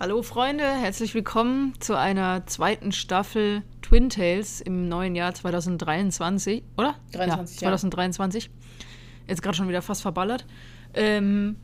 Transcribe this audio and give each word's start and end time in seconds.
Hallo 0.00 0.22
Freunde, 0.22 0.62
herzlich 0.62 1.12
willkommen 1.16 1.74
zu 1.80 1.98
einer 1.98 2.46
zweiten 2.46 2.92
Staffel 2.92 3.64
Twin 3.82 4.10
Tales 4.10 4.60
im 4.60 4.88
neuen 4.88 5.16
Jahr 5.16 5.34
2023, 5.34 6.62
oder? 6.76 6.94
23, 7.10 7.56
ja, 7.56 7.70
2023. 7.70 8.48
Jetzt 9.26 9.42
gerade 9.42 9.56
schon 9.56 9.68
wieder 9.68 9.82
fast 9.82 10.02
verballert. 10.02 10.46
Ähm, 10.94 11.56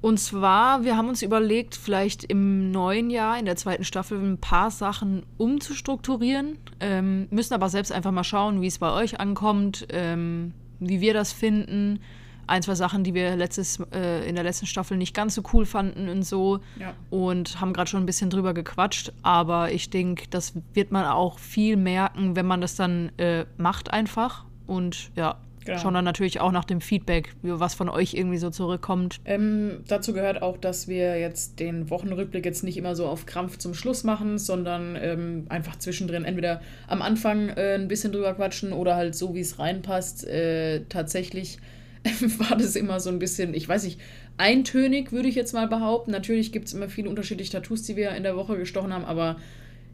und 0.00 0.20
zwar, 0.20 0.84
wir 0.84 0.96
haben 0.96 1.08
uns 1.08 1.22
überlegt, 1.22 1.74
vielleicht 1.74 2.22
im 2.22 2.70
neuen 2.70 3.10
Jahr, 3.10 3.40
in 3.40 3.44
der 3.44 3.56
zweiten 3.56 3.82
Staffel, 3.82 4.20
ein 4.20 4.38
paar 4.38 4.70
Sachen 4.70 5.26
umzustrukturieren. 5.36 6.58
Ähm, 6.78 7.26
müssen 7.30 7.54
aber 7.54 7.70
selbst 7.70 7.90
einfach 7.90 8.12
mal 8.12 8.22
schauen, 8.22 8.60
wie 8.60 8.68
es 8.68 8.78
bei 8.78 8.92
euch 8.92 9.18
ankommt, 9.18 9.88
ähm, 9.90 10.54
wie 10.78 11.00
wir 11.00 11.12
das 11.12 11.32
finden. 11.32 11.98
Ein, 12.46 12.62
zwei 12.62 12.74
Sachen, 12.74 13.04
die 13.04 13.14
wir 13.14 13.36
letztes, 13.36 13.78
äh, 13.92 14.28
in 14.28 14.34
der 14.34 14.44
letzten 14.44 14.66
Staffel 14.66 14.96
nicht 14.96 15.14
ganz 15.14 15.34
so 15.34 15.42
cool 15.52 15.66
fanden 15.66 16.08
und 16.08 16.22
so. 16.22 16.60
Ja. 16.78 16.94
Und 17.10 17.60
haben 17.60 17.72
gerade 17.72 17.88
schon 17.90 18.02
ein 18.02 18.06
bisschen 18.06 18.30
drüber 18.30 18.54
gequatscht. 18.54 19.12
Aber 19.22 19.72
ich 19.72 19.90
denke, 19.90 20.24
das 20.30 20.54
wird 20.72 20.90
man 20.92 21.04
auch 21.06 21.38
viel 21.38 21.76
merken, 21.76 22.36
wenn 22.36 22.46
man 22.46 22.60
das 22.60 22.76
dann 22.76 23.10
äh, 23.18 23.44
macht 23.56 23.92
einfach. 23.92 24.44
Und 24.66 25.10
ja, 25.16 25.36
Genau. 25.64 25.78
schauen 25.78 25.94
dann 25.94 26.04
natürlich 26.04 26.40
auch 26.40 26.52
nach 26.52 26.64
dem 26.64 26.80
Feedback, 26.82 27.34
was 27.42 27.74
von 27.74 27.88
euch 27.88 28.14
irgendwie 28.14 28.36
so 28.36 28.50
zurückkommt. 28.50 29.20
Ähm, 29.24 29.78
dazu 29.88 30.12
gehört 30.12 30.42
auch, 30.42 30.58
dass 30.58 30.88
wir 30.88 31.18
jetzt 31.18 31.58
den 31.58 31.88
Wochenrückblick 31.88 32.44
jetzt 32.44 32.64
nicht 32.64 32.76
immer 32.76 32.94
so 32.94 33.06
auf 33.06 33.24
Krampf 33.24 33.56
zum 33.56 33.72
Schluss 33.72 34.04
machen, 34.04 34.38
sondern 34.38 34.96
ähm, 35.00 35.46
einfach 35.48 35.76
zwischendrin 35.78 36.24
entweder 36.24 36.60
am 36.86 37.00
Anfang 37.00 37.48
äh, 37.48 37.76
ein 37.76 37.88
bisschen 37.88 38.12
drüber 38.12 38.34
quatschen 38.34 38.72
oder 38.72 38.94
halt 38.94 39.14
so, 39.14 39.34
wie 39.34 39.40
es 39.40 39.58
reinpasst. 39.58 40.26
Äh, 40.26 40.84
tatsächlich 40.90 41.58
war 42.38 42.56
das 42.56 42.76
immer 42.76 43.00
so 43.00 43.10
ein 43.10 43.18
bisschen, 43.18 43.54
ich 43.54 43.68
weiß 43.68 43.84
nicht, 43.84 44.00
eintönig, 44.36 45.12
würde 45.12 45.28
ich 45.28 45.34
jetzt 45.34 45.54
mal 45.54 45.68
behaupten. 45.68 46.10
Natürlich 46.10 46.52
gibt 46.52 46.68
es 46.68 46.74
immer 46.74 46.88
viele 46.88 47.08
unterschiedliche 47.08 47.52
Tattoos, 47.52 47.82
die 47.82 47.96
wir 47.96 48.10
in 48.10 48.22
der 48.22 48.36
Woche 48.36 48.56
gestochen 48.56 48.92
haben, 48.92 49.04
aber 49.04 49.36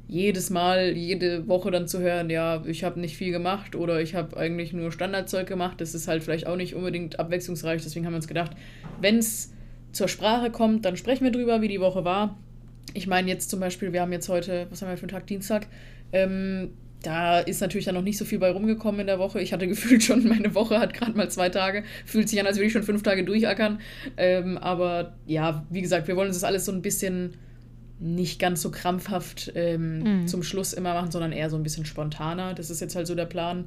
jedes 0.08 0.50
Mal, 0.50 0.96
jede 0.96 1.46
Woche 1.46 1.70
dann 1.70 1.86
zu 1.86 2.00
hören, 2.00 2.30
ja, 2.30 2.64
ich 2.66 2.82
habe 2.82 2.98
nicht 2.98 3.16
viel 3.16 3.30
gemacht 3.30 3.76
oder 3.76 4.00
ich 4.00 4.16
habe 4.16 4.36
eigentlich 4.36 4.72
nur 4.72 4.90
Standardzeug 4.90 5.46
gemacht, 5.46 5.80
das 5.80 5.94
ist 5.94 6.08
halt 6.08 6.24
vielleicht 6.24 6.48
auch 6.48 6.56
nicht 6.56 6.74
unbedingt 6.74 7.20
abwechslungsreich. 7.20 7.80
Deswegen 7.82 8.06
haben 8.06 8.14
wir 8.14 8.16
uns 8.16 8.26
gedacht, 8.26 8.52
wenn 9.00 9.18
es 9.18 9.52
zur 9.92 10.08
Sprache 10.08 10.50
kommt, 10.50 10.84
dann 10.84 10.96
sprechen 10.96 11.24
wir 11.24 11.30
drüber, 11.30 11.62
wie 11.62 11.68
die 11.68 11.80
Woche 11.80 12.04
war. 12.04 12.36
Ich 12.92 13.06
meine 13.06 13.28
jetzt 13.28 13.50
zum 13.50 13.60
Beispiel, 13.60 13.92
wir 13.92 14.00
haben 14.00 14.12
jetzt 14.12 14.28
heute, 14.28 14.66
was 14.70 14.82
haben 14.82 14.88
wir 14.88 14.96
für 14.96 15.02
einen 15.02 15.10
Tag? 15.10 15.28
Dienstag. 15.28 15.68
Ähm, 16.12 16.70
da 17.02 17.38
ist 17.40 17.60
natürlich 17.60 17.86
dann 17.86 17.94
noch 17.94 18.02
nicht 18.02 18.18
so 18.18 18.24
viel 18.24 18.38
bei 18.38 18.50
rumgekommen 18.50 19.00
in 19.00 19.06
der 19.06 19.18
Woche. 19.18 19.40
Ich 19.40 19.52
hatte 19.52 19.66
gefühlt 19.74 20.02
schon, 20.02 20.26
meine 20.28 20.54
Woche 20.54 20.78
hat 20.78 20.94
gerade 20.94 21.12
mal 21.16 21.30
zwei 21.30 21.48
Tage. 21.48 21.84
Fühlt 22.04 22.28
sich 22.28 22.38
an, 22.40 22.46
als 22.46 22.56
würde 22.56 22.66
ich 22.66 22.72
schon 22.72 22.82
fünf 22.82 23.02
Tage 23.02 23.24
durchackern. 23.24 23.80
Ähm, 24.16 24.58
aber 24.58 25.14
ja, 25.26 25.64
wie 25.70 25.82
gesagt, 25.82 26.08
wir 26.08 26.16
wollen 26.16 26.28
uns 26.28 26.36
das 26.36 26.44
alles 26.44 26.64
so 26.64 26.72
ein 26.72 26.82
bisschen 26.82 27.34
nicht 27.98 28.38
ganz 28.40 28.62
so 28.62 28.70
krampfhaft 28.70 29.52
ähm, 29.54 30.20
Mhm. 30.22 30.26
zum 30.28 30.42
Schluss 30.42 30.72
immer 30.72 30.94
machen, 30.94 31.10
sondern 31.10 31.32
eher 31.32 31.50
so 31.50 31.56
ein 31.56 31.62
bisschen 31.62 31.84
spontaner. 31.84 32.54
Das 32.54 32.70
ist 32.70 32.80
jetzt 32.80 32.96
halt 32.96 33.06
so 33.06 33.14
der 33.14 33.26
Plan. 33.26 33.66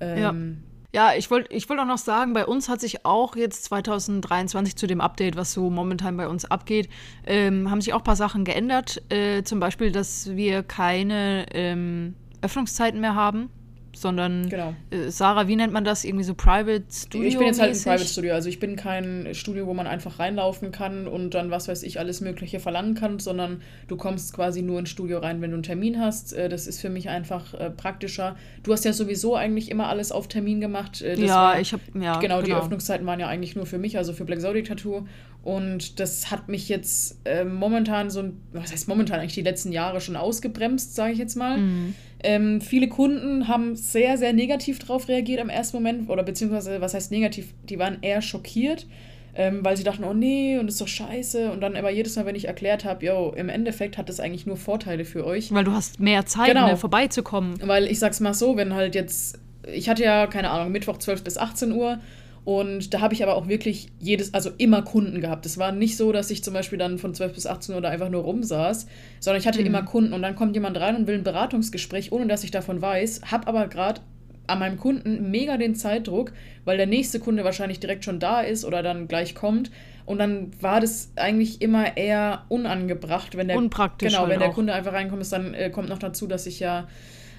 Ähm, 0.00 0.58
Ja, 0.94 1.12
ich 1.16 1.30
wollte 1.30 1.52
ich 1.54 1.68
wollt 1.68 1.78
auch 1.80 1.84
noch 1.86 1.98
sagen, 1.98 2.32
bei 2.32 2.46
uns 2.46 2.68
hat 2.70 2.80
sich 2.80 3.04
auch 3.04 3.36
jetzt 3.36 3.64
2023 3.64 4.76
zu 4.76 4.86
dem 4.86 5.00
Update, 5.02 5.36
was 5.36 5.52
so 5.52 5.68
momentan 5.68 6.16
bei 6.16 6.26
uns 6.26 6.44
abgeht, 6.46 6.88
ähm, 7.26 7.70
haben 7.70 7.80
sich 7.82 7.92
auch 7.92 7.98
ein 7.98 8.04
paar 8.04 8.16
Sachen 8.16 8.44
geändert. 8.44 9.02
Äh, 9.10 9.42
zum 9.42 9.60
Beispiel, 9.60 9.92
dass 9.92 10.34
wir 10.36 10.62
keine 10.62 11.46
ähm, 11.52 12.14
Öffnungszeiten 12.42 13.00
mehr 13.00 13.14
haben, 13.14 13.50
sondern 13.94 14.50
Genau. 14.50 14.74
äh, 14.90 15.08
Sarah, 15.10 15.48
wie 15.48 15.56
nennt 15.56 15.72
man 15.72 15.82
das? 15.82 16.04
Irgendwie 16.04 16.24
so 16.24 16.34
Private 16.34 16.84
Studio? 16.92 17.28
Ich 17.28 17.38
bin 17.38 17.46
jetzt 17.46 17.58
halt 17.60 17.74
ein? 17.74 17.82
Private 17.82 18.04
Studio, 18.06 18.34
also 18.34 18.50
ich 18.50 18.60
bin 18.60 18.76
kein 18.76 19.28
Studio, 19.34 19.66
wo 19.66 19.72
man 19.72 19.86
einfach 19.86 20.18
reinlaufen 20.18 20.70
kann 20.70 21.08
und 21.08 21.30
dann, 21.32 21.50
was 21.50 21.66
weiß 21.66 21.82
ich, 21.82 21.98
alles 21.98 22.20
Mögliche 22.20 22.60
verlangen 22.60 22.94
kann, 22.94 23.18
sondern 23.20 23.62
du 23.88 23.96
kommst 23.96 24.34
quasi 24.34 24.60
nur 24.60 24.78
ins 24.80 24.90
Studio 24.90 25.20
rein, 25.20 25.40
wenn 25.40 25.50
du 25.50 25.56
einen 25.56 25.62
Termin 25.62 25.98
hast. 25.98 26.34
Äh, 26.34 26.50
Das 26.50 26.66
ist 26.66 26.78
für 26.82 26.90
mich 26.90 27.08
einfach 27.08 27.54
äh, 27.54 27.70
praktischer. 27.70 28.36
Du 28.64 28.72
hast 28.74 28.84
ja 28.84 28.92
sowieso 28.92 29.34
eigentlich 29.34 29.70
immer 29.70 29.88
alles 29.88 30.12
auf 30.12 30.28
Termin 30.28 30.60
gemacht. 30.60 31.00
Äh, 31.00 31.12
das 31.16 31.20
Ja, 31.24 31.34
war- 31.36 31.60
ich 31.60 31.72
habe 31.72 31.82
ja 31.98 32.20
genau, 32.20 32.42
die 32.42 32.52
Öffnungszeiten 32.52 33.06
waren 33.06 33.18
ja 33.18 33.28
eigentlich 33.28 33.56
nur 33.56 33.64
für 33.64 33.78
mich, 33.78 33.96
also 33.96 34.12
für 34.12 34.26
Black 34.26 34.42
Zodiac 34.42 34.66
Tattoo. 34.66 35.06
Und 35.42 36.00
das 36.00 36.30
hat 36.32 36.48
mich 36.48 36.68
jetzt 36.68 37.20
äh, 37.24 37.44
momentan 37.44 38.10
so, 38.10 38.20
ein- 38.20 38.40
was 38.52 38.72
heißt 38.72 38.88
momentan 38.88 39.20
eigentlich 39.20 39.34
die 39.34 39.42
letzten 39.42 39.72
Jahre 39.72 40.00
schon 40.02 40.16
ausgebremst, 40.16 40.94
sage 40.96 41.12
ich 41.12 41.18
jetzt 41.18 41.36
mal. 41.36 41.56
Mhm. 41.58 41.94
Ähm, 42.22 42.60
viele 42.60 42.88
Kunden 42.88 43.46
haben 43.48 43.76
sehr, 43.76 44.16
sehr 44.18 44.32
negativ 44.32 44.78
drauf 44.78 45.08
reagiert 45.08 45.40
am 45.40 45.48
ersten 45.48 45.76
Moment. 45.76 46.08
Oder 46.08 46.22
beziehungsweise, 46.22 46.80
was 46.80 46.94
heißt 46.94 47.10
negativ? 47.10 47.52
Die 47.68 47.78
waren 47.78 47.98
eher 48.00 48.22
schockiert, 48.22 48.86
ähm, 49.34 49.62
weil 49.62 49.76
sie 49.76 49.84
dachten, 49.84 50.02
oh 50.04 50.14
nee, 50.14 50.58
und 50.58 50.66
das 50.66 50.76
ist 50.76 50.80
doch 50.80 50.88
scheiße. 50.88 51.50
Und 51.52 51.60
dann 51.60 51.76
aber 51.76 51.90
jedes 51.90 52.16
Mal, 52.16 52.24
wenn 52.26 52.34
ich 52.34 52.46
erklärt 52.48 52.84
habe, 52.84 53.04
yo, 53.04 53.34
im 53.36 53.48
Endeffekt 53.48 53.98
hat 53.98 54.08
das 54.08 54.18
eigentlich 54.18 54.46
nur 54.46 54.56
Vorteile 54.56 55.04
für 55.04 55.26
euch. 55.26 55.52
Weil 55.52 55.64
du 55.64 55.72
hast 55.72 56.00
mehr 56.00 56.24
Zeit, 56.26 56.48
Genau. 56.48 56.68
ne, 56.68 56.76
vorbeizukommen. 56.76 57.54
Weil 57.62 57.86
ich 57.86 57.98
sag's 57.98 58.20
mal 58.20 58.34
so, 58.34 58.56
wenn 58.56 58.72
halt 58.74 58.94
jetzt, 58.94 59.38
ich 59.70 59.88
hatte 59.88 60.02
ja, 60.02 60.26
keine 60.26 60.50
Ahnung, 60.50 60.72
Mittwoch 60.72 60.96
12 60.98 61.22
bis 61.22 61.36
18 61.36 61.72
Uhr 61.72 61.98
und 62.46 62.94
da 62.94 63.00
habe 63.00 63.12
ich 63.12 63.22
aber 63.24 63.34
auch 63.34 63.48
wirklich 63.48 63.88
jedes, 63.98 64.32
also 64.32 64.50
immer 64.56 64.82
Kunden 64.82 65.20
gehabt. 65.20 65.44
Es 65.46 65.58
war 65.58 65.72
nicht 65.72 65.96
so, 65.96 66.12
dass 66.12 66.30
ich 66.30 66.44
zum 66.44 66.54
Beispiel 66.54 66.78
dann 66.78 66.96
von 66.96 67.12
12 67.12 67.34
bis 67.34 67.46
18 67.46 67.74
Uhr 67.74 67.80
da 67.80 67.88
einfach 67.90 68.08
nur 68.08 68.22
rumsaß, 68.22 68.86
sondern 69.18 69.40
ich 69.40 69.48
hatte 69.48 69.60
Mhm. 69.60 69.66
immer 69.66 69.82
Kunden 69.82 70.12
und 70.12 70.22
dann 70.22 70.36
kommt 70.36 70.54
jemand 70.54 70.78
rein 70.78 70.94
und 70.96 71.08
will 71.08 71.16
ein 71.16 71.24
Beratungsgespräch, 71.24 72.12
ohne 72.12 72.28
dass 72.28 72.44
ich 72.44 72.52
davon 72.52 72.80
weiß, 72.80 73.22
hab 73.32 73.48
aber 73.48 73.66
gerade 73.66 74.00
an 74.46 74.60
meinem 74.60 74.78
Kunden 74.78 75.28
mega 75.32 75.56
den 75.56 75.74
Zeitdruck, 75.74 76.32
weil 76.64 76.76
der 76.76 76.86
nächste 76.86 77.18
Kunde 77.18 77.42
wahrscheinlich 77.42 77.80
direkt 77.80 78.04
schon 78.04 78.20
da 78.20 78.42
ist 78.42 78.64
oder 78.64 78.80
dann 78.84 79.08
gleich 79.08 79.34
kommt. 79.34 79.72
Und 80.04 80.18
dann 80.18 80.50
war 80.60 80.80
das 80.80 81.10
eigentlich 81.16 81.60
immer 81.60 81.96
eher 81.96 82.44
unangebracht, 82.48 83.36
wenn 83.36 83.48
der 83.48 83.56
Unpraktisch 83.56 84.08
Genau, 84.12 84.20
halt 84.22 84.30
wenn 84.30 84.38
der 84.38 84.50
auch. 84.50 84.54
Kunde 84.54 84.72
einfach 84.72 84.92
reinkommt, 84.92 85.20
ist, 85.20 85.32
dann 85.32 85.52
äh, 85.52 85.70
kommt 85.70 85.88
noch 85.88 85.98
dazu, 85.98 86.28
dass 86.28 86.46
ich 86.46 86.60
ja 86.60 86.86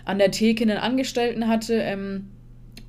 an 0.04 0.18
der 0.18 0.32
Theke 0.32 0.66
einen 0.66 0.78
Angestellten 0.80 1.48
hatte. 1.48 1.76
Ähm, 1.76 2.28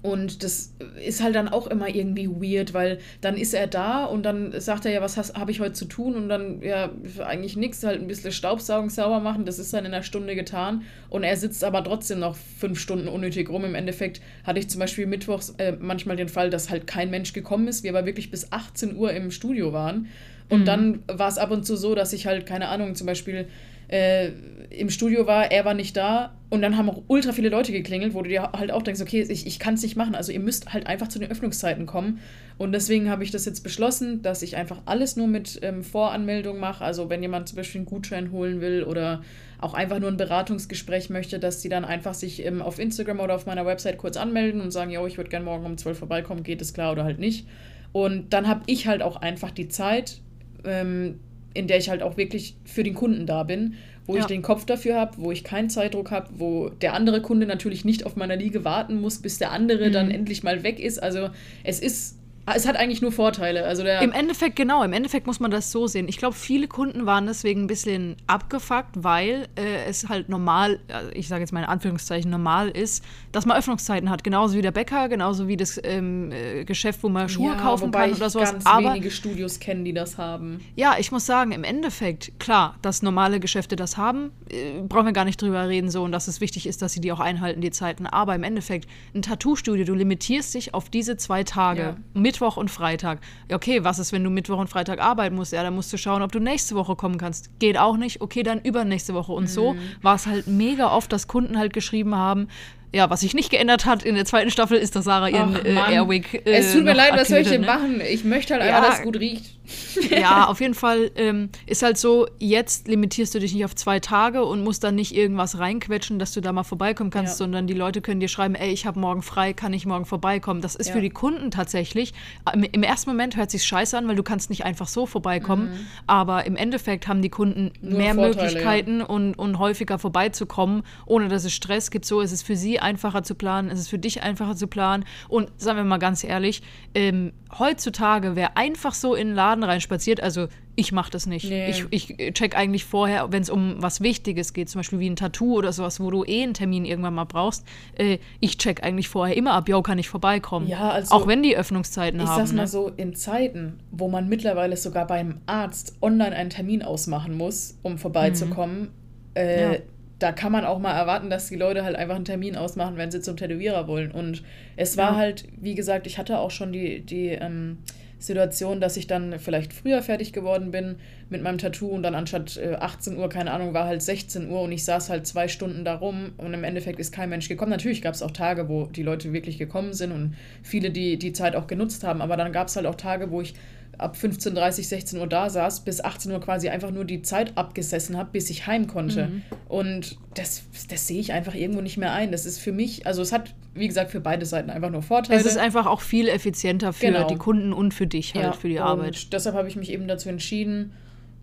und 0.02 0.42
das 0.42 0.74
ist 1.04 1.22
halt 1.22 1.34
dann 1.34 1.48
auch 1.48 1.66
immer 1.66 1.88
irgendwie 1.88 2.28
weird, 2.28 2.74
weil 2.74 2.98
dann 3.20 3.36
ist 3.36 3.54
er 3.54 3.66
da 3.66 4.04
und 4.04 4.22
dann 4.22 4.58
sagt 4.60 4.86
er 4.86 4.92
ja, 4.92 5.00
was 5.00 5.16
habe 5.16 5.50
ich 5.50 5.60
heute 5.60 5.72
zu 5.72 5.84
tun? 5.86 6.14
Und 6.16 6.28
dann, 6.28 6.62
ja, 6.62 6.90
eigentlich 7.26 7.56
nichts, 7.56 7.82
halt 7.84 8.00
ein 8.00 8.06
bisschen 8.06 8.32
Staubsaugen 8.32 8.90
sauber 8.90 9.20
machen, 9.20 9.44
das 9.44 9.58
ist 9.58 9.72
dann 9.72 9.84
in 9.84 9.92
einer 9.92 10.02
Stunde 10.02 10.34
getan. 10.34 10.82
Und 11.10 11.24
er 11.24 11.36
sitzt 11.36 11.64
aber 11.64 11.82
trotzdem 11.84 12.20
noch 12.20 12.36
fünf 12.36 12.78
Stunden 12.78 13.08
unnötig 13.08 13.48
rum. 13.50 13.64
Im 13.64 13.74
Endeffekt 13.74 14.20
hatte 14.44 14.58
ich 14.60 14.68
zum 14.68 14.78
Beispiel 14.80 15.06
mittwochs 15.06 15.50
äh, 15.58 15.72
manchmal 15.78 16.16
den 16.16 16.28
Fall, 16.28 16.50
dass 16.50 16.70
halt 16.70 16.86
kein 16.86 17.10
Mensch 17.10 17.32
gekommen 17.32 17.68
ist, 17.68 17.82
wir 17.82 17.90
aber 17.90 18.06
wirklich 18.06 18.30
bis 18.30 18.52
18 18.52 18.96
Uhr 18.96 19.12
im 19.12 19.30
Studio 19.30 19.72
waren. 19.72 20.08
Und 20.50 20.60
Mhm. 20.60 20.64
dann 20.64 21.02
war 21.08 21.28
es 21.28 21.36
ab 21.36 21.50
und 21.50 21.66
zu 21.66 21.76
so, 21.76 21.94
dass 21.94 22.12
ich 22.14 22.26
halt, 22.26 22.46
keine 22.46 22.68
Ahnung, 22.68 22.94
zum 22.94 23.06
Beispiel 23.06 23.48
äh, 23.88 24.30
im 24.70 24.90
Studio 24.90 25.26
war, 25.26 25.50
er 25.50 25.64
war 25.64 25.74
nicht 25.74 25.96
da 25.96 26.34
und 26.50 26.62
dann 26.62 26.76
haben 26.76 26.88
auch 26.88 27.02
ultra 27.08 27.32
viele 27.32 27.48
Leute 27.48 27.72
geklingelt, 27.72 28.14
wo 28.14 28.22
du 28.22 28.28
dir 28.28 28.52
halt 28.52 28.70
auch 28.70 28.82
denkst, 28.82 29.00
okay, 29.00 29.26
ich, 29.28 29.46
ich 29.46 29.58
kann 29.58 29.74
es 29.74 29.82
nicht 29.82 29.96
machen. 29.96 30.14
Also 30.14 30.32
ihr 30.32 30.40
müsst 30.40 30.72
halt 30.72 30.86
einfach 30.86 31.08
zu 31.08 31.18
den 31.18 31.30
Öffnungszeiten 31.30 31.86
kommen. 31.86 32.20
Und 32.58 32.72
deswegen 32.72 33.10
habe 33.10 33.24
ich 33.24 33.30
das 33.30 33.44
jetzt 33.44 33.62
beschlossen, 33.62 34.22
dass 34.22 34.42
ich 34.42 34.56
einfach 34.56 34.82
alles 34.86 35.16
nur 35.16 35.26
mit 35.26 35.58
ähm, 35.62 35.82
Voranmeldung 35.82 36.58
mache. 36.58 36.84
Also 36.84 37.10
wenn 37.10 37.22
jemand 37.22 37.48
zum 37.48 37.56
Beispiel 37.56 37.80
einen 37.80 37.86
Gutschein 37.86 38.32
holen 38.32 38.60
will 38.60 38.82
oder 38.82 39.22
auch 39.58 39.74
einfach 39.74 39.98
nur 39.98 40.10
ein 40.10 40.16
Beratungsgespräch 40.16 41.10
möchte, 41.10 41.38
dass 41.38 41.60
die 41.60 41.68
dann 41.68 41.84
einfach 41.84 42.14
sich 42.14 42.44
ähm, 42.44 42.62
auf 42.62 42.78
Instagram 42.78 43.20
oder 43.20 43.34
auf 43.34 43.46
meiner 43.46 43.66
Website 43.66 43.98
kurz 43.98 44.16
anmelden 44.16 44.60
und 44.60 44.70
sagen, 44.70 44.90
yo, 44.90 45.06
ich 45.06 45.16
würde 45.18 45.30
gerne 45.30 45.44
morgen 45.44 45.66
um 45.66 45.76
12 45.76 45.98
vorbeikommen, 45.98 46.42
geht 46.42 46.62
es 46.62 46.72
klar 46.72 46.92
oder 46.92 47.04
halt 47.04 47.18
nicht. 47.18 47.46
Und 47.92 48.32
dann 48.32 48.48
habe 48.48 48.62
ich 48.66 48.86
halt 48.86 49.02
auch 49.02 49.16
einfach 49.16 49.50
die 49.50 49.68
Zeit, 49.68 50.20
ähm, 50.64 51.20
in 51.58 51.66
der 51.66 51.78
ich 51.78 51.90
halt 51.90 52.02
auch 52.02 52.16
wirklich 52.16 52.54
für 52.64 52.82
den 52.84 52.94
Kunden 52.94 53.26
da 53.26 53.42
bin, 53.42 53.74
wo 54.06 54.14
Ja. 54.14 54.20
ich 54.20 54.26
den 54.26 54.42
Kopf 54.42 54.64
dafür 54.64 54.94
habe, 54.98 55.18
wo 55.18 55.32
ich 55.32 55.44
keinen 55.44 55.68
Zeitdruck 55.70 56.10
habe, 56.10 56.28
wo 56.38 56.68
der 56.70 56.94
andere 56.94 57.20
Kunde 57.20 57.46
natürlich 57.46 57.84
nicht 57.84 58.06
auf 58.06 58.16
meiner 58.16 58.36
Liege 58.36 58.64
warten 58.64 59.00
muss, 59.00 59.18
bis 59.18 59.38
der 59.38 59.50
andere 59.52 59.88
Mhm. 59.88 59.92
dann 59.92 60.10
endlich 60.10 60.42
mal 60.42 60.62
weg 60.62 60.78
ist. 60.80 61.02
Also 61.02 61.28
es 61.64 61.80
ist, 61.80 62.17
es 62.54 62.66
hat 62.66 62.76
eigentlich 62.76 63.02
nur 63.02 63.12
Vorteile. 63.12 63.64
Also 63.64 63.82
der, 63.82 64.02
Im 64.02 64.12
Endeffekt, 64.12 64.56
genau, 64.56 64.82
im 64.82 64.92
Endeffekt 64.92 65.26
muss 65.26 65.40
man 65.40 65.50
das 65.50 65.70
so 65.72 65.86
sehen. 65.86 66.08
Ich 66.08 66.18
glaube, 66.18 66.34
viele 66.36 66.68
Kunden 66.68 67.06
waren 67.06 67.26
deswegen 67.26 67.62
ein 67.64 67.66
bisschen 67.66 68.16
abgefuckt, 68.26 69.02
weil 69.02 69.48
äh, 69.56 69.84
es 69.88 70.08
halt 70.08 70.28
normal, 70.28 70.80
also 70.92 71.10
ich 71.12 71.28
sage 71.28 71.40
jetzt 71.40 71.52
mal 71.52 71.60
in 71.60 71.66
Anführungszeichen, 71.68 72.30
normal 72.30 72.68
ist, 72.68 73.04
dass 73.32 73.46
man 73.46 73.56
Öffnungszeiten 73.56 74.10
hat. 74.10 74.24
Genauso 74.24 74.56
wie 74.56 74.62
der 74.62 74.72
Bäcker, 74.72 75.08
genauso 75.08 75.48
wie 75.48 75.56
das 75.56 75.80
ähm, 75.82 76.30
äh, 76.32 76.64
Geschäft, 76.64 77.02
wo 77.02 77.08
man 77.08 77.28
Schuhe 77.28 77.52
ja, 77.52 77.60
kaufen 77.60 77.90
kann 77.90 78.10
ich 78.10 78.16
oder 78.16 78.30
sowas. 78.30 78.52
ganz 78.52 78.66
Aber 78.66 78.90
wenige 78.92 79.10
Studios 79.10 79.60
kennen, 79.60 79.84
die 79.84 79.92
das 79.92 80.18
haben. 80.18 80.60
ja, 80.76 80.96
ich 80.98 81.12
muss 81.12 81.26
sagen, 81.26 81.52
im 81.52 81.64
Endeffekt, 81.64 82.38
klar, 82.38 82.76
dass 82.82 83.02
normale 83.02 83.40
Geschäfte 83.40 83.76
das 83.76 83.96
haben, 83.96 84.30
äh, 84.50 84.80
brauchen 84.82 85.06
wir 85.06 85.12
gar 85.12 85.24
nicht 85.24 85.40
drüber 85.40 85.68
reden, 85.68 85.90
so 85.90 86.02
und 86.02 86.12
dass 86.12 86.28
es 86.28 86.40
wichtig 86.40 86.66
ist, 86.66 86.82
dass 86.82 86.92
sie 86.92 87.00
die 87.00 87.12
auch 87.12 87.20
einhalten, 87.20 87.60
die 87.60 87.70
Zeiten. 87.70 88.06
Aber 88.06 88.34
im 88.34 88.42
Endeffekt, 88.42 88.88
ein 89.14 89.22
Tattoo-Studio, 89.22 89.84
du 89.84 89.94
limitierst 89.94 90.54
dich 90.54 90.74
auf 90.74 90.88
diese 90.90 91.16
zwei 91.16 91.44
Tage, 91.44 91.80
Ja. 91.80 91.96
Mittwoch 92.38 92.56
und 92.56 92.70
Freitag. 92.70 93.18
Okay, 93.52 93.82
was 93.82 93.98
ist, 93.98 94.12
wenn 94.12 94.22
du 94.22 94.30
Mittwoch 94.30 94.58
und 94.58 94.68
Freitag 94.70 95.00
arbeiten 95.00 95.34
musst? 95.34 95.52
Ja, 95.52 95.64
dann 95.64 95.74
musst 95.74 95.92
du 95.92 95.96
schauen, 95.96 96.22
ob 96.22 96.30
du 96.30 96.38
nächste 96.38 96.76
Woche 96.76 96.94
kommen 96.94 97.18
kannst. 97.18 97.50
Geht 97.58 97.76
auch 97.76 97.96
nicht, 97.96 98.20
okay, 98.20 98.44
dann 98.44 98.60
übernächste 98.60 99.12
Woche. 99.14 99.32
Und 99.32 99.48
so 99.50 99.74
Mhm. 99.74 99.78
war 100.02 100.14
es 100.14 100.26
halt 100.28 100.46
mega 100.46 100.92
oft, 100.92 101.12
dass 101.12 101.26
Kunden 101.26 101.58
halt 101.58 101.72
geschrieben 101.72 102.14
haben, 102.14 102.46
ja, 102.94 103.10
was 103.10 103.20
sich 103.20 103.34
nicht 103.34 103.50
geändert 103.50 103.86
hat 103.86 104.04
in 104.04 104.14
der 104.14 104.24
zweiten 104.24 104.50
Staffel, 104.52 104.78
ist, 104.78 104.94
dass 104.94 105.04
Sarah 105.04 105.28
ihren 105.28 105.56
Ach, 105.56 105.64
äh. 105.64 105.94
Airwick 105.94 106.46
äh, 106.46 106.52
es 106.52 106.72
tut 106.72 106.84
mir 106.84 106.94
leid, 106.94 107.12
was 107.16 107.28
soll 107.28 107.38
ich 107.38 107.48
denn 107.48 107.62
ne? 107.62 107.66
machen? 107.66 108.00
Ich 108.00 108.22
möchte 108.24 108.54
halt 108.54 108.64
Ja. 108.64 108.76
einfach, 108.76 108.90
dass 108.90 108.98
es 109.00 109.04
gut 109.04 109.18
riecht. 109.18 109.57
ja, 110.10 110.46
auf 110.46 110.60
jeden 110.60 110.74
Fall 110.74 111.10
ähm, 111.16 111.50
ist 111.66 111.82
halt 111.82 111.98
so, 111.98 112.26
jetzt 112.38 112.88
limitierst 112.88 113.34
du 113.34 113.38
dich 113.40 113.54
nicht 113.54 113.64
auf 113.64 113.74
zwei 113.74 114.00
Tage 114.00 114.44
und 114.44 114.62
musst 114.64 114.84
dann 114.84 114.94
nicht 114.94 115.14
irgendwas 115.14 115.58
reinquetschen, 115.58 116.18
dass 116.18 116.32
du 116.32 116.40
da 116.40 116.52
mal 116.52 116.62
vorbeikommen 116.64 117.10
kannst, 117.10 117.34
Ja. 117.34 117.44
sondern 117.44 117.66
die 117.66 117.74
Leute 117.74 118.00
können 118.00 118.20
dir 118.20 118.28
schreiben, 118.28 118.54
ey, 118.54 118.70
ich 118.70 118.86
habe 118.86 118.98
morgen 118.98 119.22
frei, 119.22 119.52
kann 119.52 119.72
ich 119.72 119.86
morgen 119.86 120.04
vorbeikommen. 120.04 120.60
Das 120.60 120.74
ist 120.74 120.88
Ja. 120.88 120.92
für 120.94 121.00
die 121.00 121.10
Kunden 121.10 121.50
tatsächlich, 121.50 122.14
im, 122.52 122.62
im 122.64 122.82
ersten 122.82 123.10
Moment 123.10 123.36
hört 123.36 123.50
sich 123.50 123.64
scheiße 123.64 123.96
an, 123.96 124.08
weil 124.08 124.16
du 124.16 124.22
kannst 124.22 124.50
nicht 124.50 124.64
einfach 124.64 124.88
so 124.88 125.06
vorbeikommen, 125.06 125.70
aber 126.06 126.46
im 126.46 126.56
Endeffekt 126.56 127.08
haben 127.08 127.22
die 127.22 127.28
Kunden 127.30 127.48
Mhm. 127.58 127.88
Nur 127.88 127.98
mehr 127.98 128.14
Vorteile, 128.14 128.34
Möglichkeiten 128.36 129.02
und, 129.02 129.34
und 129.34 129.58
häufiger 129.58 129.98
vorbeizukommen, 129.98 130.82
ohne 131.06 131.28
dass 131.28 131.44
es 131.44 131.52
Stress 131.52 131.90
gibt. 131.90 132.04
So 132.04 132.20
ist 132.20 132.32
es 132.32 132.42
für 132.42 132.56
sie 132.56 132.78
einfacher 132.80 133.22
zu 133.22 133.34
planen, 133.34 133.68
ist 133.70 133.80
es 133.80 133.88
für 133.88 133.98
dich 133.98 134.22
einfacher 134.22 134.56
zu 134.56 134.66
planen. 134.66 135.04
Und 135.28 135.50
sagen 135.56 135.76
wir 135.78 135.84
mal 135.84 135.98
ganz 135.98 136.24
ehrlich, 136.24 136.62
ähm, 136.94 137.32
heutzutage, 137.58 138.36
wer 138.36 138.56
einfach 138.56 138.94
so 138.94 139.14
in 139.14 139.28
den 139.28 139.34
Laden 139.36 139.57
reinspaziert, 139.62 140.20
also 140.22 140.48
ich 140.76 140.92
mache 140.92 141.10
das 141.10 141.26
nicht. 141.26 141.48
Nee. 141.48 141.70
Ich, 141.70 141.86
ich 141.90 142.32
check 142.34 142.56
eigentlich 142.56 142.84
vorher, 142.84 143.30
wenn 143.32 143.42
es 143.42 143.50
um 143.50 143.76
was 143.78 144.00
Wichtiges 144.00 144.52
geht, 144.52 144.68
zum 144.68 144.80
Beispiel 144.80 144.98
wie 145.00 145.08
ein 145.10 145.16
Tattoo 145.16 145.56
oder 145.56 145.72
sowas, 145.72 146.00
wo 146.00 146.10
du 146.10 146.24
eh 146.24 146.42
einen 146.42 146.54
Termin 146.54 146.84
irgendwann 146.84 147.14
mal 147.14 147.24
brauchst, 147.24 147.64
äh, 147.96 148.18
ich 148.40 148.58
check 148.58 148.82
eigentlich 148.82 149.08
vorher 149.08 149.36
immer 149.36 149.52
ab, 149.52 149.68
yo, 149.68 149.82
kann 149.82 149.98
ich 149.98 150.08
vorbeikommen. 150.08 150.66
Ja, 150.68 150.90
also- 150.90 151.14
Auch 151.14 151.26
wenn 151.26 151.42
die 151.42 151.56
Öffnungszeiten 151.56 152.20
Ich 152.20 152.26
haben. 152.26 152.38
sag's 152.38 152.52
mal 152.52 152.62
ne? 152.62 152.68
so, 152.68 152.88
in 152.96 153.14
Zeiten, 153.14 153.80
wo 153.90 154.08
man 154.08 154.28
mittlerweile 154.28 154.76
sogar 154.76 155.06
beim 155.06 155.40
Arzt 155.46 155.96
online 156.02 156.34
einen 156.34 156.50
Termin 156.50 156.82
ausmachen 156.82 157.36
muss, 157.36 157.78
um 157.82 157.98
vorbeizukommen, 157.98 158.88
äh, 159.34 159.66
Mhm. 159.68 159.72
Ja. 159.74 159.78
da 160.18 160.32
kann 160.32 160.50
man 160.50 160.64
auch 160.64 160.78
mal 160.80 160.92
erwarten, 160.92 161.30
dass 161.30 161.48
die 161.48 161.54
Leute 161.56 161.84
halt 161.84 161.94
einfach 161.94 162.16
einen 162.16 162.24
Termin 162.24 162.56
ausmachen, 162.56 162.96
wenn 162.96 163.10
sie 163.10 163.20
zum 163.20 163.36
Tätowierer 163.36 163.86
wollen. 163.86 164.10
Und 164.10 164.42
es 164.76 164.96
war 164.96 165.12
Ja. 165.12 165.16
halt, 165.16 165.44
wie 165.60 165.74
gesagt, 165.76 166.06
ich 166.08 166.18
hatte 166.18 166.38
auch 166.38 166.50
schon 166.50 166.72
die, 166.72 167.00
die 167.00 167.28
ähm, 167.28 167.78
Situation, 168.18 168.80
dass 168.80 168.96
ich 168.96 169.06
dann 169.06 169.38
vielleicht 169.38 169.72
früher 169.72 170.02
fertig 170.02 170.32
geworden 170.32 170.70
bin 170.70 170.96
mit 171.30 171.42
meinem 171.42 171.58
Tattoo 171.58 171.88
und 171.88 172.02
dann 172.02 172.14
anstatt 172.14 172.56
äh, 172.56 172.74
18 172.74 173.16
Uhr, 173.16 173.28
keine 173.28 173.52
Ahnung, 173.52 173.74
war 173.74 173.86
halt 173.86 174.02
16 174.02 174.50
Uhr 174.50 174.62
und 174.62 174.72
ich 174.72 174.84
saß 174.84 175.10
halt 175.10 175.26
zwei 175.26 175.48
Stunden 175.48 175.84
da 175.84 175.94
rum 175.94 176.32
und 176.36 176.52
im 176.52 176.64
Endeffekt 176.64 176.98
ist 176.98 177.12
kein 177.12 177.30
Mensch 177.30 177.48
gekommen. 177.48 177.70
Natürlich 177.70 178.02
gab 178.02 178.14
es 178.14 178.22
auch 178.22 178.30
Tage, 178.30 178.68
wo 178.68 178.86
die 178.86 179.02
Leute 179.02 179.32
wirklich 179.32 179.58
gekommen 179.58 179.92
sind 179.92 180.12
und 180.12 180.34
viele, 180.62 180.90
die 180.90 181.18
die 181.18 181.32
Zeit 181.32 181.54
auch 181.54 181.66
genutzt 181.66 182.04
haben, 182.04 182.20
aber 182.20 182.36
dann 182.36 182.52
gab 182.52 182.68
es 182.68 182.76
halt 182.76 182.86
auch 182.86 182.96
Tage, 182.96 183.30
wo 183.30 183.40
ich 183.40 183.54
ab 183.98 184.16
15.30 184.20 184.84
16 184.84 185.20
Uhr 185.20 185.26
da 185.26 185.50
saß, 185.50 185.80
bis 185.80 186.00
18 186.02 186.32
Uhr 186.32 186.40
quasi 186.40 186.68
einfach 186.68 186.90
nur 186.90 187.04
die 187.04 187.22
Zeit 187.22 187.56
abgesessen 187.56 188.16
habe, 188.16 188.30
bis 188.32 188.48
ich 188.48 188.66
heim 188.66 188.86
konnte. 188.86 189.26
Mhm. 189.26 189.42
Und 189.68 190.18
das, 190.34 190.62
das 190.88 191.06
sehe 191.06 191.20
ich 191.20 191.32
einfach 191.32 191.54
irgendwo 191.54 191.80
nicht 191.80 191.98
mehr 191.98 192.12
ein. 192.12 192.32
Das 192.32 192.46
ist 192.46 192.58
für 192.58 192.72
mich, 192.72 193.06
also 193.06 193.22
es 193.22 193.32
hat, 193.32 193.54
wie 193.74 193.88
gesagt, 193.88 194.10
für 194.10 194.20
beide 194.20 194.46
Seiten 194.46 194.70
einfach 194.70 194.90
nur 194.90 195.02
Vorteile. 195.02 195.38
Es 195.38 195.46
ist 195.46 195.58
einfach 195.58 195.86
auch 195.86 196.00
viel 196.00 196.28
effizienter 196.28 196.92
für 196.92 197.06
Genau. 197.06 197.26
die 197.26 197.36
Kunden 197.36 197.72
und 197.72 197.92
für 197.92 198.06
dich 198.06 198.34
halt, 198.34 198.56
für 198.56 198.68
die 198.68 198.80
Arbeit. 198.80 199.16
Und 199.16 199.32
deshalb 199.32 199.56
habe 199.56 199.68
ich 199.68 199.76
mich 199.76 199.90
eben 199.90 200.06
dazu 200.06 200.28
entschieden, 200.28 200.92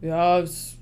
ja, 0.02 0.40
es, 0.40 0.75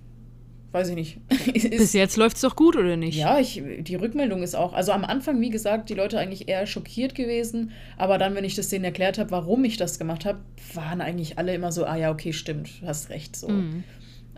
weiß 0.74 0.90
ich 0.90 0.96
nicht. 0.96 1.20
Bis 1.54 1.94
jetzt 1.94 2.18
läuft 2.18 2.36
es 2.36 2.42
doch 2.42 2.56
gut, 2.56 2.76
oder 2.76 2.98
nicht? 2.98 3.18
ja, 3.18 3.40
ich, 3.40 3.64
die 3.80 3.96
Rückmeldung 3.96 4.44
ist 4.44 4.56
auch, 4.56 4.74
also 4.74 4.92
am 4.92 5.06
Anfang, 5.06 5.40
wie 5.40 5.50
gesagt, 5.50 5.90
die 5.90 5.94
Leute 5.94 6.20
eigentlich 6.20 6.50
eher 6.50 6.66
schockiert 6.68 7.16
gewesen, 7.16 7.72
aber 7.98 8.18
dann, 8.18 8.36
wenn 8.36 8.44
ich 8.44 8.56
das 8.56 8.68
denen 8.70 8.84
erklärt 8.86 9.18
habe, 9.20 9.32
warum 9.32 9.64
ich 9.64 9.78
das 9.78 10.00
gemacht 10.00 10.26
habe, 10.26 10.40
waren 10.74 11.00
eigentlich 11.00 11.38
alle 11.38 11.54
immer 11.54 11.72
so, 11.72 11.86
ah 11.86 11.96
ja, 11.96 12.12
okay, 12.12 12.34
stimmt, 12.34 12.82
du 12.82 12.88
hast 12.88 13.10
recht, 13.10 13.36
so. 13.36 13.48
Mhm. 13.50 13.84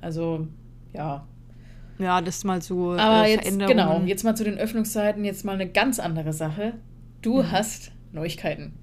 Also, 0.01 0.47
ja. 0.93 1.25
Ja, 1.97 2.19
das 2.21 2.37
ist 2.37 2.43
mal 2.43 2.61
so 2.61 2.91
Aber 2.91 3.25
äh, 3.25 3.31
jetzt, 3.35 3.57
genau, 3.57 4.01
jetzt 4.05 4.23
mal 4.25 4.35
zu 4.35 4.43
den 4.43 4.57
Öffnungszeiten, 4.57 5.23
jetzt 5.23 5.45
mal 5.45 5.53
eine 5.53 5.69
ganz 5.69 5.99
andere 5.99 6.33
Sache. 6.33 6.73
Du 7.21 7.37
Mhm. 7.41 7.51
hast 7.51 7.91
Neuigkeiten. 8.11 8.73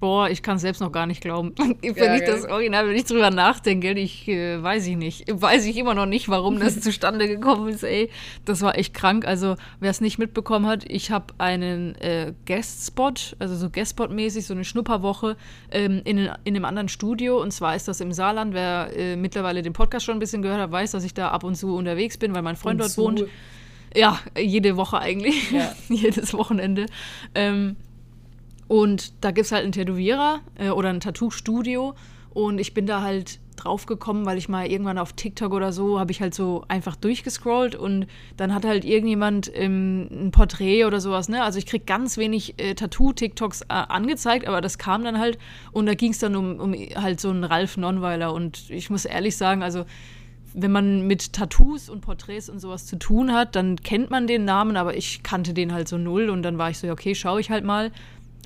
Boah, 0.00 0.30
ich 0.30 0.42
kann 0.42 0.56
es 0.56 0.62
selbst 0.62 0.80
noch 0.80 0.92
gar 0.92 1.06
nicht 1.06 1.20
glauben. 1.20 1.54
Wenn 1.58 1.76
Ja, 1.82 2.14
ich 2.14 2.20
gell? 2.24 2.26
das 2.26 2.44
Original, 2.44 2.86
wenn 2.88 2.94
ich 2.94 3.04
drüber 3.04 3.30
nachdenke, 3.30 3.90
ich 3.92 4.28
äh, 4.28 4.62
weiß 4.62 4.86
ich 4.86 4.96
nicht. 4.96 5.24
Weiß 5.28 5.66
ich 5.66 5.76
immer 5.76 5.94
noch 5.94 6.06
nicht, 6.06 6.28
warum 6.28 6.60
das 6.60 6.80
zustande 6.82 7.26
gekommen 7.26 7.68
ist, 7.68 7.82
ey. 7.82 8.08
Das 8.44 8.62
war 8.62 8.78
echt 8.78 8.94
krank. 8.94 9.26
Also, 9.26 9.56
wer 9.80 9.90
es 9.90 10.00
nicht 10.00 10.18
mitbekommen 10.18 10.66
hat, 10.66 10.84
ich 10.88 11.10
habe 11.10 11.34
einen 11.38 11.96
äh, 11.96 12.32
Guest-Spot, 12.46 13.12
also 13.40 13.56
so 13.56 13.70
Guest-Spot-mäßig, 13.70 14.46
so 14.46 14.54
eine 14.54 14.64
Schnupperwoche 14.64 15.36
ähm, 15.72 16.00
in, 16.04 16.18
in 16.44 16.54
einem 16.54 16.64
anderen 16.64 16.88
Studio. 16.88 17.42
Und 17.42 17.50
zwar 17.52 17.74
ist 17.74 17.88
das 17.88 18.00
im 18.00 18.12
Saarland. 18.12 18.54
Wer 18.54 18.90
äh, 18.96 19.16
mittlerweile 19.16 19.62
den 19.62 19.72
Podcast 19.72 20.06
schon 20.06 20.16
ein 20.16 20.20
bisschen 20.20 20.42
gehört 20.42 20.60
hat, 20.60 20.70
weiß, 20.70 20.92
dass 20.92 21.02
ich 21.04 21.14
da 21.14 21.30
ab 21.30 21.42
und 21.42 21.56
zu 21.56 21.74
unterwegs 21.74 22.16
bin, 22.18 22.34
weil 22.34 22.42
mein 22.42 22.56
Freund 22.56 22.74
Und 22.74 22.78
dort 22.82 22.90
zu- 22.92 23.02
wohnt. 23.02 23.24
Ja, 23.96 24.20
jede 24.38 24.76
Woche 24.76 24.98
eigentlich. 24.98 25.50
Ja. 25.50 25.72
Jedes 25.88 26.34
Wochenende. 26.34 26.84
Ähm, 27.34 27.76
und 28.68 29.24
da 29.24 29.30
gibt 29.30 29.46
es 29.46 29.52
halt 29.52 29.64
einen 29.64 29.72
Tätowierer 29.72 30.40
äh, 30.56 30.70
oder 30.70 30.90
ein 30.90 31.00
Tattoo-Studio. 31.00 31.94
Und 32.30 32.58
ich 32.58 32.74
bin 32.74 32.86
da 32.86 33.02
halt 33.02 33.40
drauf 33.56 33.86
gekommen, 33.86 34.26
weil 34.26 34.38
ich 34.38 34.48
mal 34.48 34.70
irgendwann 34.70 34.98
auf 34.98 35.14
TikTok 35.14 35.52
oder 35.52 35.72
so 35.72 35.98
habe 35.98 36.12
ich 36.12 36.20
halt 36.20 36.34
so 36.34 36.64
einfach 36.68 36.94
durchgescrollt 36.94 37.74
und 37.74 38.06
dann 38.36 38.54
hat 38.54 38.64
halt 38.64 38.84
irgendjemand 38.84 39.50
ähm, 39.52 40.08
ein 40.10 40.30
Porträt 40.30 40.84
oder 40.84 41.00
sowas, 41.00 41.28
ne? 41.28 41.42
Also 41.42 41.58
ich 41.58 41.66
krieg 41.66 41.84
ganz 41.84 42.16
wenig 42.16 42.54
äh, 42.58 42.74
Tattoo-TikToks 42.74 43.62
äh, 43.62 43.66
angezeigt, 43.68 44.46
aber 44.46 44.60
das 44.60 44.78
kam 44.78 45.02
dann 45.02 45.18
halt 45.18 45.38
und 45.72 45.86
da 45.86 45.94
ging 45.94 46.12
es 46.12 46.20
dann 46.20 46.36
um, 46.36 46.60
um 46.60 46.72
halt 46.72 47.20
so 47.20 47.30
einen 47.30 47.42
Ralf 47.42 47.76
Nonweiler 47.76 48.32
und 48.32 48.70
ich 48.70 48.90
muss 48.90 49.04
ehrlich 49.04 49.36
sagen, 49.36 49.64
also 49.64 49.84
wenn 50.54 50.72
man 50.72 51.06
mit 51.06 51.32
Tattoos 51.32 51.88
und 51.88 52.00
Porträts 52.00 52.48
und 52.48 52.58
sowas 52.58 52.86
zu 52.86 52.96
tun 52.96 53.32
hat, 53.32 53.54
dann 53.56 53.76
kennt 53.76 54.10
man 54.10 54.26
den 54.26 54.44
Namen, 54.44 54.76
aber 54.76 54.96
ich 54.96 55.22
kannte 55.22 55.54
den 55.54 55.72
halt 55.72 55.88
so 55.88 55.98
null 55.98 56.30
und 56.30 56.42
dann 56.42 56.58
war 56.58 56.70
ich 56.70 56.78
so, 56.78 56.88
okay, 56.90 57.14
schaue 57.14 57.40
ich 57.40 57.50
halt 57.50 57.64
mal. 57.64 57.90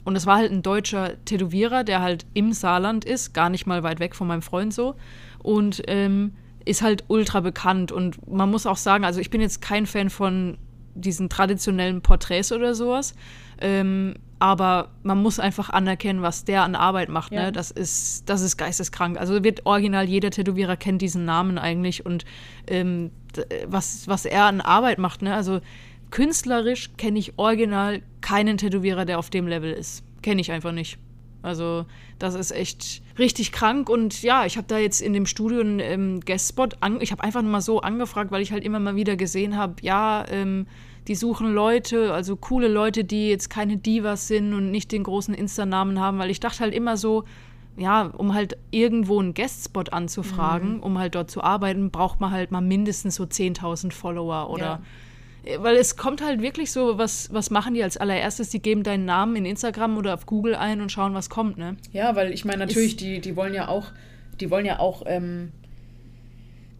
Und 0.05 0.17
es 0.17 0.27
war 0.27 0.37
halt 0.37 0.51
ein 0.51 0.63
deutscher 0.63 1.23
Tätowierer, 1.25 1.85
der 1.85 2.01
halt 2.01 2.27
im 2.35 2.53
Saarland 2.53 3.05
ist, 3.05 3.35
gar 3.35 3.51
nicht 3.51 3.67
mal 3.67 3.83
weit 3.83 4.01
weg 4.01 4.15
von 4.15 4.27
meinem 4.27 4.43
Freund 4.43 4.75
so. 4.75 4.95
Und 5.43 5.83
ähm, 5.87 6.33
ist 6.65 6.83
halt 6.83 7.05
ultra 7.09 7.41
bekannt. 7.41 7.93
Und 7.93 8.27
man 8.29 8.51
muss 8.51 8.67
auch 8.67 8.77
sagen, 8.77 9.05
also 9.05 9.21
ich 9.21 9.31
bin 9.31 9.41
jetzt 9.41 9.61
kein 9.61 9.87
Fan 9.87 10.11
von 10.11 10.59
diesen 10.95 11.29
traditionellen 11.29 12.03
Porträts 12.03 12.53
oder 12.53 12.75
sowas. 12.75 13.15
Ähm, 13.61 14.15
aber 14.39 14.91
man 15.05 15.23
muss 15.23 15.39
einfach 15.39 15.71
anerkennen, 15.71 16.21
was 16.21 16.45
der 16.45 16.65
an 16.65 16.75
Arbeit 16.75 17.09
macht. 17.09 17.33
Ja. 17.33 17.45
Ne? 17.45 17.53
Das, 17.53 17.71
ist, 17.71 18.29
das 18.29 18.41
ist 18.43 18.57
geisteskrank. 18.57 19.19
Also 19.19 19.45
wird 19.45 19.67
original, 19.67 20.09
jeder 20.09 20.31
Tätowierer 20.31 20.77
kennt 20.77 21.01
diesen 21.01 21.25
Namen 21.25 21.59
eigentlich. 21.59 22.05
Und 22.05 22.25
ähm, 22.67 23.13
was, 23.67 24.09
was 24.09 24.25
er 24.25 24.47
an 24.47 24.61
Arbeit 24.61 24.99
macht, 24.99 25.23
ne? 25.23 25.35
Also 25.35 25.61
künstlerisch 26.13 26.91
kenne 26.97 27.19
ich 27.19 27.37
original 27.39 28.03
keinen 28.21 28.59
Tätowierer, 28.59 29.05
der 29.05 29.19
auf 29.19 29.31
dem 29.31 29.49
Level 29.49 29.73
ist. 29.73 30.05
Kenne 30.23 30.41
ich 30.41 30.53
einfach 30.53 30.71
nicht. 30.71 30.99
Also, 31.43 31.87
das 32.21 32.37
ist 32.37 32.53
echt 32.53 33.03
richtig 33.19 33.51
krank. 33.51 33.89
Und 33.89 34.23
ja, 34.23 34.47
ich 34.47 34.57
habe 34.57 34.69
da 34.69 34.79
jetzt 34.79 35.01
in 35.01 35.13
dem 35.13 35.27
Studio 35.27 35.61
einen 35.61 35.81
ähm, 35.81 36.21
Guestspot. 36.21 36.77
Ich 37.01 37.11
habe 37.11 37.25
einfach 37.25 37.43
nur 37.43 37.51
mal 37.51 37.61
so 37.61 37.81
angefragt, 37.81 38.31
weil 38.31 38.43
ich 38.43 38.53
halt 38.53 38.63
immer 38.63 38.79
mal 38.79 38.95
wieder 38.95 39.17
gesehen 39.17 39.57
habe, 39.57 39.75
ja, 39.83 40.25
ähm, 40.29 40.69
die 41.09 41.17
suchen 41.17 41.53
Leute, 41.53 42.13
also 42.13 42.37
coole 42.37 42.69
Leute, 42.69 43.03
die 43.03 43.29
jetzt 43.29 43.51
keine 43.51 43.77
Divas 43.77 44.29
sind 44.29 44.55
und 44.55 44.71
nicht 44.71 44.93
den 44.93 45.03
großen 45.03 45.35
Insta-Namen 45.35 45.99
haben, 45.99 46.21
weil 46.21 46.31
ich 46.31 46.39
dachte 46.39 46.61
halt 46.61 46.75
immer 46.75 46.97
so, 46.97 47.25
ja, 47.77 48.03
um 48.03 48.35
halt 48.35 48.57
irgendwo 48.71 49.19
einen 49.19 49.35
Guestspot 49.35 49.93
anzufragen, 49.93 50.79
um 50.81 50.99
halt 50.99 51.17
dort 51.17 51.29
zu 51.31 51.43
arbeiten, 51.43 51.91
braucht 51.91 52.21
man 52.21 52.31
halt 52.31 52.53
mal 52.53 52.61
mindestens 52.61 53.17
so 53.17 53.25
10.000 53.25 53.93
Follower 53.93 54.49
oder 54.51 54.65
Ja. 54.65 54.83
Weil 55.59 55.77
es 55.77 55.97
kommt 55.97 56.23
halt 56.23 56.41
wirklich 56.41 56.71
so, 56.71 56.99
was, 56.99 57.33
was 57.33 57.51
machen 57.51 57.75
die 57.75 57.83
als 57.83 57.97
allererstes? 57.97 58.51
Die 58.51 58.61
geben 58.63 58.83
deinen 58.83 59.05
Namen 59.05 59.37
in 59.37 59.45
Instagram 59.45 59.97
oder 59.99 60.15
auf 60.15 60.27
Google 60.27 60.55
ein 60.55 60.81
und 60.81 60.93
schauen, 60.93 61.15
was 61.15 61.31
kommt, 61.31 61.59
ne? 61.59 61.77
Ja, 61.93 62.15
weil 62.15 62.33
ich 62.33 62.45
meine, 62.45 62.59
natürlich, 62.59 62.93
Ist- 62.93 63.01
die, 63.01 63.21
die 63.21 63.37
wollen 63.37 63.55
ja 63.55 63.69
auch, 63.69 63.87
die 64.41 64.51
wollen 64.51 64.67
ja 64.67 64.79
auch, 64.79 65.03
ähm, 65.07 65.51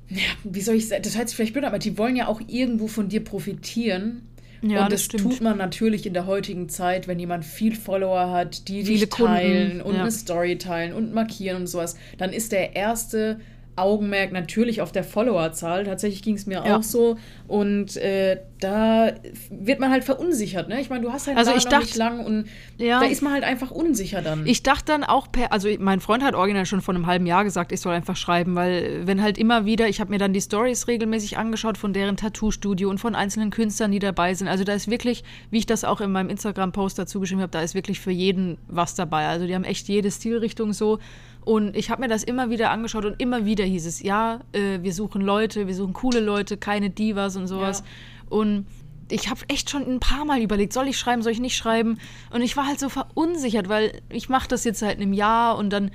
ja, 0.09 0.21
wie 0.45 0.61
soll 0.61 0.77
ich 0.77 0.89
sagen, 0.89 1.03
das 1.03 1.15
sich 1.15 1.37
vielleicht 1.37 1.53
blöd 1.55 1.65
aber 1.65 1.79
die 1.79 1.97
wollen 1.97 2.17
ja 2.17 2.29
auch 2.29 2.41
irgendwo 2.47 2.87
von 2.87 3.09
dir 3.09 3.25
profitieren. 3.25 4.29
Ja, 4.65 4.85
und 4.85 4.93
das 4.93 5.09
das 5.09 5.21
tut 5.21 5.41
man 5.41 5.59
natürlich 5.59 6.07
in 6.07 6.15
der 6.15 6.27
heutigen 6.27 6.69
Zeit, 6.69 7.09
wenn 7.09 7.19
jemand 7.19 7.45
viel 7.45 7.75
Follower 7.75 8.31
hat, 8.31 8.69
die 8.69 8.85
Viele 8.85 9.01
dich 9.01 9.11
Kunden, 9.11 9.33
teilen 9.33 9.83
und 9.83 9.97
ja. 9.97 10.03
eine 10.03 10.13
Story 10.13 10.57
teilen 10.57 10.93
und 10.93 11.13
markieren 11.13 11.57
und 11.63 11.67
sowas, 11.67 11.97
dann 12.17 12.33
ist 12.33 12.53
der 12.53 12.77
erste 12.77 13.41
Augenmerk 13.77 14.33
natürlich 14.33 14.81
auf 14.83 14.93
der 14.93 15.05
Followerzahl. 15.05 15.85
Tatsächlich 15.85 16.23
ging 16.23 16.35
es 16.35 16.47
mir 16.47 16.63
Ja. 16.65 16.77
auch 16.77 16.83
so. 16.83 17.17
Und 17.49 17.97
äh, 17.97 18.39
da 18.61 19.13
wird 19.51 19.81
man 19.81 19.91
halt 19.91 20.05
verunsichert. 20.05 20.69
Ne? 20.69 20.81
Ich 20.81 20.91
meine, 20.91 21.03
du 21.03 21.13
hast 21.13 21.27
halt 21.27 21.37
Also 21.37 21.53
ich 21.57 21.65
dachte- 21.65 21.85
nicht 21.87 21.97
lang 21.97 22.25
und 22.25 22.47
Ja. 22.79 23.01
da 23.01 23.07
ist 23.07 23.23
man 23.23 23.33
halt 23.33 23.45
einfach 23.45 23.71
unsicher 23.71 24.23
dann. 24.23 24.47
Ich 24.47 24.63
dachte 24.63 24.85
dann 24.87 25.05
auch 25.05 25.33
per, 25.33 25.53
also 25.53 25.69
mein 25.79 26.01
Freund 26.01 26.23
hat 26.23 26.35
original 26.35 26.67
schon 26.67 26.81
vor 26.81 26.95
einem 26.95 27.07
halben 27.07 27.27
Jahr 27.27 27.45
gesagt, 27.45 27.73
ich 27.73 27.81
soll 27.81 27.95
einfach 27.95 28.17
schreiben, 28.17 28.55
weil 28.55 29.07
wenn 29.07 29.23
halt 29.23 29.39
immer 29.39 29.65
wieder, 29.65 29.89
ich 29.89 30.01
habe 30.01 30.11
mir 30.11 30.19
dann 30.19 30.33
die 30.33 30.41
Stories 30.41 30.87
regelmäßig 30.87 31.39
angeschaut 31.39 31.79
von 31.79 31.93
deren 31.93 32.17
Tattoo-Studio 32.17 32.89
und 32.91 32.99
von 32.99 33.15
einzelnen 33.15 33.51
Künstlern, 33.51 33.91
die 33.91 33.99
dabei 33.99 34.35
sind. 34.35 34.49
Also 34.49 34.65
da 34.65 34.75
ist 34.75 34.89
wirklich, 34.91 35.25
wie 35.51 35.59
ich 35.59 35.67
das 35.67 35.85
auch 35.85 36.01
in 36.01 36.13
meinem 36.13 36.29
Instagram-Post 36.31 36.99
dazu 36.99 37.21
geschrieben 37.21 37.41
habe, 37.41 37.51
da 37.53 37.63
ist 37.63 37.75
wirklich 37.75 38.01
für 38.01 38.11
jeden 38.13 38.59
was 38.69 38.95
dabei. 38.95 39.27
Also 39.27 39.47
die 39.47 39.55
haben 39.55 39.65
echt 39.65 39.89
jede 39.89 40.11
Stilrichtung 40.11 40.73
so. 40.73 40.99
Und 41.45 41.77
ich 41.77 41.91
habe 41.91 42.03
mir 42.03 42.09
das 42.09 42.23
immer 42.23 42.51
wieder 42.51 42.71
angeschaut 42.71 43.05
und 43.05 43.21
immer 43.21 43.45
wieder 43.45 43.65
hieß 43.65 43.87
es, 43.87 44.03
ja, 44.03 44.41
äh, 44.53 44.81
wir 44.83 44.93
suchen 44.93 45.23
Leute, 45.23 45.67
wir 45.67 45.75
suchen 45.75 45.93
coole 45.93 46.21
Leute, 46.21 46.57
keine 46.57 46.91
Divas 46.91 47.37
und 47.37 47.49
sowas. 47.49 47.81
Ja. 47.81 48.37
Und 48.37 48.67
ich 49.11 49.29
habe 49.29 49.41
echt 49.49 49.69
schon 49.69 49.83
ein 49.83 50.01
paar 50.01 50.25
Mal 50.25 50.41
überlegt, 50.41 50.73
soll 50.73 50.89
ich 50.89 50.99
schreiben, 50.99 51.23
soll 51.23 51.33
ich 51.33 51.41
nicht 51.41 51.57
schreiben? 51.57 51.99
Und 52.31 52.43
ich 52.43 52.57
war 52.57 52.67
halt 52.67 52.81
so 52.81 52.89
verunsichert, 52.89 53.69
weil 53.69 54.01
ich 54.09 54.29
mache 54.29 54.49
das 54.49 54.65
jetzt 54.65 54.79
seit 54.79 54.97
einem 54.97 55.13
Jahr 55.13 55.59
und 55.59 55.71
dann 55.71 55.91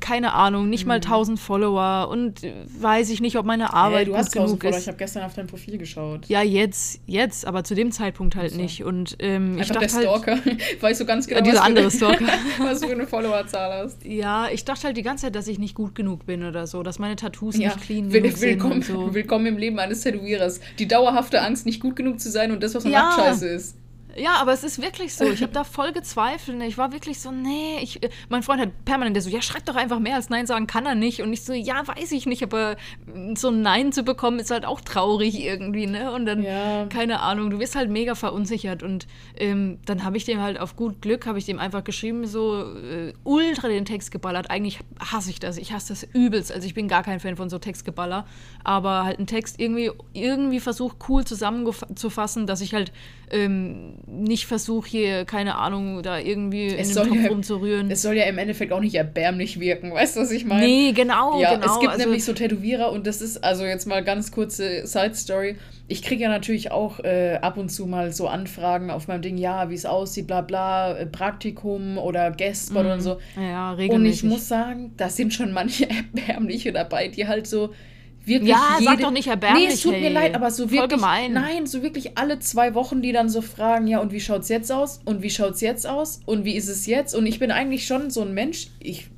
keine 0.00 0.32
Ahnung, 0.34 0.68
nicht 0.68 0.86
mal 0.86 0.94
1000 0.96 1.38
Follower 1.38 2.08
und 2.10 2.44
äh, 2.44 2.52
weiß 2.80 3.10
ich 3.10 3.20
nicht, 3.20 3.36
ob 3.36 3.46
meine 3.46 3.72
Arbeit 3.72 3.98
Hey, 3.98 4.04
du 4.06 4.10
gut 4.12 4.18
hast 4.20 4.36
1000 4.36 4.48
genug 4.48 4.60
Follower. 4.62 4.76
ist. 4.76 4.82
Ich 4.82 4.88
habe 4.88 4.98
gestern 4.98 5.22
auf 5.24 5.34
dein 5.34 5.46
Profil 5.46 5.78
geschaut. 5.78 6.26
Ja, 6.26 6.42
jetzt, 6.42 7.00
jetzt, 7.06 7.46
aber 7.46 7.64
zu 7.64 7.74
dem 7.74 7.92
Zeitpunkt 7.92 8.36
halt 8.36 8.50
Ach 8.52 8.56
so. 8.56 8.60
nicht. 8.62 8.84
Und 8.84 9.16
ähm, 9.20 9.54
ich 9.58 9.70
Einfach 9.70 9.80
der 9.80 9.88
dachte 9.88 9.96
halt, 10.08 10.22
Stalker. 10.24 10.38
weißt 10.80 11.00
du 11.00 11.04
ganz 11.06 11.26
genau, 11.26 11.38
Ja, 11.38 11.44
dieser 11.44 11.58
was, 11.58 11.66
andere 11.66 11.90
Stalker. 11.90 12.24
was 12.58 12.80
du 12.80 12.86
für 12.88 12.92
eine 12.94 13.06
Followerzahl 13.06 13.84
hast. 13.84 14.04
ja, 14.04 14.48
ich 14.52 14.64
dachte 14.64 14.84
halt 14.88 14.96
die 14.96 15.02
ganze 15.02 15.26
Zeit, 15.26 15.34
dass 15.34 15.46
ich 15.48 15.58
nicht 15.58 15.74
gut 15.74 15.94
genug 15.94 16.26
bin 16.26 16.44
oder 16.44 16.66
so, 16.66 16.82
dass 16.82 16.98
meine 16.98 17.16
Tattoos 17.16 17.56
Ja, 17.56 17.68
nicht 17.74 17.80
clean 17.82 18.12
will, 18.12 18.22
sind 18.30 18.40
willkommen, 18.40 18.72
und 18.74 18.84
so. 18.84 19.14
willkommen 19.14 19.46
im 19.46 19.58
Leben 19.58 19.78
eines 19.78 20.00
Tätowierers. 20.02 20.60
Die 20.78 20.88
dauerhafte 20.88 21.42
Angst, 21.42 21.66
nicht 21.66 21.80
gut 21.80 21.96
genug 21.96 22.20
zu 22.20 22.30
sein 22.30 22.50
und 22.52 22.62
das, 22.62 22.74
was 22.74 22.84
man 22.84 22.92
Ja. 22.92 23.02
macht, 23.04 23.20
scheiße 23.20 23.48
ist. 23.48 23.76
Ja, 24.16 24.34
aber 24.40 24.52
es 24.52 24.64
ist 24.64 24.80
wirklich 24.82 25.14
so. 25.14 25.24
Ich 25.24 25.42
habe 25.42 25.52
da 25.52 25.64
voll 25.64 25.92
gezweifelt. 25.92 26.58
ne? 26.58 26.66
Ich 26.66 26.78
war 26.78 26.92
wirklich 26.92 27.20
so, 27.20 27.30
nee, 27.30 27.78
ich, 27.80 28.02
äh, 28.02 28.10
mein 28.28 28.42
Freund 28.42 28.60
hat 28.60 28.84
permanent 28.84 29.14
der 29.16 29.22
so, 29.22 29.30
ja, 29.30 29.40
schreib 29.42 29.64
doch 29.66 29.76
einfach 29.76 29.98
mehr 29.98 30.16
als 30.16 30.28
Nein 30.30 30.46
sagen 30.46 30.66
kann 30.66 30.86
er 30.86 30.94
nicht. 30.94 31.22
Und 31.22 31.32
ich 31.32 31.42
so, 31.44 31.52
ja, 31.52 31.86
weiß 31.86 32.12
ich 32.12 32.26
nicht, 32.26 32.42
aber 32.42 32.76
so 33.34 33.48
ein 33.48 33.62
Nein 33.62 33.92
zu 33.92 34.02
bekommen 34.02 34.38
ist 34.38 34.50
halt 34.50 34.64
auch 34.64 34.80
traurig 34.80 35.40
irgendwie, 35.40 35.86
ne? 35.86 36.12
Und 36.12 36.26
dann, 36.26 36.42
Ja. 36.42 36.86
keine 36.86 37.20
Ahnung, 37.20 37.50
du 37.50 37.58
wirst 37.58 37.76
halt 37.76 37.90
mega 37.90 38.14
verunsichert. 38.14 38.82
Und 38.82 39.06
ähm, 39.36 39.78
dann 39.86 40.04
habe 40.04 40.16
ich 40.16 40.24
dem 40.24 40.40
halt 40.40 40.58
auf 40.58 40.76
gut 40.76 41.00
Glück, 41.02 41.26
habe 41.26 41.38
ich 41.38 41.44
dem 41.46 41.58
einfach 41.58 41.84
geschrieben, 41.84 42.26
so 42.26 42.74
äh, 42.76 43.12
ultra 43.24 43.68
den 43.68 43.84
Text 43.84 44.10
geballert. 44.10 44.50
Eigentlich 44.50 44.80
hasse 45.00 45.30
ich 45.30 45.38
das. 45.40 45.56
Ich 45.56 45.72
hasse 45.72 45.92
das 45.92 46.02
übelst. 46.12 46.52
Also 46.52 46.66
ich 46.66 46.74
bin 46.74 46.88
gar 46.88 47.02
kein 47.02 47.20
Fan 47.20 47.36
von 47.36 47.48
so 47.50 47.58
Textgeballer. 47.58 48.26
Aber 48.64 49.04
halt 49.04 49.18
einen 49.18 49.26
Text 49.26 49.60
irgendwie, 49.60 49.90
irgendwie 50.12 50.60
versucht, 50.60 50.96
cool 51.08 51.24
zusammenzufassen, 51.24 52.46
dass 52.46 52.60
ich 52.60 52.74
halt 52.74 52.92
ähm, 53.32 53.94
nicht 54.06 54.46
versuche, 54.46 54.88
hier, 54.88 55.24
keine 55.24 55.56
Ahnung, 55.56 56.02
da 56.02 56.18
irgendwie 56.18 56.68
in 56.68 56.78
Es 56.78 56.88
den 56.88 56.94
soll, 56.94 57.08
Topf 57.08 57.22
ja, 57.22 57.28
rumzurühren. 57.28 57.90
es 57.90 58.02
soll 58.02 58.14
ja 58.16 58.24
im 58.24 58.38
Endeffekt 58.38 58.72
auch 58.72 58.80
nicht 58.80 58.94
erbärmlich 58.94 59.60
wirken, 59.60 59.92
weißt 59.92 60.16
du, 60.16 60.20
was 60.20 60.30
ich 60.30 60.44
meine? 60.44 60.66
nee, 60.66 60.92
genau, 60.92 61.40
Ja, 61.40 61.54
genau. 61.54 61.66
es 61.72 61.78
gibt 61.80 61.92
also, 61.92 62.04
nämlich 62.04 62.24
so 62.24 62.32
Tätowierer 62.32 62.92
und 62.92 63.06
das 63.06 63.20
ist, 63.22 63.42
also 63.44 63.64
jetzt 63.64 63.86
mal 63.86 64.02
ganz 64.04 64.32
kurze 64.32 64.86
Side-Story. 64.86 65.56
Ich 65.88 66.02
kriege 66.02 66.22
ja 66.22 66.28
natürlich 66.28 66.70
auch 66.70 67.00
äh, 67.00 67.38
ab 67.42 67.56
und 67.56 67.68
zu 67.70 67.86
mal 67.86 68.12
so 68.12 68.28
Anfragen 68.28 68.90
auf 68.90 69.08
meinem 69.08 69.22
Ding, 69.22 69.38
ja, 69.38 69.70
wie 69.70 69.74
es 69.74 69.86
aussieht, 69.86 70.26
bla 70.26 70.40
bla, 70.40 70.96
äh, 70.96 71.06
Praktikum 71.06 71.98
oder 71.98 72.30
Guestspot 72.30 72.84
Mhm. 72.84 72.90
und 72.92 73.00
so. 73.00 73.18
Ja, 73.36 73.72
Und 73.72 73.76
regelmäßig. 73.78 74.24
ich 74.24 74.28
muss 74.30 74.46
sagen, 74.48 74.92
da 74.96 75.08
sind 75.08 75.34
schon 75.34 75.52
manche 75.52 75.88
erbärmliche 75.90 76.72
dabei, 76.72 77.08
die 77.08 77.26
halt 77.26 77.46
so 77.46 77.72
wirklich. 78.24 78.50
Ja, 78.50 78.76
sag 78.80 78.90
jede, 78.92 79.02
doch 79.02 79.10
nicht 79.10 79.28
erbärmlich, 79.28 79.68
Nee, 79.68 79.74
es 79.74 79.80
tut 79.82 79.92
mir 79.92 79.98
hey. 79.98 80.12
leid, 80.12 80.34
aber 80.34 80.50
so 80.50 80.68
Voll 80.68 80.78
wirklich. 80.78 80.90
gemein. 81.00 81.32
Nein, 81.32 81.66
so 81.66 81.82
wirklich 81.82 82.16
alle 82.18 82.38
zwei 82.38 82.74
Wochen, 82.74 83.02
die 83.02 83.12
dann 83.12 83.28
so 83.28 83.40
fragen, 83.42 83.86
ja, 83.86 83.98
und 84.00 84.12
wie 84.12 84.20
schaut's 84.20 84.48
jetzt 84.48 84.70
aus? 84.72 85.00
Und 85.04 85.22
wie 85.22 85.30
schaut's 85.30 85.60
jetzt 85.60 85.86
aus? 85.86 86.20
Und 86.26 86.44
wie 86.44 86.54
ist 86.56 86.68
es 86.68 86.86
jetzt? 86.86 87.14
Und 87.14 87.26
ich 87.26 87.38
bin 87.38 87.50
eigentlich 87.50 87.86
schon 87.86 88.10
so 88.10 88.22
ein 88.22 88.34
Mensch, 88.34 88.68
ich 88.80 89.08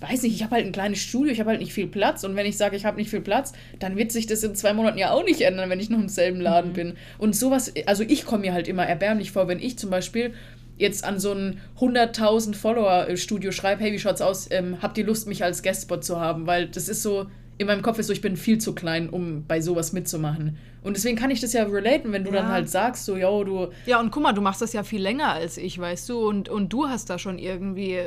weiß 0.00 0.22
nicht, 0.22 0.34
ich 0.34 0.42
habe 0.42 0.56
halt 0.56 0.66
ein 0.66 0.72
kleines 0.72 0.98
Studio, 1.00 1.32
ich 1.32 1.40
habe 1.40 1.50
halt 1.50 1.60
nicht 1.60 1.72
viel 1.72 1.86
Platz. 1.86 2.22
Und 2.22 2.36
wenn 2.36 2.44
ich 2.46 2.56
sage, 2.58 2.76
ich 2.76 2.84
habe 2.84 2.98
nicht 2.98 3.08
viel 3.10 3.22
Platz, 3.22 3.52
dann 3.78 3.96
wird 3.96 4.12
sich 4.12 4.26
das 4.26 4.42
in 4.42 4.54
zwei 4.54 4.74
Monaten 4.74 4.98
ja 4.98 5.10
auch 5.10 5.24
nicht 5.24 5.40
ändern, 5.40 5.70
wenn 5.70 5.80
ich 5.80 5.88
noch 5.88 5.98
im 5.98 6.08
selben 6.08 6.38
Mhm. 6.38 6.44
Laden 6.44 6.72
bin. 6.74 6.94
Und 7.18 7.34
sowas, 7.34 7.72
also 7.86 8.02
ich 8.06 8.26
komme 8.26 8.42
mir 8.42 8.52
halt 8.52 8.68
immer 8.68 8.86
erbärmlich 8.86 9.32
vor, 9.32 9.48
wenn 9.48 9.58
ich 9.58 9.78
zum 9.78 9.88
Beispiel 9.90 10.34
jetzt 10.78 11.04
an 11.04 11.18
so 11.18 11.32
ein 11.32 11.60
100.000 11.80 12.54
Follower-Studio 12.54 13.50
schreibe, 13.52 13.82
hey, 13.82 13.92
wie 13.92 13.98
schaut's 13.98 14.20
aus? 14.20 14.48
Ähm, 14.50 14.76
habt 14.82 14.98
ihr 14.98 15.06
Lust, 15.06 15.26
mich 15.26 15.42
als 15.42 15.62
Guestspot 15.62 16.04
zu 16.04 16.20
haben? 16.20 16.46
Weil 16.46 16.68
das 16.68 16.90
ist 16.90 17.02
so, 17.02 17.26
in 17.58 17.66
meinem 17.66 17.82
Kopf 17.82 17.98
ist 17.98 18.08
so, 18.08 18.12
ich 18.12 18.20
bin 18.20 18.36
viel 18.36 18.58
zu 18.58 18.74
klein, 18.74 19.08
um 19.08 19.44
bei 19.48 19.60
sowas 19.60 19.92
mitzumachen. 19.92 20.58
Und 20.82 20.94
deswegen 20.96 21.16
kann 21.16 21.30
ich 21.32 21.40
das 21.40 21.52
ja 21.52 21.64
relaten, 21.64 22.12
wenn 22.12 22.22
du 22.22 22.30
Ja. 22.30 22.42
dann 22.42 22.48
halt 22.52 22.68
sagst, 22.68 23.06
so, 23.06 23.16
yo, 23.16 23.42
du, 23.42 23.68
ja, 23.86 23.98
und 23.98 24.12
guck 24.12 24.22
mal, 24.22 24.32
du 24.32 24.40
machst 24.40 24.62
das 24.62 24.72
ja 24.72 24.84
viel 24.84 25.00
länger 25.02 25.32
als 25.32 25.56
ich, 25.56 25.78
weißt 25.78 26.08
du, 26.10 26.28
und, 26.28 26.48
und 26.48 26.72
du 26.72 26.86
hast 26.86 27.10
da 27.10 27.18
schon 27.18 27.38
irgendwie. 27.38 27.94
Äh, 27.94 28.04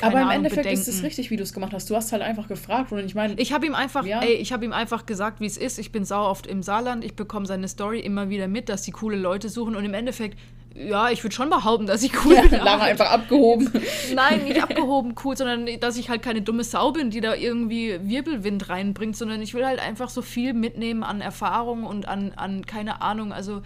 aber 0.00 0.12
im 0.12 0.18
Ahnung, 0.18 0.30
Endeffekt 0.32 0.62
Bedenken. 0.64 0.80
ist 0.80 0.88
es 0.88 1.02
richtig, 1.02 1.30
wie 1.30 1.36
du 1.36 1.42
es 1.42 1.52
gemacht 1.52 1.72
hast. 1.72 1.88
Du 1.90 1.96
hast 1.96 2.12
halt 2.12 2.22
einfach 2.22 2.46
gefragt 2.46 2.92
und 2.92 2.98
ich 3.04 3.14
meine, 3.14 3.34
Ich 3.40 3.52
habe 3.52 3.66
ihm 3.66 3.74
einfach, 3.74 4.04
Ja. 4.04 4.20
ey, 4.22 4.34
ich 4.34 4.52
habe 4.52 4.64
ihm 4.64 4.72
einfach 4.72 5.06
gesagt, 5.06 5.40
wie 5.40 5.46
es 5.46 5.56
ist. 5.56 5.78
Ich 5.78 5.90
bin 5.90 6.04
sau 6.04 6.26
oft 6.28 6.46
im 6.46 6.62
Saarland. 6.62 7.04
Ich 7.04 7.14
bekomme 7.14 7.46
seine 7.46 7.66
Story 7.68 7.98
immer 8.00 8.28
wieder 8.28 8.46
mit, 8.48 8.68
dass 8.68 8.82
die 8.82 8.92
coole 8.92 9.16
Leute 9.16 9.48
suchen. 9.48 9.74
Und 9.74 9.84
im 9.84 9.94
Endeffekt, 9.94 10.38
ja, 10.74 11.10
ich 11.10 11.22
würde 11.22 11.34
schon 11.34 11.50
behaupten, 11.50 11.86
dass 11.86 12.02
ich 12.02 12.24
cool 12.24 12.34
ja, 12.34 12.42
bin. 12.42 12.60
Lara 12.60 12.84
einfach 12.84 13.10
abgehoben. 13.10 13.70
Nein, 14.14 14.44
nicht 14.44 14.62
abgehoben 14.62 15.14
cool, 15.24 15.36
sondern 15.36 15.68
dass 15.78 15.96
ich 15.96 16.10
halt 16.10 16.22
keine 16.22 16.42
dumme 16.42 16.64
Sau 16.64 16.90
bin, 16.90 17.10
die 17.10 17.20
da 17.20 17.34
irgendwie 17.34 17.98
Wirbelwind 18.02 18.68
reinbringt, 18.68 19.16
sondern 19.16 19.40
ich 19.40 19.54
will 19.54 19.64
halt 19.64 19.78
einfach 19.78 20.08
so 20.08 20.20
viel 20.20 20.52
mitnehmen 20.52 21.04
an 21.04 21.20
Erfahrung 21.20 21.84
und 21.84 22.08
an, 22.08 22.32
an 22.34 22.66
keine 22.66 23.02
Ahnung. 23.02 23.32
Also 23.32 23.62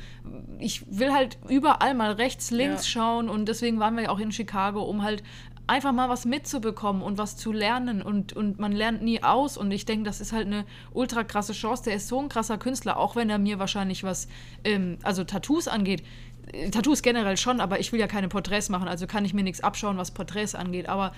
ich 0.59 0.85
will 0.99 1.13
halt 1.13 1.39
überall 1.49 1.95
mal 1.95 2.13
rechts, 2.13 2.51
links 2.51 2.93
Ja. 2.93 3.01
schauen 3.01 3.29
und 3.31 3.49
deswegen 3.49 3.81
waren 3.81 3.97
wir 3.97 4.05
ja 4.05 4.11
auch 4.11 4.21
in 4.21 4.31
Chicago, 4.31 4.83
um 4.83 5.03
halt 5.03 5.23
einfach 5.69 5.93
mal 5.93 6.09
was 6.09 6.25
mitzubekommen 6.25 7.03
und 7.03 7.19
was 7.19 7.37
zu 7.37 7.53
lernen 7.53 8.01
und, 8.03 8.33
und 8.33 8.59
man 8.59 8.73
lernt 8.73 9.03
nie 9.03 9.23
aus 9.23 9.57
und 9.59 9.71
ich 9.71 9.85
denke, 9.85 10.05
das 10.05 10.21
ist 10.21 10.33
halt 10.33 10.47
eine 10.47 10.65
ultra 10.93 11.25
krasse 11.25 11.53
Chance. 11.53 11.85
Der 11.85 11.95
ist 11.95 12.09
so 12.09 12.19
ein 12.21 12.29
krasser 12.31 12.57
Künstler, 12.59 12.97
auch 12.97 13.17
wenn 13.17 13.29
er 13.29 13.39
mir 13.39 13.59
wahrscheinlich 13.59 14.03
was, 14.03 14.29
ähm, 14.65 14.99
also 15.03 15.25
Tattoos 15.25 15.69
angeht. 15.69 16.03
Tattoos 16.71 17.03
generell 17.03 17.37
schon, 17.37 17.61
aber 17.61 17.81
ich 17.81 17.93
will 17.93 18.01
ja 18.01 18.07
keine 18.07 18.29
Porträts 18.29 18.69
machen, 18.69 18.89
also 18.89 19.07
kann 19.07 19.25
ich 19.25 19.35
mir 19.35 19.43
nichts 19.43 19.61
abschauen, 19.61 19.97
was 19.97 20.11
Porträts 20.11 20.55
angeht. 20.55 20.89
Aber 20.89 21.13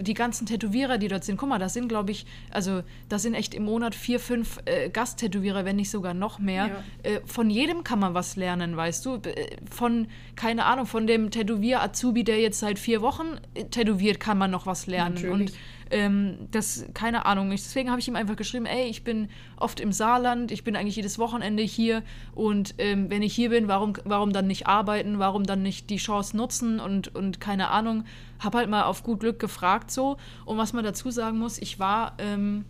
die 0.00 0.14
ganzen 0.14 0.46
Tätowierer, 0.46 0.98
die 0.98 1.08
dort 1.08 1.24
sind, 1.24 1.36
guck 1.36 1.48
mal, 1.48 1.58
das 1.58 1.74
sind, 1.74 1.88
glaube 1.88 2.10
ich, 2.10 2.26
also 2.50 2.82
das 3.08 3.22
sind 3.22 3.34
echt 3.34 3.54
im 3.54 3.64
Monat 3.64 3.94
vier, 3.94 4.20
fünf 4.20 4.58
äh, 4.64 4.88
Gasttätowierer, 4.88 5.64
wenn 5.64 5.76
nicht 5.76 5.90
sogar 5.90 6.14
noch 6.14 6.38
mehr. 6.38 6.82
Äh, 7.02 7.20
von 7.26 7.50
jedem 7.50 7.84
kann 7.84 7.98
man 7.98 8.14
was 8.14 8.36
lernen, 8.36 8.76
weißt 8.76 9.04
du? 9.06 9.16
Äh, 9.16 9.56
Von, 9.70 10.08
keine 10.34 10.64
Ahnung, 10.64 10.86
von 10.86 11.06
dem 11.06 11.30
Tätowier-Azubi, 11.30 12.24
der 12.24 12.40
jetzt 12.40 12.60
seit 12.60 12.78
vier 12.78 13.02
Wochen 13.02 13.26
äh, 13.54 13.64
tätowiert, 13.64 14.20
kann 14.20 14.38
man 14.38 14.50
noch 14.50 14.66
was 14.66 14.86
lernen. 14.86 15.14
Natürlich. 15.14 15.50
Und 15.50 15.52
ähm, 15.90 16.48
das, 16.50 16.84
keine 16.94 17.26
Ahnung. 17.26 17.50
Deswegen 17.50 17.90
habe 17.90 18.00
ich 18.00 18.08
ihm 18.08 18.16
einfach 18.16 18.36
geschrieben, 18.36 18.66
ey, 18.66 18.88
ich 18.88 19.04
bin 19.04 19.28
oft 19.56 19.80
im 19.80 19.92
Saarland, 19.92 20.50
ich 20.50 20.64
bin 20.64 20.76
eigentlich 20.76 20.96
jedes 20.96 21.18
Wochenende 21.18 21.62
hier 21.62 22.02
und 22.34 22.74
ähm, 22.78 23.10
wenn 23.10 23.22
ich 23.22 23.34
hier 23.34 23.50
bin, 23.50 23.68
warum, 23.68 23.94
warum 24.04 24.32
dann 24.32 24.46
nicht 24.46 24.66
arbeiten, 24.66 25.18
warum 25.18 25.44
dann 25.44 25.62
nicht 25.62 25.90
die 25.90 25.96
Chance 25.96 26.36
nutzen 26.36 26.80
und, 26.80 27.14
und 27.14 27.40
keine 27.40 27.70
Ahnung. 27.70 28.04
Hab 28.38 28.54
halt 28.54 28.68
mal 28.68 28.84
auf 28.84 29.02
gut 29.02 29.20
Glück 29.20 29.38
gefragt 29.38 29.90
so. 29.90 30.16
Und 30.44 30.58
was 30.58 30.72
man 30.72 30.84
dazu 30.84 31.10
sagen 31.10 31.38
muss, 31.38 31.58
ich 31.58 31.78
war, 31.78 32.14
ähm, 32.18 32.64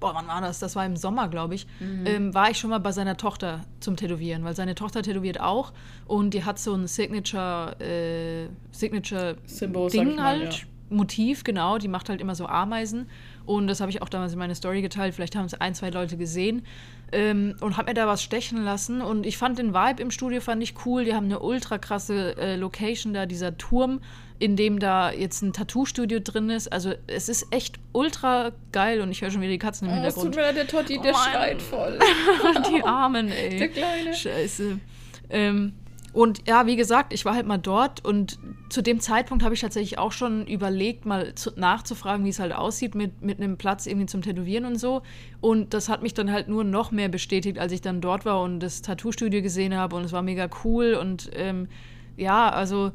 boah, 0.00 0.14
wann 0.14 0.26
war 0.26 0.40
das? 0.40 0.58
Das 0.58 0.76
war 0.76 0.84
im 0.84 0.96
Sommer, 0.96 1.28
glaube 1.28 1.54
ich, 1.54 1.66
ähm, 2.04 2.34
war 2.34 2.50
ich 2.50 2.58
schon 2.58 2.70
mal 2.70 2.80
bei 2.80 2.92
seiner 2.92 3.16
Tochter 3.16 3.60
zum 3.80 3.96
Tätowieren, 3.96 4.44
weil 4.44 4.54
seine 4.54 4.74
Tochter 4.74 5.02
tätowiert 5.02 5.40
auch 5.40 5.72
und 6.06 6.34
die 6.34 6.44
hat 6.44 6.58
so 6.58 6.74
ein 6.74 6.86
Signature, 6.88 7.80
äh, 7.80 8.48
Signature 8.72 9.36
Symbol, 9.46 9.90
Ding 9.90 10.16
mal, 10.16 10.24
halt, 10.24 10.54
ja. 10.54 10.66
Motiv, 10.92 11.44
genau, 11.44 11.78
die 11.78 11.88
macht 11.88 12.08
halt 12.08 12.20
immer 12.20 12.34
so 12.34 12.46
Ameisen. 12.46 13.08
Und 13.44 13.66
das 13.66 13.80
habe 13.80 13.90
ich 13.90 14.02
auch 14.02 14.08
damals 14.08 14.32
in 14.32 14.38
meine 14.38 14.54
Story 14.54 14.82
geteilt. 14.82 15.14
Vielleicht 15.14 15.34
haben 15.34 15.46
es 15.46 15.54
ein, 15.54 15.74
zwei 15.74 15.90
Leute 15.90 16.16
gesehen. 16.16 16.64
Ähm, 17.10 17.56
und 17.60 17.76
habe 17.76 17.90
mir 17.90 17.94
da 17.94 18.06
was 18.06 18.22
stechen 18.22 18.62
lassen. 18.62 19.02
Und 19.02 19.26
ich 19.26 19.36
fand 19.36 19.58
den 19.58 19.74
Vibe 19.74 20.00
im 20.02 20.10
Studio 20.10 20.40
fand 20.40 20.62
ich 20.62 20.74
cool. 20.86 21.04
Die 21.04 21.14
haben 21.14 21.26
eine 21.26 21.40
ultra 21.40 21.78
krasse 21.78 22.36
äh, 22.36 22.56
Location 22.56 23.12
da, 23.12 23.26
dieser 23.26 23.58
Turm, 23.58 24.00
in 24.42 24.56
dem 24.56 24.80
da 24.80 25.12
jetzt 25.12 25.40
ein 25.42 25.52
Tattoo-Studio 25.52 26.18
drin 26.18 26.50
ist. 26.50 26.72
Also 26.72 26.94
es 27.06 27.28
ist 27.28 27.46
echt 27.52 27.78
ultra 27.92 28.50
geil 28.72 29.00
und 29.00 29.12
ich 29.12 29.22
höre 29.22 29.30
schon 29.30 29.40
wieder 29.40 29.52
die 29.52 29.58
Katzen 29.58 29.88
im 29.88 29.94
Oh, 29.94 30.04
es 30.04 30.14
tut 30.16 30.24
Hintergrund. 30.24 30.34
mir 30.34 30.42
leid, 30.42 30.56
der 30.56 30.66
Totti, 30.66 30.98
Oh 30.98 31.02
der 31.04 31.12
Mann. 31.12 31.30
schreit 31.30 31.62
voll. 31.62 31.98
die 32.74 32.82
Armen, 32.82 33.28
ey. 33.30 33.56
Der 33.56 33.68
Kleine. 33.68 34.12
Scheiße. 34.12 34.80
Ähm, 35.30 35.74
und 36.12 36.42
ja, 36.48 36.66
wie 36.66 36.74
gesagt, 36.74 37.12
ich 37.12 37.24
war 37.24 37.36
halt 37.36 37.46
mal 37.46 37.56
dort 37.56 38.04
und 38.04 38.40
zu 38.68 38.82
dem 38.82 38.98
Zeitpunkt 38.98 39.44
habe 39.44 39.54
ich 39.54 39.60
tatsächlich 39.60 39.98
auch 40.00 40.10
schon 40.10 40.44
überlegt, 40.48 41.06
mal 41.06 41.36
zu, 41.36 41.52
nachzufragen, 41.54 42.24
wie 42.24 42.30
es 42.30 42.40
halt 42.40 42.52
aussieht 42.52 42.96
mit, 42.96 43.22
mit 43.22 43.38
einem 43.38 43.56
Platz 43.58 43.86
irgendwie 43.86 44.06
zum 44.06 44.22
Tätowieren 44.22 44.64
und 44.64 44.74
so. 44.76 45.02
Und 45.40 45.72
das 45.72 45.88
hat 45.88 46.02
mich 46.02 46.14
dann 46.14 46.32
halt 46.32 46.48
nur 46.48 46.64
noch 46.64 46.90
mehr 46.90 47.08
bestätigt, 47.08 47.60
als 47.60 47.70
ich 47.70 47.80
dann 47.80 48.00
dort 48.00 48.24
war 48.24 48.42
und 48.42 48.58
das 48.58 48.82
Tattoo-Studio 48.82 49.40
gesehen 49.40 49.76
habe 49.76 49.94
und 49.94 50.02
es 50.02 50.10
war 50.10 50.22
mega 50.22 50.50
cool 50.64 50.94
und 50.94 51.30
ähm, 51.36 51.68
ja, 52.16 52.48
also 52.50 52.90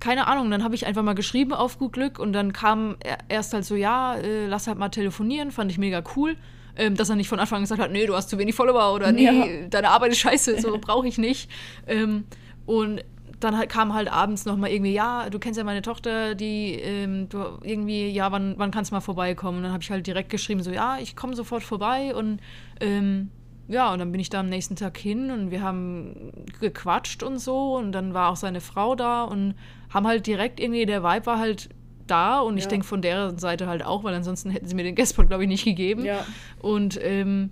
keine 0.00 0.26
Ahnung, 0.26 0.50
dann 0.50 0.64
habe 0.64 0.74
ich 0.74 0.86
einfach 0.86 1.02
mal 1.02 1.14
geschrieben 1.14 1.52
auf 1.52 1.78
gut 1.78 1.92
Glück 1.92 2.18
und 2.18 2.32
dann 2.32 2.52
kam 2.52 2.96
er 3.00 3.18
erst 3.28 3.52
halt 3.54 3.64
so, 3.64 3.74
ja, 3.76 4.16
äh, 4.16 4.46
lass 4.46 4.66
halt 4.66 4.78
mal 4.78 4.88
telefonieren, 4.88 5.50
fand 5.50 5.70
ich 5.70 5.78
mega 5.78 6.02
cool. 6.16 6.36
Ähm, 6.76 6.94
dass 6.94 7.10
er 7.10 7.16
nicht 7.16 7.28
von 7.28 7.40
Anfang 7.40 7.56
an 7.58 7.62
gesagt 7.64 7.80
hat, 7.80 7.90
nee, 7.90 8.06
du 8.06 8.14
hast 8.14 8.30
zu 8.30 8.38
wenig 8.38 8.54
Follower 8.54 8.94
oder 8.94 9.10
nee, 9.12 9.24
Ja. 9.24 9.66
deine 9.68 9.90
Arbeit 9.90 10.12
ist 10.12 10.18
scheiße, 10.18 10.60
so 10.60 10.78
brauche 10.80 11.06
ich 11.08 11.18
nicht. 11.18 11.50
Ähm, 11.86 12.24
und 12.64 13.02
dann 13.40 13.58
halt 13.58 13.68
kam 13.70 13.92
halt 13.92 14.10
abends 14.10 14.44
nochmal 14.44 14.70
irgendwie, 14.70 14.92
ja, 14.92 15.28
du 15.30 15.38
kennst 15.40 15.58
ja 15.58 15.64
meine 15.64 15.82
Tochter, 15.82 16.34
die 16.36 16.74
ähm, 16.74 17.28
du 17.28 17.38
irgendwie, 17.62 18.08
ja, 18.10 18.30
wann, 18.30 18.54
wann 18.56 18.70
kannst 18.70 18.92
du 18.92 18.94
mal 18.94 19.00
vorbeikommen? 19.00 19.58
Und 19.58 19.64
dann 19.64 19.72
habe 19.72 19.82
ich 19.82 19.90
halt 19.90 20.06
direkt 20.06 20.30
geschrieben, 20.30 20.62
so, 20.62 20.70
ja, 20.70 20.98
ich 21.00 21.16
komme 21.16 21.34
sofort 21.34 21.64
vorbei 21.64 22.14
und 22.14 22.40
ähm, 22.80 23.30
ja, 23.70 23.92
und 23.92 23.98
dann 24.00 24.10
bin 24.12 24.20
ich 24.20 24.28
da 24.30 24.40
am 24.40 24.48
nächsten 24.48 24.74
Tag 24.76 24.98
hin 24.98 25.30
und 25.30 25.50
wir 25.50 25.62
haben 25.62 26.32
gequatscht 26.60 27.22
und 27.22 27.38
so 27.38 27.76
und 27.76 27.92
dann 27.92 28.12
war 28.14 28.30
auch 28.30 28.36
seine 28.36 28.60
Frau 28.60 28.94
da 28.96 29.22
und 29.24 29.54
haben 29.90 30.06
halt 30.06 30.26
direkt 30.26 30.58
irgendwie, 30.60 30.84
der 30.86 31.02
Vibe 31.02 31.26
war 31.26 31.38
halt 31.38 31.68
da 32.06 32.40
und 32.40 32.58
ich 32.58 32.64
Ja. 32.64 32.70
denke 32.70 32.86
von 32.86 33.00
deren 33.02 33.38
Seite 33.38 33.66
halt 33.68 33.84
auch, 33.84 34.02
weil 34.02 34.12
ansonsten 34.14 34.50
hätten 34.50 34.66
sie 34.66 34.74
mir 34.74 34.82
den 34.82 34.96
Guestpot, 34.96 35.28
glaube 35.28 35.44
ich, 35.44 35.48
nicht 35.48 35.64
gegeben. 35.64 36.04
Ja. 36.04 36.26
Und 36.60 36.98
ähm, 37.02 37.50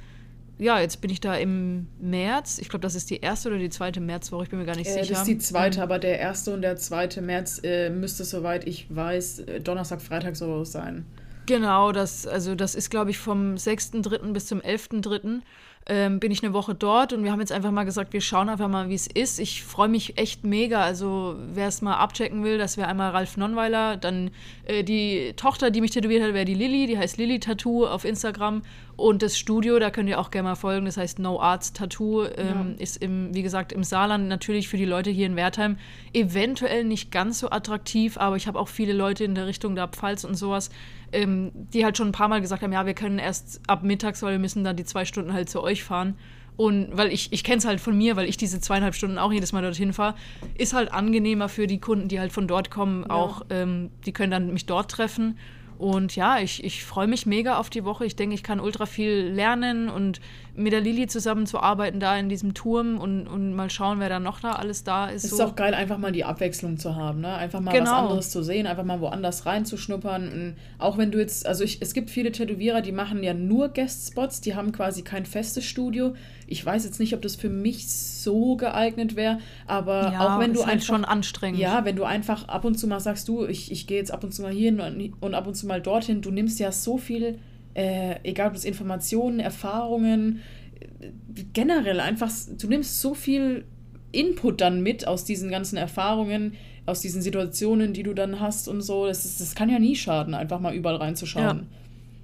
ja, 0.59 0.81
jetzt 0.81 1.01
bin 1.01 1.11
ich 1.13 1.21
da 1.21 1.37
im 1.37 1.87
März. 2.01 2.59
Ich 2.59 2.69
glaube, 2.69 2.83
das 2.83 2.97
ist 2.97 3.11
die 3.11 3.21
erste 3.21 3.49
oder 3.51 3.59
die 3.59 3.69
zweite 3.71 4.01
Märzwoche, 4.01 4.43
ich 4.43 4.49
bin 4.51 4.59
mir 4.59 4.65
gar 4.67 4.75
nicht 4.75 4.89
Äh, 4.89 4.95
sicher. 5.05 5.11
das 5.11 5.21
ist 5.21 5.29
die 5.29 5.39
zweite, 5.39 5.79
Ähm, 5.79 5.83
aber 5.85 6.01
der 6.01 6.19
erste 6.19 6.53
und 6.53 6.63
der 6.63 6.75
zweite 6.75 7.23
März 7.23 7.61
äh, 7.63 7.91
müsste, 7.91 8.25
soweit 8.25 8.67
ich 8.67 8.87
weiß, 8.93 9.39
äh, 9.39 9.61
Donnerstag, 9.61 10.03
Freitag 10.03 10.35
so 10.35 10.65
sein. 10.65 11.07
Genau, 11.47 11.93
das, 11.93 12.27
also 12.27 12.57
das 12.57 12.75
ist, 12.75 12.91
glaube 12.91 13.11
ich, 13.11 13.19
vom 13.19 13.55
6.3. 13.55 14.33
bis 14.33 14.47
zum 14.47 14.61
11.3 14.61 15.41
ähm, 15.87 16.21
bin 16.21 16.31
ich 16.31 16.43
eine 16.43 16.53
Woche 16.53 16.75
dort 16.75 17.13
und 17.13 17.25
wir 17.25 17.33
haben 17.33 17.41
jetzt 17.41 17.53
einfach 17.53 17.71
mal 17.71 17.85
gesagt, 17.85 18.13
wir 18.13 18.21
schauen 18.21 18.49
einfach 18.49 18.69
mal, 18.69 18.89
wie 18.89 18.95
es 18.95 19.07
ist. 19.07 19.39
Ich 19.39 19.65
freue 19.65 19.89
mich 19.89 20.19
echt 20.19 20.45
mega. 20.45 20.83
Also, 20.83 21.37
wer 21.53 21.69
es 21.69 21.81
mal 21.81 21.97
abchecken 21.97 22.45
will, 22.45 22.59
das 22.59 22.77
wäre 22.77 22.89
einmal 22.89 23.11
Ralf 23.11 23.37
Nonweiler, 23.37 23.97
dann 23.97 24.31
äh, 24.65 24.85
die 24.85 25.33
Tochter, 25.37 25.71
die 25.71 25.81
mich 25.81 25.93
tätowiert 25.93 26.23
hat, 26.23 26.35
wäre 26.35 26.45
die 26.45 26.55
Lilly, 26.55 26.87
die 26.87 26.99
heißt 26.99 27.17
Lilly 27.17 27.41
Tattoo 27.41 27.87
auf 27.87 28.05
Instagram. 28.05 28.63
Und 28.97 29.23
das 29.23 29.39
Studio, 29.39 29.79
da 29.79 29.91
könnt 29.91 30.09
ihr 30.09 30.19
auch 30.19 30.33
gerne 30.33 30.49
mal 30.49 30.55
folgen, 30.57 30.85
das 30.87 30.97
heißt 30.97 31.21
No 31.21 31.41
Arts 31.41 31.73
Tattoo, 31.73 32.25
ähm, 32.25 32.75
ja. 32.77 32.83
ist 32.83 32.97
im, 32.97 33.33
wie 33.33 33.43
gesagt, 33.43 33.73
im 33.73 33.85
Saarland 33.85 34.27
natürlich 34.27 34.67
für 34.67 34.77
die 34.77 34.85
Leute 34.85 35.11
hier 35.11 35.27
in 35.27 35.37
Wertheim 35.37 35.77
eventuell 36.13 36.83
nicht 36.83 37.13
ganz 37.13 37.39
so 37.39 37.49
attraktiv, 37.49 38.19
aber 38.19 38.35
ich 38.35 38.49
habe 38.49 38.59
auch 38.59 38.67
viele 38.67 38.93
Leute 38.93 39.23
in 39.23 39.37
der 39.37 39.47
Richtung 39.47 39.77
der 39.77 39.87
Pfalz 39.87 40.25
und 40.25 40.35
sowas, 40.35 40.71
ähm, 41.13 41.51
die 41.55 41.85
halt 41.85 41.97
schon 41.97 42.09
ein 42.09 42.13
paar 42.13 42.29
Mal 42.29 42.41
gesagt 42.41 42.63
haben, 42.63 42.73
ja, 42.73 42.87
wir 42.87 42.95
können 42.95 43.19
erst 43.19 43.61
ab 43.67 43.83
mittags, 43.83 44.23
weil 44.23 44.33
wir 44.33 44.39
müssen 44.39 44.65
dann 44.65 44.77
die 44.77 44.85
zwei 44.85 45.05
Stunden 45.05 45.33
halt 45.33 45.49
zu 45.49 45.63
euch 45.63 45.85
fahren. 45.85 46.17
Und 46.57 46.89
weil 46.97 47.13
ich, 47.13 47.33
ich 47.33 47.45
kenne 47.45 47.59
es 47.59 47.65
halt 47.65 47.81
von 47.81 47.97
mir, 47.97 48.17
weil 48.17 48.29
ich 48.29 48.37
diese 48.37 48.61
zweieinhalb 48.61 48.97
Stunden 48.97 49.17
auch 49.17 49.33
jedes 49.33 49.53
Mal 49.53 49.63
dorthin 49.63 49.93
fahre, 49.93 50.17
ist 50.57 50.75
halt 50.75 50.93
angenehmer 50.93 51.49
für 51.49 51.69
die 51.69 51.79
Kunden, 51.79 52.09
die 52.09 52.19
halt 52.19 52.33
von 52.33 52.49
dort 52.49 52.69
kommen, 52.71 53.03
ja. 53.03 53.11
auch, 53.11 53.43
ähm, 53.51 53.91
die 54.05 54.13
können 54.13 54.33
dann 54.33 54.53
mich 54.53 54.67
dort 54.67 54.91
treffen. 54.91 55.39
Und 55.79 56.17
ja, 56.17 56.41
ich, 56.41 56.65
ich 56.65 56.85
freue 56.85 57.07
mich 57.07 57.25
mega 57.25 57.59
auf 57.59 57.71
die 57.71 57.85
Woche. 57.85 58.05
Ich 58.05 58.17
denke, 58.17 58.35
ich 58.35 58.43
kann 58.43 58.59
ultra 58.59 58.87
viel 58.87 59.31
lernen 59.33 59.89
und 59.89 60.21
mit 60.59 60.73
der 60.73 60.81
Lili 60.81 61.07
zusammenzuarbeiten 61.07 62.01
da 62.01 62.17
in 62.19 62.29
diesem 62.29 62.53
Turm 62.53 62.99
und, 62.99 63.27
und 63.29 63.55
mal 63.55 63.71
schauen, 63.71 64.01
wer 64.01 64.09
da 64.09 64.19
noch 64.19 64.41
da 64.41 64.53
alles 64.53 64.85
da 64.85 65.07
ist. 65.07 65.25
Es 65.25 65.31
so. 65.31 65.37
ist 65.37 65.43
auch 65.43 65.57
geil, 65.57 65.73
einfach 65.73 65.99
mal 65.99 66.13
die 66.13 66.25
Abwechslung 66.25 66.79
zu 66.79 66.97
haben, 66.97 67.21
ne? 67.21 67.33
Einfach 67.35 67.61
mal 67.61 67.73
genau. 67.73 67.91
was 67.91 67.99
anderes 67.99 68.31
zu 68.31 68.43
sehen, 68.43 68.67
einfach 68.67 68.85
mal 68.85 69.01
woanders 69.01 69.47
reinzuschnuppern. 69.47 70.29
Und 70.29 70.57
auch 70.79 70.99
wenn 70.99 71.11
du 71.11 71.19
jetzt, 71.19 71.47
also 71.47 71.65
ich, 71.65 71.81
es 71.81 71.95
gibt 71.95 72.11
viele 72.11 72.33
Tätowierer, 72.33 72.81
die 72.81 72.93
machen 72.93 73.23
ja 73.23 73.35
nur 73.35 73.69
Guest-Spots, 73.69 74.41
die 74.41 74.57
haben 74.57 74.73
quasi 74.73 75.03
kein 75.03 75.27
festes 75.27 75.65
Studio. 75.65 76.15
Ich 76.47 76.65
weiß 76.65 76.85
jetzt 76.85 76.99
nicht, 76.99 77.15
ob 77.15 77.23
das 77.23 77.37
für 77.37 77.51
mich 77.51 77.89
so 77.89 78.57
geeignet 78.57 79.17
wäre, 79.17 79.39
aber 79.67 80.13
ja, 80.13 80.37
auch 80.37 80.41
wenn 80.41 80.55
du 80.55 80.61
halt 80.61 80.75
einfach. 80.75 80.87
schon 80.87 81.05
anstrengend. 81.05 81.61
Ja, 81.61 81.85
wenn 81.85 81.97
du 81.97 82.05
einfach 82.05 82.49
ab 82.49 82.65
und 82.65 82.77
zu 82.77 82.89
mal 82.89 83.01
sagst, 83.01 83.29
du, 83.29 83.47
ich, 83.47 83.71
ich 83.71 83.87
gehe 83.87 83.99
jetzt 83.99 84.11
ab 84.11 84.25
und 84.25 84.33
zu 84.33 84.43
mal 84.43 84.51
hier 84.53 84.73
und, 84.73 85.15
und 85.21 85.35
ab 85.35 85.47
und 85.47 85.55
zu 85.55 85.67
mal 85.67 85.81
dorthin, 85.81 86.21
du 86.21 86.31
nimmst 86.31 86.59
ja 86.59 86.73
so 86.73 86.99
viel 86.99 87.39
äh, 87.79 88.19
egal 88.25 88.49
ob 88.49 88.57
es 88.57 88.65
Informationen, 88.65 89.39
Erfahrungen, 89.39 90.43
äh, 90.81 91.45
generell 91.53 92.01
einfach, 92.01 92.29
du 92.59 92.67
nimmst 92.67 93.01
so 93.01 93.15
viel 93.15 93.67
Input 94.11 94.61
dann 94.61 94.83
mit 94.83 95.07
aus 95.07 95.25
diesen 95.25 95.49
ganzen 95.49 95.77
Erfahrungen, 95.77 96.55
aus 96.87 97.01
diesen 97.01 97.23
Situationen, 97.23 97.93
die 97.93 98.03
du 98.03 98.15
dann 98.15 98.41
hast 98.41 98.67
und 98.67 98.81
so. 98.81 99.07
Das, 99.07 99.25
ist, 99.25 99.41
das 99.41 99.55
kann 99.55 99.69
ja 99.69 99.79
nie 99.79 99.95
schaden, 99.95 100.35
einfach 100.35 100.59
mal 100.59 100.75
überall 100.75 100.97
reinzuschauen. 100.97 101.69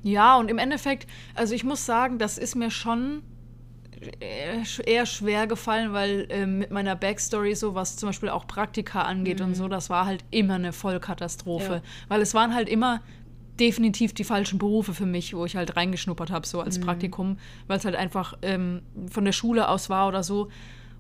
Ja. 0.03 0.11
ja, 0.11 0.37
und 0.39 0.51
im 0.51 0.59
Endeffekt, 0.59 1.07
also 1.37 1.55
ich 1.55 1.63
muss 1.63 1.87
sagen, 1.87 2.19
das 2.19 2.37
ist 2.37 2.57
mir 2.57 2.73
schon 2.73 3.23
eher 4.85 5.07
schwer 5.07 5.47
gefallen, 5.47 5.93
weil 5.93 6.27
äh, 6.31 6.47
mit 6.47 6.73
meiner 6.73 6.97
Backstory 6.97 7.55
so, 7.55 7.77
was 7.77 7.97
zum 7.97 8.09
Beispiel 8.09 8.29
auch 8.29 8.49
Praktika 8.49 9.03
angeht 9.03 9.39
mhm. 9.39 9.47
und 9.47 9.55
so, 9.55 9.69
das 9.69 9.89
war 9.89 10.05
halt 10.05 10.25
immer 10.33 10.55
eine 10.55 10.73
Vollkatastrophe. 10.73 11.75
Ja. 11.75 11.83
Weil 12.09 12.23
es 12.23 12.35
waren 12.35 12.55
halt 12.55 12.69
immer 12.69 13.03
definitiv 13.61 14.13
die 14.13 14.25
falschen 14.25 14.59
Berufe 14.59 14.95
für 14.95 15.07
mich, 15.07 15.35
wo 15.35 15.45
ich 15.45 15.57
halt 15.57 15.77
reingeschnuppert 15.77 16.31
habe, 16.31 16.47
so 16.47 16.61
als 16.61 16.79
mhm. 16.79 16.85
Praktikum, 16.85 17.39
weil 17.67 17.79
es 17.79 17.85
halt 17.85 17.97
einfach 17.97 18.37
ähm, 18.43 18.83
von 19.11 19.25
der 19.25 19.33
Schule 19.33 19.69
aus 19.69 19.91
war 19.91 20.09
oder 20.09 20.23
so. 20.23 20.49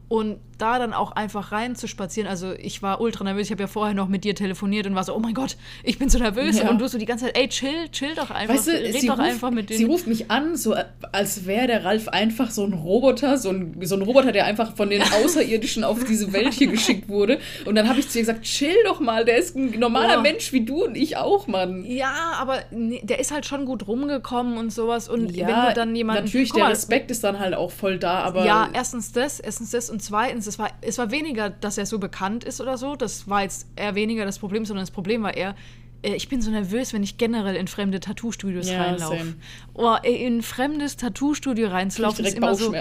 Und 0.08 0.38
da 0.58 0.78
dann 0.78 0.92
auch 0.92 1.12
einfach 1.12 1.52
rein 1.52 1.76
zu 1.76 1.88
spazieren, 1.88 2.28
also 2.28 2.52
ich 2.52 2.82
war 2.82 3.00
ultra 3.00 3.24
nervös, 3.24 3.46
ich 3.46 3.52
habe 3.52 3.62
ja 3.62 3.66
vorher 3.66 3.94
noch 3.94 4.08
mit 4.08 4.24
dir 4.24 4.34
telefoniert 4.34 4.86
und 4.86 4.94
war 4.94 5.04
so, 5.04 5.14
oh 5.14 5.18
mein 5.18 5.34
Gott, 5.34 5.56
ich 5.82 5.98
bin 5.98 6.08
so 6.08 6.18
nervös. 6.18 6.58
Ja. 6.58 6.70
Und 6.70 6.80
du 6.80 6.88
so 6.88 6.98
die 6.98 7.06
ganze 7.06 7.26
Zeit, 7.26 7.36
ey, 7.36 7.48
chill, 7.48 7.88
chill 7.90 8.14
doch 8.14 8.30
einfach, 8.30 8.54
weißt 8.54 8.68
du, 8.68 8.72
red 8.72 9.08
doch 9.08 9.18
ruft, 9.18 9.20
einfach 9.20 9.50
mit 9.50 9.70
denen. 9.70 9.78
Sie 9.78 9.84
ruft 9.84 10.06
mich 10.06 10.30
an, 10.30 10.56
so 10.56 10.74
als 11.12 11.46
wäre 11.46 11.66
der 11.66 11.84
Ralf 11.84 12.08
einfach 12.08 12.50
so 12.50 12.64
ein 12.64 12.72
Roboter, 12.72 13.38
so 13.38 13.50
ein, 13.50 13.76
so 13.82 13.96
ein 13.96 14.02
Roboter, 14.02 14.32
der 14.32 14.46
einfach 14.46 14.76
von 14.76 14.90
den 14.90 15.02
Außerirdischen 15.24 15.84
auf 15.84 16.04
diese 16.04 16.32
Welt 16.32 16.54
hier 16.54 16.68
geschickt 16.68 17.08
wurde. 17.08 17.38
Und 17.64 17.74
dann 17.74 17.88
habe 17.88 18.00
ich 18.00 18.08
zu 18.08 18.18
ihr 18.18 18.22
gesagt, 18.22 18.42
chill 18.42 18.76
doch 18.84 19.00
mal, 19.00 19.24
der 19.24 19.38
ist 19.38 19.56
ein 19.56 19.78
normaler 19.78 20.18
oh. 20.18 20.22
Mensch 20.22 20.52
wie 20.52 20.64
du 20.64 20.84
und 20.84 20.96
ich 20.96 21.16
auch, 21.16 21.46
Mann. 21.46 21.84
Ja, 21.84 22.34
aber 22.38 22.58
der 22.70 23.18
ist 23.18 23.32
halt 23.32 23.46
schon 23.46 23.64
gut 23.64 23.86
rumgekommen 23.88 24.58
und 24.58 24.72
sowas. 24.72 25.08
Und 25.08 25.34
ja, 25.34 25.46
wenn 25.46 25.68
du 25.68 25.74
dann 25.74 25.96
jemanden... 25.96 26.24
Natürlich, 26.24 26.52
der 26.52 26.68
Respekt 26.68 27.10
ist 27.10 27.24
dann 27.24 27.38
halt 27.38 27.54
auch 27.54 27.70
voll 27.70 27.98
da, 27.98 28.20
aber... 28.20 28.44
Ja, 28.44 28.68
erstens 28.72 29.12
das, 29.12 29.40
erstens 29.40 29.70
das 29.70 29.90
und 29.94 30.00
zweitens, 30.00 30.48
es 30.48 30.58
war 30.58 30.70
es 30.80 30.98
war 30.98 31.12
weniger, 31.12 31.50
dass 31.50 31.78
er 31.78 31.86
so 31.86 32.00
bekannt 32.00 32.42
ist 32.42 32.60
oder 32.60 32.76
so. 32.76 32.96
Das 32.96 33.28
war 33.28 33.42
jetzt 33.42 33.68
eher 33.76 33.94
weniger 33.94 34.24
das 34.24 34.40
Problem, 34.40 34.64
sondern 34.64 34.82
das 34.82 34.90
Problem 34.90 35.22
war 35.22 35.36
eher, 35.36 35.54
ich 36.04 36.28
bin 36.28 36.42
so 36.42 36.50
nervös, 36.50 36.92
wenn 36.92 37.02
ich 37.02 37.16
generell 37.16 37.56
in 37.56 37.66
fremde 37.66 37.98
Tattoo-Studios 37.98 38.68
ja, 38.68 38.82
reinlaufe. 38.82 39.34
Oh, 39.72 39.96
in 40.02 40.38
ein 40.38 40.42
fremdes 40.42 40.96
Tattoo-Studio 40.96 41.68
reinzulaufen 41.68 42.24
ist 42.24 42.36
immer 42.36 42.54
so. 42.54 42.74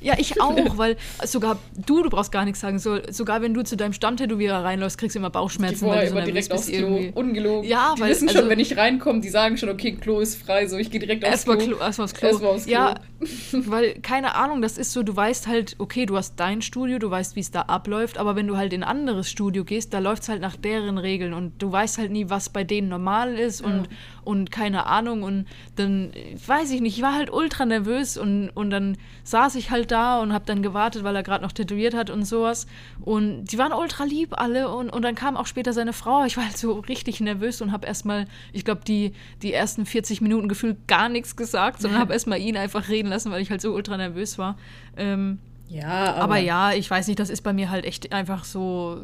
Ja, 0.00 0.14
ich 0.18 0.40
auch, 0.40 0.76
weil 0.76 0.96
sogar 1.24 1.58
du, 1.86 2.02
du 2.02 2.10
brauchst 2.10 2.32
gar 2.32 2.44
nichts 2.44 2.60
sagen. 2.60 2.78
So, 2.78 2.98
sogar 3.10 3.42
wenn 3.42 3.54
du 3.54 3.62
zu 3.62 3.76
deinem 3.76 3.92
Stammtätowierer 3.92 4.64
reinläufst, 4.64 4.98
kriegst 4.98 5.14
du 5.14 5.20
immer 5.20 5.30
Bauchschmerzen. 5.30 5.86
Ich 5.86 5.92
gehe 5.92 6.02
immer 6.08 6.22
direkt 6.22 6.52
aufs 6.52 6.66
Klo. 6.66 6.76
Irgendwie. 6.76 7.12
Ungelogen. 7.14 7.68
Ja, 7.68 7.94
die 7.96 8.02
weil, 8.02 8.10
wissen 8.10 8.28
schon, 8.28 8.38
also, 8.38 8.50
wenn 8.50 8.58
ich 8.58 8.76
reinkomme, 8.76 9.20
die 9.20 9.28
sagen 9.28 9.56
schon, 9.56 9.68
okay, 9.68 9.92
Klo 9.92 10.20
ist 10.20 10.42
frei, 10.42 10.66
so 10.66 10.76
ich 10.76 10.90
gehe 10.90 11.00
direkt 11.00 11.24
aufs 11.24 11.44
Klo. 11.44 11.56
Klo. 11.56 11.78
Erstmal 11.78 12.04
aufs 12.06 12.14
Klo. 12.14 12.28
Erstmal 12.28 12.50
aufs 12.50 12.64
Klo. 12.64 12.72
Ja, 12.72 12.94
weil, 13.52 13.94
keine 14.00 14.34
Ahnung, 14.34 14.62
das 14.62 14.78
ist 14.78 14.92
so, 14.92 15.02
du 15.02 15.14
weißt 15.14 15.46
halt, 15.46 15.76
okay, 15.78 16.06
du 16.06 16.16
hast 16.16 16.34
dein 16.40 16.60
Studio, 16.60 16.98
du 16.98 17.10
weißt, 17.10 17.36
wie 17.36 17.40
es 17.40 17.50
da 17.50 17.62
abläuft, 17.62 18.18
aber 18.18 18.34
wenn 18.36 18.46
du 18.46 18.56
halt 18.56 18.72
in 18.72 18.82
ein 18.82 18.88
anderes 18.88 19.30
Studio 19.30 19.64
gehst, 19.64 19.94
da 19.94 20.00
läuft 20.00 20.24
es 20.24 20.28
halt 20.28 20.40
nach 20.40 20.56
deren 20.56 20.98
Regeln 20.98 21.34
und 21.34 21.62
du 21.62 21.70
weißt 21.70 21.98
halt 21.98 22.10
nie, 22.10 22.28
was 22.28 22.48
bei 22.48 22.63
denen 22.66 22.88
normal 22.88 23.38
ist 23.38 23.60
ja. 23.60 23.66
und, 23.66 23.88
und 24.24 24.50
keine 24.50 24.86
Ahnung. 24.86 25.22
Und 25.22 25.46
dann, 25.76 26.12
weiß 26.46 26.70
ich 26.70 26.80
nicht, 26.80 26.96
ich 26.96 27.02
war 27.02 27.14
halt 27.14 27.32
ultra 27.32 27.64
nervös 27.64 28.16
und, 28.16 28.50
und 28.50 28.70
dann 28.70 28.96
saß 29.24 29.54
ich 29.56 29.70
halt 29.70 29.90
da 29.90 30.20
und 30.20 30.32
habe 30.32 30.44
dann 30.46 30.62
gewartet, 30.62 31.04
weil 31.04 31.16
er 31.16 31.22
gerade 31.22 31.42
noch 31.42 31.52
tätowiert 31.52 31.94
hat 31.94 32.10
und 32.10 32.24
sowas. 32.24 32.66
Und 33.00 33.46
die 33.46 33.58
waren 33.58 33.72
ultra 33.72 34.04
lieb 34.04 34.38
alle 34.38 34.68
und, 34.68 34.90
und 34.90 35.02
dann 35.02 35.14
kam 35.14 35.36
auch 35.36 35.46
später 35.46 35.72
seine 35.72 35.92
Frau. 35.92 36.24
Ich 36.24 36.36
war 36.36 36.44
halt 36.44 36.58
so 36.58 36.72
richtig 36.80 37.20
nervös 37.20 37.60
und 37.60 37.72
habe 37.72 37.86
erstmal, 37.86 38.26
ich 38.52 38.64
glaube, 38.64 38.82
die, 38.86 39.12
die 39.42 39.52
ersten 39.52 39.86
40 39.86 40.20
Minuten 40.20 40.48
gefühlt 40.48 40.88
gar 40.88 41.08
nichts 41.08 41.36
gesagt, 41.36 41.80
sondern 41.80 42.00
habe 42.00 42.12
erstmal 42.14 42.40
ihn 42.40 42.56
einfach 42.56 42.88
reden 42.88 43.08
lassen, 43.08 43.30
weil 43.30 43.42
ich 43.42 43.50
halt 43.50 43.60
so 43.60 43.72
ultra 43.72 43.96
nervös 43.96 44.38
war. 44.38 44.56
Ähm, 44.96 45.38
ja, 45.68 46.14
aber, 46.14 46.22
aber, 46.22 46.38
ja, 46.38 46.72
ich 46.72 46.90
weiß 46.90 47.08
nicht, 47.08 47.18
das 47.18 47.30
ist 47.30 47.42
bei 47.42 47.52
mir 47.52 47.70
halt 47.70 47.84
echt 47.84 48.12
einfach 48.12 48.44
so. 48.44 49.00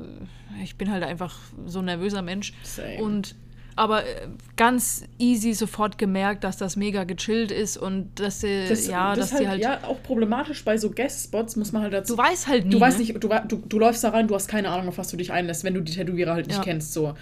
Ich 0.63 0.77
bin 0.77 0.91
halt 0.91 1.03
einfach 1.03 1.37
so 1.67 1.79
ein 1.79 1.87
nervöser 1.87 2.23
Mensch. 2.23 2.53
Same. 2.63 2.99
Und 2.99 3.35
aber 3.81 4.05
äh, 4.05 4.29
ganz 4.57 5.05
easy 5.19 5.55
sofort 5.55 5.97
gemerkt, 5.97 6.45
dass 6.45 6.59
das 6.59 6.77
mega 6.77 7.05
gechillt 7.05 7.51
ist 7.51 7.79
und 7.79 8.21
dass 8.21 8.43
sie, 8.43 8.67
das, 8.69 8.87
ja, 8.87 9.15
das 9.15 9.31
dass 9.31 9.33
halt, 9.33 9.43
die 9.43 9.49
halt. 9.49 9.63
Ja, 9.63 9.89
auch 9.89 10.03
problematisch 10.03 10.63
bei 10.67 10.77
so 10.77 10.91
Guest-Spots 10.91 11.57
muss 11.57 11.73
man 11.73 11.81
halt 11.83 11.95
dazu. 11.95 12.15
Du 12.15 12.23
weißt 12.23 12.47
halt 12.47 12.67
nie. 12.67 12.73
Du 12.73 12.81
weißt 12.81 12.99
ne? 12.99 13.05
nicht, 13.05 13.25
du, 13.25 13.29
du, 13.49 13.57
du 13.57 13.79
läufst 13.79 14.05
da 14.05 14.11
rein, 14.11 14.29
du 14.29 14.35
hast 14.35 14.49
keine 14.49 14.69
Ahnung, 14.69 14.89
auf 14.89 14.99
was 14.99 15.09
du 15.09 15.17
dich 15.17 15.33
einlässt, 15.33 15.65
wenn 15.65 15.73
du 15.73 15.81
die 15.81 15.95
Tätowierer 15.95 16.35
halt 16.35 16.47
nicht 16.47 16.59
ja. 16.59 16.63
kennst, 16.63 16.93
so. 16.93 17.15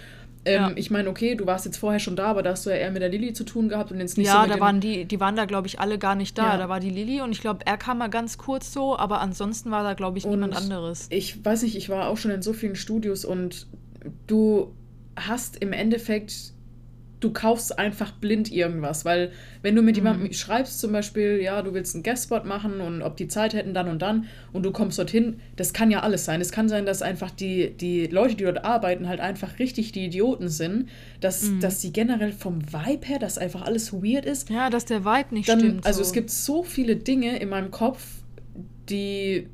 Ähm, 0.43 0.61
ja. 0.61 0.71
Ich 0.75 0.91
meine, 0.91 1.09
okay, 1.09 1.35
du 1.35 1.45
warst 1.45 1.65
jetzt 1.65 1.77
vorher 1.77 1.99
schon 1.99 2.17
da, 2.17 2.25
aber 2.25 2.43
da 2.43 2.51
hast 2.51 2.65
du 2.65 2.71
ja 2.71 2.75
eher 2.75 2.91
mit 2.91 3.01
der 3.01 3.09
Lilly 3.09 3.31
zu 3.31 3.45
tun 3.45 3.69
gehabt 3.69 3.93
und 3.93 3.99
jetzt 4.01 4.17
nicht 4.17 4.27
ja, 4.27 4.43
so. 4.43 4.49
Ja, 4.49 4.55
da 4.55 4.59
waren 4.59 4.81
die, 4.81 5.05
die 5.05 5.19
waren 5.21 5.37
da, 5.37 5.45
glaube 5.45 5.67
ich, 5.67 5.79
alle 5.79 5.97
gar 5.97 6.15
nicht 6.15 6.37
da. 6.37 6.53
Ja. 6.53 6.57
Da 6.57 6.67
war 6.67 6.81
die 6.81 6.89
Lilly 6.89 7.21
und 7.21 7.31
ich 7.31 7.39
glaube, 7.39 7.65
er 7.65 7.77
kam 7.77 7.99
mal 7.99 8.09
ganz 8.09 8.37
kurz 8.37 8.73
so, 8.73 8.97
aber 8.97 9.21
ansonsten 9.21 9.71
war 9.71 9.83
da, 9.83 9.93
glaube 9.93 10.17
ich, 10.17 10.25
und 10.25 10.31
niemand 10.31 10.57
anderes. 10.57 11.07
Ich 11.09 11.43
weiß 11.45 11.63
nicht, 11.63 11.77
ich 11.77 11.87
war 11.87 12.09
auch 12.09 12.17
schon 12.17 12.31
in 12.31 12.41
so 12.41 12.51
vielen 12.51 12.75
Studios 12.75 13.23
und 13.23 13.67
du 14.27 14.73
hast 15.27 15.57
im 15.57 15.73
Endeffekt 15.73 16.53
du 17.19 17.31
kaufst 17.31 17.77
einfach 17.77 18.11
blind 18.13 18.51
irgendwas, 18.51 19.03
weil 19.03 19.31
wenn 19.61 19.75
du 19.75 19.81
mit 19.81 19.95
mhm. 19.95 20.05
jemandem 20.05 20.33
schreibst 20.33 20.79
zum 20.79 20.91
Beispiel, 20.91 21.39
ja, 21.41 21.61
du 21.61 21.73
willst 21.73 21.95
einen 21.95 22.03
Guestspot 22.03 22.45
machen 22.45 22.79
und 22.81 23.01
ob 23.01 23.17
die 23.17 23.27
Zeit 23.27 23.53
hätten 23.53 23.73
dann 23.73 23.89
und 23.89 24.01
dann 24.01 24.27
und 24.53 24.63
du 24.63 24.71
kommst 24.71 24.97
dorthin, 24.97 25.39
das 25.55 25.73
kann 25.73 25.91
ja 25.91 25.99
alles 26.01 26.25
sein. 26.25 26.39
Es 26.39 26.51
kann 26.51 26.69
sein, 26.69 26.85
dass 26.85 27.01
einfach 27.01 27.31
die, 27.31 27.71
die 27.71 28.07
Leute, 28.07 28.35
die 28.35 28.45
dort 28.45 28.63
arbeiten, 28.63 29.07
halt 29.07 29.19
einfach 29.19 29.59
richtig 29.59 29.91
die 29.91 30.05
Idioten 30.05 30.47
sind, 30.47 30.89
dass, 31.19 31.43
mhm. 31.43 31.59
dass 31.59 31.79
die 31.81 31.91
generell 31.91 32.31
vom 32.31 32.61
Vibe 32.61 33.05
her, 33.05 33.19
dass 33.19 33.37
einfach 33.37 33.63
alles 33.63 33.91
weird 33.93 34.25
ist. 34.25 34.49
Ja, 34.49 34.69
dass 34.69 34.85
der 34.85 35.03
Vibe 35.03 35.35
nicht 35.35 35.49
dann, 35.49 35.59
stimmt. 35.59 35.85
Also 35.85 35.97
so. 35.97 36.07
es 36.07 36.13
gibt 36.13 36.29
so 36.29 36.63
viele 36.63 36.95
Dinge 36.95 37.37
in 37.39 37.49
meinem 37.49 37.71
Kopf, 37.71 38.05
die 38.89 39.47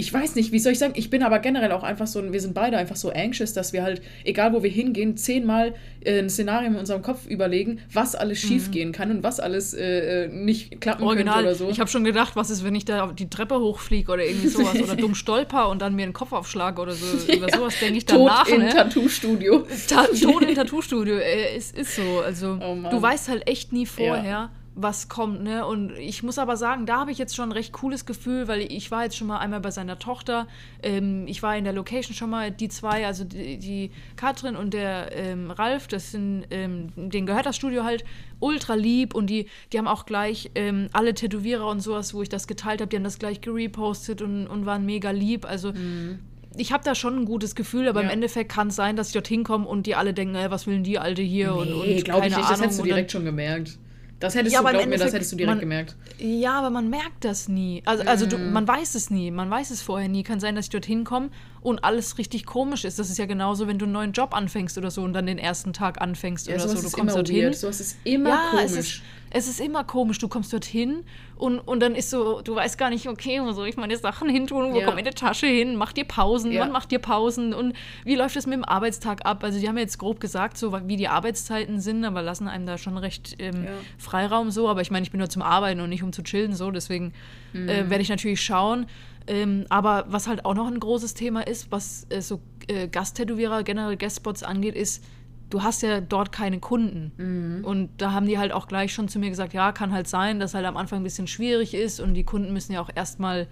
ich 0.00 0.12
weiß 0.12 0.34
nicht, 0.34 0.50
wie 0.50 0.58
soll 0.58 0.72
ich 0.72 0.78
sagen, 0.78 0.94
ich 0.96 1.10
bin 1.10 1.22
aber 1.22 1.38
generell 1.40 1.72
auch 1.72 1.82
einfach 1.82 2.06
so, 2.06 2.32
wir 2.32 2.40
sind 2.40 2.54
beide 2.54 2.78
einfach 2.78 2.96
so 2.96 3.10
anxious, 3.10 3.52
dass 3.52 3.74
wir 3.74 3.82
halt, 3.82 4.00
egal 4.24 4.54
wo 4.54 4.62
wir 4.62 4.70
hingehen, 4.70 5.18
zehnmal 5.18 5.74
äh, 6.00 6.20
ein 6.20 6.30
Szenario 6.30 6.68
in 6.68 6.76
unserem 6.76 7.02
Kopf 7.02 7.26
überlegen, 7.26 7.80
was 7.92 8.14
alles 8.14 8.42
mhm. 8.42 8.48
schief 8.48 8.70
gehen 8.70 8.92
kann 8.92 9.10
und 9.10 9.22
was 9.22 9.40
alles 9.40 9.74
äh, 9.74 10.24
äh 10.24 10.28
nicht 10.28 10.80
klappen 10.80 11.04
Original. 11.04 11.34
könnte 11.34 11.48
oder 11.48 11.54
so. 11.54 11.68
Ich 11.68 11.80
habe 11.80 11.90
schon 11.90 12.04
gedacht, 12.04 12.34
was 12.34 12.48
ist, 12.48 12.64
wenn 12.64 12.74
ich 12.74 12.86
da 12.86 13.12
die 13.12 13.28
Treppe 13.28 13.60
hochfliege 13.60 14.10
oder 14.10 14.24
irgendwie 14.24 14.48
sowas 14.48 14.80
oder 14.80 14.96
dumm 14.96 15.14
stolper 15.14 15.68
und 15.68 15.82
dann 15.82 15.94
mir 15.94 16.06
den 16.06 16.14
Kopf 16.14 16.32
aufschlage 16.32 16.80
oder 16.80 16.92
so. 16.92 17.06
ja. 17.28 17.36
Über 17.36 17.48
sowas 17.54 17.74
denke 17.78 17.98
ich 17.98 18.06
danach. 18.06 18.46
Tod 18.46 18.54
in 18.54 18.62
ne? 18.62 18.68
Tattoo-Studio. 18.70 19.66
Ta 19.86 20.06
Tod 20.06 20.42
in 20.42 20.54
Tattoo-Studio, 20.54 21.16
äh, 21.16 21.56
es 21.56 21.72
ist 21.72 21.94
so. 21.94 22.20
Also, 22.24 22.58
oh 22.58 22.88
du 22.88 23.02
weißt 23.02 23.28
halt 23.28 23.46
echt 23.46 23.72
nie 23.74 23.84
vorher. 23.84 24.24
Ja 24.24 24.50
was 24.82 25.08
kommt, 25.08 25.42
ne? 25.42 25.66
Und 25.66 25.92
ich 25.92 26.22
muss 26.22 26.38
aber 26.38 26.56
sagen, 26.56 26.86
da 26.86 27.00
habe 27.00 27.10
ich 27.10 27.18
jetzt 27.18 27.34
schon 27.34 27.50
ein 27.50 27.52
recht 27.52 27.72
cooles 27.72 28.06
Gefühl, 28.06 28.48
weil 28.48 28.60
ich 28.60 28.90
war 28.90 29.04
jetzt 29.04 29.16
schon 29.16 29.26
mal 29.26 29.38
einmal 29.38 29.60
bei 29.60 29.70
seiner 29.70 29.98
Tochter. 29.98 30.46
Ähm, 30.82 31.26
ich 31.26 31.42
war 31.42 31.56
in 31.56 31.64
der 31.64 31.72
Location 31.72 32.14
schon 32.14 32.30
mal, 32.30 32.50
die 32.50 32.68
zwei, 32.68 33.06
also 33.06 33.24
die, 33.24 33.58
die 33.58 33.90
Katrin 34.16 34.56
und 34.56 34.74
der 34.74 35.14
ähm, 35.14 35.50
Ralf, 35.50 35.88
das 35.88 36.10
sind, 36.10 36.44
ähm, 36.50 36.88
denen 36.96 37.26
gehört 37.26 37.46
das 37.46 37.56
Studio 37.56 37.84
halt 37.84 38.04
ultra 38.38 38.74
lieb 38.74 39.14
und 39.14 39.28
die, 39.28 39.46
die 39.72 39.78
haben 39.78 39.88
auch 39.88 40.06
gleich 40.06 40.50
ähm, 40.54 40.88
alle 40.92 41.14
Tätowierer 41.14 41.66
und 41.66 41.80
sowas, 41.80 42.14
wo 42.14 42.22
ich 42.22 42.28
das 42.28 42.46
geteilt 42.46 42.80
habe, 42.80 42.88
die 42.88 42.96
haben 42.96 43.04
das 43.04 43.18
gleich 43.18 43.40
gerepostet 43.40 44.22
und, 44.22 44.46
und 44.46 44.66
waren 44.66 44.86
mega 44.86 45.10
lieb. 45.10 45.44
Also 45.44 45.72
mhm 45.72 46.20
ich 46.56 46.72
habe 46.72 46.82
da 46.84 46.94
schon 46.94 47.20
ein 47.20 47.24
gutes 47.24 47.54
Gefühl, 47.54 47.88
aber 47.88 48.00
ja. 48.00 48.08
im 48.08 48.12
Endeffekt 48.12 48.50
kann 48.50 48.68
es 48.68 48.76
sein, 48.76 48.96
dass 48.96 49.08
ich 49.08 49.12
dorthin 49.12 49.44
komme 49.44 49.66
und 49.66 49.86
die 49.86 49.94
alle 49.94 50.12
denken, 50.12 50.34
ey, 50.34 50.50
was 50.50 50.66
will 50.66 50.74
denn 50.74 50.84
die 50.84 50.98
Alte 50.98 51.22
hier? 51.22 51.52
Nee, 51.52 51.60
und, 51.60 51.72
und 51.72 52.04
glaube 52.04 52.26
ich 52.26 52.36
nicht, 52.36 52.50
das 52.50 52.60
hättest 52.60 52.80
du 52.80 52.84
direkt 52.84 53.12
schon 53.12 53.24
gemerkt. 53.24 53.78
Das 54.20 54.34
hättest 54.34 54.54
ja, 54.54 54.62
du, 54.62 54.68
glaub 54.68 54.86
mir, 54.86 54.98
das 54.98 55.14
hättest 55.14 55.32
du 55.32 55.36
direkt 55.36 55.56
man, 55.56 55.60
gemerkt. 55.60 55.96
Ja, 56.18 56.58
aber 56.58 56.68
man 56.68 56.90
merkt 56.90 57.24
das 57.24 57.48
nie. 57.48 57.82
Also, 57.86 58.04
also 58.04 58.26
du, 58.26 58.36
mm. 58.36 58.52
man 58.52 58.68
weiß 58.68 58.94
es 58.94 59.08
nie. 59.08 59.30
Man 59.30 59.50
weiß 59.50 59.70
es 59.70 59.80
vorher 59.80 60.10
nie. 60.10 60.22
Kann 60.22 60.40
sein, 60.40 60.54
dass 60.54 60.66
ich 60.66 60.70
dorthin 60.70 61.04
komme 61.04 61.30
und 61.62 61.84
alles 61.84 62.18
richtig 62.18 62.44
komisch 62.44 62.84
ist. 62.84 62.98
Das 62.98 63.08
ist 63.08 63.18
ja 63.18 63.24
genauso, 63.24 63.66
wenn 63.66 63.78
du 63.78 63.86
einen 63.86 63.92
neuen 63.92 64.12
Job 64.12 64.34
anfängst 64.34 64.76
oder 64.76 64.90
so 64.90 65.02
und 65.02 65.14
dann 65.14 65.24
den 65.24 65.38
ersten 65.38 65.72
Tag 65.72 66.02
anfängst 66.02 66.48
ja, 66.48 66.56
oder 66.56 66.68
so. 66.68 66.82
Du 66.82 66.90
kommst 66.90 67.16
dorthin. 67.16 67.44
Weird. 67.44 67.56
So 67.56 67.68
ist 67.68 67.96
immer 68.04 68.28
ja, 68.28 68.48
komisch. 68.50 68.64
Es 68.66 68.76
ist, 68.76 69.02
es 69.30 69.48
ist 69.48 69.60
immer 69.60 69.84
komisch. 69.84 70.18
Du 70.18 70.28
kommst 70.28 70.52
dorthin 70.52 71.04
und, 71.36 71.60
und 71.60 71.80
dann 71.80 71.94
ist 71.94 72.10
so, 72.10 72.40
du 72.42 72.54
weißt 72.54 72.76
gar 72.76 72.90
nicht, 72.90 73.08
okay, 73.08 73.40
wo 73.42 73.52
soll 73.52 73.68
ich 73.68 73.76
meine 73.76 73.96
Sachen 73.96 74.28
hin 74.28 74.46
tun? 74.46 74.72
Wo 74.72 74.78
ja. 74.78 74.84
kommt 74.84 74.96
meine 74.96 75.14
Tasche 75.14 75.46
hin? 75.46 75.76
Macht 75.76 75.96
dir 75.96 76.04
Pausen? 76.04 76.52
Ja. 76.52 76.62
Wann 76.62 76.72
macht 76.72 76.90
dir 76.90 76.98
Pausen? 76.98 77.54
Und 77.54 77.74
wie 78.04 78.16
läuft 78.16 78.36
es 78.36 78.46
mit 78.46 78.54
dem 78.54 78.64
Arbeitstag 78.64 79.24
ab? 79.24 79.44
Also, 79.44 79.60
die 79.60 79.68
haben 79.68 79.78
jetzt 79.78 79.98
grob 79.98 80.20
gesagt, 80.20 80.58
so 80.58 80.72
wie 80.86 80.96
die 80.96 81.08
Arbeitszeiten 81.08 81.80
sind, 81.80 82.04
aber 82.04 82.22
lassen 82.22 82.48
einem 82.48 82.66
da 82.66 82.76
schon 82.76 82.98
recht 82.98 83.36
ähm, 83.38 83.64
ja. 83.64 83.70
Freiraum 83.98 84.50
so. 84.50 84.68
Aber 84.68 84.80
ich 84.80 84.90
meine, 84.90 85.04
ich 85.04 85.12
bin 85.12 85.18
nur 85.18 85.28
zum 85.28 85.42
Arbeiten 85.42 85.80
und 85.80 85.90
nicht 85.90 86.02
um 86.02 86.12
zu 86.12 86.22
chillen, 86.22 86.54
so. 86.54 86.70
Deswegen 86.70 87.12
mhm. 87.52 87.68
äh, 87.68 87.88
werde 87.88 88.02
ich 88.02 88.08
natürlich 88.08 88.42
schauen. 88.42 88.86
Ähm, 89.26 89.64
aber 89.68 90.06
was 90.08 90.26
halt 90.26 90.44
auch 90.44 90.54
noch 90.54 90.66
ein 90.66 90.80
großes 90.80 91.14
Thema 91.14 91.46
ist, 91.46 91.70
was 91.70 92.06
äh, 92.10 92.20
so 92.20 92.40
äh, 92.66 92.88
Gasttätowierer, 92.88 93.62
generell 93.62 93.96
Guestspots 93.96 94.42
angeht, 94.42 94.74
ist, 94.74 95.04
du 95.50 95.62
hast 95.62 95.82
ja 95.82 96.00
dort 96.00 96.32
keine 96.32 96.60
Kunden. 96.60 97.12
Mhm. 97.16 97.64
Und 97.64 97.90
da 97.98 98.12
haben 98.12 98.26
die 98.26 98.38
halt 98.38 98.52
auch 98.52 98.68
gleich 98.68 98.92
schon 98.92 99.08
zu 99.08 99.18
mir 99.18 99.28
gesagt, 99.28 99.52
ja, 99.52 99.72
kann 99.72 99.92
halt 99.92 100.08
sein, 100.08 100.40
dass 100.40 100.54
halt 100.54 100.64
am 100.64 100.76
Anfang 100.76 101.00
ein 101.00 101.04
bisschen 101.04 101.26
schwierig 101.26 101.74
ist 101.74 102.00
und 102.00 102.14
die 102.14 102.24
Kunden 102.24 102.52
müssen 102.52 102.72
ja 102.72 102.80
auch 102.80 102.90
erstmal 102.94 103.48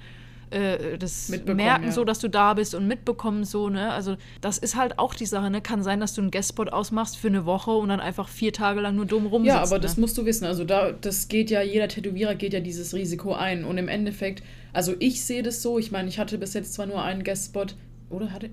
äh, 0.51 0.97
das 0.99 1.29
merken, 1.29 1.87
ja. 1.87 1.93
so 1.93 2.05
dass 2.05 2.21
du 2.21 2.29
da 2.29 2.55
bist 2.55 2.75
und 2.75 2.87
mitbekommen, 2.87 3.45
so, 3.45 3.69
ne? 3.69 3.93
Also, 3.93 4.17
das 4.41 4.57
ist 4.57 4.77
halt 4.77 4.99
auch 4.99 5.15
die 5.15 5.27
Sache, 5.27 5.51
ne? 5.51 5.61
Kann 5.61 5.83
sein, 5.83 6.01
dass 6.01 6.15
du 6.15 6.23
einen 6.23 6.31
Guestspot 6.31 6.73
ausmachst 6.73 7.19
für 7.19 7.29
eine 7.29 7.45
Woche 7.45 7.73
und 7.73 7.91
dann 7.91 8.01
einfach 8.01 8.29
vier 8.29 8.53
Tage 8.53 8.81
lang 8.81 8.97
nur 8.97 9.05
dumm 9.05 9.27
rumsitzt. 9.27 9.55
Ja, 9.55 9.63
aber 9.63 9.77
ne? 9.77 9.81
das 9.81 9.97
musst 9.97 10.17
du 10.17 10.25
wissen. 10.25 10.47
Also, 10.47 10.65
da, 10.65 10.93
das 10.93 11.29
geht 11.29 11.51
ja, 11.51 11.61
jeder 11.61 11.89
Tätowierer 11.89 12.35
geht 12.35 12.55
ja 12.55 12.61
dieses 12.61 12.95
Risiko 12.95 13.35
ein. 13.35 13.65
Und 13.65 13.77
im 13.77 13.89
Endeffekt, 13.89 14.43
also 14.73 14.95
ich 14.99 15.23
sehe 15.23 15.43
das 15.43 15.61
so, 15.61 15.79
ich 15.79 15.91
meine, 15.91 16.09
ich 16.09 16.19
hatte 16.19 16.39
bis 16.39 16.55
jetzt 16.55 16.73
zwar 16.73 16.87
nur 16.87 17.03
einen 17.03 17.25
Guestspot, 17.25 17.77
oder 18.11 18.33
hatte, 18.33 18.49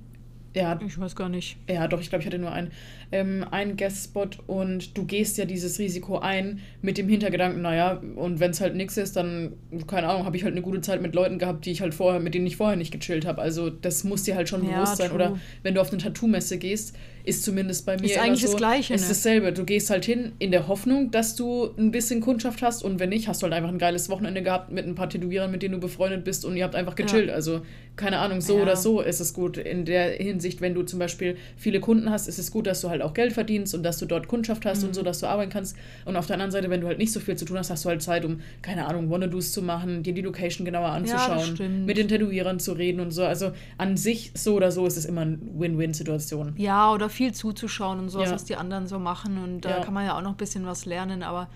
ja. 0.55 0.79
Ich 0.85 0.97
weiß 0.97 1.15
gar 1.15 1.27
nicht. 1.27 1.57
Ja, 1.69 1.87
doch, 1.87 1.99
ich 1.99 2.09
glaube, 2.09 2.21
ich 2.21 2.27
hatte 2.27 2.39
nur 2.39 2.51
einen, 2.51 2.71
ähm, 3.11 3.45
einen 3.49 3.77
Guestspot 3.77 4.39
und 4.47 4.97
du 4.97 5.05
gehst 5.05 5.37
ja 5.37 5.45
dieses 5.45 5.79
Risiko 5.79 6.19
ein 6.19 6.59
mit 6.81 6.97
dem 6.97 7.07
Hintergedanken, 7.07 7.61
naja, 7.61 8.01
und 8.15 8.39
wenn 8.39 8.51
es 8.51 8.61
halt 8.61 8.75
nichts 8.75 8.97
ist, 8.97 9.15
dann, 9.15 9.53
keine 9.87 10.07
Ahnung, 10.07 10.25
habe 10.25 10.37
ich 10.37 10.43
halt 10.43 10.53
eine 10.53 10.61
gute 10.61 10.81
Zeit 10.81 11.01
mit 11.01 11.15
Leuten 11.15 11.39
gehabt, 11.39 11.65
die 11.65 11.71
ich 11.71 11.81
halt 11.81 11.93
vorher, 11.93 12.19
mit 12.19 12.33
denen 12.33 12.47
ich 12.47 12.57
vorher 12.57 12.77
nicht 12.77 12.91
gechillt 12.91 13.25
habe. 13.25 13.41
Also 13.41 13.69
das 13.69 14.03
muss 14.03 14.23
dir 14.23 14.35
halt 14.35 14.49
schon 14.49 14.67
ja, 14.67 14.75
bewusst 14.75 14.97
sein. 14.97 15.09
True. 15.09 15.15
Oder 15.15 15.39
wenn 15.63 15.75
du 15.75 15.81
auf 15.81 15.89
eine 15.91 16.01
Tattoo-Messe 16.01 16.57
gehst, 16.57 16.95
ist 17.25 17.43
zumindest 17.43 17.85
bei 17.85 17.97
mir. 17.97 18.05
Ist 18.05 18.17
eigentlich 18.17 18.41
so, 18.41 18.47
das 18.47 18.57
Gleiche. 18.57 18.93
Ist 18.93 19.03
ne? 19.03 19.07
dasselbe. 19.09 19.53
Du 19.53 19.65
gehst 19.65 19.89
halt 19.89 20.05
hin 20.05 20.33
in 20.39 20.51
der 20.51 20.67
Hoffnung, 20.67 21.11
dass 21.11 21.35
du 21.35 21.69
ein 21.77 21.91
bisschen 21.91 22.21
Kundschaft 22.21 22.61
hast 22.61 22.83
und 22.83 22.99
wenn 22.99 23.09
nicht, 23.09 23.27
hast 23.27 23.41
du 23.41 23.45
halt 23.45 23.53
einfach 23.53 23.69
ein 23.69 23.79
geiles 23.79 24.09
Wochenende 24.09 24.43
gehabt 24.43 24.71
mit 24.71 24.85
ein 24.85 24.95
paar 24.95 25.09
Tätowierern, 25.09 25.51
mit 25.51 25.63
denen 25.63 25.73
du 25.73 25.79
befreundet 25.79 26.23
bist 26.23 26.45
und 26.45 26.55
ihr 26.55 26.63
habt 26.63 26.75
einfach 26.75 26.95
gechillt. 26.95 27.29
Ja. 27.29 27.33
Also, 27.33 27.61
keine 27.95 28.19
Ahnung, 28.19 28.41
so 28.41 28.57
ja. 28.57 28.63
oder 28.63 28.75
so 28.75 29.01
ist 29.01 29.19
es 29.19 29.33
gut. 29.33 29.57
In 29.57 29.85
der 29.85 30.11
Hinsicht, 30.11 30.61
wenn 30.61 30.73
du 30.73 30.83
zum 30.83 30.99
Beispiel 30.99 31.37
viele 31.57 31.79
Kunden 31.79 32.09
hast, 32.09 32.27
ist 32.27 32.37
es 32.37 32.51
gut, 32.51 32.67
dass 32.67 32.81
du 32.81 32.89
halt 32.89 32.94
auch 33.01 33.13
Geld 33.13 33.33
verdienst 33.33 33.73
und 33.75 33.83
dass 33.83 33.97
du 33.97 34.05
dort 34.05 34.27
Kundschaft 34.27 34.65
hast 34.65 34.81
mhm. 34.81 34.89
und 34.89 34.93
so, 34.93 35.03
dass 35.03 35.19
du 35.19 35.27
arbeiten 35.27 35.51
kannst. 35.51 35.75
Und 36.05 36.15
auf 36.15 36.27
der 36.27 36.35
anderen 36.35 36.51
Seite, 36.51 36.69
wenn 36.69 36.81
du 36.81 36.87
halt 36.87 36.97
nicht 36.97 37.11
so 37.11 37.19
viel 37.19 37.35
zu 37.35 37.45
tun 37.45 37.57
hast, 37.57 37.69
hast 37.69 37.85
du 37.85 37.89
halt 37.89 38.01
Zeit, 38.01 38.25
um, 38.25 38.41
keine 38.61 38.87
Ahnung, 38.87 39.09
Wannadoos 39.09 39.51
zu 39.51 39.61
machen, 39.61 40.03
dir 40.03 40.13
die 40.13 40.21
Location 40.21 40.65
genauer 40.65 40.89
anzuschauen, 40.89 41.55
ja, 41.57 41.67
mit 41.67 41.97
den 41.97 42.07
Tätowierern 42.07 42.59
zu 42.59 42.73
reden 42.73 42.99
und 42.99 43.11
so. 43.11 43.23
Also 43.23 43.51
an 43.77 43.97
sich, 43.97 44.31
so 44.35 44.55
oder 44.55 44.71
so, 44.71 44.85
ist 44.85 44.97
es 44.97 45.05
immer 45.05 45.21
eine 45.21 45.37
Win-Win-Situation. 45.41 46.53
Ja, 46.57 46.91
oder 46.91 47.09
viel 47.09 47.33
zuzuschauen 47.33 47.99
und 47.99 48.09
sowas, 48.09 48.29
ja. 48.29 48.35
was 48.35 48.45
die 48.45 48.55
anderen 48.55 48.87
so 48.87 48.99
machen. 48.99 49.37
Und 49.37 49.61
da 49.61 49.69
ja. 49.69 49.79
kann 49.81 49.93
man 49.93 50.05
ja 50.05 50.17
auch 50.17 50.21
noch 50.21 50.31
ein 50.31 50.37
bisschen 50.37 50.65
was 50.65 50.85
lernen, 50.85 51.23
aber 51.23 51.49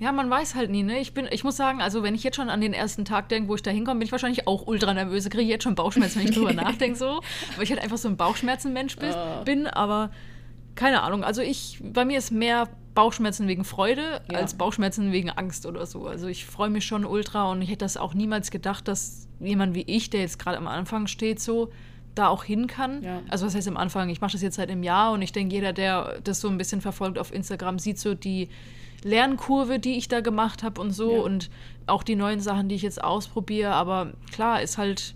ja, 0.00 0.10
man 0.10 0.28
weiß 0.28 0.56
halt 0.56 0.70
nie, 0.70 0.82
ne? 0.82 0.98
Ich 0.98 1.14
bin, 1.14 1.28
ich 1.30 1.44
muss 1.44 1.56
sagen, 1.56 1.80
also 1.80 2.02
wenn 2.02 2.16
ich 2.16 2.24
jetzt 2.24 2.34
schon 2.34 2.50
an 2.50 2.60
den 2.60 2.72
ersten 2.72 3.04
Tag 3.04 3.28
denke, 3.28 3.48
wo 3.48 3.54
ich 3.54 3.62
da 3.62 3.70
hinkomme, 3.70 4.00
bin 4.00 4.06
ich 4.06 4.12
wahrscheinlich 4.12 4.48
auch 4.48 4.66
ultra 4.66 4.92
nervös. 4.92 5.24
Ich 5.24 5.30
kriege 5.30 5.48
jetzt 5.48 5.62
schon 5.62 5.76
Bauchschmerzen, 5.76 6.18
wenn 6.18 6.28
ich 6.28 6.34
drüber 6.34 6.52
nachdenke, 6.62 6.98
so. 6.98 7.20
Weil 7.54 7.64
ich 7.64 7.70
halt 7.70 7.80
einfach 7.80 7.96
so 7.96 8.08
ein 8.08 8.16
Bauchschmerzenmensch 8.16 8.96
bin, 8.96 9.10
uh. 9.10 9.44
bin, 9.44 9.66
aber 9.68 10.10
keine 10.74 11.02
Ahnung. 11.02 11.24
Also 11.24 11.42
ich, 11.42 11.80
bei 11.82 12.04
mir 12.04 12.18
ist 12.18 12.30
mehr 12.30 12.68
Bauchschmerzen 12.94 13.48
wegen 13.48 13.64
Freude 13.64 14.22
ja. 14.30 14.38
als 14.38 14.54
Bauchschmerzen 14.54 15.12
wegen 15.12 15.30
Angst 15.30 15.66
oder 15.66 15.84
so. 15.86 16.06
Also 16.06 16.28
ich 16.28 16.46
freue 16.46 16.70
mich 16.70 16.86
schon 16.86 17.04
ultra 17.04 17.50
und 17.50 17.62
ich 17.62 17.68
hätte 17.68 17.84
das 17.84 17.96
auch 17.96 18.14
niemals 18.14 18.50
gedacht, 18.50 18.88
dass 18.88 19.26
jemand 19.40 19.74
wie 19.74 19.82
ich, 19.82 20.10
der 20.10 20.20
jetzt 20.20 20.38
gerade 20.38 20.56
am 20.58 20.68
Anfang 20.68 21.06
steht, 21.06 21.40
so 21.40 21.70
da 22.14 22.28
auch 22.28 22.44
hin 22.44 22.68
kann. 22.68 23.02
Ja. 23.02 23.20
Also 23.28 23.46
was 23.46 23.54
heißt 23.54 23.66
am 23.66 23.76
Anfang, 23.76 24.08
ich 24.08 24.20
mache 24.20 24.32
das 24.32 24.42
jetzt 24.42 24.56
seit 24.56 24.70
einem 24.70 24.84
Jahr 24.84 25.12
und 25.12 25.22
ich 25.22 25.32
denke, 25.32 25.54
jeder, 25.54 25.72
der 25.72 26.20
das 26.22 26.40
so 26.40 26.48
ein 26.48 26.58
bisschen 26.58 26.80
verfolgt 26.80 27.18
auf 27.18 27.32
Instagram, 27.32 27.78
sieht 27.78 27.98
so 27.98 28.14
die 28.14 28.48
Lernkurve, 29.02 29.78
die 29.78 29.96
ich 29.96 30.08
da 30.08 30.20
gemacht 30.20 30.62
habe 30.62 30.80
und 30.80 30.92
so 30.92 31.16
ja. 31.16 31.22
und 31.22 31.50
auch 31.86 32.02
die 32.02 32.16
neuen 32.16 32.40
Sachen, 32.40 32.68
die 32.68 32.76
ich 32.76 32.82
jetzt 32.82 33.02
ausprobiere. 33.02 33.72
Aber 33.72 34.12
klar, 34.32 34.62
ist 34.62 34.78
halt, 34.78 35.14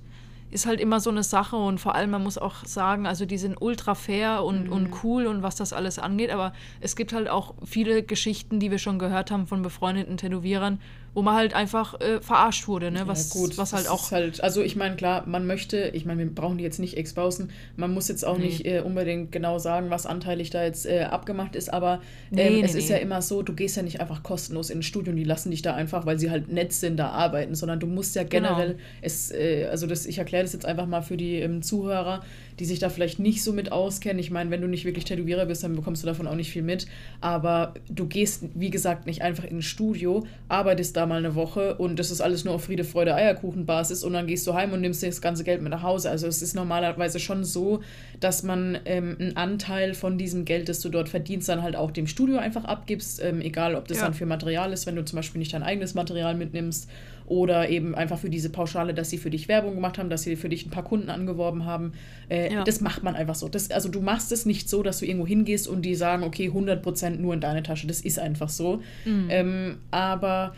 ist 0.50 0.66
halt 0.66 0.80
immer 0.80 1.00
so 1.00 1.10
eine 1.10 1.22
Sache 1.22 1.56
und 1.56 1.78
vor 1.78 1.94
allem, 1.94 2.10
man 2.10 2.22
muss 2.22 2.38
auch 2.38 2.64
sagen, 2.64 3.06
also 3.06 3.26
die 3.26 3.38
sind 3.38 3.56
ultra 3.60 3.94
fair 3.94 4.44
und, 4.44 4.66
mhm. 4.66 4.72
und 4.72 5.04
cool 5.04 5.26
und 5.26 5.42
was 5.42 5.56
das 5.56 5.72
alles 5.72 5.98
angeht, 5.98 6.30
aber 6.30 6.52
es 6.80 6.96
gibt 6.96 7.12
halt 7.12 7.28
auch 7.28 7.54
viele 7.64 8.02
Geschichten, 8.02 8.60
die 8.60 8.70
wir 8.70 8.78
schon 8.78 8.98
gehört 8.98 9.30
haben 9.30 9.46
von 9.46 9.62
befreundeten 9.62 10.16
Tätowierern, 10.16 10.80
wo 11.14 11.22
man 11.22 11.34
halt 11.34 11.54
einfach 11.54 12.00
äh, 12.00 12.20
verarscht 12.20 12.68
wurde, 12.68 12.90
ne? 12.90 13.06
Was, 13.06 13.34
ja, 13.34 13.40
gut, 13.40 13.58
was 13.58 13.72
halt 13.72 13.88
auch. 13.88 14.10
Halt, 14.10 14.42
also 14.42 14.62
ich 14.62 14.76
meine, 14.76 14.96
klar, 14.96 15.24
man 15.26 15.46
möchte, 15.46 15.90
ich 15.94 16.04
meine, 16.04 16.20
wir 16.20 16.34
brauchen 16.34 16.58
die 16.58 16.64
jetzt 16.64 16.78
nicht 16.78 16.96
exposen, 16.96 17.50
man 17.76 17.92
muss 17.92 18.08
jetzt 18.08 18.24
auch 18.24 18.38
nee. 18.38 18.46
nicht 18.46 18.66
äh, 18.66 18.80
unbedingt 18.84 19.32
genau 19.32 19.58
sagen, 19.58 19.90
was 19.90 20.06
anteilig 20.06 20.50
da 20.50 20.62
jetzt 20.62 20.86
äh, 20.86 21.02
abgemacht 21.02 21.56
ist, 21.56 21.72
aber 21.72 22.00
ähm, 22.30 22.54
nee, 22.54 22.62
es 22.62 22.74
nee, 22.74 22.80
ist 22.80 22.88
ja 22.88 22.96
immer 22.96 23.22
so, 23.22 23.42
du 23.42 23.54
gehst 23.54 23.76
ja 23.76 23.82
nicht 23.82 24.00
einfach 24.00 24.22
kostenlos 24.22 24.70
in 24.70 24.80
ein 24.80 24.82
Studio 24.82 25.10
und 25.10 25.16
die 25.16 25.24
lassen 25.24 25.50
dich 25.50 25.62
da 25.62 25.74
einfach, 25.74 26.06
weil 26.06 26.18
sie 26.18 26.30
halt 26.30 26.52
nett 26.52 26.72
sind, 26.72 26.96
da 26.96 27.10
arbeiten, 27.10 27.54
sondern 27.54 27.80
du 27.80 27.86
musst 27.86 28.14
ja 28.14 28.22
genau. 28.22 28.50
generell, 28.50 28.74
genau. 28.74 28.84
es, 29.02 29.30
äh, 29.30 29.66
also 29.70 29.86
das, 29.86 30.06
ich 30.06 30.18
erkläre 30.18 30.44
das 30.44 30.52
jetzt 30.52 30.66
einfach 30.66 30.86
mal 30.86 31.02
für 31.02 31.16
die 31.16 31.36
ähm, 31.36 31.62
Zuhörer, 31.62 32.22
die 32.58 32.64
sich 32.64 32.78
da 32.78 32.88
vielleicht 32.88 33.18
nicht 33.18 33.42
so 33.42 33.52
mit 33.52 33.72
auskennen. 33.72 34.18
Ich 34.18 34.30
meine, 34.30 34.50
wenn 34.50 34.60
du 34.60 34.68
nicht 34.68 34.84
wirklich 34.84 35.04
Tätowierer 35.04 35.46
bist, 35.46 35.62
dann 35.62 35.76
bekommst 35.76 36.02
du 36.02 36.06
davon 36.06 36.26
auch 36.26 36.34
nicht 36.34 36.50
viel 36.50 36.62
mit. 36.62 36.86
Aber 37.20 37.74
du 37.88 38.06
gehst, 38.06 38.44
wie 38.54 38.70
gesagt, 38.70 39.06
nicht 39.06 39.22
einfach 39.22 39.44
in 39.44 39.58
ein 39.58 39.62
Studio, 39.62 40.26
arbeitest 40.48 40.96
da 40.96 41.06
mal 41.06 41.18
eine 41.18 41.34
Woche 41.34 41.76
und 41.76 41.98
das 41.98 42.10
ist 42.10 42.20
alles 42.20 42.44
nur 42.44 42.54
auf 42.54 42.64
Friede, 42.64 42.84
Freude, 42.84 43.14
Eierkuchen-Basis 43.14 44.04
und 44.04 44.12
dann 44.12 44.26
gehst 44.26 44.46
du 44.46 44.54
heim 44.54 44.72
und 44.72 44.80
nimmst 44.80 45.02
dir 45.02 45.08
das 45.08 45.20
ganze 45.20 45.44
Geld 45.44 45.62
mit 45.62 45.70
nach 45.70 45.82
Hause. 45.82 46.10
Also 46.10 46.26
es 46.26 46.42
ist 46.42 46.54
normalerweise 46.54 47.20
schon 47.20 47.44
so, 47.44 47.80
dass 48.20 48.42
man 48.42 48.78
ähm, 48.84 49.16
einen 49.18 49.36
Anteil 49.36 49.94
von 49.94 50.18
diesem 50.18 50.44
Geld, 50.44 50.68
das 50.68 50.80
du 50.80 50.88
dort 50.88 51.08
verdienst, 51.08 51.48
dann 51.48 51.62
halt 51.62 51.76
auch 51.76 51.90
dem 51.90 52.06
Studio 52.06 52.38
einfach 52.38 52.64
abgibst. 52.64 53.22
Ähm, 53.22 53.40
egal, 53.40 53.74
ob 53.74 53.88
das 53.88 53.98
ja. 53.98 54.04
dann 54.04 54.14
für 54.14 54.26
Material 54.26 54.72
ist, 54.72 54.86
wenn 54.86 54.96
du 54.96 55.04
zum 55.04 55.16
Beispiel 55.16 55.38
nicht 55.38 55.52
dein 55.52 55.62
eigenes 55.62 55.94
Material 55.94 56.34
mitnimmst 56.34 56.88
oder 57.28 57.68
eben 57.68 57.94
einfach 57.94 58.18
für 58.18 58.30
diese 58.30 58.50
Pauschale, 58.50 58.94
dass 58.94 59.10
sie 59.10 59.18
für 59.18 59.30
dich 59.30 59.48
Werbung 59.48 59.74
gemacht 59.74 59.98
haben, 59.98 60.08
dass 60.08 60.22
sie 60.22 60.36
für 60.36 60.48
dich 60.48 60.66
ein 60.66 60.70
paar 60.70 60.84
Kunden 60.84 61.10
angeworben 61.10 61.66
haben. 61.66 61.92
Äh, 62.28 62.52
ja. 62.52 62.64
Das 62.64 62.80
macht 62.80 63.02
man 63.02 63.14
einfach 63.14 63.34
so. 63.34 63.48
Das, 63.48 63.70
also 63.70 63.88
du 63.90 64.00
machst 64.00 64.32
es 64.32 64.46
nicht 64.46 64.68
so, 64.68 64.82
dass 64.82 64.98
du 64.98 65.06
irgendwo 65.06 65.26
hingehst 65.26 65.68
und 65.68 65.82
die 65.82 65.94
sagen, 65.94 66.22
okay, 66.22 66.48
100% 66.48 67.16
nur 67.16 67.34
in 67.34 67.40
deine 67.40 67.62
Tasche. 67.62 67.86
Das 67.86 68.00
ist 68.00 68.18
einfach 68.18 68.48
so. 68.48 68.80
Mhm. 69.04 69.26
Ähm, 69.28 69.78
aber 69.90 70.54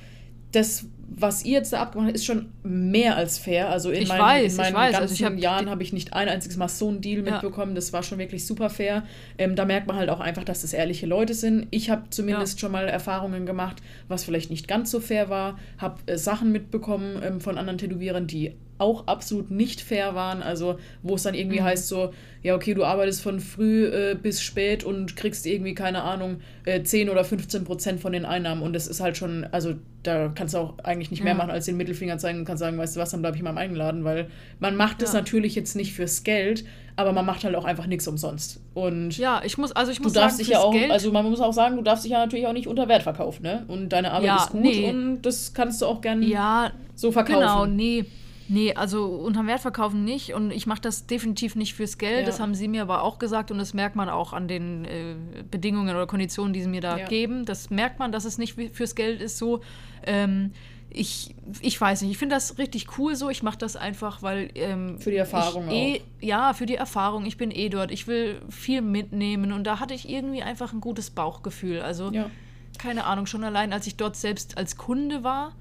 das, 0.53 0.87
was 1.13 1.45
ihr 1.45 1.53
jetzt 1.53 1.73
da 1.73 1.83
abgemacht 1.83 2.09
habt, 2.09 2.17
ist 2.17 2.25
schon 2.25 2.53
mehr 2.63 3.17
als 3.17 3.39
fair. 3.39 3.69
Also 3.69 3.91
in, 3.91 4.03
ich 4.03 4.09
meinen, 4.09 4.21
weiß, 4.21 4.53
in 4.53 4.57
meinen 4.59 4.75
weiß. 4.75 4.93
ganzen 4.93 5.25
also 5.25 5.25
hab 5.25 5.39
Jahren 5.39 5.69
habe 5.69 5.83
ich 5.83 5.93
nicht 5.93 6.13
ein 6.13 6.29
einziges 6.29 6.57
Mal 6.57 6.69
so 6.69 6.89
einen 6.89 7.01
Deal 7.01 7.25
ja. 7.25 7.33
mitbekommen. 7.33 7.75
Das 7.75 7.93
war 7.93 8.03
schon 8.03 8.19
wirklich 8.19 8.47
super 8.47 8.71
fair. 8.71 9.03
Ähm, 9.37 9.57
da 9.57 9.65
merkt 9.65 9.89
man 9.89 9.97
halt 9.97 10.09
auch 10.09 10.21
einfach, 10.21 10.45
dass 10.45 10.63
das 10.63 10.73
ehrliche 10.73 11.07
Leute 11.07 11.35
sind. 11.35 11.67
Ich 11.71 11.91
habe 11.91 12.05
zumindest 12.11 12.55
ja. 12.55 12.61
schon 12.61 12.73
mal 12.73 12.89
Erfahrungen 12.89 13.45
gemacht, 13.45 13.83
was 14.09 14.25
vielleicht 14.25 14.51
nicht 14.51 14.69
ganz 14.69 14.91
so 14.91 15.01
fair 15.01 15.29
war. 15.29 15.59
Habe 15.79 15.99
äh, 16.07 16.17
Sachen 16.17 16.53
mitbekommen 16.53 17.21
ähm, 17.23 17.41
von 17.41 17.59
anderen 17.59 17.79
Tätowierern, 17.79 18.27
die 18.27 18.55
auch 18.81 19.07
absolut 19.07 19.51
nicht 19.51 19.81
fair 19.81 20.15
waren. 20.15 20.43
Also, 20.43 20.79
wo 21.03 21.15
es 21.15 21.23
dann 21.23 21.35
irgendwie 21.35 21.61
mhm. 21.61 21.65
heißt 21.65 21.87
so, 21.87 22.13
ja, 22.43 22.55
okay, 22.55 22.75
du 22.75 22.85
arbeitest 22.85 23.23
von 23.23 23.39
früh 23.41 23.87
äh, 23.87 24.17
bis 24.21 24.41
spät 24.43 24.85
und 24.85 25.17
kriegst 25.17 25.47
irgendwie, 25.47 25.75
keine 25.75 26.03
Ahnung, 26.03 26.41
äh, 26.65 26.83
10 26.83 27.11
oder 27.11 27.25
15 27.25 27.65
Prozent 27.65 28.01
von 28.01 28.13
den 28.13 28.25
Einnahmen. 28.25 28.63
Und 28.63 28.73
das 28.73 28.87
ist 28.87 29.01
halt 29.01 29.17
schon, 29.17 29.45
also 29.53 29.75
da 30.03 30.33
kannst 30.35 30.55
du 30.55 30.59
auch 30.59 30.79
eigentlich 30.79 31.00
eigentlich 31.01 31.11
nicht 31.11 31.25
mehr 31.25 31.35
machen, 31.35 31.51
als 31.51 31.65
den 31.65 31.77
Mittelfinger 31.77 32.19
zeigen 32.19 32.41
und 32.41 32.45
kann 32.45 32.59
sagen, 32.59 32.77
weißt 32.77 32.97
du 32.97 33.01
was, 33.01 33.11
dann 33.11 33.21
bleibe 33.23 33.37
ich 33.37 33.41
in 33.41 33.45
meinem 33.45 33.59
eigenen 33.59 33.79
Laden, 33.79 34.05
weil 34.05 34.29
man 34.59 34.77
macht 34.77 35.01
das 35.03 35.15
natürlich 35.15 35.55
jetzt 35.55 35.75
nicht 35.75 35.95
fürs 35.95 36.25
Geld, 36.25 36.65
aber 36.97 37.13
man 37.13 37.25
macht 37.25 37.45
halt 37.45 37.55
auch 37.55 37.65
einfach 37.65 37.87
nichts 37.87 38.07
umsonst. 38.07 38.61
Und 38.75 39.17
ja, 39.17 39.41
ich 39.45 39.57
muss, 39.57 39.73
also 39.73 39.91
ich 39.91 40.01
muss 40.01 40.13
du 40.13 40.21
darfst 40.21 40.37
sagen, 40.37 40.47
dich 40.47 40.53
ja 40.53 40.61
auch, 40.61 40.73
Geld, 40.73 40.91
also 40.91 41.11
man 41.11 41.25
muss 41.29 41.41
auch 41.41 41.55
sagen, 41.55 41.77
du 41.77 41.83
darfst 41.83 42.05
dich 42.05 42.13
ja 42.13 42.19
natürlich 42.19 42.47
auch 42.47 42.53
nicht 42.53 42.67
unter 42.67 42.89
Wert 42.89 43.03
verkaufen, 43.03 43.43
ne? 43.43 43.65
Und 43.69 43.89
deine 43.89 44.13
Arbeit 44.13 44.27
Ja, 44.27 44.37
ist 44.37 44.51
gut 44.51 44.61
nee. 44.61 44.91
und 44.91 45.23
das 45.23 45.55
kannst 45.55 45.81
du 45.81 45.87
auch 45.87 46.03
gern 46.03 46.23
ja, 46.23 46.73
so 46.95 47.11
verkaufen. 47.11 47.41
Genau, 47.41 47.67
nee. 47.67 48.05
Nee, 48.53 48.75
also 48.75 49.05
unterm 49.05 49.47
Wert 49.47 49.61
verkaufen 49.61 50.05
nicht 50.05 50.35
und 50.35 50.51
ich 50.51 50.67
mache 50.67 50.81
das 50.81 51.07
definitiv 51.07 51.55
nicht 51.55 51.75
fürs 51.75 51.99
Geld. 51.99 52.23
Ja. 52.23 52.27
Das 52.27 52.41
haben 52.41 52.57
sie 52.57 52.67
mir 52.67 52.83
aber 52.83 53.03
auch 53.03 53.21
gesagt 53.21 53.53
und 53.53 53.59
das 53.59 53.75
merkt 53.75 53.95
man 53.95 54.09
auch 54.09 54.33
an 54.33 54.49
den 54.49 54.85
äh, 54.87 55.15
Bedingungen 55.53 55.95
oder 55.95 56.09
Konditionen, 56.09 56.53
die 56.53 56.61
sie 56.61 56.69
mir 56.69 56.81
da 56.81 56.99
Ja. 56.99 57.07
geben. 57.07 57.45
Das 57.45 57.71
merkt 57.71 58.01
man, 58.01 58.11
dass 58.11 58.25
es 58.25 58.39
nicht 58.39 58.57
fürs 58.73 58.97
Geld 58.97 59.23
ist 59.23 59.39
so. 59.39 59.61
Ähm, 60.05 60.51
ich, 60.93 61.35
ich 61.61 61.81
weiß 61.81 62.03
nicht, 62.03 62.11
ich 62.11 62.19
finde 62.19 62.35
das 62.35 62.59
richtig 62.59 62.99
cool 62.99 63.15
so. 63.15 63.31
Ich 63.31 63.43
mache 63.43 63.59
das 63.59 63.77
einfach, 63.77 64.23
weil. 64.23 64.51
Ähm, 64.55 64.99
Für 64.99 65.11
die 65.11 65.17
Erfahrung 65.19 65.71
eh, 65.71 66.01
Ja, 66.21 66.53
für 66.53 66.67
die 66.67 66.75
Erfahrung. 66.75 67.27
Ich 67.27 67.37
bin 67.37 67.51
eh 67.51 67.69
dort. 67.69 67.91
Ich 67.91 68.07
will 68.07 68.43
viel 68.49 68.83
mitnehmen 68.83 69.53
und 69.53 69.65
da 69.65 69.79
hatte 69.79 69.95
ich 69.95 70.09
irgendwie 70.09 70.43
einfach 70.43 70.73
ein 70.73 70.81
gutes 70.81 71.11
Bauchgefühl. 71.11 71.81
Also 71.81 72.11
Ja. 72.11 72.31
keine 72.79 73.05
Ahnung, 73.05 73.27
schon 73.27 73.45
allein 73.45 73.73
als 73.73 73.87
ich 73.87 73.97
dort 73.97 74.17
selbst 74.17 74.59
als 74.59 74.77
Kunde 74.77 75.23
war, 75.23 75.53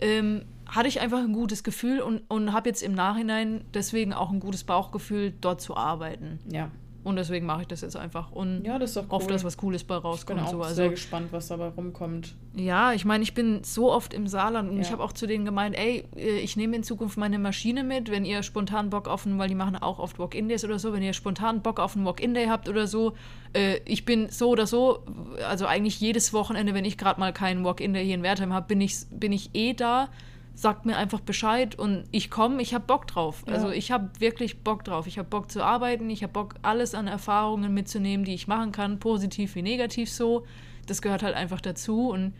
ähm, 0.00 0.44
hatte 0.66 0.88
ich 0.88 1.00
einfach 1.00 1.18
ein 1.18 1.34
gutes 1.34 1.64
Gefühl 1.64 2.00
und, 2.00 2.22
und 2.28 2.52
habe 2.54 2.68
jetzt 2.70 2.82
im 2.82 2.94
Nachhinein 2.94 3.64
deswegen 3.74 4.14
auch 4.14 4.30
ein 4.30 4.40
gutes 4.40 4.64
Bauchgefühl, 4.64 5.34
dort 5.40 5.60
zu 5.60 5.76
arbeiten. 5.76 6.38
Ja. 6.50 6.70
Und 7.04 7.16
deswegen 7.16 7.46
mache 7.46 7.62
ich 7.62 7.66
das 7.66 7.80
jetzt 7.80 7.96
einfach 7.96 8.30
und 8.30 8.62
Ja, 8.64 8.78
das 8.78 8.90
ist 8.90 8.96
doch 8.96 9.10
hoffe, 9.10 9.26
cool. 9.26 9.32
dass 9.32 9.42
was 9.44 9.56
Cooles 9.56 9.82
bei 9.82 9.96
Ich 9.96 10.00
bin 10.02 10.08
rauskommt. 10.10 10.40
auch 10.40 10.46
So. 10.52 10.62
sehr 10.62 10.84
Also, 10.84 10.90
gespannt, 10.90 11.32
was 11.32 11.48
dabei 11.48 11.66
rumkommt. 11.68 12.34
ja, 12.54 12.92
ich 12.92 13.04
meine, 13.04 13.24
ich 13.24 13.34
bin 13.34 13.64
so 13.64 13.90
oft 13.90 14.14
im 14.14 14.28
Saarland 14.28 14.70
und 14.70 14.76
Ja. 14.76 14.82
ich 14.82 14.92
habe 14.92 15.02
auch 15.02 15.12
zu 15.12 15.26
denen 15.26 15.44
gemeint, 15.44 15.76
ey, 15.76 16.04
äh, 16.16 16.38
ich 16.38 16.56
nehme 16.56 16.76
in 16.76 16.84
Zukunft 16.84 17.16
meine 17.18 17.40
Maschine 17.40 17.82
mit, 17.82 18.08
wenn 18.10 18.24
ihr 18.24 18.44
spontan 18.44 18.88
Bock 18.90 19.08
auf 19.08 19.26
einen, 19.26 19.36
weil 19.40 19.48
die 19.48 19.56
machen 19.56 19.74
auch 19.74 19.98
oft 19.98 20.20
Walk-In-Days 20.20 20.64
oder 20.64 20.78
so, 20.78 20.92
wenn 20.92 21.02
ihr 21.02 21.12
spontan 21.12 21.60
Bock 21.60 21.80
auf 21.80 21.96
einen 21.96 22.04
Walk-In-Day 22.06 22.46
habt 22.46 22.68
oder 22.68 22.86
so. 22.86 23.14
Äh, 23.52 23.80
ich 23.84 24.04
bin 24.04 24.28
so 24.30 24.50
oder 24.50 24.68
so, 24.68 25.00
also 25.48 25.66
eigentlich 25.66 26.00
jedes 26.00 26.32
Wochenende, 26.32 26.72
wenn 26.72 26.84
ich 26.84 26.98
gerade 26.98 27.18
mal 27.18 27.32
keinen 27.32 27.64
Walk-In-Day 27.64 28.04
hier 28.04 28.14
in 28.14 28.22
Wertheim 28.22 28.52
habe, 28.52 28.66
bin 28.68 28.80
ich, 28.80 28.94
bin 29.10 29.32
ich 29.32 29.50
eh 29.54 29.74
da. 29.74 30.08
Sagt 30.54 30.84
mir 30.86 30.96
einfach 30.96 31.20
Bescheid 31.20 31.74
und 31.78 32.04
ich 32.10 32.30
komme, 32.30 32.60
ich 32.60 32.74
habe 32.74 32.84
Bock 32.86 33.06
drauf. 33.06 33.42
Ja. 33.46 33.54
Also 33.54 33.70
ich 33.70 33.90
habe 33.90 34.10
wirklich 34.18 34.60
Bock 34.60 34.84
drauf. 34.84 35.06
Ich 35.06 35.18
habe 35.18 35.28
Bock 35.28 35.50
zu 35.50 35.62
arbeiten, 35.62 36.10
ich 36.10 36.22
habe 36.22 36.32
Bock, 36.32 36.56
alles 36.62 36.94
an 36.94 37.06
Erfahrungen 37.06 37.72
mitzunehmen, 37.72 38.24
die 38.24 38.34
ich 38.34 38.46
machen 38.48 38.70
kann, 38.70 38.98
positiv 38.98 39.54
wie 39.54 39.62
negativ 39.62 40.10
so. 40.10 40.44
Das 40.86 41.00
gehört 41.00 41.22
halt 41.22 41.34
einfach 41.34 41.60
dazu 41.60 42.10
und 42.10 42.34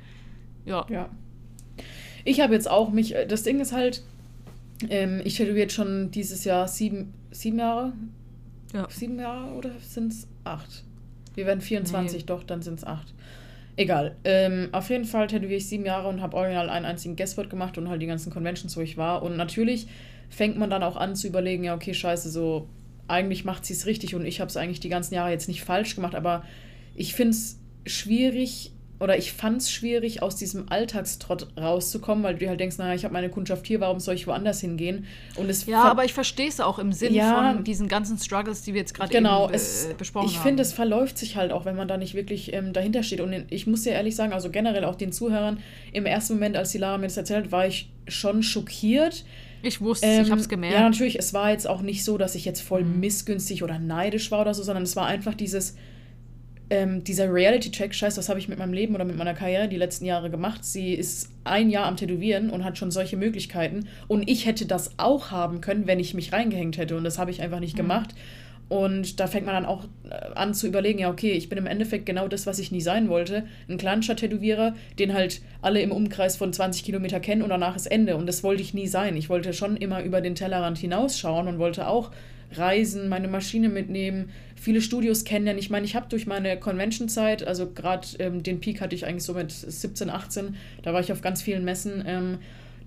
ja. 0.64 0.87
Ja. 0.90 1.09
Ich 2.25 2.40
habe 2.40 2.55
jetzt 2.55 2.70
auch 2.70 2.90
mich, 2.90 3.14
äh, 3.14 3.27
das 3.27 3.42
Ding 3.42 3.61
ist 3.61 3.72
halt, 3.72 4.03
ähm, 4.88 5.20
ich 5.25 5.37
tätowiere 5.37 5.62
jetzt 5.64 5.75
schon 5.75 6.11
dieses 6.11 6.44
Jahr 6.44 6.68
sieben, 6.68 7.14
sieben 7.31 7.59
Jahre? 7.59 7.92
Ja. 8.72 8.88
Sieben 8.90 9.18
Jahre 9.18 9.53
oder 9.55 9.70
sind 9.81 10.12
es 10.12 10.29
acht? 10.44 10.85
Wir 11.35 11.46
werden 11.46 11.61
24, 11.61 12.20
Nee. 12.20 12.27
doch, 12.27 12.42
dann 12.44 12.62
sind 12.62 12.79
es 12.79 12.85
acht. 12.85 13.14
Egal. 13.76 14.16
Ähm, 14.24 14.68
auf 14.72 14.90
jeden 14.90 15.06
Fall 15.06 15.28
tätowiere 15.28 15.56
ich 15.56 15.68
sieben 15.68 15.87
Jahre 15.87 16.08
und 16.08 16.20
habe 16.20 16.37
original 16.37 16.68
einen 16.68 16.85
einzigen 16.85 17.16
Guestspot 17.16 17.48
gemacht 17.48 17.78
und 17.78 17.88
halt 17.88 18.02
die 18.02 18.06
ganzen 18.06 18.32
Conventions, 18.32 18.76
wo 18.76 18.82
ich 18.82 18.98
war. 18.98 19.22
Und 19.22 19.37
natürlich 19.37 19.87
fängt 20.28 20.58
man 20.58 20.68
dann 20.70 20.82
auch 20.82 20.96
an 20.96 21.16
zu 21.16 21.26
überlegen, 21.26 21.64
ja, 21.64 21.74
okay, 21.74 21.94
scheiße, 21.94 22.30
so 22.30 22.68
eigentlich 23.08 23.44
macht 23.44 23.64
sie 23.64 23.72
es 23.72 23.87
richtig 23.87 24.14
und 24.14 24.24
ich 24.24 24.40
habe 24.40 24.48
es 24.48 24.56
eigentlich 24.56 24.80
die 24.80 24.88
ganzen 24.88 25.14
Jahre 25.14 25.30
jetzt 25.30 25.48
nicht 25.48 25.62
falsch 25.62 25.94
gemacht, 25.94 26.14
aber 26.14 26.44
ich 26.94 27.14
finde 27.14 27.32
es 27.32 27.58
schwierig 27.87 28.72
oder 29.03 29.19
ich 29.19 29.33
fand 29.33 29.61
es 29.61 29.71
schwierig, 29.71 30.23
aus 30.23 30.37
diesem 30.37 30.71
Alltagstrott 30.71 31.49
rauszukommen, 31.59 32.23
weil 32.23 32.35
du 32.35 32.38
dir 32.41 32.49
halt 32.51 32.61
denkst, 32.61 32.79
naja, 32.79 32.95
ich 32.95 33.03
habe 33.05 33.12
meine 33.12 33.29
Kundschaft 33.31 33.67
hier, 33.67 33.81
warum 33.81 33.99
soll 34.01 34.15
ich 34.15 34.27
woanders 34.29 34.61
hingehen? 34.61 35.07
Und 35.37 35.51
es 35.51 35.67
Ja, 35.67 35.83
aber 35.85 36.05
ich 36.05 36.15
verstehe 36.15 36.49
es 36.49 36.61
auch 36.61 36.79
im 36.79 36.93
Sinn 36.93 37.12
Ja. 37.15 37.53
von 37.55 37.65
diesen 37.65 37.88
ganzen 37.88 38.17
Struggles, 38.19 38.62
die 38.62 38.75
wir 38.75 38.81
jetzt 38.81 38.95
gerade 38.95 39.11
Genau, 39.12 39.47
eben 39.47 39.55
es, 39.55 39.87
äh, 39.87 39.95
besprochen 39.95 40.29
ich 40.29 40.37
haben. 40.37 40.43
finde, 40.43 40.62
es 40.62 40.73
verläuft 40.73 41.19
sich 41.19 41.37
halt 41.37 41.51
auch, 41.53 41.65
wenn 41.65 41.75
man 41.77 41.88
da 41.88 41.97
nicht 41.97 42.15
wirklich 42.15 42.53
ähm, 42.53 42.73
dahinter 42.73 43.03
steht. 43.03 43.21
Und 43.21 43.35
ich 43.51 43.67
muss 43.67 43.83
dir 43.83 43.91
ehrlich 43.91 44.15
sagen, 44.15 44.33
also 44.33 44.51
generell 44.51 44.85
auch 44.85 44.95
den 44.95 45.11
Zuhörern, 45.12 45.59
im 45.93 46.07
ersten 46.07 46.35
Moment, 46.35 46.57
als 46.57 46.71
die 46.71 46.79
Lara 46.79 46.97
mir 46.99 47.07
das 47.09 47.17
erzählt, 47.17 47.47
hat, 47.47 47.53
war 47.53 47.67
ich 47.67 47.91
schon 48.09 48.43
schockiert. 48.43 49.25
ich 49.62 49.81
wusste 49.81 50.07
es, 50.07 50.27
ich 50.27 50.31
habe 50.31 50.41
es 50.41 50.47
Ähm, 50.47 50.51
gemerkt. 50.51 50.75
Ja, 50.75 50.83
natürlich, 50.83 51.19
es 51.19 51.35
war 51.35 51.51
jetzt 51.51 51.69
auch 51.69 51.83
nicht 51.83 52.05
so, 52.05 52.19
dass 52.19 52.35
ich 52.35 52.45
jetzt 52.45 52.61
voll 52.62 52.85
Mhm. 52.85 53.01
missgünstig 53.01 53.62
oder 53.65 53.79
neidisch 53.79 54.31
war 54.31 54.41
oder 54.43 54.55
so, 54.55 54.62
sondern 54.62 54.85
es 54.85 54.97
war 54.97 55.07
einfach 55.07 55.35
dieses, 55.35 55.77
ähm, 56.72 57.04
dieser 57.04 57.30
Reality-Check, 57.30 57.94
scheiße, 57.94 58.16
was 58.16 58.30
habe 58.30 58.38
ich 58.38 58.48
mit 58.48 58.58
meinem 58.58 58.72
Leben 58.72 58.94
oder 58.94 59.04
mit 59.04 59.18
meiner 59.18 59.35
Karriere 59.35 59.68
die 59.68 59.76
letzten 59.76 60.06
Jahre 60.06 60.30
gemacht? 60.30 60.64
Sie 60.64 60.94
ist 60.94 61.28
ein 61.44 61.68
Jahr 61.68 61.85
am 61.85 61.98
Tätowieren 61.98 62.48
und 62.48 62.64
hat 62.64 62.78
schon 62.78 62.90
solche 62.90 63.18
Möglichkeiten. 63.18 63.88
Und 64.08 64.26
ich 64.26 64.46
hätte 64.46 64.64
das 64.64 64.92
auch 64.96 65.30
haben 65.30 65.61
können, 65.61 65.87
wenn 65.87 66.00
ich 66.00 66.14
mich 66.14 66.32
reingehängt 66.32 66.78
hätte. 66.78 66.96
Und 66.96 67.04
das 67.04 67.18
habe 67.18 67.30
ich 67.30 67.42
einfach 67.42 67.61
nicht 67.61 67.74
Mhm. 67.74 67.82
gemacht. 67.82 68.14
Und 68.72 69.20
da 69.20 69.26
fängt 69.26 69.44
man 69.44 69.54
dann 69.54 69.66
auch 69.66 69.85
äh, 70.08 70.32
an 70.35 70.54
zu 70.54 70.66
überlegen, 70.66 70.98
ja, 70.98 71.11
okay, 71.11 71.32
ich 71.32 71.50
bin 71.50 71.58
im 71.58 71.66
Endeffekt 71.66 72.06
genau 72.06 72.26
das, 72.26 72.46
was 72.46 72.58
ich 72.58 72.72
nie 72.72 72.80
sein 72.80 73.11
wollte. 73.11 73.44
Ein 73.68 73.76
Kleinstadt-Tätowierer, 73.76 74.74
den 74.98 75.12
halt 75.12 75.42
alle 75.61 75.82
im 75.82 75.92
Umkreis 75.92 76.38
von 76.38 76.54
20 76.54 76.82
Kilometer 76.82 77.20
kennen 77.20 77.42
und 77.42 77.50
danach 77.50 77.76
ist 77.76 77.85
Ende. 77.85 78.16
Und 78.16 78.24
das 78.24 78.42
wollte 78.42 78.62
ich 78.62 78.72
nie 78.72 78.87
sein. 78.87 79.14
Ich 79.14 79.28
wollte 79.28 79.52
schon 79.52 79.76
immer 79.76 80.02
über 80.02 80.22
den 80.22 80.35
Tellerrand 80.35 80.78
hinausschauen 80.78 81.48
und 81.48 81.58
wollte 81.58 81.87
auch 81.87 82.12
reisen, 82.52 83.11
meine 83.11 83.28
Maschine 83.28 83.68
mitnehmen, 83.68 84.30
viele 84.56 84.80
Studios 84.80 85.24
kennenlernen. 85.24 85.61
Ich 85.61 85.68
meine, 85.68 85.85
ich 85.85 85.94
habe 85.94 86.06
durch 86.08 86.26
meine 86.26 86.58
Convention-Zeit, 86.58 87.46
also 87.46 87.70
gerade 87.70 88.06
ähm, 88.20 88.42
den 88.42 88.61
Peak 88.61 88.80
hatte 88.80 88.94
ich 88.94 89.04
eigentlich 89.04 89.24
so 89.24 89.35
mit 89.35 89.52
17, 89.52 90.08
18, 90.08 90.56
da 90.82 90.94
war 90.94 91.00
ich 91.00 91.12
auf 91.12 91.20
ganz 91.20 91.42
vielen 91.42 91.66
Messen. 91.66 92.02
Ähm, 92.06 92.38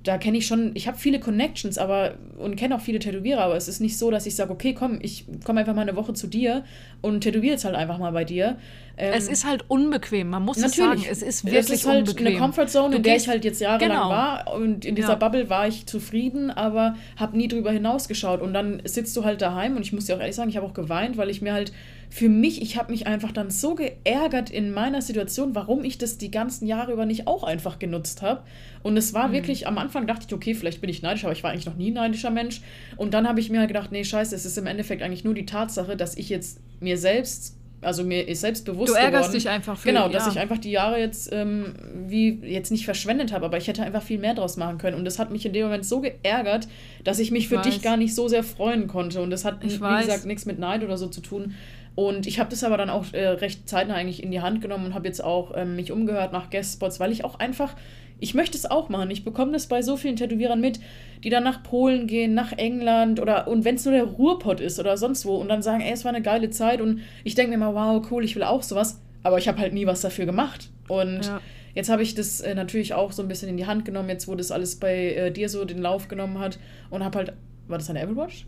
da 0.05 0.17
kenne 0.17 0.37
ich 0.37 0.45
schon, 0.47 0.71
ich 0.75 0.87
habe 0.87 0.97
viele 0.97 1.19
Connections, 1.19 1.77
aber 1.77 2.13
und 2.37 2.55
kenne 2.55 2.75
auch 2.75 2.79
viele 2.81 2.99
Tätowierer, 2.99 3.41
aber 3.41 3.55
es 3.57 3.67
ist 3.67 3.81
nicht 3.81 3.97
so, 3.97 4.11
dass 4.11 4.25
ich 4.25 4.35
sage, 4.35 4.51
okay, 4.53 4.73
komm, 4.73 4.99
ich 5.01 5.25
komme 5.43 5.59
einfach 5.59 5.73
mal 5.75 5.81
eine 5.81 5.95
Woche 5.95 6.13
zu 6.13 6.27
dir 6.27 6.63
und 7.01 7.21
tätowiere 7.21 7.53
jetzt 7.53 7.65
halt 7.65 7.75
einfach 7.75 7.97
mal 7.97 8.11
bei 8.11 8.23
dir. 8.23 8.57
Ähm, 8.97 9.13
es 9.17 9.27
ist 9.27 9.45
halt 9.45 9.65
unbequem, 9.67 10.29
man 10.29 10.43
muss 10.43 10.57
es 10.57 10.63
Natürlich. 10.77 11.01
sagen. 11.01 11.11
Es 11.11 11.21
ist 11.21 11.43
wirklich 11.43 11.59
es 11.59 11.69
ist 11.69 11.85
halt 11.87 12.07
unbequem. 12.07 12.27
eine 12.27 12.37
Comfortzone, 12.37 12.91
Du 12.91 12.97
in 12.97 13.03
der 13.03 13.15
ich 13.17 13.27
halt 13.27 13.43
jetzt 13.43 13.59
jahrelang 13.59 13.89
Genau. 13.97 14.09
war 14.09 14.53
und 14.55 14.85
in 14.85 14.95
dieser 14.95 15.09
Ja. 15.09 15.15
Bubble 15.15 15.49
war 15.49 15.67
ich 15.67 15.85
zufrieden, 15.85 16.49
aber 16.51 16.95
habe 17.17 17.35
nie 17.35 17.47
drüber 17.49 17.71
hinausgeschaut 17.71 18.41
und 18.41 18.53
dann 18.53 18.81
sitzt 18.85 19.15
du 19.17 19.25
halt 19.25 19.41
daheim 19.41 19.75
und 19.75 19.81
ich 19.81 19.91
muss 19.91 20.05
dir 20.05 20.15
auch 20.15 20.19
ehrlich 20.21 20.35
sagen, 20.35 20.49
ich 20.49 20.55
habe 20.57 20.65
auch 20.65 20.73
geweint, 20.73 21.17
weil 21.17 21.29
ich 21.29 21.41
mir 21.41 21.51
halt 21.53 21.73
für 22.09 22.29
mich, 22.29 22.61
ich 22.61 22.77
habe 22.77 22.91
mich 22.91 23.07
einfach 23.07 23.31
dann 23.31 23.49
so 23.49 23.75
geärgert 23.75 24.49
in 24.49 24.71
meiner 24.71 25.01
Situation, 25.01 25.55
warum 25.55 25.83
ich 25.83 25.97
das 25.97 26.17
die 26.17 26.31
ganzen 26.31 26.65
Jahre 26.67 26.93
über 26.93 27.05
nicht 27.05 27.27
auch 27.27 27.43
einfach 27.43 27.79
genutzt 27.79 28.21
habe 28.21 28.43
und 28.83 28.95
es 28.97 29.11
Mhm. 29.11 29.15
war 29.17 29.31
wirklich 29.33 29.67
am 29.67 29.77
Anfang 29.77 30.07
dachte 30.07 30.25
ich, 30.27 30.33
okay, 30.33 30.53
vielleicht 30.55 30.81
bin 30.81 30.89
ich 30.89 31.01
neidisch, 31.01 31.23
aber 31.23 31.33
ich 31.33 31.43
war 31.43 31.51
eigentlich 31.51 31.65
noch 31.65 31.75
nie 31.75 31.91
ein 31.91 31.95
neidischer 31.95 32.29
Mensch 32.31 32.61
und 32.97 33.13
dann 33.13 33.27
habe 33.27 33.39
ich 33.39 33.49
mir 33.49 33.59
halt 33.59 33.67
gedacht, 33.69 33.91
nee, 33.91 34.03
scheiße, 34.03 34.35
es 34.35 34.45
ist 34.45 34.57
im 34.57 34.67
Endeffekt 34.67 35.01
eigentlich 35.01 35.23
nur 35.23 35.33
die 35.33 35.45
Tatsache, 35.45 35.95
dass 35.97 36.15
ich 36.17 36.29
jetzt 36.29 36.59
mir 36.79 36.97
selbst 36.97 37.57
also 37.81 38.03
mir 38.03 38.27
ist 38.27 38.41
selbst 38.41 38.65
bewusst 38.65 38.93
Du 38.93 38.97
ärgerst 38.97 39.25
geworden, 39.25 39.33
dich 39.33 39.49
einfach 39.49 39.77
für- 39.77 39.89
genau, 39.89 40.09
dass 40.09 40.25
ja. 40.25 40.31
ich 40.31 40.39
einfach 40.39 40.57
die 40.57 40.71
Jahre 40.71 40.97
jetzt 40.99 41.29
ähm, 41.31 41.75
wie 42.07 42.29
jetzt 42.43 42.71
nicht 42.71 42.83
verschwendet 42.83 43.31
habe, 43.31 43.45
aber 43.45 43.57
ich 43.57 43.67
hätte 43.67 43.83
einfach 43.83 44.01
viel 44.01 44.17
mehr 44.17 44.33
draus 44.33 44.57
machen 44.57 44.79
können 44.79 44.97
und 44.97 45.05
das 45.05 45.19
hat 45.19 45.29
mich 45.29 45.45
in 45.45 45.53
dem 45.53 45.65
Moment 45.65 45.85
so 45.85 46.01
geärgert, 46.01 46.67
dass 47.03 47.19
ich 47.19 47.29
mich 47.29 47.47
für 47.47 47.55
Ich 47.57 47.61
dich 47.61 47.75
weiß. 47.75 47.81
gar 47.83 47.97
nicht 47.97 48.15
so 48.15 48.27
sehr 48.27 48.41
freuen 48.43 48.87
konnte 48.87 49.21
und 49.21 49.29
das 49.29 49.45
hat 49.45 49.63
Ich 49.63 49.75
wie 49.75 49.81
weiß. 49.81 50.05
gesagt 50.07 50.25
nichts 50.25 50.47
mit 50.47 50.57
Neid 50.57 50.83
oder 50.83 50.97
so 50.97 51.09
zu 51.09 51.21
tun 51.21 51.53
und 51.95 52.27
ich 52.27 52.39
habe 52.39 52.49
das 52.49 52.63
aber 52.63 52.77
dann 52.77 52.89
auch 52.89 53.13
äh, 53.13 53.27
recht 53.27 53.67
zeitnah 53.67 53.95
eigentlich 53.95 54.21
in 54.21 54.31
die 54.31 54.41
Hand 54.41 54.62
genommen 54.62 54.86
und 54.86 54.93
habe 54.93 55.08
jetzt 55.08 55.23
auch 55.23 55.53
ähm, 55.55 55.75
mich 55.75 55.91
umgehört 55.91 56.34
nach 56.34 56.49
Guestspots, 56.49 56.99
weil 56.99 57.12
ich 57.12 57.23
auch 57.23 57.39
einfach 57.39 57.75
ich 58.19 58.34
möchte 58.34 58.58
es 58.58 58.65
auch 58.65 58.89
machen. 58.89 59.12
Ich 59.12 59.23
bekomme 59.25 59.51
das 59.51 59.67
bei 59.67 59.81
so 59.81 59.97
vielen 59.97 60.15
Tätowierern 60.15 60.60
mit, 60.62 60.79
die 61.23 61.29
dann 61.29 61.43
nach 61.43 61.63
Polen 61.63 62.08
gehen, 62.08 62.34
nach 62.34 62.53
England 62.53 63.19
oder 63.19 63.47
und 63.47 63.65
wenn 63.65 63.75
es 63.75 63.86
nur 63.86 63.93
der 63.93 64.05
Ruhrpott 64.05 64.60
ist 64.60 64.79
oder 64.79 64.97
sonst 64.97 65.25
wo 65.25 65.36
und 65.36 65.49
dann 65.49 65.62
sagen, 65.62 65.81
ey, 65.81 65.91
es 65.91 66.05
war 66.05 66.13
eine 66.13 66.21
geile 66.21 66.49
Zeit 66.49 66.81
und 66.81 67.01
ich 67.23 67.36
denke 67.36 67.58
mir 67.58 67.58
mal, 67.58 67.73
wow, 67.75 68.05
cool, 68.12 68.23
ich 68.23 68.36
will 68.36 68.43
auch 68.43 68.63
sowas, 68.63 69.01
aber 69.23 69.38
ich 69.38 69.47
habe 69.47 69.60
halt 69.60 69.73
nie 69.73 69.86
was 69.86 70.01
dafür 70.01 70.25
gemacht. 70.25 70.69
Und 70.88 71.25
Ja. 71.25 71.41
jetzt 71.73 71.89
habe 71.89 72.03
ich 72.03 72.15
das 72.15 72.41
äh, 72.41 72.55
natürlich 72.55 72.93
auch 72.93 73.12
so 73.12 73.21
ein 73.21 73.27
bisschen 73.27 73.49
in 73.49 73.58
die 73.58 73.65
Hand 73.65 73.86
genommen, 73.86 74.10
jetzt 74.10 74.27
wo 74.27 74.36
das 74.36 74.51
alles 74.51 74.79
bei 74.79 75.13
äh, 75.13 75.31
dir 75.31 75.49
so 75.49 75.65
den 75.65 75.81
Lauf 75.81 76.08
genommen 76.08 76.39
hat 76.39 76.60
und 76.89 77.03
habe 77.03 77.17
halt, 77.17 77.34
war 77.67 77.77
das 77.77 77.89
eine 77.89 77.99
Apple 77.99 78.15
Watch? 78.15 78.45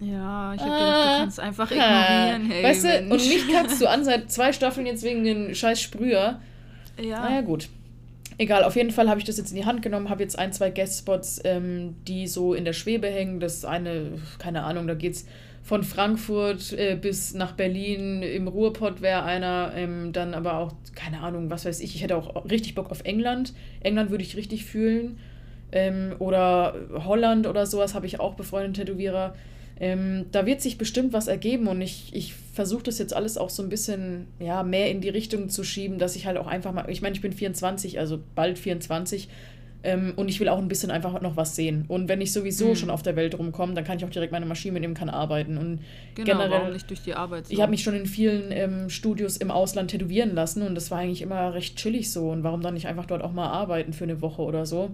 Ja, 0.00 0.54
ich 0.54 0.60
habe 0.60 0.70
gedacht, 0.70 1.04
du 1.04 1.20
kannst 1.20 1.40
einfach 1.40 1.70
ignorieren. 1.70 2.50
Hey, 2.50 2.64
weißt 2.64 2.84
du, 2.84 2.98
und 3.02 3.10
mich 3.10 3.48
kackst 3.48 3.80
du 3.80 3.86
an 3.90 4.04
seit 4.04 4.30
zwei 4.32 4.52
Staffeln 4.52 4.86
jetzt 4.86 5.02
wegen 5.02 5.24
den 5.24 5.54
scheiß 5.54 5.80
Sprüher. 5.80 6.40
Ja. 6.98 7.20
Naja, 7.20 7.42
gut. 7.42 7.68
Egal, 8.38 8.64
auf 8.64 8.76
jeden 8.76 8.90
Fall 8.90 9.10
habe 9.10 9.20
ich 9.20 9.26
das 9.26 9.36
jetzt 9.36 9.50
in 9.50 9.56
die 9.56 9.66
Hand 9.66 9.82
genommen, 9.82 10.08
habe 10.08 10.22
jetzt 10.22 10.38
ein, 10.38 10.52
zwei 10.52 10.70
Guestspots, 10.70 11.42
ähm, 11.44 11.96
die 12.08 12.26
so 12.26 12.54
in 12.54 12.64
der 12.64 12.72
Schwebe 12.72 13.06
hängen. 13.06 13.38
Das 13.38 13.66
eine, 13.66 14.12
keine 14.38 14.62
Ahnung, 14.62 14.86
da 14.86 14.94
geht's 14.94 15.26
von 15.62 15.84
Frankfurt 15.84 16.72
äh, 16.72 16.96
bis 16.96 17.34
nach 17.34 17.52
Berlin. 17.52 18.22
Im 18.22 18.48
Ruhrpott 18.48 19.02
wäre 19.02 19.24
einer, 19.24 19.72
ähm, 19.76 20.12
dann 20.12 20.32
aber 20.32 20.54
auch, 20.54 20.72
keine 20.94 21.20
Ahnung, 21.20 21.50
was 21.50 21.66
weiß 21.66 21.80
ich. 21.80 21.94
Ich 21.94 22.02
hätte 22.02 22.16
auch 22.16 22.50
richtig 22.50 22.74
Bock 22.74 22.90
auf 22.90 23.04
England. 23.04 23.52
England 23.80 24.10
würde 24.10 24.24
ich 24.24 24.36
richtig 24.36 24.64
fühlen. 24.64 25.18
Ähm, 25.72 26.14
oder 26.18 26.74
Holland 27.04 27.46
oder 27.46 27.66
sowas 27.66 27.94
habe 27.94 28.06
ich 28.06 28.20
auch 28.20 28.34
befreundete 28.34 28.86
Tätowierer. 28.86 29.34
Ähm, 29.80 30.26
da 30.30 30.44
wird 30.44 30.60
sich 30.60 30.76
bestimmt 30.76 31.14
was 31.14 31.26
ergeben 31.26 31.66
und 31.66 31.80
ich, 31.80 32.10
ich 32.14 32.34
versuche 32.52 32.82
das 32.82 32.98
jetzt 32.98 33.16
alles 33.16 33.38
auch 33.38 33.48
so 33.48 33.62
ein 33.62 33.70
bisschen 33.70 34.26
ja, 34.38 34.62
mehr 34.62 34.90
in 34.90 35.00
die 35.00 35.08
Richtung 35.08 35.48
zu 35.48 35.64
schieben, 35.64 35.98
dass 35.98 36.16
ich 36.16 36.26
halt 36.26 36.36
auch 36.36 36.46
einfach 36.46 36.72
mal, 36.72 36.84
ich 36.90 37.00
meine, 37.00 37.14
ich 37.14 37.22
bin 37.22 37.32
24, 37.32 37.98
also 37.98 38.20
bald 38.34 38.58
24, 38.58 39.28
Ähm, 39.82 40.12
und 40.16 40.28
ich 40.28 40.38
will 40.40 40.48
auch 40.50 40.58
ein 40.58 40.68
bisschen 40.68 40.90
einfach 40.90 41.18
noch 41.22 41.36
was 41.36 41.56
sehen. 41.56 41.86
Und 41.88 42.08
wenn 42.08 42.20
ich 42.20 42.32
sowieso 42.32 42.68
mhm. 42.68 42.76
schon 42.76 42.90
auf 42.90 43.02
der 43.02 43.16
Welt 43.16 43.38
rumkomme, 43.38 43.72
dann 43.72 43.84
kann 43.84 43.96
ich 43.96 44.04
auch 44.04 44.10
direkt 44.10 44.32
meine 44.32 44.44
Maschine 44.44 44.72
mitnehmen, 44.72 44.92
kann 44.92 45.08
arbeiten. 45.08 45.56
Und 45.56 45.80
genau, 46.14 46.42
generell, 46.42 46.72
nicht 46.74 46.90
durch 46.90 47.00
die 47.00 47.14
Arbeit. 47.14 47.46
So. 47.46 47.54
Ich 47.54 47.62
habe 47.62 47.70
mich 47.70 47.82
schon 47.82 47.94
in 47.94 48.04
vielen 48.04 48.52
ähm, 48.52 48.90
Studios 48.90 49.38
im 49.38 49.50
Ausland 49.50 49.90
tätowieren 49.90 50.34
lassen 50.34 50.62
und 50.62 50.74
das 50.74 50.90
war 50.90 50.98
eigentlich 50.98 51.22
immer 51.22 51.54
recht 51.54 51.76
chillig 51.76 52.12
so. 52.12 52.28
Und 52.28 52.44
warum 52.44 52.60
dann 52.60 52.74
nicht 52.74 52.88
einfach 52.88 53.06
dort 53.06 53.22
auch 53.22 53.32
mal 53.32 53.48
arbeiten 53.48 53.94
für 53.94 54.04
eine 54.04 54.20
Woche 54.20 54.42
oder 54.42 54.66
so? 54.66 54.90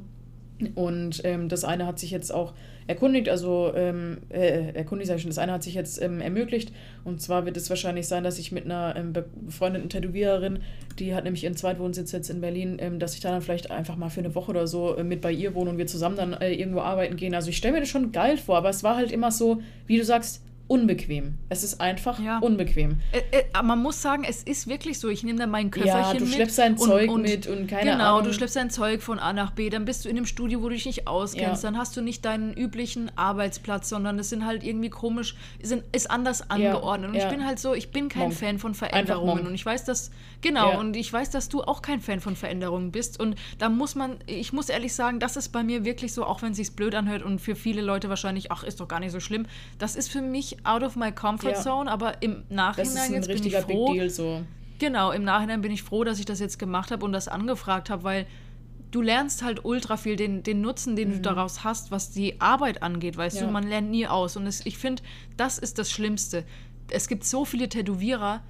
Und 0.77 1.21
ähm, 1.25 1.49
das 1.49 1.65
eine 1.65 1.85
hat 1.85 1.99
sich 1.99 2.13
jetzt 2.13 2.33
auch 2.33 2.55
erkundigt, 2.87 3.29
also 3.29 3.73
ähm, 3.75 4.19
äh, 4.29 4.73
erkundigt 4.75 5.09
sage 5.09 5.17
ich 5.17 5.23
schon, 5.23 5.31
das 5.31 5.39
eine 5.39 5.53
hat 5.53 5.63
sich 5.63 5.75
jetzt 5.75 6.01
ähm, 6.01 6.21
ermöglicht. 6.21 6.73
Und 7.05 7.21
zwar 7.21 7.45
wird 7.45 7.57
es 7.57 7.69
wahrscheinlich 7.69 8.07
sein, 8.07 8.25
dass 8.25 8.39
ich 8.39 8.53
mit 8.53 8.65
einer 8.65 8.95
ähm, 8.97 9.13
befreundeten 9.13 9.89
Tätowiererin, 9.89 10.61
die 10.99 11.15
hat 11.15 11.25
nämlich 11.25 11.45
ihren 11.45 11.57
Zweitwohnsitz 11.57 12.13
jetzt 12.13 12.31
in 12.31 12.41
Berlin, 12.41 12.77
ähm, 12.81 12.99
dass 12.99 13.15
ich 13.15 13.21
da 13.21 13.31
dann 13.31 13.43
vielleicht 13.43 13.71
einfach 13.71 13.97
mal 13.97 14.11
für 14.11 14.21
eine 14.21 14.35
Woche 14.35 14.51
oder 14.51 14.67
so 14.67 14.97
äh, 14.97 15.05
mit 15.05 15.21
bei 15.21 15.33
ihr 15.33 15.55
wohne 15.55 15.71
und 15.71 15.79
wir 15.79 15.87
zusammen 15.87 16.17
dann 16.17 16.33
äh, 16.35 16.53
irgendwo 16.53 16.81
arbeiten 16.81 17.17
gehen. 17.17 17.35
Also 17.35 17.51
ich 17.51 17.57
stelle 17.57 17.75
mir 17.75 17.81
das 17.81 17.89
schon 17.89 18.13
geil 18.13 18.37
vor, 18.37 18.57
aber 18.57 18.71
es 18.71 18.83
war 18.83 18.97
halt 18.97 19.11
immer 19.11 19.31
so, 19.31 19.61
wie 19.87 19.99
du 19.99 20.05
sagst, 20.05 20.43
unbequem. 20.69 21.39
Es 21.49 21.63
ist 21.63 21.81
einfach 21.81 22.19
ja. 22.19 22.39
unbequem. 22.39 22.99
Äh, 23.13 23.39
äh, 23.39 23.63
man 23.63 23.81
muss 23.81 24.03
sagen, 24.03 24.25
es 24.29 24.43
ist 24.43 24.67
wirklich 24.67 24.99
so. 24.99 25.09
Ich 25.09 25.23
nehme 25.23 25.39
da 25.39 25.47
mein 25.47 25.71
Köfferchen 25.71 26.13
mit. 26.13 26.21
Ja, 26.21 26.27
du 26.27 26.27
schleppst 26.27 26.59
dein 26.59 26.77
Zeug 26.77 27.11
und, 27.11 27.23
mit 27.23 27.47
und 27.47 27.69
keine 27.69 27.93
genau, 27.93 28.05
Ahnung. 28.05 28.19
Genau, 28.19 28.21
du 28.23 28.33
schleppst 28.33 28.57
dein 28.57 28.71
Zeug 28.71 29.03
von 29.03 29.19
A 29.19 29.33
nach 29.33 29.53
B. 29.53 29.71
Dann 29.71 29.85
bist 29.85 30.05
du 30.05 30.09
in 30.09 30.17
einem 30.17 30.27
Studio, 30.27 30.63
wo 30.63 30.69
du 30.69 30.75
dich 30.75 30.87
nicht 30.87 31.07
auskennst. 31.07 31.63
Ja. 31.63 31.71
Dann 31.71 31.79
hast 31.79 31.97
du 31.97 32.01
nicht 32.01 32.25
deinen 32.25 32.53
üblichen 32.53 33.17
Arbeitsplatz, 33.17 33.89
sondern 33.89 34.19
es 34.19 34.29
sind 34.29 34.45
halt 34.45 34.65
irgendwie 34.65 34.91
komisch, 34.91 35.37
sind, 35.63 35.85
ist 35.93 36.11
anders 36.11 36.51
angeordnet. 36.51 37.11
Und 37.11 37.17
ich 37.17 37.29
bin 37.29 37.47
halt 37.47 37.61
so, 37.61 37.75
ich 37.75 37.93
bin 37.93 38.09
kein 38.09 38.23
Monk. 38.23 38.35
Fan 38.35 38.59
von 38.59 38.75
Veränderungen. 38.75 39.47
Und 39.47 39.55
ich 39.55 39.65
weiß, 39.65 39.85
dass, 39.85 40.11
genau, 40.41 40.81
und 40.81 40.97
ich 40.97 41.13
weiß, 41.13 41.31
dass 41.31 41.49
du 41.49 41.63
auch 41.63 41.81
kein 41.81 42.01
Fan 42.01 42.21
von 42.21 42.35
Veränderungen 42.35 42.91
bist. 42.91 43.21
Und 43.21 43.37
da 43.59 43.69
muss 43.69 43.95
man, 43.95 44.17
ich 44.27 44.53
muss 44.53 44.69
ehrlich 44.69 44.95
sagen, 44.95 45.21
das 45.21 45.37
ist 45.37 45.51
bei 45.51 45.63
mir 45.63 45.85
wirklich 45.85 46.13
so, 46.13 46.25
auch 46.25 46.43
wenn 46.43 46.51
es 46.51 46.57
sich 46.57 46.75
blöd 46.75 46.95
anhört 46.97 47.23
und 47.23 47.41
für 47.41 47.55
viele 47.55 47.83
Leute 47.83 48.09
wahrscheinlich, 48.09 48.51
ach, 48.51 48.65
ist 48.65 48.81
doch 48.81 48.89
gar 48.89 48.99
nicht 48.99 49.13
so 49.13 49.21
schlimm. 49.21 49.47
Das 49.79 49.95
ist 49.95 50.11
für 50.11 50.23
mich 50.23 50.56
out 50.65 50.83
of 50.83 50.97
my 50.97 51.13
comfort 51.13 51.53
ja. 51.53 51.61
zone, 51.61 51.91
aber 51.91 52.23
im 52.23 52.45
Nachhinein 52.49 52.77
das 52.77 52.95
ist 52.95 53.01
ein 53.01 53.13
jetzt 53.15 53.29
richtiger 53.29 53.63
bin 53.63 53.71
ich 53.71 53.77
froh. 53.77 53.93
Big 53.93 54.01
Deal 54.01 54.11
so. 54.11 54.43
Genau, 54.79 55.11
im 55.11 55.25
Nachhinein 55.25 55.63
bin 55.63 55.73
ich 55.73 55.83
froh, 55.83 56.05
dass 56.05 56.19
ich 56.19 56.27
das 56.27 56.41
jetzt 56.41 56.59
gemacht 56.59 56.91
habe 56.91 57.05
und 57.05 57.13
das 57.13 57.29
angefragt 57.29 57.89
habe, 57.89 58.05
weil 58.05 58.27
du 58.91 59.03
lernst 59.03 59.43
halt 59.43 59.65
ultra 59.65 59.97
viel, 59.97 60.17
den, 60.17 60.43
den 60.43 60.61
Nutzen, 60.61 60.97
den 60.97 61.09
mhm. 61.09 61.13
du 61.15 61.21
daraus 61.21 61.65
hast, 61.65 61.91
was 61.91 62.11
die 62.11 62.41
Arbeit 62.41 62.83
angeht, 62.83 63.17
weißt 63.17 63.41
ja. 63.41 63.47
du, 63.47 63.53
man 63.53 63.67
lernt 63.67 63.91
nie 63.91 64.07
aus. 64.07 64.37
Und 64.37 64.47
es, 64.47 64.65
ich 64.65 64.79
finde, 64.79 65.03
das 65.37 65.59
ist 65.59 65.79
das 65.79 65.91
Schlimmste. 65.91 66.45
Es 66.91 67.09
gibt 67.09 67.25
so 67.25 67.45
viele 67.45 67.69
Tätowierer, 67.69 68.43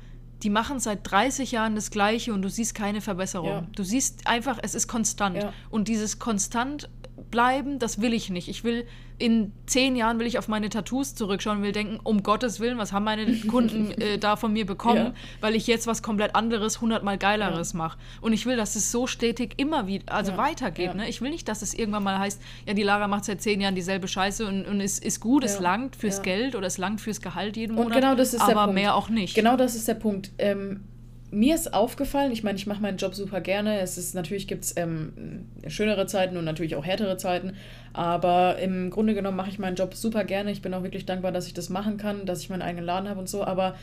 die 0.43 0.51
machen 0.51 0.81
seit 0.81 1.11
30 1.11 1.53
Jahren 1.53 1.75
das 1.75 1.91
Gleiche 1.91 2.35
und 2.35 2.43
du 2.43 2.51
siehst 2.51 2.75
keine 2.75 3.01
Verbesserung. 3.01 3.49
Ja. 3.49 3.67
Du 3.75 3.83
siehst 3.83 4.27
einfach, 4.27 4.59
es 4.63 4.75
ist 4.75 4.87
konstant. 4.87 5.37
Ja. 5.37 5.53
Und 5.71 5.89
dieses 5.89 6.19
konstant 6.19 6.91
bleiben, 7.31 7.79
das 7.79 8.01
will 8.01 8.13
ich 8.13 8.31
nicht. 8.31 8.49
Ich 8.49 8.65
will 8.65 8.87
in 9.19 9.53
zehn 9.65 9.97
Jahren 9.97 10.19
will 10.19 10.27
ich 10.27 10.39
auf 10.39 10.47
meine 10.47 10.69
Tattoos 10.69 11.15
zurückschauen 11.15 11.59
und 11.59 11.63
will 11.65 11.73
denken, 11.73 11.99
um 12.03 12.23
Gottes 12.23 12.61
Willen, 12.61 12.77
was 12.77 12.93
haben 12.93 13.05
meine 13.05 13.35
Kunden 13.49 13.91
äh, 13.93 14.19
da 14.19 14.37
von 14.37 14.53
mir 14.53 14.67
bekommen, 14.67 14.97
ja. 14.97 15.15
weil 15.41 15.55
ich 15.55 15.67
jetzt 15.67 15.87
was 15.87 16.03
komplett 16.03 16.35
anderes, 16.35 16.81
hundertmal 16.81 17.17
geileres 17.17 17.73
ja. 17.73 17.79
mache. 17.79 17.99
Und 18.21 18.35
ich 18.35 18.45
will, 18.45 18.57
dass 18.57 18.77
es 18.77 18.93
so 18.93 19.07
stetig 19.07 19.55
immer 19.57 19.87
wieder, 19.87 20.13
also 20.13 20.33
ja. 20.33 20.39
weitergeht. 20.39 20.95
Ne? 20.95 21.09
Ich 21.09 21.23
will 21.23 21.31
nicht, 21.31 21.49
dass 21.49 21.63
es 21.63 21.73
irgendwann 21.73 22.03
mal 22.03 22.19
heißt, 22.19 22.43
ja, 22.67 22.75
die 22.75 22.83
Lara 22.83 23.09
macht 23.09 23.25
seit 23.25 23.41
zehn 23.41 23.61
Jahren 23.61 23.75
dieselbe 23.75 24.07
Scheiße 24.07 24.47
und, 24.47 24.67
und 24.67 24.81
es 24.81 24.99
ist 24.99 25.21
gut, 25.21 25.45
es 25.45 25.61
langt 25.61 25.97
fürs 25.97 26.21
Geld 26.23 26.55
oder 26.55 26.67
es 26.67 26.77
langt 26.77 27.01
fürs 27.01 27.21
Gehalt 27.23 27.57
jeden 27.57 27.77
Monat. 27.77 27.87
Und 27.87 28.01
genau 28.01 28.15
das 28.15 28.35
ist 28.35 28.43
aber 28.43 28.53
der 28.53 28.61
Punkt. 28.61 28.75
mehr 28.75 28.95
auch 28.95 29.09
nicht. 29.09 29.35
Genau 29.35 29.57
das 29.57 29.75
ist 29.75 29.89
der 29.89 29.95
Punkt. 29.95 30.33
Ähm, 30.39 30.83
mir 31.31 31.55
ist 31.55 31.75
aufgefallen, 31.75 32.33
ich 32.33 32.45
meine, 32.45 32.57
ich 32.57 32.67
mache 32.67 32.81
meinen 32.81 32.99
Job 32.99 33.15
super 33.15 33.41
gerne. 33.41 33.81
Es 33.81 33.99
ist 33.99 34.15
natürlich 34.15 34.47
gibt 34.47 34.65
es 34.65 34.77
ähm, 34.77 35.47
schönere 35.67 36.07
Zeiten 36.07 36.37
und 36.37 36.45
natürlich 36.45 36.77
auch 36.77 36.85
härtere 36.85 37.17
Zeiten. 37.17 37.55
Aber 37.93 38.59
im 38.59 38.91
Grunde 38.91 39.15
genommen 39.15 39.37
mache 39.37 39.51
ich 39.51 39.59
meinen 39.59 39.77
Job 39.77 39.95
super 39.95 40.25
gerne. 40.25 40.53
Ich 40.53 40.63
bin 40.63 40.73
auch 40.75 40.83
wirklich 40.83 41.07
dankbar, 41.07 41.33
dass 41.33 41.47
ich 41.47 41.55
das 41.55 41.69
machen 41.69 41.97
kann, 41.97 42.27
dass 42.27 42.41
ich 42.41 42.51
meinen 42.51 42.63
eigenen 42.63 42.87
Laden 42.87 43.09
habe 43.09 43.19
und 43.19 43.29
so. 43.29 43.45
Aber 43.45 43.75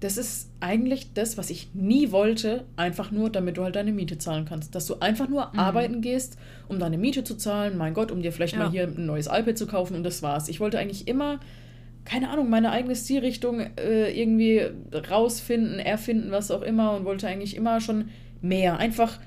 das 0.00 0.16
ist 0.16 0.50
eigentlich 0.60 1.14
das, 1.14 1.38
was 1.38 1.50
ich 1.50 1.68
nie 1.74 2.12
wollte, 2.12 2.64
einfach 2.76 3.10
nur, 3.10 3.30
damit 3.30 3.56
du 3.56 3.64
halt 3.64 3.74
deine 3.74 3.92
Miete 3.92 4.18
zahlen 4.18 4.44
kannst. 4.44 4.74
Dass 4.74 4.86
du 4.86 5.00
einfach 5.00 5.28
nur 5.28 5.50
mhm. 5.52 5.58
arbeiten 5.58 6.00
gehst, 6.00 6.38
um 6.68 6.78
deine 6.78 6.98
Miete 6.98 7.24
zu 7.24 7.36
zahlen, 7.36 7.76
mein 7.76 7.94
Gott, 7.94 8.12
um 8.12 8.22
dir 8.22 8.32
vielleicht 8.32 8.54
ja. 8.54 8.60
mal 8.60 8.70
hier 8.70 8.84
ein 8.84 9.06
neues 9.06 9.26
iPad 9.26 9.56
zu 9.56 9.66
kaufen 9.66 9.96
und 9.96 10.04
das 10.04 10.22
war's. 10.22 10.48
Ich 10.48 10.60
wollte 10.60 10.78
eigentlich 10.78 11.08
immer 11.08 11.40
keine 12.04 12.30
Ahnung, 12.30 12.50
meine 12.50 12.70
eigene 12.70 12.94
Stilrichtung 12.96 13.60
äh, 13.78 14.10
irgendwie 14.10 14.62
rausfinden, 15.10 15.78
erfinden, 15.78 16.30
was 16.30 16.50
auch 16.50 16.62
immer 16.62 16.94
und 16.96 17.04
wollte 17.04 17.26
eigentlich 17.26 17.56
immer 17.56 17.80
schon 17.80 18.10
mehr. 18.42 18.78
Einfach, 18.78 19.18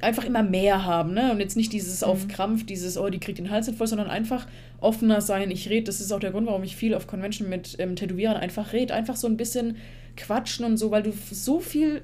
einfach 0.00 0.24
immer 0.24 0.42
mehr 0.42 0.84
haben, 0.84 1.12
ne? 1.12 1.32
Und 1.32 1.40
jetzt 1.40 1.56
nicht 1.56 1.72
dieses 1.72 2.00
mhm. 2.00 2.08
auf 2.08 2.28
Krampf, 2.28 2.64
dieses, 2.64 2.96
oh, 2.96 3.10
die 3.10 3.20
kriegt 3.20 3.38
den 3.38 3.50
Hals 3.50 3.66
nicht 3.66 3.76
voll, 3.76 3.86
sondern 3.86 4.08
einfach 4.08 4.46
offener 4.80 5.20
sein. 5.20 5.50
Ich 5.50 5.68
rede, 5.68 5.84
das 5.84 6.00
ist 6.00 6.12
auch 6.12 6.20
der 6.20 6.30
Grund, 6.30 6.46
warum 6.46 6.64
ich 6.64 6.76
viel 6.76 6.94
auf 6.94 7.06
Convention 7.06 7.48
mit 7.48 7.76
ähm, 7.78 7.94
Tätowierern 7.94 8.36
einfach 8.36 8.72
rede. 8.72 8.94
Einfach 8.94 9.16
so 9.16 9.26
ein 9.26 9.36
bisschen 9.36 9.76
quatschen 10.16 10.64
und 10.64 10.78
so, 10.78 10.90
weil 10.90 11.02
du 11.02 11.12
so 11.30 11.60
viel 11.60 12.02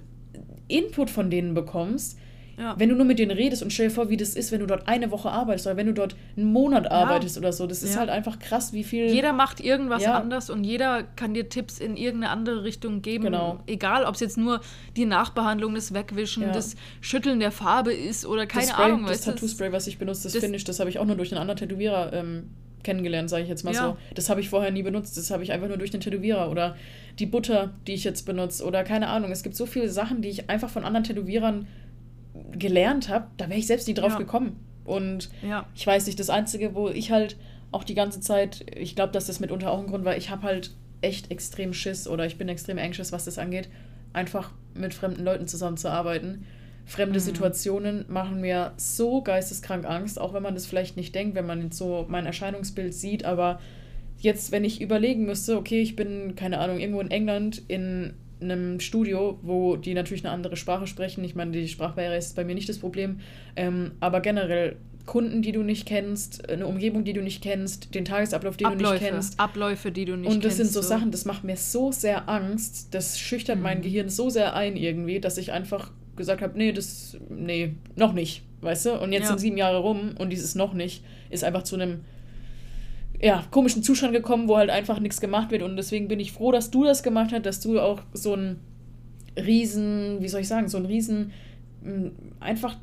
Input 0.69 1.11
von 1.11 1.31
denen 1.31 1.55
bekommst 1.55 2.19
ja. 2.61 2.75
Wenn 2.79 2.91
du 2.91 2.95
nur 2.95 3.07
mit 3.07 3.19
denen 3.19 3.31
redest 3.31 3.63
und 3.63 3.73
stell 3.73 3.89
dir 3.89 3.95
vor, 3.95 4.11
wie 4.11 4.19
das 4.19 4.35
ist, 4.35 4.53
wenn 4.53 4.61
du 4.61 4.67
dort 4.67 4.87
eine 4.87 5.11
Woche 5.11 5.31
arbeitest 5.31 5.67
oder 5.67 5.79
wenn 5.79 5.87
du 5.87 5.95
dort 5.95 6.15
einen 6.37 6.53
Monat 6.53 6.91
arbeitest 6.91 7.37
ja. 7.37 7.41
oder 7.41 7.55
so. 7.55 7.67
Das 7.67 7.83
ist 7.83 7.95
ja. 7.95 8.01
halt 8.01 8.11
einfach 8.11 8.39
krass, 8.39 8.75
wie 8.75 8.85
viel. 8.85 9.07
Jeder 9.07 9.33
macht 9.33 9.61
irgendwas 9.61 10.05
anders 10.05 10.51
und 10.51 10.65
jeder 10.65 11.03
kann 11.17 11.33
dir 11.33 11.49
Tipps 11.49 11.79
in 11.79 11.97
irgendeine 11.97 12.31
andere 12.31 12.63
Richtung 12.63 13.01
geben. 13.01 13.25
Genau. 13.25 13.61
Egal, 13.67 14.05
ob 14.05 14.15
es 14.15 14.21
jetzt 14.21 14.37
nur 14.37 14.61
die 14.97 15.07
Nachbehandlung, 15.07 15.75
das 15.75 15.95
Wegwischen, 15.95 16.53
das 16.53 16.77
Schütteln 17.01 17.41
der 17.41 17.51
Farbe 17.51 17.95
ist 17.95 18.27
oder 18.27 18.47
keine 18.47 18.67
das 18.67 18.75
Spray, 18.75 18.93
Ahnung. 18.93 19.07
Das 19.07 19.23
Tattoo-Spray, 19.23 19.73
was 19.73 19.87
ich 19.87 19.99
benutze, 19.99 20.25
das, 20.25 20.35
das 20.35 20.45
Finish, 20.45 20.65
das 20.65 20.81
habe 20.81 20.91
ich 20.91 20.99
auch 20.99 21.07
nur 21.07 21.17
durch 21.17 21.33
einen 21.33 21.41
anderen 21.41 21.59
Tätowierer 21.59 22.13
ähm, 22.13 22.51
kennengelernt, 22.83 23.31
sage 23.31 23.43
ich 23.43 23.49
jetzt 23.49 23.65
mal 23.65 23.75
so. 23.75 23.97
Das 24.15 24.29
habe 24.31 24.41
ich 24.41 24.49
vorher 24.49 24.71
nie 24.71 24.83
benutzt, 24.83 25.17
das 25.17 25.31
habe 25.31 25.43
ich 25.43 25.53
einfach 25.53 25.69
nur 25.69 25.77
durch 25.77 25.91
den 25.91 26.01
Tätowierer 26.01 26.51
oder 26.51 26.77
die 27.19 27.27
Butter, 27.27 27.73
die 27.87 27.95
ich 27.95 28.05
jetzt 28.05 28.27
benutze 28.27 28.65
oder 28.65 28.85
keine 28.85 29.09
Ahnung. 29.09 29.31
Es 29.31 29.43
gibt 29.43 29.57
so 29.57 29.67
viele 29.67 29.89
Sachen, 29.89 30.23
die 30.23 30.29
ich 30.29 30.51
einfach 30.51 30.71
von 30.71 30.85
anderen 30.85 31.05
Tätowierern 31.05 31.67
gelernt 32.53 33.09
habe, 33.09 33.27
da 33.37 33.49
wäre 33.49 33.59
ich 33.59 33.67
selbst 33.67 33.89
nie 33.89 33.95
drauf 33.95 34.13
ja. 34.13 34.19
gekommen. 34.19 34.57
Und 34.85 35.31
ja. 35.43 35.67
ich 35.75 35.87
weiß 35.87 36.07
nicht, 36.07 36.19
das 36.19 36.31
Einzige, 36.31 36.75
wo 36.75 36.89
ich 36.89 37.11
halt 37.11 37.37
auch 37.73 37.85
die 37.85 37.95
ganze 37.95 38.21
Zeit, 38.21 38.65
ich 38.75 38.97
glaube, 38.97 39.13
dass 39.13 39.27
das 39.27 39.41
mitunter 39.41 39.71
auch 39.71 39.79
ein 39.79 39.87
Grund 39.87 40.05
war, 40.05 40.17
ich 40.17 40.31
habe 40.31 40.43
halt 40.43 40.75
echt 41.01 41.31
extrem 41.31 41.73
Schiss 41.73 42.09
oder 42.09 42.27
ich 42.27 42.37
bin 42.37 42.49
extrem 42.49 42.79
anxious, 42.79 43.13
was 43.13 43.25
das 43.25 43.39
angeht, 43.39 43.69
einfach 44.13 44.51
mit 44.75 44.95
fremden 44.95 45.25
Leuten 45.25 45.47
zusammenzuarbeiten. 45.47 46.47
Fremde 46.85 47.21
mhm. 47.21 47.25
Situationen 47.25 48.05
machen 48.09 48.41
mir 48.41 48.73
so 48.77 49.23
geisteskrank 49.23 49.85
Angst, 49.87 50.21
auch 50.21 50.35
wenn 50.35 50.43
man 50.43 50.55
das 50.55 50.67
vielleicht 50.67 50.97
nicht 50.97 51.15
denkt, 51.15 51.37
wenn 51.37 51.47
man 51.47 51.71
so 51.71 52.07
mein 52.09 52.27
Erscheinungsbild 52.27 52.93
sieht, 52.93 53.25
aber 53.25 53.61
jetzt, 54.19 54.53
wenn 54.53 54.65
ich 54.65 54.81
überlegen 54.81 55.25
müsste, 55.25 55.57
okay, 55.57 55.81
ich 55.81 55.97
bin, 55.97 56.35
keine 56.35 56.59
Ahnung, 56.59 56.79
irgendwo 56.79 57.01
in 57.01 57.11
England 57.11 57.63
in 57.69 58.15
einem 58.41 58.81
Studio, 58.81 59.39
wo 59.43 59.77
die 59.77 59.95
natürlich 59.95 60.25
eine 60.25 60.33
andere 60.33 60.57
Sprache 60.57 60.87
sprechen. 60.87 61.25
Ich 61.25 61.35
meine, 61.35 61.53
die 61.53 61.69
Sprachbarriere 61.69 62.17
ist 62.17 62.37
bei 62.37 62.45
mir 62.45 62.55
nicht 62.55 62.69
das 62.69 62.79
Problem. 62.79 63.21
Ähm, 63.57 63.93
aber 64.01 64.21
generell 64.21 64.77
Kunden, 65.07 65.43
die 65.43 65.53
du 65.53 65.63
nicht 65.63 65.87
kennst, 65.87 66.49
eine 66.49 66.67
Umgebung, 66.67 67.05
die 67.05 67.13
du 67.13 67.23
nicht 67.23 67.43
kennst, 67.43 67.95
den 67.95 68.05
Tagesablauf, 68.05 68.57
den 68.57 68.69
Abläufe, 68.69 68.99
du 68.99 69.05
nicht 69.05 69.13
kennst. 69.13 69.41
Abläufe, 69.41 69.91
die 69.91 70.05
du 70.05 70.13
nicht 70.13 70.25
kennst. 70.25 70.37
Und 70.37 70.45
das 70.45 70.57
kennst, 70.57 70.73
sind 70.73 70.83
so, 70.83 70.83
so, 70.83 70.89
Sachen, 70.89 71.11
das 71.11 71.25
macht 71.25 71.43
mir 71.43 71.57
so 71.57 71.91
sehr 71.91 72.29
Angst, 72.29 72.89
das 72.93 73.19
schüchtert 73.19 73.57
mhm. 73.57 73.63
mein 73.63 73.83
Gehirn 73.83 74.09
so 74.09 74.31
sehr 74.31 74.55
ein 74.55 74.77
irgendwie, 74.77 75.21
dass 75.21 75.37
ich 75.39 75.53
einfach 75.53 75.91
gesagt 76.17 76.43
habe, 76.43 76.57
nee, 76.57 76.73
das, 76.73 77.17
nee, 77.29 77.75
noch 77.97 78.13
nicht, 78.13 78.43
weißt 78.61 78.87
du? 78.87 79.01
Und 79.01 79.13
jetzt 79.13 79.23
ja. 79.23 79.29
sind 79.31 79.39
sieben 79.39 79.57
Jahre 79.57 79.79
rum 79.79 80.15
und 80.19 80.31
dieses 80.31 80.55
noch 80.55 80.75
nicht 80.75 81.03
ist 81.31 81.45
einfach 81.45 81.63
zu 81.63 81.77
einem 81.77 82.01
ja, 83.21 83.45
komischen 83.51 83.83
Zustand 83.83 84.13
gekommen, 84.13 84.49
wo 84.49 84.57
halt 84.57 84.71
einfach 84.71 84.99
nichts 84.99 85.21
gemacht 85.21 85.51
wird. 85.51 85.63
Und 85.63 85.77
deswegen 85.77 86.09
bin 86.09 86.21
ich 86.21 86.33
froh, 86.33 86.53
dass 86.53 86.71
du 86.71 86.85
das 86.85 87.03
gemacht 87.03 87.33
hast, 87.33 87.47
dass 87.47 87.61
du 87.61 87.79
auch 87.79 88.01
so 88.13 88.35
ein 88.35 88.61
riesen, 89.37 90.19
wie 90.21 90.29
soll 90.29 90.41
ich 90.41 90.49
sagen, 90.49 90.69
so 90.69 90.79
ein 90.79 90.87
riesen 90.87 91.33
einfach 92.41 92.77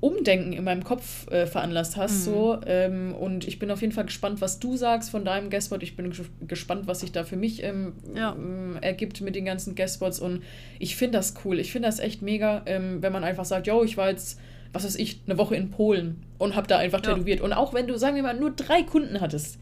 Umdenken 0.00 0.52
in 0.52 0.62
meinem 0.62 0.84
Kopf 0.84 1.28
äh, 1.30 1.46
veranlasst 1.46 1.96
hast. 1.96 2.20
Mhm. 2.20 2.24
So. 2.24 2.60
Ähm, 2.66 3.14
und 3.14 3.48
ich 3.48 3.58
bin 3.58 3.70
auf 3.70 3.80
jeden 3.80 3.92
Fall 3.92 4.04
gespannt, 4.04 4.40
was 4.40 4.60
du 4.60 4.76
sagst 4.76 5.10
von 5.10 5.24
deinem 5.24 5.50
Guestbot. 5.50 5.82
Ich 5.82 5.96
bin 5.96 6.12
gespannt, 6.46 6.86
was 6.86 7.00
sich 7.00 7.10
da 7.10 7.24
für 7.24 7.36
mich 7.36 7.64
ähm, 7.64 7.94
ja. 8.14 8.34
ähm, 8.38 8.78
ergibt 8.80 9.20
mit 9.20 9.34
den 9.34 9.44
ganzen 9.44 9.74
Guestbots. 9.74 10.20
Und 10.20 10.42
ich 10.78 10.94
finde 10.96 11.18
das 11.18 11.34
cool. 11.44 11.58
Ich 11.58 11.72
finde 11.72 11.88
das 11.88 11.98
echt 11.98 12.22
mega, 12.22 12.62
ähm, 12.66 13.02
wenn 13.02 13.12
man 13.12 13.24
einfach 13.24 13.44
sagt, 13.44 13.66
yo, 13.66 13.82
ich 13.82 13.96
war 13.96 14.08
jetzt 14.08 14.38
was 14.72 14.84
weiß 14.84 14.96
ich, 14.96 15.20
eine 15.26 15.38
Woche 15.38 15.56
in 15.56 15.70
Polen 15.70 16.22
und 16.38 16.56
habe 16.56 16.66
da 16.66 16.78
einfach 16.78 17.02
ja. 17.04 17.14
tätowiert. 17.14 17.40
Und 17.40 17.52
auch 17.52 17.74
wenn 17.74 17.86
du, 17.86 17.98
sagen 17.98 18.16
wir 18.16 18.22
mal, 18.22 18.38
nur 18.38 18.50
drei 18.50 18.82
Kunden 18.82 19.20
hattest, 19.20 19.58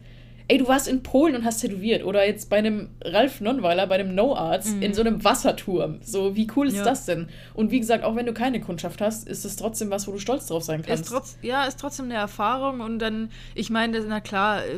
ey, 0.49 0.57
du 0.57 0.67
warst 0.67 0.87
in 0.87 1.03
Polen 1.03 1.35
und 1.35 1.45
hast 1.45 1.59
tätowiert. 1.59 2.03
Oder 2.05 2.25
jetzt 2.25 2.49
bei 2.49 2.57
einem 2.57 2.89
Ralf 3.03 3.41
Nonweiler, 3.41 3.87
bei 3.87 3.95
einem 3.95 4.15
No 4.15 4.35
Arts, 4.35 4.71
mhm. 4.71 4.81
in 4.81 4.93
so 4.93 5.01
einem 5.01 5.23
Wasserturm. 5.23 5.99
So, 6.01 6.35
wie 6.35 6.47
cool 6.55 6.67
ist 6.67 6.77
ja. 6.77 6.83
das 6.83 7.05
denn? 7.05 7.27
Und 7.53 7.71
wie 7.71 7.79
gesagt, 7.79 8.03
auch 8.03 8.15
wenn 8.15 8.25
du 8.25 8.33
keine 8.33 8.61
Kundschaft 8.61 9.01
hast, 9.01 9.27
ist 9.27 9.43
es 9.43 9.57
trotzdem 9.57 9.89
was, 9.89 10.07
wo 10.07 10.13
du 10.13 10.19
stolz 10.19 10.47
drauf 10.47 10.63
sein 10.63 10.83
kannst. 10.83 11.05
Ist 11.05 11.11
trotz, 11.11 11.37
ja, 11.41 11.65
ist 11.65 11.79
trotzdem 11.79 12.05
eine 12.05 12.15
Erfahrung. 12.15 12.79
Und 12.79 12.99
dann, 12.99 13.29
ich 13.55 13.69
meine, 13.69 13.99
na 14.07 14.21
klar, 14.21 14.63
äh, 14.63 14.69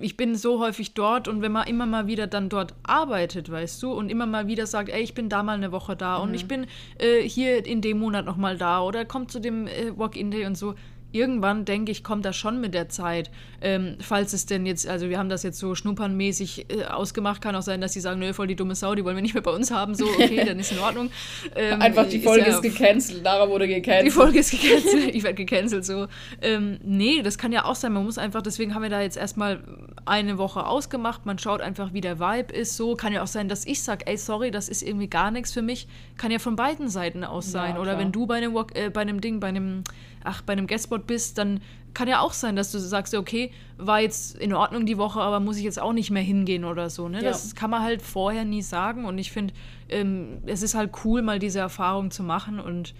ich 0.00 0.16
bin 0.16 0.34
so 0.34 0.58
häufig 0.58 0.94
dort 0.94 1.28
und 1.28 1.40
wenn 1.40 1.52
man 1.52 1.68
immer 1.68 1.86
mal 1.86 2.06
wieder 2.06 2.26
dann 2.26 2.48
dort 2.48 2.74
arbeitet, 2.82 3.50
weißt 3.50 3.82
du, 3.82 3.92
und 3.92 4.10
immer 4.10 4.26
mal 4.26 4.48
wieder 4.48 4.66
sagt, 4.66 4.88
ey, 4.88 5.02
ich 5.02 5.14
bin 5.14 5.28
da 5.28 5.42
mal 5.42 5.54
eine 5.54 5.70
Woche 5.70 5.94
da 5.94 6.18
mhm. 6.18 6.24
und 6.24 6.34
ich 6.34 6.46
bin 6.46 6.66
äh, 6.98 7.20
hier 7.22 7.64
in 7.64 7.80
dem 7.80 7.98
Monat 7.98 8.24
nochmal 8.24 8.56
da 8.58 8.82
oder 8.82 9.04
kommt 9.04 9.30
zu 9.30 9.40
dem 9.40 9.66
äh, 9.66 9.96
Walk-In-Day 9.96 10.46
und 10.46 10.56
so 10.56 10.74
irgendwann, 11.12 11.64
denke 11.64 11.92
ich, 11.92 12.02
kommt 12.02 12.24
das 12.24 12.36
schon 12.36 12.60
mit 12.60 12.74
der 12.74 12.88
Zeit. 12.88 13.30
Ähm, 13.60 13.96
falls 14.00 14.32
es 14.32 14.46
denn 14.46 14.66
jetzt, 14.66 14.88
also 14.88 15.08
wir 15.08 15.18
haben 15.18 15.28
das 15.28 15.42
jetzt 15.42 15.58
so 15.58 15.74
schnuppernmäßig 15.74 16.66
äh, 16.68 16.84
ausgemacht, 16.84 17.40
kann 17.40 17.54
auch 17.54 17.62
sein, 17.62 17.80
dass 17.80 17.92
die 17.92 18.00
sagen, 18.00 18.18
nö, 18.18 18.32
voll 18.32 18.48
die 18.48 18.56
dumme 18.56 18.74
Sau, 18.74 18.94
die 18.94 19.04
wollen 19.04 19.16
wir 19.16 19.22
nicht 19.22 19.34
mehr 19.34 19.42
bei 19.42 19.52
uns 19.52 19.70
haben. 19.70 19.94
So, 19.94 20.06
okay, 20.06 20.44
dann 20.46 20.58
ist 20.58 20.72
in 20.72 20.78
Ordnung. 20.80 21.10
Ähm, 21.54 21.80
Einfach 21.80 22.08
die 22.08 22.20
Folge 22.20 22.46
ist, 22.46 22.48
ja, 22.48 22.54
ist 22.56 22.62
gecancelt, 22.62 23.22
Lara 23.22 23.48
wurde 23.48 23.68
gecancelt. 23.68 24.06
Die 24.06 24.10
Folge 24.10 24.40
ist 24.40 24.50
gecancelt, 24.50 25.14
ich 25.14 25.22
werde 25.22 25.36
gecancelt, 25.36 25.84
so. 25.84 26.08
Ähm, 26.40 26.80
nee, 26.82 27.22
das 27.22 27.38
kann 27.38 27.52
ja 27.52 27.64
auch 27.64 27.76
sein, 27.76 27.92
man 27.92 28.04
muss 28.04 28.18
einfach, 28.18 28.42
deswegen 28.42 28.74
haben 28.74 28.82
wir 28.82 28.90
da 28.90 29.00
jetzt 29.00 29.16
erstmal 29.16 29.62
eine 30.04 30.38
Woche 30.38 30.66
ausgemacht, 30.66 31.24
man 31.26 31.38
schaut 31.38 31.60
einfach, 31.60 31.92
wie 31.92 32.00
der 32.00 32.18
Vibe 32.18 32.52
ist, 32.52 32.76
so. 32.76 32.96
Kann 32.96 33.12
ja 33.12 33.22
auch 33.22 33.28
sein, 33.28 33.48
dass 33.48 33.64
ich 33.66 33.82
sage, 33.82 34.06
ey, 34.06 34.16
sorry, 34.16 34.50
das 34.50 34.68
ist 34.68 34.82
irgendwie 34.82 35.08
gar 35.08 35.30
nichts 35.30 35.52
für 35.52 35.62
mich. 35.62 35.86
Kann 36.16 36.30
ja 36.30 36.38
von 36.38 36.56
beiden 36.56 36.88
Seiten 36.88 37.24
aus 37.24 37.50
sein. 37.50 37.74
Ja, 37.74 37.80
Oder 37.80 37.98
wenn 37.98 38.12
du 38.12 38.26
bei 38.26 38.36
einem, 38.36 38.56
äh, 38.74 38.90
bei 38.90 39.00
einem 39.00 39.20
Ding, 39.20 39.40
bei 39.40 39.48
einem 39.48 39.84
ach, 40.24 40.42
bei 40.42 40.52
einem 40.52 40.66
Guestspot 40.66 41.06
bist, 41.06 41.38
dann 41.38 41.60
kann 41.94 42.08
ja 42.08 42.20
auch 42.20 42.32
sein, 42.32 42.56
dass 42.56 42.72
du 42.72 42.78
sagst, 42.78 43.14
okay, 43.14 43.50
war 43.76 44.00
jetzt 44.00 44.36
in 44.36 44.54
Ordnung 44.54 44.86
die 44.86 44.98
Woche, 44.98 45.20
aber 45.20 45.40
muss 45.40 45.58
ich 45.58 45.64
jetzt 45.64 45.80
auch 45.80 45.92
nicht 45.92 46.10
mehr 46.10 46.22
hingehen 46.22 46.64
oder 46.64 46.90
so. 46.90 47.08
Ne? 47.08 47.18
Ja. 47.18 47.24
Das 47.24 47.54
kann 47.54 47.70
man 47.70 47.82
halt 47.82 48.02
vorher 48.02 48.44
nie 48.44 48.62
sagen. 48.62 49.04
Und 49.04 49.18
ich 49.18 49.30
finde, 49.30 49.52
ähm, 49.88 50.38
es 50.46 50.62
ist 50.62 50.74
halt 50.74 50.90
cool, 51.04 51.22
mal 51.22 51.38
diese 51.38 51.58
Erfahrung 51.58 52.10
zu 52.10 52.22
machen. 52.22 52.60
Und 52.60 52.94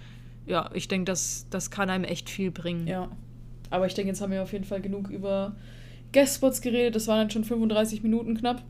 ja, 0.47 0.71
ich 0.75 0.89
denke, 0.89 1.07
das, 1.07 1.47
das 1.51 1.71
kann 1.71 1.89
einem 1.91 2.05
echt 2.05 2.29
viel 2.29 2.51
bringen. 2.51 2.87
Ja. 2.87 3.09
Aber 3.71 3.87
ich 3.87 3.95
denke, 3.95 4.09
jetzt 4.09 4.21
haben 4.21 4.33
wir 4.33 4.43
auf 4.43 4.53
jeden 4.53 4.65
Fall 4.65 4.81
genug 4.81 5.09
über 5.09 5.57
Guestspots 6.13 6.61
geredet. 6.61 6.95
Das 6.95 7.09
waren 7.09 7.19
dann 7.19 7.31
schon 7.31 7.45
35 7.45 8.03
Minuten 8.03 8.37
knapp. 8.37 8.63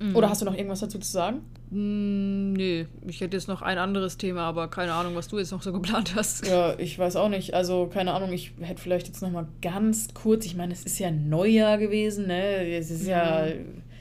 Mhm. 0.00 0.14
Oder 0.14 0.28
hast 0.28 0.42
du 0.42 0.44
noch 0.44 0.54
irgendwas 0.54 0.80
dazu 0.80 0.98
zu 0.98 1.10
sagen? 1.10 1.40
Mm, 1.70 2.52
nee, 2.54 2.86
ich 3.06 3.20
hätte 3.20 3.36
jetzt 3.36 3.46
noch 3.46 3.62
ein 3.62 3.78
anderes 3.78 4.16
Thema, 4.16 4.42
aber 4.42 4.68
keine 4.68 4.92
Ahnung, 4.92 5.14
was 5.14 5.28
du 5.28 5.38
jetzt 5.38 5.52
noch 5.52 5.62
so 5.62 5.72
geplant 5.72 6.14
hast. 6.16 6.46
Ja, 6.46 6.76
ich 6.78 6.98
weiß 6.98 7.16
auch 7.16 7.28
nicht. 7.28 7.54
Also, 7.54 7.86
keine 7.86 8.12
Ahnung, 8.12 8.32
ich 8.32 8.52
hätte 8.60 8.82
vielleicht 8.82 9.06
jetzt 9.06 9.22
noch 9.22 9.30
mal 9.30 9.46
ganz 9.62 10.08
kurz, 10.12 10.46
ich 10.46 10.56
meine, 10.56 10.72
es 10.72 10.84
ist 10.84 10.98
ja 10.98 11.10
Neujahr 11.10 11.78
gewesen, 11.78 12.26
ne? 12.26 12.66
Es 12.76 12.90
ist 12.90 13.06
ja, 13.06 13.46
ja 13.46 13.52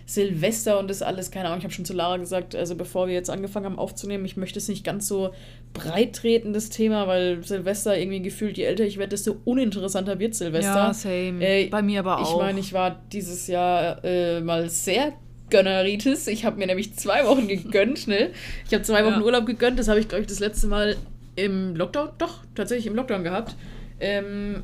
Silvester 0.10 0.80
und 0.80 0.90
das 0.90 1.04
alles, 1.04 1.30
keine 1.30 1.46
Ahnung, 1.50 1.60
ich 1.60 1.64
habe 1.66 1.74
schon 1.74 1.86
zu 1.86 1.94
Lara 1.94 2.18
gesagt, 2.18 2.56
also 2.56 2.76
bevor 2.76 3.08
wir 3.08 3.14
jetzt 3.14 3.30
angefangen 3.30 3.68
haben 3.68 3.78
aufzunehmen, 3.78 4.26
ich 4.26 4.38
möchte 4.38 4.58
es 4.58 4.68
nicht 4.68 4.84
ganz 4.84 5.08
so 5.08 5.36
breit 5.74 6.16
treten, 6.16 6.52
das 6.52 6.72
Thema, 6.72 7.06
weil 7.06 7.44
Silvester 7.44 7.96
irgendwie 7.96 8.20
gefühlt, 8.24 8.58
je 8.58 8.64
älter 8.64 8.86
ich 8.86 8.98
werde, 8.98 9.10
desto 9.10 9.38
uninteressanter 9.46 10.18
wird 10.18 10.34
Silvester. 10.34 10.74
Ja, 10.74 10.94
same. 10.96 11.46
Äh, 11.46 11.68
Bei 11.68 11.84
mir 11.84 12.00
aber 12.00 12.22
auch. 12.22 12.32
Ich 12.32 12.38
meine, 12.42 12.60
ich 12.60 12.74
war 12.74 13.00
dieses 13.12 13.46
Jahr 13.46 14.04
äh, 14.04 14.42
mal 14.42 14.68
sehr 14.72 15.14
Gönneritis. 15.50 16.28
Ich 16.28 16.46
habe 16.46 16.58
mir 16.58 16.68
nämlich 16.68 16.96
zwei 16.96 17.26
Wochen 17.26 17.48
gegönnt, 17.48 18.08
ne? 18.08 18.30
Ich 18.66 18.74
habe 18.74 18.84
zwei 18.84 19.04
Wochen 19.06 19.20
ja. 19.20 19.22
Urlaub 19.22 19.46
gegönnt. 19.46 19.80
Das 19.80 19.88
habe 19.88 20.00
ich, 20.00 20.08
glaube 20.08 20.22
ich, 20.22 20.28
das 20.28 20.40
letzte 20.40 20.68
Mal 20.68 20.96
im 21.36 21.76
Lockdown, 21.76 22.10
doch, 22.18 22.44
tatsächlich 22.56 22.88
im 22.88 22.96
Lockdown 22.96 23.24
gehabt. 23.24 23.56
Ähm, 24.00 24.64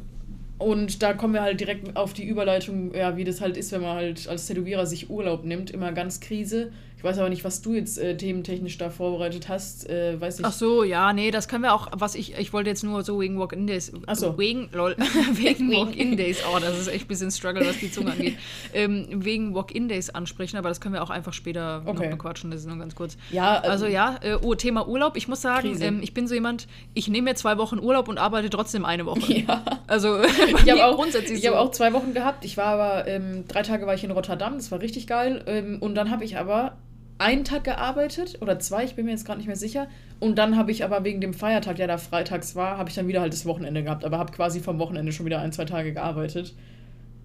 und 0.58 1.04
da 1.04 1.14
kommen 1.14 1.34
wir 1.34 1.42
halt 1.42 1.60
direkt 1.60 1.96
auf 1.98 2.14
die 2.14 2.26
Überleitung, 2.26 2.94
ja, 2.96 3.18
wie 3.18 3.26
das 3.26 3.42
halt 3.42 3.58
ist, 3.58 3.72
wenn 3.72 3.82
man 3.82 3.96
halt 3.96 4.28
als 4.28 4.48
Tätowierer 4.48 4.86
sich 4.86 5.10
Urlaub 5.10 5.44
nimmt. 5.44 5.70
Immer 5.72 5.92
ganz 5.92 6.22
Krise 6.22 6.72
weiß 7.04 7.20
aber 7.20 7.30
nicht, 7.30 7.44
was 7.44 7.62
du 7.62 7.74
jetzt 7.74 7.98
äh, 7.98 8.18
thementechnisch 8.18 8.78
da 8.78 8.90
vorbereitet 8.90 9.48
hast. 9.48 9.90
Äh, 9.90 10.20
weiß 10.20 10.40
ich. 10.40 10.46
Ach 10.46 10.52
so, 10.52 10.84
ja, 10.84 11.14
nee, 11.14 11.32
das 11.32 11.48
können 11.48 11.64
wir 11.64 11.74
auch, 11.74 11.88
was 11.94 12.16
ich, 12.16 12.38
ich 12.38 12.52
wollte 12.52 12.70
jetzt 12.70 12.84
nur 12.84 13.04
so 13.04 13.20
wegen 13.20 13.40
Walk-In 13.40 13.68
Days. 13.68 13.92
Ach 14.08 14.16
so. 14.16 14.38
Wegen, 14.38 14.70
lol, 14.74 14.96
wegen 15.32 15.72
Walk-In 15.72 16.18
Days, 16.18 16.40
oh, 16.52 16.60
das 16.60 16.80
ist 16.80 16.88
echt 16.88 17.06
ein 17.06 17.08
bisschen 17.08 17.32
Struggle, 17.32 17.66
was 17.66 17.78
die 17.78 17.92
Zunge 17.92 18.12
angeht. 18.12 18.38
Ähm, 18.74 19.08
wegen 19.10 19.54
Walk-In 19.54 19.88
Days 19.88 20.10
ansprechen, 20.10 20.58
aber 20.58 20.70
das 20.70 20.82
können 20.82 20.94
wir 20.94 21.04
auch 21.04 21.10
einfach 21.10 21.34
später 21.34 21.84
okay. 21.86 22.04
noch 22.04 22.12
bequatschen, 22.12 22.52
das 22.52 22.62
ist 22.62 22.68
nur 22.68 22.78
ganz 22.78 22.96
kurz. 22.96 23.16
Ja, 23.32 23.64
ähm, 23.64 23.72
also 23.72 23.86
ja, 23.86 24.18
äh, 24.22 24.38
oh, 24.42 24.56
Thema 24.56 24.88
Urlaub. 24.88 25.16
Ich 25.16 25.28
muss 25.28 25.42
sagen, 25.42 25.78
ähm, 25.82 26.02
ich 26.02 26.14
bin 26.14 26.28
so 26.28 26.34
jemand, 26.34 26.68
ich 26.94 27.08
nehme 27.08 27.30
mir 27.30 27.36
zwei 27.36 27.58
Wochen 27.58 27.80
Urlaub 27.80 28.08
und 28.10 28.18
arbeite 28.18 28.50
trotzdem 28.50 28.84
eine 28.86 29.06
Woche. 29.06 29.22
Ja. 29.36 29.64
Also, 29.88 30.22
ich 30.24 30.72
habe 30.72 30.86
auch, 30.86 30.96
grundsätzlich 30.96 31.40
ich 31.40 31.44
so. 31.44 31.50
habe 31.50 31.60
auch 31.60 31.72
zwei 31.72 31.94
Wochen 31.94 32.14
gehabt. 32.14 32.46
Ich 32.46 32.58
war 32.58 32.68
aber, 32.68 33.08
ähm, 33.08 33.46
drei 33.48 33.62
Tage 33.62 33.86
war 33.86 33.94
ich 33.94 34.04
in 34.04 34.12
Rotterdam, 34.12 34.56
das 34.56 34.72
war 34.72 34.80
richtig 34.80 35.08
geil. 35.08 35.44
Ähm, 35.46 35.78
und 35.80 35.96
dann 35.96 36.10
habe 36.10 36.24
ich 36.24 36.38
aber 36.38 36.78
einen 37.18 37.44
Tag 37.44 37.64
gearbeitet 37.64 38.42
oder 38.42 38.60
zwei, 38.60 38.84
ich 38.84 38.96
bin 38.96 39.06
mir 39.06 39.12
jetzt 39.12 39.26
gerade 39.26 39.38
nicht 39.38 39.48
mehr 39.48 39.56
sicher. 39.56 39.88
Und 40.20 40.38
dann 40.38 40.58
habe 40.58 40.72
ich 40.72 40.84
aber 40.84 41.04
wegen 41.04 41.22
dem 41.22 41.34
Feiertag, 41.34 41.78
der 41.78 41.88
da 41.88 41.98
freitags 41.98 42.56
war, 42.56 42.78
habe 42.78 42.90
ich 42.90 42.96
dann 42.96 43.08
wieder 43.08 43.22
halt 43.22 43.34
das 43.34 43.46
Wochenende 43.46 43.84
gehabt, 43.84 44.04
aber 44.04 44.18
habe 44.18 44.32
quasi 44.32 44.60
vom 44.60 44.80
Wochenende 44.80 45.12
schon 45.12 45.26
wieder 45.26 45.40
ein, 45.40 45.52
zwei 45.52 45.66
Tage 45.66 45.94
gearbeitet. 45.94 46.54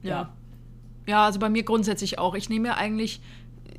Ja. 0.03 0.11
Ja, 0.11 0.32
ja 1.07 1.26
also 1.26 1.38
bei 1.38 1.49
mir 1.49 1.64
grundsätzlich 1.64 2.18
auch. 2.18 2.34
Ich 2.34 2.49
nehme 2.49 2.68
mir 2.68 2.76
eigentlich, 2.76 3.20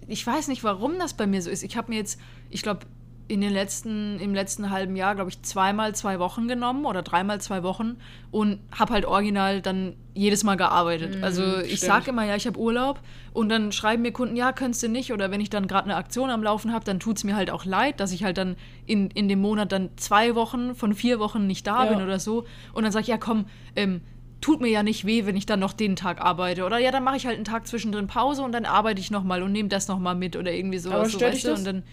ich 0.07 0.25
weiß 0.25 0.49
nicht, 0.49 0.63
warum 0.63 0.99
das 0.99 1.13
bei 1.13 1.27
mir 1.27 1.41
so 1.41 1.49
ist. 1.49 1.63
Ich 1.63 1.77
habe 1.77 1.91
mir 1.91 1.97
jetzt, 1.97 2.19
ich 2.49 2.61
glaube, 2.61 2.85
in 3.31 3.39
den 3.39 3.53
letzten, 3.53 4.19
im 4.19 4.33
letzten 4.33 4.71
halben 4.71 4.97
Jahr, 4.97 5.15
glaube 5.15 5.29
ich, 5.29 5.41
zweimal 5.41 5.95
zwei 5.95 6.19
Wochen 6.19 6.49
genommen 6.49 6.83
oder 6.83 7.01
dreimal 7.01 7.39
zwei 7.39 7.63
Wochen 7.63 7.95
und 8.29 8.59
habe 8.77 8.93
halt 8.93 9.05
original 9.05 9.61
dann 9.61 9.95
jedes 10.13 10.43
Mal 10.43 10.57
gearbeitet. 10.57 11.21
Mm, 11.21 11.23
also 11.23 11.59
ich 11.59 11.79
sage 11.79 12.09
immer, 12.09 12.25
ja, 12.25 12.35
ich 12.35 12.45
habe 12.45 12.59
Urlaub 12.59 12.99
und 13.31 13.47
dann 13.47 13.71
schreiben 13.71 14.01
mir 14.01 14.11
Kunden, 14.11 14.35
ja, 14.35 14.51
könntest 14.51 14.83
du 14.83 14.89
nicht. 14.89 15.13
Oder 15.13 15.31
wenn 15.31 15.39
ich 15.39 15.49
dann 15.49 15.67
gerade 15.67 15.85
eine 15.85 15.95
Aktion 15.95 16.29
am 16.29 16.43
Laufen 16.43 16.73
habe, 16.73 16.83
dann 16.83 16.99
tut 16.99 17.15
es 17.15 17.23
mir 17.23 17.37
halt 17.37 17.51
auch 17.51 17.63
leid, 17.63 18.01
dass 18.01 18.11
ich 18.11 18.25
halt 18.25 18.37
dann 18.37 18.57
in, 18.85 19.09
in 19.11 19.29
dem 19.29 19.39
Monat 19.39 19.71
dann 19.71 19.91
zwei 19.95 20.35
Wochen 20.35 20.75
von 20.75 20.93
vier 20.93 21.19
Wochen 21.19 21.47
nicht 21.47 21.65
da 21.65 21.85
ja. 21.85 21.93
bin 21.93 22.03
oder 22.03 22.19
so. 22.19 22.43
Und 22.73 22.83
dann 22.83 22.91
sage 22.91 23.03
ich, 23.03 23.07
ja, 23.07 23.17
komm, 23.17 23.45
ähm, 23.77 24.01
tut 24.41 24.59
mir 24.59 24.69
ja 24.69 24.83
nicht 24.83 25.05
weh, 25.05 25.25
wenn 25.25 25.37
ich 25.37 25.45
dann 25.45 25.61
noch 25.61 25.71
den 25.71 25.95
Tag 25.95 26.19
arbeite. 26.19 26.65
Oder 26.65 26.79
ja, 26.79 26.91
dann 26.91 27.05
mache 27.05 27.15
ich 27.15 27.25
halt 27.25 27.37
einen 27.37 27.45
Tag 27.45 27.65
zwischendrin 27.65 28.07
Pause 28.07 28.41
und 28.41 28.51
dann 28.51 28.65
arbeite 28.65 28.99
ich 28.99 29.09
nochmal 29.09 29.41
und 29.41 29.53
nehme 29.53 29.69
das 29.69 29.87
nochmal 29.87 30.15
mit 30.15 30.35
oder 30.35 30.51
irgendwie 30.51 30.79
sowas. 30.79 30.99
Aber 30.99 31.09
stört 31.09 31.31
so, 31.31 31.35
dich 31.35 31.43
das? 31.43 31.59
Und 31.59 31.65
dann, 31.65 31.83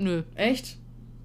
Nö. 0.00 0.22
Echt? 0.34 0.76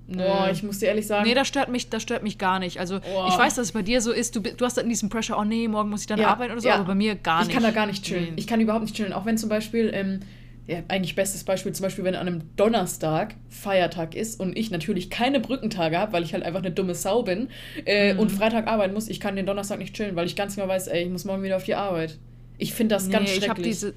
Nö. 0.07 0.23
Boah, 0.23 0.49
ich 0.51 0.61
muss 0.61 0.79
dir 0.79 0.87
ehrlich 0.87 1.07
sagen. 1.07 1.27
Nee, 1.27 1.33
das 1.33 1.47
stört 1.47 1.69
mich, 1.69 1.89
das 1.89 2.03
stört 2.03 2.21
mich 2.21 2.37
gar 2.37 2.59
nicht. 2.59 2.79
Also 2.79 2.97
oh. 2.97 3.25
ich 3.27 3.37
weiß, 3.37 3.55
dass 3.55 3.67
es 3.67 3.71
bei 3.71 3.81
dir 3.81 4.01
so 4.01 4.11
ist, 4.11 4.35
du, 4.35 4.41
du 4.41 4.65
hast 4.65 4.77
dann 4.77 4.87
diesen 4.87 5.09
Pressure, 5.09 5.37
oh 5.37 5.43
nee, 5.43 5.67
morgen 5.67 5.89
muss 5.89 6.01
ich 6.01 6.07
dann 6.07 6.19
ja, 6.19 6.27
arbeiten 6.27 6.51
oder 6.51 6.61
so, 6.61 6.67
ja. 6.67 6.75
aber 6.75 6.85
bei 6.85 6.95
mir 6.95 7.15
gar 7.15 7.39
nicht. 7.39 7.49
Ich 7.49 7.53
kann 7.53 7.63
da 7.63 7.71
gar 7.71 7.87
nicht 7.87 8.03
chillen. 8.03 8.25
Nee. 8.25 8.33
Ich 8.35 8.47
kann 8.47 8.61
überhaupt 8.61 8.83
nicht 8.83 8.95
chillen. 8.95 9.13
Auch 9.13 9.25
wenn 9.25 9.37
zum 9.37 9.49
Beispiel, 9.49 9.89
ähm, 9.93 10.19
ja, 10.67 10.79
eigentlich 10.87 11.15
bestes 11.15 11.43
Beispiel, 11.43 11.73
zum 11.73 11.83
Beispiel, 11.83 12.03
wenn 12.03 12.15
an 12.15 12.27
einem 12.27 12.55
Donnerstag 12.55 13.35
Feiertag 13.49 14.15
ist 14.15 14.39
und 14.39 14.57
ich 14.57 14.69
natürlich 14.69 15.09
keine 15.09 15.39
Brückentage 15.39 15.97
habe, 15.97 16.13
weil 16.13 16.23
ich 16.23 16.33
halt 16.33 16.43
einfach 16.43 16.59
eine 16.59 16.71
dumme 16.71 16.93
Sau 16.93 17.23
bin 17.23 17.49
äh, 17.85 18.13
mhm. 18.13 18.19
und 18.19 18.31
Freitag 18.31 18.67
arbeiten 18.67 18.93
muss, 18.93 19.07
ich 19.07 19.19
kann 19.19 19.35
den 19.35 19.45
Donnerstag 19.45 19.79
nicht 19.79 19.95
chillen, 19.95 20.15
weil 20.15 20.27
ich 20.27 20.35
ganz 20.35 20.55
genau 20.55 20.67
weiß, 20.67 20.87
ey, 20.87 21.03
ich 21.03 21.09
muss 21.09 21.25
morgen 21.25 21.41
wieder 21.41 21.55
auf 21.55 21.63
die 21.63 21.75
Arbeit. 21.75 22.19
Ich 22.57 22.73
finde 22.73 22.95
das 22.95 23.07
nee, 23.07 23.13
ganz 23.13 23.29
schrecklich. 23.29 23.43
Ich 23.43 23.49
habe 23.49 23.61
diese, 23.61 23.93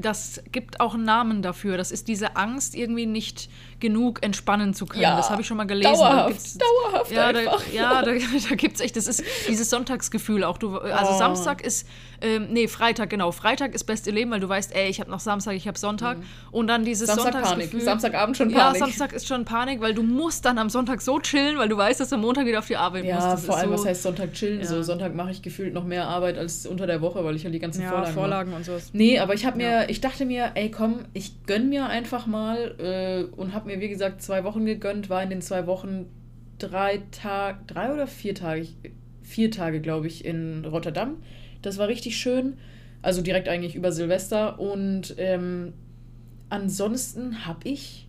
das 0.00 0.42
gibt 0.52 0.80
auch 0.80 0.94
einen 0.94 1.04
Namen 1.04 1.42
dafür. 1.42 1.76
Das 1.76 1.90
ist 1.90 2.08
diese 2.08 2.36
Angst, 2.36 2.74
irgendwie 2.74 3.06
nicht 3.06 3.48
genug 3.82 4.22
entspannen 4.22 4.72
zu 4.72 4.86
können. 4.86 5.02
Ja, 5.02 5.16
das 5.16 5.28
habe 5.28 5.42
ich 5.42 5.46
schon 5.46 5.58
mal 5.58 5.66
gelesen. 5.66 5.92
Dauerhaft, 5.92 6.62
dauerhaft 6.62 7.10
ja, 7.10 7.26
einfach. 7.26 7.62
Da, 7.66 7.72
ja, 7.72 8.02
da, 8.02 8.12
da 8.48 8.54
gibt 8.54 8.76
es 8.76 8.80
echt, 8.80 8.96
das 8.96 9.06
ist 9.06 9.22
dieses 9.48 9.68
Sonntagsgefühl 9.68 10.44
auch. 10.44 10.56
Du, 10.56 10.78
also 10.78 11.12
oh. 11.12 11.18
Samstag 11.18 11.60
ist, 11.60 11.86
ähm, 12.22 12.48
nee, 12.50 12.68
Freitag, 12.68 13.10
genau. 13.10 13.32
Freitag 13.32 13.74
ist 13.74 13.84
beste 13.84 14.12
Leben, 14.12 14.30
weil 14.30 14.40
du 14.40 14.48
weißt, 14.48 14.74
ey, 14.74 14.88
ich 14.88 15.00
habe 15.00 15.10
noch 15.10 15.20
Samstag, 15.20 15.54
ich 15.54 15.66
habe 15.66 15.76
Sonntag. 15.76 16.18
Mhm. 16.18 16.24
Und 16.52 16.66
dann 16.68 16.84
dieses 16.84 17.08
Samstag 17.08 17.32
Sonntagsgefühl. 17.32 17.70
Panik. 17.70 17.84
Samstagabend 17.84 18.36
schon 18.36 18.52
Panik. 18.52 18.74
Ja, 18.74 18.86
Samstag 18.86 19.12
ist 19.12 19.26
schon 19.26 19.44
Panik, 19.44 19.80
weil 19.80 19.92
du 19.92 20.04
musst 20.04 20.44
dann 20.44 20.58
am 20.58 20.70
Sonntag 20.70 21.02
so 21.02 21.18
chillen, 21.18 21.58
weil 21.58 21.68
du 21.68 21.76
weißt, 21.76 21.98
dass 21.98 22.10
du 22.10 22.14
am 22.14 22.20
Montag 22.20 22.46
wieder 22.46 22.60
auf 22.60 22.68
die 22.68 22.76
Arbeit 22.76 23.04
ja, 23.04 23.16
musst. 23.16 23.26
Ja, 23.26 23.36
vor 23.36 23.56
allem, 23.56 23.70
so, 23.70 23.74
was 23.74 23.86
heißt 23.86 24.02
Sonntag 24.04 24.32
chillen? 24.32 24.60
Ja. 24.60 24.66
So, 24.66 24.82
Sonntag 24.82 25.14
mache 25.16 25.32
ich 25.32 25.42
gefühlt 25.42 25.74
noch 25.74 25.84
mehr 25.84 26.06
Arbeit 26.06 26.38
als 26.38 26.66
unter 26.66 26.86
der 26.86 27.00
Woche, 27.00 27.24
weil 27.24 27.34
ich 27.34 27.44
halt 27.44 27.54
die 27.54 27.58
ganzen 27.58 27.82
ja, 27.82 27.88
Vorlagen, 27.88 28.14
Vorlagen 28.14 28.52
und 28.54 28.64
sowas. 28.64 28.90
Nee, 28.92 29.18
aber 29.18 29.34
ich 29.34 29.44
habe 29.44 29.56
mir, 29.56 29.90
ich 29.90 30.00
dachte 30.00 30.24
mir, 30.24 30.52
ey, 30.54 30.70
komm, 30.70 31.00
ich 31.14 31.44
gönn 31.46 31.68
mir 31.68 31.86
einfach 31.86 32.26
mal 32.26 32.76
äh, 32.78 33.24
und 33.34 33.52
habe 33.52 33.66
mir, 33.66 33.71
wie 33.80 33.88
gesagt, 33.88 34.22
zwei 34.22 34.44
Wochen 34.44 34.52
Wochen 34.52 34.66
gegönnt, 34.66 35.08
war 35.08 35.22
in 35.22 35.30
den 35.30 35.40
zwei 35.40 35.66
Wochen 35.66 36.06
drei 36.58 37.02
Tage, 37.10 37.58
drei 37.66 37.92
oder 37.92 38.06
vier 38.06 38.34
Tage, 38.34 38.68
vier 39.22 39.50
Tage, 39.50 39.80
glaube 39.80 40.06
ich, 40.06 40.24
in 40.24 40.64
Rotterdam. 40.64 41.16
Das 41.62 41.78
war 41.78 41.88
richtig 41.88 42.16
schön. 42.16 42.58
Also 43.00 43.22
direkt 43.22 43.48
eigentlich 43.48 43.74
über 43.74 43.90
Silvester. 43.90 44.60
Und 44.60 45.14
ähm, 45.18 45.72
ansonsten 46.50 47.46
habe 47.46 47.68
ich, 47.68 48.08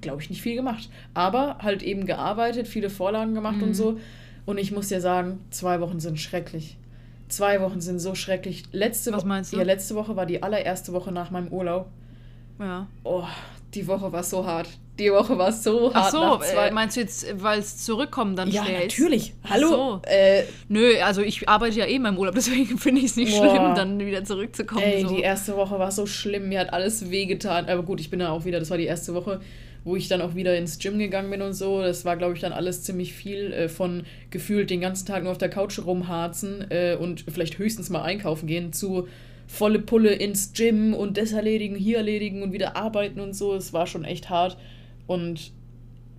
glaube 0.00 0.22
ich, 0.22 0.30
nicht 0.30 0.42
viel 0.42 0.56
gemacht. 0.56 0.88
Aber 1.12 1.58
halt 1.58 1.82
eben 1.82 2.06
gearbeitet, 2.06 2.66
viele 2.66 2.90
Vorlagen 2.90 3.34
gemacht 3.34 3.58
mhm. 3.58 3.64
und 3.64 3.74
so. 3.74 3.98
Und 4.46 4.58
ich 4.58 4.72
muss 4.72 4.88
dir 4.88 5.00
sagen, 5.00 5.40
zwei 5.50 5.80
Wochen 5.80 6.00
sind 6.00 6.18
schrecklich. 6.18 6.78
Zwei 7.28 7.60
Wochen 7.60 7.80
sind 7.80 7.98
so 7.98 8.14
schrecklich. 8.14 8.64
Letzte 8.72 9.12
Was 9.12 9.24
meinst 9.24 9.52
du? 9.52 9.56
Ja, 9.56 9.62
letzte 9.62 9.94
Woche 9.94 10.16
war 10.16 10.26
die 10.26 10.42
allererste 10.42 10.92
Woche 10.92 11.12
nach 11.12 11.30
meinem 11.30 11.48
Urlaub. 11.48 11.90
Ja. 12.58 12.86
Oh, 13.02 13.24
die 13.74 13.86
Woche 13.86 14.12
war 14.12 14.22
so 14.22 14.46
hart. 14.46 14.68
Die 14.98 15.10
Woche 15.10 15.36
war 15.36 15.52
so 15.52 15.92
hart. 15.92 16.06
Ach 16.06 16.10
so, 16.10 16.36
zwei... 16.38 16.68
Äh, 16.68 16.70
meinst 16.70 16.96
du 16.96 17.00
jetzt, 17.00 17.26
weil 17.42 17.58
es 17.58 17.78
zurückkommen 17.78 18.36
dann 18.36 18.50
ja, 18.50 18.64
schwer 18.64 18.84
ist? 18.84 18.96
Ja, 18.96 19.04
natürlich. 19.04 19.34
Hallo. 19.48 19.68
So. 19.68 20.02
Äh, 20.04 20.44
Nö, 20.68 20.94
also 21.02 21.22
ich 21.22 21.48
arbeite 21.48 21.80
ja 21.80 21.86
eh 21.86 21.96
in 21.96 22.02
meinem 22.02 22.18
Urlaub, 22.18 22.34
deswegen 22.36 22.78
finde 22.78 23.00
ich 23.00 23.08
es 23.08 23.16
nicht 23.16 23.36
boah. 23.36 23.50
schlimm, 23.50 23.74
dann 23.74 23.98
wieder 23.98 24.24
zurückzukommen. 24.24 24.82
Ey, 24.82 25.02
so. 25.02 25.14
die 25.14 25.22
erste 25.22 25.56
Woche 25.56 25.78
war 25.78 25.90
so 25.90 26.06
schlimm, 26.06 26.48
mir 26.48 26.60
hat 26.60 26.72
alles 26.72 27.10
wehgetan. 27.10 27.66
Aber 27.66 27.82
gut, 27.82 28.00
ich 28.00 28.10
bin 28.10 28.20
dann 28.20 28.30
auch 28.30 28.44
wieder, 28.44 28.60
das 28.60 28.70
war 28.70 28.78
die 28.78 28.86
erste 28.86 29.14
Woche, 29.14 29.40
wo 29.82 29.96
ich 29.96 30.06
dann 30.08 30.22
auch 30.22 30.34
wieder 30.34 30.56
ins 30.56 30.78
Gym 30.78 30.98
gegangen 30.98 31.30
bin 31.30 31.42
und 31.42 31.54
so. 31.54 31.82
Das 31.82 32.04
war, 32.04 32.16
glaube 32.16 32.34
ich, 32.34 32.40
dann 32.40 32.52
alles 32.52 32.84
ziemlich 32.84 33.14
viel 33.14 33.52
äh, 33.52 33.68
von 33.68 34.04
gefühlt 34.30 34.70
den 34.70 34.80
ganzen 34.80 35.06
Tag 35.06 35.24
nur 35.24 35.32
auf 35.32 35.38
der 35.38 35.50
Couch 35.50 35.80
rumharzen 35.80 36.70
äh, 36.70 36.96
und 36.98 37.24
vielleicht 37.28 37.58
höchstens 37.58 37.90
mal 37.90 38.02
einkaufen 38.02 38.46
gehen 38.46 38.72
zu 38.72 39.08
volle 39.54 39.78
Pulle 39.78 40.12
ins 40.12 40.52
Gym 40.52 40.94
und 40.94 41.16
das 41.16 41.32
erledigen, 41.32 41.76
hier 41.76 41.98
erledigen 41.98 42.42
und 42.42 42.52
wieder 42.52 42.76
arbeiten 42.76 43.20
und 43.20 43.34
so. 43.34 43.54
Es 43.54 43.72
war 43.72 43.86
schon 43.86 44.04
echt 44.04 44.28
hart. 44.30 44.58
Und 45.06 45.52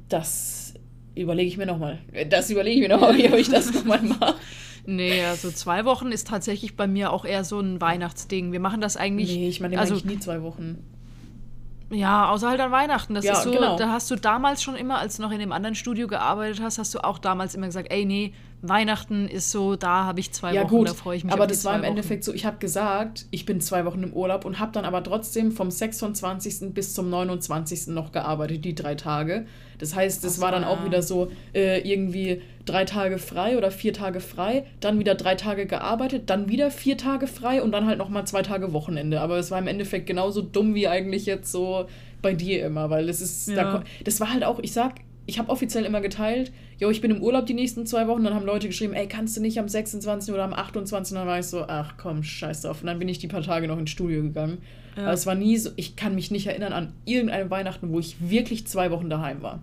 das 0.09 0.73
überlege 1.15 1.47
ich 1.47 1.57
mir 1.57 1.65
nochmal. 1.65 1.99
Das 2.29 2.49
überlege 2.49 2.75
ich 2.81 2.88
mir 2.88 2.95
nochmal, 2.95 3.17
wie 3.17 3.23
ich 3.23 3.49
das 3.49 3.73
nochmal 3.73 4.01
mache. 4.01 4.36
Nee, 4.88 5.25
also 5.25 5.49
zwei 5.49 5.83
Wochen 5.86 6.11
ist 6.11 6.27
tatsächlich 6.27 6.75
bei 6.75 6.86
mir 6.86 7.11
auch 7.11 7.25
eher 7.25 7.43
so 7.43 7.59
ein 7.59 7.81
Weihnachtsding. 7.81 8.51
Wir 8.51 8.59
machen 8.59 8.81
das 8.81 8.97
eigentlich. 8.97 9.36
Nee, 9.36 9.49
ich 9.49 9.59
meine 9.59 9.79
also, 9.79 9.95
eigentlich 9.95 10.05
nie 10.05 10.19
zwei 10.19 10.43
Wochen. 10.43 10.77
Ja, 11.89 12.29
außer 12.29 12.49
halt 12.49 12.59
an 12.59 12.71
Weihnachten. 12.71 13.15
Das 13.15 13.25
Ja, 13.25 13.33
ist 13.33 13.43
so, 13.43 13.51
genau. 13.51 13.77
da 13.77 13.89
hast 13.91 14.11
du 14.11 14.15
damals 14.15 14.61
schon 14.61 14.75
immer, 14.75 14.99
als 14.99 15.17
du 15.17 15.23
noch 15.23 15.31
in 15.31 15.39
dem 15.39 15.51
anderen 15.51 15.73
Studio 15.75 16.07
gearbeitet 16.07 16.61
hast, 16.61 16.77
hast 16.77 16.93
du 16.93 17.03
auch 17.03 17.17
damals 17.17 17.55
immer 17.55 17.65
gesagt, 17.65 17.91
ey, 17.91 18.05
nee, 18.05 18.33
Weihnachten 18.70 19.28
ist 19.28 19.51
so, 19.51 19.76
da 19.76 20.05
habe 20.05 20.20
ich 20.20 20.32
zwei 20.32 20.53
Ja 20.53 20.63
Wochen, 20.63 20.70
gut, 20.78 20.89
da 20.89 20.93
freue 20.93 21.18
ich 21.18 21.24
mich 21.24 21.34
aber 21.34 21.47
das 21.47 21.63
war 21.66 21.74
im 21.76 21.82
Wochen. 21.82 21.89
Endeffekt 21.89 22.24
so, 22.24 22.34
ich 22.34 22.45
habe 22.45 22.57
gesagt, 22.57 23.26
ich 23.32 23.45
bin 23.45 23.61
zwei 23.61 23.86
Wochen 23.86 24.03
im 24.03 24.13
Urlaub 24.13 24.45
und 24.45 24.59
habe 24.59 24.72
dann 24.72 24.86
aber 24.86 25.03
trotzdem 25.03 25.51
vom 25.51 25.72
26. 25.72 26.74
bis 26.74 26.93
zum 26.93 27.09
29. 27.09 27.88
noch 27.88 28.11
gearbeitet, 28.11 28.63
die 28.66 28.76
drei 28.76 28.95
Tage. 28.95 29.45
Das 29.78 29.95
heißt, 29.95 30.22
so, 30.22 30.41
war 30.41 30.51
dann 30.51 30.63
auch 30.63 30.86
wieder 30.86 31.01
so 31.01 31.30
äh, 31.53 31.80
irgendwie 31.82 32.41
drei 32.66 32.86
Tage 32.86 33.18
frei 33.18 33.57
oder 33.57 33.72
vier 33.72 33.91
Tage 33.93 34.20
frei, 34.22 34.66
dann 34.80 34.99
wieder 34.99 35.16
drei 35.16 35.36
Tage 35.36 35.66
gearbeitet, 35.66 36.30
dann 36.30 36.47
wieder 36.49 36.72
vier 36.72 36.97
Tage 36.97 37.28
frei 37.28 37.61
und 37.61 37.72
dann 37.74 37.86
halt 37.86 37.97
nochmal 37.97 38.26
zwei 38.26 38.41
Tage 38.41 38.72
Wochenende. 38.74 39.20
Aber 39.22 39.38
es 39.38 39.51
war 39.51 39.59
im 39.59 39.68
Endeffekt 39.68 40.07
genauso 40.07 40.41
dumm 40.41 40.76
wie 40.76 40.88
eigentlich 40.88 41.26
jetzt 41.26 41.51
so 41.51 41.88
bei 42.22 42.34
dir 42.34 42.66
immer, 42.66 42.89
weil 42.89 43.07
das 43.07 43.22
ist, 43.22 43.49
da, 43.49 43.53
Ja. 43.53 43.78
ko- 43.80 43.84
das 44.03 44.20
war 44.20 44.32
halt 44.32 44.43
auch, 44.45 44.59
ich 44.59 44.72
sag, 44.72 44.95
ich 45.26 45.39
habe 45.39 45.49
offiziell 45.49 45.86
immer 45.86 46.01
geteilt, 46.01 46.51
jo, 46.78 46.89
ich 46.89 47.01
bin 47.01 47.11
im 47.11 47.21
Urlaub 47.21 47.45
die 47.45 47.53
nächsten 47.53 47.86
zwei 47.86 48.07
Wochen, 48.07 48.23
dann 48.23 48.34
haben 48.34 48.45
Leute 48.45 48.67
geschrieben, 48.67 48.93
ey, 48.93 49.07
kannst 49.07 49.36
du 49.36 49.41
nicht 49.41 49.59
am 49.59 49.67
26. 49.67 50.34
oder 50.34 50.43
am 50.43 50.53
28. 50.53 51.13
Und 51.13 51.19
dann 51.19 51.28
war 51.28 51.39
ich 51.39 51.47
so, 51.47 51.65
ach 51.67 51.95
komm, 51.97 52.23
scheiß 52.23 52.61
drauf. 52.61 52.82
Und 52.82 52.88
dann 52.88 52.99
bin 52.99 53.07
ich 53.07 53.17
die 53.19 53.28
paar 53.28 53.41
Tage 53.41 53.67
noch 53.67 53.78
ins 53.80 53.89
Studio 53.89 54.21
gegangen. 54.21 54.59
Ja. 54.95 55.03
Aber 55.03 55.13
es 55.13 55.26
war 55.26 55.36
nie 55.36 55.57
so, 55.57 55.71
ich 55.76 55.95
kann 55.95 56.15
mich 56.15 56.32
nicht 56.32 56.47
erinnern 56.47 56.73
an 56.73 56.93
irgendeine 57.05 57.49
Weihnachten, 57.49 57.91
wo 57.91 57.99
ich 57.99 58.30
wirklich 58.30 58.67
zwei 58.67 58.91
Wochen 58.91 59.09
daheim 59.09 59.41
war. 59.41 59.61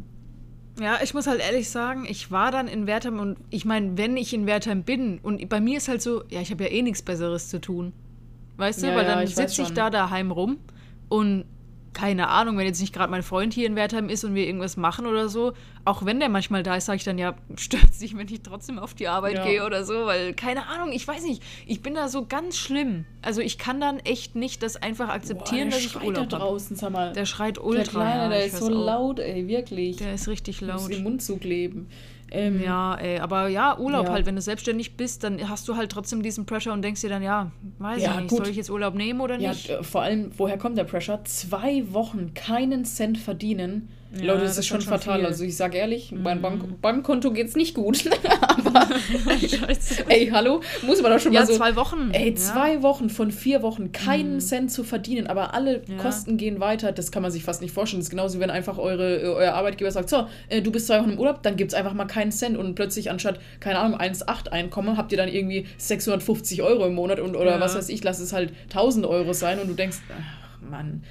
Ja, 0.80 0.98
ich 1.02 1.12
muss 1.14 1.26
halt 1.26 1.40
ehrlich 1.40 1.68
sagen, 1.68 2.06
ich 2.08 2.30
war 2.30 2.50
dann 2.50 2.66
in 2.66 2.86
Wertheim 2.86 3.20
und 3.20 3.36
ich 3.50 3.64
meine, 3.64 3.98
wenn 3.98 4.16
ich 4.16 4.32
in 4.32 4.46
Wertheim 4.46 4.84
bin 4.84 5.18
und 5.22 5.46
bei 5.48 5.60
mir 5.60 5.76
ist 5.76 5.88
halt 5.88 6.00
so, 6.00 6.24
ja, 6.30 6.40
ich 6.40 6.50
habe 6.50 6.64
ja 6.64 6.70
eh 6.70 6.82
nichts 6.82 7.02
Besseres 7.02 7.48
zu 7.48 7.60
tun. 7.60 7.92
Weißt 8.56 8.82
du, 8.82 8.86
Ja, 8.86 8.96
weil 8.96 9.04
dann 9.04 9.26
sitze 9.26 9.62
ich 9.62 9.72
da 9.72 9.90
daheim 9.90 10.30
rum 10.30 10.58
und 11.08 11.44
keine 11.92 12.28
Ahnung, 12.28 12.56
wenn 12.58 12.66
jetzt 12.66 12.80
nicht 12.80 12.92
gerade 12.94 13.10
mein 13.10 13.22
Freund 13.22 13.52
hier 13.54 13.66
in 13.66 13.76
Wertheim 13.76 14.08
ist 14.08 14.24
und 14.24 14.34
wir 14.34 14.46
irgendwas 14.46 14.76
machen 14.76 15.06
oder 15.06 15.28
so, 15.28 15.52
auch 15.84 16.04
wenn 16.04 16.20
der 16.20 16.28
manchmal 16.28 16.62
da 16.62 16.76
ist, 16.76 16.86
sage 16.86 16.96
ich 16.96 17.04
dann, 17.04 17.18
ja, 17.18 17.34
stört 17.56 17.92
sich, 17.94 18.16
wenn 18.16 18.26
ich 18.28 18.42
trotzdem 18.42 18.78
auf 18.78 18.94
die 18.94 19.08
Arbeit 19.08 19.34
Ja. 19.34 19.44
gehe 19.46 19.64
oder 19.66 19.84
so, 19.84 20.06
weil 20.06 20.32
keine 20.34 20.66
Ahnung, 20.66 20.92
ich 20.92 21.06
weiß 21.06 21.24
nicht, 21.24 21.42
ich 21.66 21.82
bin 21.82 21.94
da 21.94 22.08
so 22.08 22.26
ganz 22.26 22.56
schlimm. 22.56 23.04
Also 23.20 23.40
ich 23.40 23.58
kann 23.58 23.80
dann 23.80 23.98
echt 24.00 24.36
nicht 24.36 24.62
das 24.62 24.76
einfach 24.76 25.08
akzeptieren, 25.08 25.68
Boah, 25.68 25.76
dass 25.76 25.84
ich 25.84 25.96
Urlaub 26.02 26.28
da 26.28 26.38
draußen, 26.38 26.76
sag 26.76 26.92
mal. 26.92 27.12
Der 27.12 27.26
schreit 27.26 27.56
der 27.56 27.64
ultra. 27.64 27.90
Kleine, 28.00 28.22
ja, 28.22 28.28
der 28.28 28.44
ist 28.46 28.56
so 28.58 28.66
auch. 28.66 28.70
laut, 28.70 29.18
ey, 29.20 29.46
wirklich. 29.48 29.96
Der 29.96 30.14
ist 30.14 30.28
richtig 30.28 30.60
muss 30.62 30.68
laut. 30.70 30.90
im 30.90 31.02
Mundzug 31.02 31.44
Ähm, 32.34 32.60
Ja, 32.62 32.94
ey, 32.96 33.18
aber 33.18 33.48
ja, 33.48 33.78
Urlaub 33.78 34.06
Ja. 34.06 34.12
halt, 34.12 34.26
wenn 34.26 34.34
du 34.36 34.40
selbstständig 34.42 34.96
bist, 34.96 35.22
dann 35.24 35.48
hast 35.48 35.68
du 35.68 35.76
halt 35.76 35.92
trotzdem 35.92 36.22
diesen 36.22 36.46
Pressure 36.46 36.72
und 36.72 36.82
denkst 36.82 37.00
dir 37.02 37.10
dann, 37.10 37.22
ja, 37.22 37.52
weiß 37.78 38.02
Ja, 38.02 38.10
ich 38.14 38.16
nicht, 38.22 38.30
gut. 38.30 38.38
soll 38.38 38.48
ich 38.48 38.56
jetzt 38.56 38.70
Urlaub 38.70 38.94
nehmen 38.94 39.20
oder 39.20 39.38
Ja, 39.38 39.50
nicht? 39.50 39.68
äh, 39.68 39.82
vor 39.82 40.02
allem, 40.02 40.30
woher 40.36 40.56
kommt 40.58 40.78
der 40.78 40.84
Pressure? 40.84 41.22
Zwei 41.24 41.92
Wochen 41.92 42.32
keinen 42.34 42.84
Cent 42.84 43.18
verdienen. 43.18 43.90
Ja, 44.14 44.24
Leute, 44.26 44.40
das, 44.42 44.50
das 44.50 44.58
ist 44.58 44.66
schon 44.66 44.80
fatal. 44.82 45.18
viel. 45.20 45.26
Also 45.26 45.44
ich 45.44 45.56
sage 45.56 45.78
ehrlich, 45.78 46.12
mein 46.12 46.42
Bank 46.42 46.80
Bankkonto 46.82 47.32
geht's 47.32 47.56
nicht 47.56 47.74
gut. 47.74 48.04
Aber 48.40 48.86
ey, 50.08 50.28
hallo, 50.32 50.60
muss 50.86 51.00
man 51.02 51.12
doch 51.12 51.18
schon 51.20 51.32
Ja, 51.32 51.40
mal 51.40 51.46
so. 51.46 51.54
zwei 51.56 51.76
Wochen. 51.76 52.10
Ey, 52.12 52.30
ja. 52.30 52.36
zwei 52.36 52.82
Wochen 52.82 53.08
von 53.10 53.30
vier 53.30 53.62
Wochen 53.62 53.92
keinen 53.92 54.40
Cent 54.40 54.70
zu 54.70 54.84
verdienen, 54.84 55.26
aber 55.26 55.54
alle 55.54 55.82
Ja. 55.86 55.96
Kosten 55.96 56.36
gehen 56.36 56.60
weiter. 56.60 56.92
Das 56.92 57.10
kann 57.10 57.22
man 57.22 57.30
sich 57.30 57.42
fast 57.42 57.62
nicht 57.62 57.72
vorstellen. 57.72 58.00
Das 58.00 58.06
ist 58.06 58.10
genauso, 58.10 58.36
wie 58.38 58.42
wenn 58.42 58.50
einfach 58.50 58.78
eure, 58.78 59.20
äh, 59.22 59.26
euer 59.26 59.54
Arbeitgeber 59.54 59.90
sagt: 59.90 60.10
So, 60.10 60.26
äh, 60.48 60.60
du 60.62 60.70
bist 60.70 60.86
zwei 60.86 61.00
Wochen 61.00 61.10
im 61.12 61.18
Urlaub, 61.18 61.42
dann 61.42 61.56
gibt's 61.56 61.74
einfach 61.74 61.94
mal 61.94 62.04
keinen 62.06 62.32
Cent 62.32 62.56
und 62.56 62.74
plötzlich 62.74 63.10
anstatt, 63.10 63.40
keine 63.60 63.78
Ahnung, 63.78 63.98
1,8 63.98 64.48
Einkommen, 64.48 64.96
habt 64.96 65.12
ihr 65.12 65.18
dann 65.18 65.28
irgendwie 65.28 65.66
650 65.78 66.62
Euro 66.62 66.86
im 66.86 66.94
Monat 66.94 67.18
und 67.20 67.34
oder 67.36 67.52
Ja. 67.52 67.60
was 67.60 67.74
weiß 67.74 67.88
ich, 67.88 68.04
lass 68.04 68.18
es 68.20 68.32
halt 68.32 68.52
1000 68.70 69.06
Euro 69.06 69.32
sein 69.32 69.58
und 69.58 69.68
du 69.68 69.74
denkst, 69.74 69.98
ach 70.10 70.60
Mann. 70.70 71.02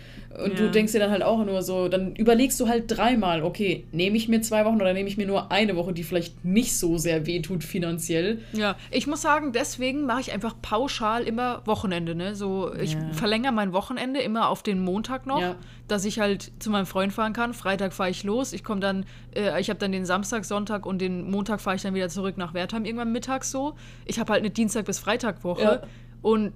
Und 0.44 0.58
du 0.58 0.64
Ja. 0.66 0.70
denkst 0.70 0.94
dir 0.94 1.00
dann 1.00 1.12
halt 1.12 1.24
auch 1.24 1.44
nur 1.46 1.62
so, 1.62 1.88
dann 1.90 2.16
überlegst 2.16 2.60
du 2.60 2.68
halt 2.68 2.86
dreimal, 2.88 3.44
okay, 3.44 3.86
nehme 3.92 4.16
ich 4.18 4.28
mir 4.30 4.42
zwei 4.42 4.64
Wochen 4.66 4.76
oder 4.76 4.94
nehme 4.94 5.10
ich 5.10 5.18
mir 5.18 5.28
nur 5.28 5.52
eine 5.52 5.76
Woche, 5.76 5.92
die 5.94 6.04
vielleicht 6.04 6.46
nicht 6.46 6.78
so 6.78 6.98
sehr 6.98 7.26
wehtut 7.26 7.64
finanziell. 7.64 8.40
Ja, 8.54 8.76
ich 8.92 9.08
muss 9.08 9.22
sagen, 9.22 9.52
deswegen 9.52 10.06
mache 10.06 10.22
ich 10.22 10.32
einfach 10.32 10.56
pauschal 10.62 11.24
immer 11.24 11.62
Wochenende, 11.66 12.16
ne? 12.16 12.36
So, 12.36 12.74
ich 12.74 12.94
Ja. 12.94 13.00
verlängere 13.12 13.52
mein 13.52 13.74
Wochenende 13.74 14.22
immer 14.22 14.48
auf 14.50 14.64
den 14.64 14.80
Montag 14.84 15.26
noch, 15.26 15.42
Ja. 15.42 15.56
dass 15.88 16.06
ich 16.06 16.20
halt 16.20 16.52
zu 16.60 16.70
meinem 16.70 16.86
Freund 16.86 17.12
fahren 17.12 17.34
kann. 17.34 17.54
Freitag 17.54 17.92
fahre 17.94 18.10
ich 18.10 18.24
los, 18.24 18.54
ich 18.54 18.64
komme 18.64 18.80
dann, 18.80 19.06
äh, 19.36 19.60
ich 19.60 19.70
habe 19.70 19.80
dann 19.80 19.92
den 19.92 20.06
Samstag, 20.06 20.46
Sonntag 20.46 20.86
und 20.86 21.00
den 21.00 21.30
Montag 21.30 21.60
fahre 21.60 21.76
ich 21.76 21.82
dann 21.82 21.94
wieder 21.94 22.10
zurück 22.10 22.38
nach 22.38 22.54
Wertheim 22.54 22.86
irgendwann 22.86 23.12
mittags 23.12 23.52
so. 23.52 23.74
Ich 24.06 24.20
habe 24.20 24.32
halt 24.32 24.42
eine 24.42 24.50
Dienstag 24.52 24.86
bis 24.86 25.00
Freitag 25.00 25.44
Woche 25.44 25.82
und 26.22 26.54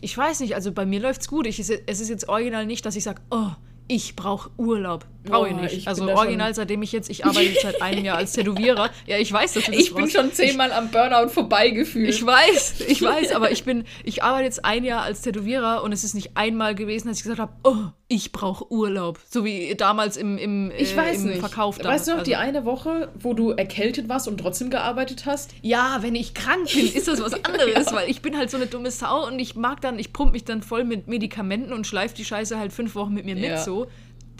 ich 0.00 0.16
weiß 0.16 0.40
nicht, 0.40 0.54
also 0.54 0.72
bei 0.72 0.86
mir 0.86 1.00
läuft's 1.00 1.28
gut. 1.28 1.46
Ich, 1.46 1.58
es 1.58 1.70
ist 1.70 2.08
jetzt 2.08 2.28
original 2.28 2.66
nicht, 2.66 2.84
dass 2.86 2.96
ich 2.96 3.04
sage, 3.04 3.20
oh, 3.30 3.50
ich 3.90 4.16
brauche 4.16 4.50
Urlaub. 4.58 5.06
Brauche 5.24 5.48
ich 5.48 5.54
Boah, 5.54 5.62
nicht. 5.62 5.72
ich 5.72 5.84
bin 5.84 5.88
also 5.88 6.10
original, 6.10 6.54
seitdem 6.54 6.82
ich 6.82 6.92
jetzt, 6.92 7.08
ich 7.08 7.24
arbeite 7.24 7.46
jetzt 7.46 7.62
seit 7.62 7.80
einem 7.82 8.04
Jahr 8.04 8.18
als 8.18 8.32
Tätowierer. 8.32 8.90
Ja, 9.06 9.16
ich 9.18 9.32
weiß, 9.32 9.54
dass 9.54 9.64
du 9.64 9.72
das 9.72 9.80
Ich 9.80 9.94
bin 9.94 10.04
brauchst. 10.04 10.14
schon 10.16 10.32
zehnmal 10.32 10.72
am 10.72 10.90
Burnout 10.90 11.30
vorbeigefühlt. 11.30 12.10
Ich 12.10 12.24
weiß, 12.24 12.82
ich 12.86 13.00
weiß, 13.02 13.32
aber 13.32 13.50
ich 13.50 13.64
bin, 13.64 13.84
ich 14.04 14.22
arbeite 14.22 14.44
jetzt 14.44 14.64
ein 14.64 14.84
Jahr 14.84 15.02
als 15.02 15.22
Tätowierer 15.22 15.82
und 15.82 15.92
es 15.92 16.04
ist 16.04 16.14
nicht 16.14 16.36
einmal 16.36 16.74
gewesen, 16.74 17.08
dass 17.08 17.16
ich 17.16 17.22
gesagt 17.22 17.40
habe, 17.40 17.52
oh, 17.64 17.90
ich 18.10 18.32
brauche 18.32 18.72
Urlaub. 18.72 19.18
So 19.28 19.44
wie 19.44 19.74
damals 19.74 20.16
im, 20.16 20.38
im, 20.38 20.72
Ich 20.76 20.94
äh, 20.94 20.96
weiß 20.96 21.22
im 21.24 21.28
nicht. 21.28 21.40
Verkauf. 21.40 21.78
weißt 21.78 22.06
du 22.06 22.12
noch, 22.12 22.16
damals. 22.18 22.26
die 22.28 22.36
Also- 22.36 22.48
eine 22.48 22.64
Woche, 22.64 23.08
wo 23.20 23.34
du 23.34 23.50
erkältet 23.50 24.08
warst 24.08 24.26
und 24.28 24.38
trotzdem 24.38 24.70
gearbeitet 24.70 25.26
hast? 25.26 25.50
Ja, 25.60 25.98
wenn 26.00 26.14
ich 26.14 26.32
krank 26.32 26.72
bin, 26.72 26.86
ist 26.90 27.06
das 27.06 27.20
was 27.22 27.34
anderes, 27.44 27.92
weil 27.92 28.08
ich 28.10 28.22
bin 28.22 28.36
halt 28.38 28.50
so 28.50 28.56
eine 28.56 28.66
dumme 28.66 28.90
Sau 28.90 29.26
und 29.26 29.38
ich 29.38 29.56
mag 29.56 29.82
dann, 29.82 29.98
ich 29.98 30.14
pump 30.14 30.32
mich 30.32 30.44
dann 30.44 30.62
voll 30.62 30.84
mit 30.84 31.06
Medikamenten 31.06 31.72
und 31.74 31.86
schleif 31.86 32.14
die 32.14 32.24
Scheiße 32.24 32.58
halt 32.58 32.72
fünf 32.72 32.94
Wochen 32.94 33.12
mit 33.12 33.26
mir 33.26 33.36
Ja. 33.36 33.50
mit 33.56 33.60
so. 33.60 33.88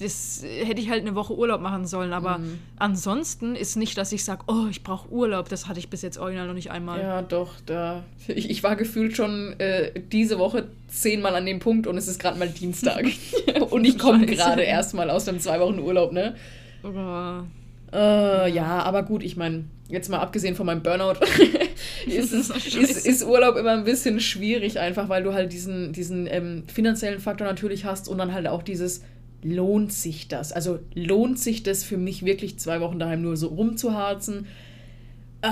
Das 0.01 0.44
hätte 0.64 0.80
ich 0.80 0.90
halt 0.90 1.01
eine 1.03 1.14
Woche 1.16 1.36
Urlaub 1.36 1.61
machen 1.61 1.86
sollen, 1.86 2.12
aber 2.12 2.38
Mhm. 2.38 2.59
ansonsten 2.78 3.57
ist 3.57 3.76
nicht, 3.76 3.99
dass 3.99 4.12
ich 4.12 4.24
sage, 4.24 4.42
oh, 4.46 4.66
ich 4.70 4.82
brauche 4.84 5.09
Urlaub. 5.11 5.49
Das 5.49 5.66
hatte 5.66 5.80
ich 5.80 5.88
bis 5.90 6.03
jetzt 6.03 6.18
original 6.18 6.46
noch 6.46 6.55
nicht 6.55 6.70
einmal. 6.70 7.01
Ja, 7.01 7.22
doch, 7.22 7.55
da. 7.66 8.05
Ich, 8.28 8.49
ich 8.49 8.62
war 8.62 8.76
gefühlt 8.76 9.16
schon 9.16 9.59
äh, 9.59 9.90
diese 10.12 10.38
Woche 10.38 10.68
zehnmal 10.86 11.34
an 11.34 11.46
dem 11.46 11.59
Punkt 11.59 11.86
und 11.88 11.96
es 11.96 12.07
ist 12.07 12.20
gerade 12.20 12.38
mal 12.38 12.49
Dienstag. 12.49 13.07
und 13.70 13.84
ich 13.84 13.99
komme 13.99 14.24
gerade 14.26 14.62
erst 14.62 14.94
mal 14.94 15.11
aus 15.11 15.26
einem 15.28 15.40
zwei 15.40 15.59
Wochen 15.61 15.80
Urlaub, 15.80 16.12
ne? 16.12 16.36
Oh, 16.84 17.42
Äh, 17.92 18.51
ja, 18.53 18.82
aber 18.82 19.03
gut, 19.03 19.22
ich 19.24 19.36
meine, 19.36 19.64
jetzt 19.88 20.09
mal 20.11 20.18
abgesehen 20.18 20.55
von 20.55 20.66
meinem 20.66 20.82
Burnout, 20.82 21.14
ist, 22.07 22.32
es, 22.32 22.49
Scheiße. 22.49 22.78
ist, 22.78 23.07
ist 23.07 23.24
Urlaub 23.24 23.57
immer 23.57 23.72
ein 23.72 23.84
bisschen 23.84 24.20
schwierig, 24.20 24.78
einfach 24.78 25.09
weil 25.09 25.22
du 25.22 25.32
halt 25.32 25.53
diesen, 25.53 25.92
diesen 25.92 26.26
ähm, 26.26 26.64
finanziellen 26.66 27.18
Faktor 27.20 27.46
natürlich 27.46 27.84
hast 27.84 28.09
und 28.09 28.18
dann 28.18 28.32
halt 28.34 28.46
auch 28.46 28.62
dieses, 28.62 29.03
lohnt 29.43 29.93
sich 29.93 30.28
das? 30.28 30.53
Also 30.53 30.80
lohnt 30.95 31.39
sich 31.39 31.62
das 31.62 31.84
für 31.84 31.97
mich 31.97 32.24
wirklich 32.24 32.59
zwei 32.59 32.80
Wochen 32.80 32.99
daheim 32.99 33.22
nur 33.22 33.36
so 33.36 33.49
rumzuharzen? 33.49 34.47
Äh, 35.43 35.49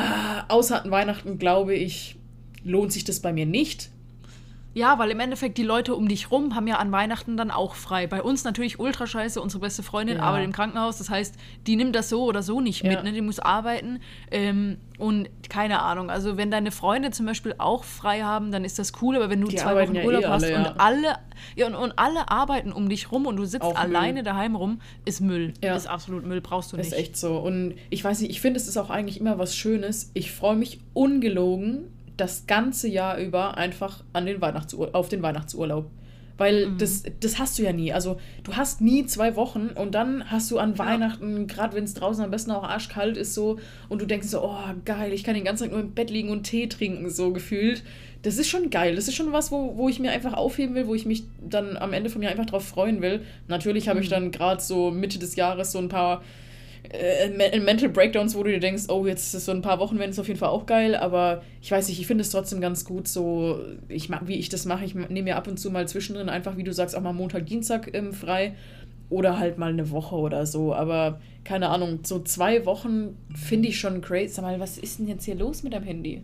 außer 0.49 0.85
an 0.85 0.91
Weihnachten, 0.91 1.39
glaube 1.39 1.75
ich, 1.75 2.17
lohnt 2.65 2.93
sich 2.93 3.05
das 3.05 3.21
bei 3.21 3.33
mir 3.33 3.47
nicht. 3.47 3.91
Ja, 4.77 4.99
weil 4.99 5.11
im 5.11 5.21
Endeffekt 5.21 5.57
die 5.57 5.63
Leute 5.63 5.95
um 5.95 6.07
dich 6.07 6.31
rum 6.31 6.55
haben 6.55 6.67
ja 6.67 6.77
an 6.77 6.93
Weihnachten 6.93 7.39
dann 7.39 7.51
auch 7.51 7.75
frei. 7.75 8.07
Bei 8.07 8.23
uns 8.23 8.45
natürlich 8.45 8.79
ultra 8.79 9.07
scheiße, 9.07 9.41
unsere 9.41 9.63
beste 9.63 9.83
Freundin 9.83 10.19
Ja. 10.19 10.25
arbeitet 10.25 10.45
im 10.49 10.53
Krankenhaus, 10.53 10.99
das 10.99 11.09
heißt, 11.09 11.35
die 11.67 11.77
nimmt 11.77 11.97
das 11.97 12.11
so 12.11 12.25
oder 12.25 12.43
so 12.43 12.61
nicht 12.61 12.85
Ja. 12.85 12.91
mit, 12.91 13.03
ne? 13.03 13.13
die 13.13 13.23
muss 13.23 13.39
arbeiten. 13.39 14.01
Ähm, 14.31 14.77
und 14.99 15.31
keine 15.49 15.81
Ahnung, 15.81 16.11
also 16.11 16.37
wenn 16.37 16.51
deine 16.51 16.71
Freunde 16.73 17.11
zum 17.11 17.25
Beispiel 17.25 17.55
auch 17.57 17.85
frei 17.85 18.21
haben, 18.21 18.53
dann 18.53 18.67
ist 18.67 18.79
das 18.79 18.93
cool, 19.01 19.17
aber 19.17 19.31
wenn 19.31 19.41
du 19.41 19.49
Die 19.49 19.57
zwei 19.57 19.81
Wochen 19.83 19.95
ja 19.95 20.05
Urlaub 20.05 20.25
eh 20.25 20.27
hast 20.27 20.45
alle, 20.45 20.57
und 20.59 20.81
alle, 20.81 21.17
ja, 21.55 21.67
und, 21.69 21.75
und 21.75 21.93
alle 21.99 22.31
arbeiten 22.31 22.71
um 22.71 22.91
dich 22.91 23.11
rum 23.11 23.25
und 23.25 23.37
du 23.37 23.47
sitzt 23.47 23.65
Auch 23.65 23.73
Müll. 23.83 23.97
alleine 23.97 24.23
daheim 24.25 24.57
rum, 24.57 24.81
ist 25.07 25.23
Müll. 25.23 25.55
Ist 25.63 25.87
absolut 25.89 26.27
Müll, 26.27 26.43
brauchst 26.43 26.75
du 26.75 26.77
nicht. 26.77 26.89
Ist 26.89 26.93
echt 26.99 27.17
so. 27.17 27.39
Und 27.39 27.77
ich 27.89 28.05
weiß 28.05 28.21
nicht, 28.21 28.31
ich 28.31 28.43
finde, 28.43 28.61
es 28.61 28.69
ist 28.69 28.77
auch 28.77 28.91
eigentlich 28.91 29.19
immer 29.21 29.39
was 29.39 29.57
Schönes. 29.57 30.11
Ich 30.13 30.33
freue 30.33 30.57
mich 30.57 30.81
ungelogen 30.93 31.96
das 32.17 32.47
ganze 32.47 32.89
Jahr 32.89 33.19
über 33.19 33.57
einfach 33.57 34.03
an 34.13 34.27
den 34.27 34.41
Weihnachtsur 34.41 34.91
auf 34.95 35.09
den 35.09 35.23
Weihnachtsurlaub. 35.23 35.91
Weil 36.39 36.67
Mhm. 36.67 36.79
das, 36.79 37.05
das 37.21 37.39
hast 37.39 37.59
du 37.59 37.63
ja 37.63 37.73
nie. 37.73 37.95
Also 37.95 38.19
du 38.45 38.57
hast 38.57 38.83
nie 38.83 39.07
zwei 39.07 39.37
Wochen 39.37 39.69
und 39.75 39.95
dann 39.95 40.31
hast 40.31 40.51
du 40.51 40.59
an 40.59 40.79
Weihnachten, 40.79 41.47
gerade 41.47 41.75
wenn 41.75 41.85
es 41.85 41.95
draußen 41.95 42.23
am 42.23 42.31
besten 42.31 42.51
auch 42.51 42.63
arschkalt 42.63 43.17
ist, 43.17 43.33
so, 43.33 43.59
und 43.89 44.03
du 44.03 44.07
denkst 44.07 44.29
so, 44.29 44.43
oh 44.43 44.59
geil, 44.85 45.15
ich 45.15 45.25
kann 45.25 45.35
den 45.35 45.45
ganzen 45.45 45.65
Tag 45.65 45.73
nur 45.73 45.81
im 45.81 45.93
Bett 45.93 46.11
liegen 46.11 46.29
und 46.29 46.43
Tee 46.43 46.67
trinken, 46.67 47.09
so 47.09 47.33
gefühlt. 47.33 47.83
Das 48.21 48.37
ist 48.37 48.49
schon 48.49 48.69
geil. 48.69 48.97
Das 48.97 49.09
ist 49.09 49.15
schon 49.15 49.33
was, 49.33 49.51
wo, 49.51 49.77
wo 49.77 49.89
ich 49.89 49.99
mir 49.99 50.11
einfach 50.11 50.35
aufheben 50.35 50.75
will, 50.75 50.87
wo 50.87 50.95
ich 50.95 51.07
mich 51.07 51.25
dann 51.41 51.77
am 51.79 51.93
Ende 51.95 52.11
vom 52.11 52.21
Jahr 52.23 52.33
einfach 52.33 52.47
drauf 52.47 52.67
freuen 52.67 53.01
will. 53.01 53.23
Natürlich 53.49 53.89
habe 53.89 54.01
ich 54.01 54.09
dann 54.11 54.31
gerade 54.31 54.61
so 54.61 54.91
Mitte 54.91 55.19
des 55.19 55.37
Jahres 55.37 55.73
so 55.73 55.79
ein 55.79 55.89
paar 55.89 56.23
äh, 56.91 57.29
Me- 57.31 57.61
Mental 57.61 57.89
Breakdowns, 57.89 58.35
wo 58.35 58.43
du 58.43 58.51
dir 58.51 58.61
denkst, 58.61 58.85
oh, 58.89 59.07
jetzt 59.07 59.27
ist 59.29 59.35
es 59.35 59.45
so 59.47 59.53
ein 59.53 59.63
paar 59.63 59.79
Wochen, 59.79 59.99
wenn 59.99 60.11
es 60.11 60.19
auf 60.19 60.29
jeden 60.29 60.39
Fall 60.39 60.49
auch 60.51 60.67
geil, 60.67 60.95
aber 60.97 61.43
ich 61.63 61.71
weiß 61.71 61.89
nicht, 61.89 62.01
ich 62.01 62.07
finde 62.07 62.23
es 62.23 62.31
trotzdem 62.31 62.61
ganz 62.61 62.85
gut, 62.85 63.09
so, 63.09 63.61
ich, 63.89 64.11
wie 64.27 64.37
ich 64.37 64.49
das 64.49 64.65
mache, 64.65 64.85
ich 64.85 64.95
nehme 64.95 65.23
mir 65.23 65.37
ab 65.37 65.49
und 65.49 65.59
zu 65.59 65.71
mal 65.71 65.87
zwischendrin 65.89 66.29
einfach, 66.29 66.57
wie 66.57 66.65
du 66.65 66.73
sagst, 66.73 66.97
auch 66.97 67.01
mal 67.03 67.13
Montag, 67.13 67.47
Dienstag 67.47 67.95
ähm, 67.95 68.13
frei 68.13 68.55
oder 69.09 69.39
halt 69.39 69.57
mal 69.57 69.71
eine 69.71 69.91
Woche 69.93 70.17
oder 70.17 70.47
so. 70.47 70.75
Aber 70.75 71.21
keine 71.45 71.69
Ahnung, 71.69 72.01
so 72.03 72.19
zwei 72.25 72.67
Wochen 72.67 73.17
finde 73.37 73.69
ich 73.69 73.79
schon 73.79 74.01
crazy. 74.01 74.35
Sag 74.35 74.43
mal, 74.45 74.59
was 74.59 74.79
ist 74.79 74.99
denn 74.99 75.07
jetzt 75.07 75.25
hier 75.25 75.37
los 75.37 75.63
mit 75.63 75.75
deinem 75.75 75.85
Handy? 75.85 76.23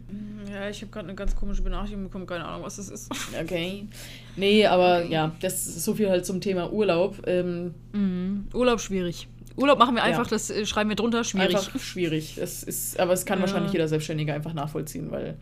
Ja, 0.52 0.68
ich 0.68 0.82
habe 0.82 0.90
gerade 0.90 1.06
eine 1.06 1.14
ganz 1.14 1.36
komische 1.36 1.62
Benachrichtigung 1.62 2.02
bekommen, 2.04 2.26
keine 2.26 2.44
Ahnung, 2.44 2.64
was 2.66 2.76
das 2.76 2.88
ist. 2.88 3.08
Okay. 3.40 3.86
Nee, 4.34 4.66
aber 4.66 5.02
okay. 5.04 5.12
ja, 5.12 5.32
das 5.40 5.64
ist 5.68 5.84
so 5.84 5.94
viel 5.94 6.10
halt 6.10 6.26
zum 6.26 6.40
Thema 6.40 6.72
Urlaub. 6.72 7.22
Ähm, 7.26 7.72
mhm. 7.92 8.48
Urlaub 8.52 8.80
schwierig. 8.80 9.28
Urlaub 9.56 9.78
machen 9.78 9.94
wir 9.94 10.02
einfach, 10.02 10.24
ja. 10.24 10.30
das 10.30 10.50
äh, 10.50 10.66
schreiben 10.66 10.88
wir 10.88 10.96
drunter, 10.96 11.24
schwierig. 11.24 11.56
Einfach 11.56 11.78
schwierig. 11.78 12.38
Es 12.38 12.62
ist, 12.62 12.98
aber 12.98 13.12
es 13.12 13.24
kann 13.26 13.38
ja. 13.38 13.42
wahrscheinlich 13.42 13.72
jeder 13.72 13.88
Selbstständige 13.88 14.32
einfach 14.32 14.54
nachvollziehen, 14.54 15.10
weil 15.10 15.36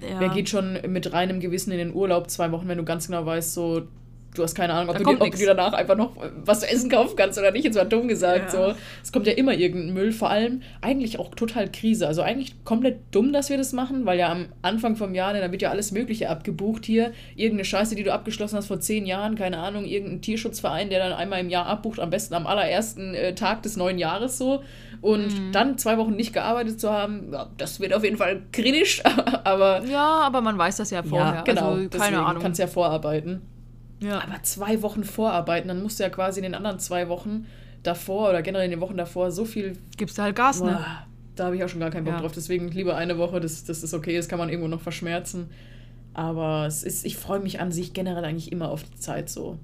ja. 0.00 0.20
wer 0.20 0.28
geht 0.30 0.48
schon 0.48 0.78
mit 0.88 1.12
reinem 1.12 1.40
Gewissen 1.40 1.72
in 1.72 1.78
den 1.78 1.94
Urlaub 1.94 2.30
zwei 2.30 2.52
Wochen, 2.52 2.68
wenn 2.68 2.78
du 2.78 2.84
ganz 2.84 3.06
genau 3.06 3.24
weißt, 3.24 3.54
so 3.54 3.88
du 4.34 4.42
hast 4.42 4.54
keine 4.54 4.74
Ahnung, 4.74 4.94
ob, 4.94 5.02
du, 5.02 5.08
ob 5.08 5.30
du 5.30 5.36
dir 5.36 5.46
danach 5.46 5.72
einfach 5.72 5.96
noch 5.96 6.16
was 6.44 6.60
zu 6.60 6.70
essen 6.70 6.90
kaufen 6.90 7.16
kannst 7.16 7.38
oder 7.38 7.52
nicht. 7.52 7.64
Jetzt 7.64 7.76
war 7.76 7.84
dumm 7.84 8.08
gesagt. 8.08 8.52
Ja. 8.52 8.72
So. 8.72 8.74
Es 9.02 9.12
kommt 9.12 9.26
ja 9.26 9.32
immer 9.32 9.54
irgendein 9.54 9.94
Müll, 9.94 10.12
vor 10.12 10.28
allem 10.28 10.62
eigentlich 10.80 11.18
auch 11.18 11.34
total 11.34 11.70
Krise. 11.70 12.06
Also 12.06 12.22
eigentlich 12.22 12.64
komplett 12.64 12.98
dumm, 13.12 13.32
dass 13.32 13.48
wir 13.48 13.56
das 13.56 13.72
machen, 13.72 14.06
weil 14.06 14.18
ja 14.18 14.30
am 14.30 14.46
Anfang 14.62 14.96
vom 14.96 15.14
Jahr, 15.14 15.32
ne, 15.32 15.40
da 15.40 15.50
wird 15.52 15.62
ja 15.62 15.70
alles 15.70 15.92
Mögliche 15.92 16.28
abgebucht 16.28 16.84
hier. 16.84 17.12
Irgendeine 17.36 17.64
Scheiße, 17.64 17.94
die 17.94 18.02
du 18.02 18.12
abgeschlossen 18.12 18.56
hast 18.56 18.66
vor 18.66 18.80
zehn 18.80 19.06
Jahren, 19.06 19.36
keine 19.36 19.58
Ahnung, 19.58 19.84
irgendein 19.84 20.20
Tierschutzverein, 20.20 20.90
der 20.90 20.98
dann 20.98 21.12
einmal 21.12 21.40
im 21.40 21.48
Jahr 21.48 21.66
abbucht, 21.66 22.00
am 22.00 22.10
besten 22.10 22.34
am 22.34 22.46
allerersten 22.46 23.14
äh, 23.14 23.34
Tag 23.34 23.62
des 23.62 23.76
neuen 23.76 23.98
Jahres 23.98 24.36
so. 24.36 24.62
Und 25.00 25.26
mhm. 25.26 25.52
dann 25.52 25.78
zwei 25.78 25.98
Wochen 25.98 26.16
nicht 26.16 26.32
gearbeitet 26.32 26.80
zu 26.80 26.90
haben, 26.90 27.30
ja, 27.32 27.50
das 27.58 27.78
wird 27.78 27.92
auf 27.92 28.04
jeden 28.04 28.16
Fall 28.16 28.42
kritisch, 28.52 29.02
aber. 29.44 29.84
Ja, 29.84 30.20
aber 30.22 30.40
man 30.40 30.56
weiß 30.56 30.76
das 30.76 30.90
ja 30.90 31.02
vorher. 31.02 31.34
Ja, 31.34 31.42
genau. 31.42 31.72
Also, 31.72 31.88
keine 31.90 32.24
Ahnung. 32.24 32.42
kannst 32.42 32.58
ja 32.58 32.66
vorarbeiten. 32.66 33.42
Ja. 34.04 34.22
Aber 34.22 34.42
zwei 34.42 34.82
Wochen 34.82 35.04
vorarbeiten, 35.04 35.68
dann 35.68 35.82
musst 35.82 35.98
du 35.98 36.04
ja 36.04 36.10
quasi 36.10 36.40
in 36.40 36.44
den 36.44 36.54
anderen 36.54 36.78
zwei 36.78 37.08
Wochen 37.08 37.46
davor 37.82 38.30
oder 38.30 38.42
generell 38.42 38.66
in 38.66 38.70
den 38.70 38.80
Wochen 38.80 38.96
davor 38.96 39.30
so 39.30 39.44
viel. 39.44 39.78
Gibst 39.96 40.18
du 40.18 40.22
halt 40.22 40.36
Gas, 40.36 40.60
ne? 40.60 40.72
boah, 40.72 40.78
ne? 40.78 40.86
Da 41.36 41.46
habe 41.46 41.56
ich 41.56 41.64
auch 41.64 41.68
schon 41.68 41.80
gar 41.80 41.90
keinen 41.90 42.04
Bock 42.04 42.14
ja. 42.14 42.20
drauf. 42.20 42.32
Deswegen 42.32 42.68
lieber 42.68 42.96
eine 42.96 43.18
Woche, 43.18 43.40
das, 43.40 43.64
das 43.64 43.82
ist 43.82 43.94
okay, 43.94 44.16
das 44.16 44.28
kann 44.28 44.38
man 44.38 44.48
irgendwo 44.48 44.68
noch 44.68 44.80
verschmerzen. 44.80 45.50
Aber 46.12 46.66
es 46.66 46.84
ist, 46.84 47.04
ich 47.04 47.16
freue 47.16 47.40
mich 47.40 47.60
an 47.60 47.72
sich 47.72 47.92
generell 47.92 48.24
eigentlich 48.24 48.52
immer 48.52 48.70
auf 48.70 48.84
die 48.84 48.96
Zeit 49.00 49.28
so. 49.28 49.58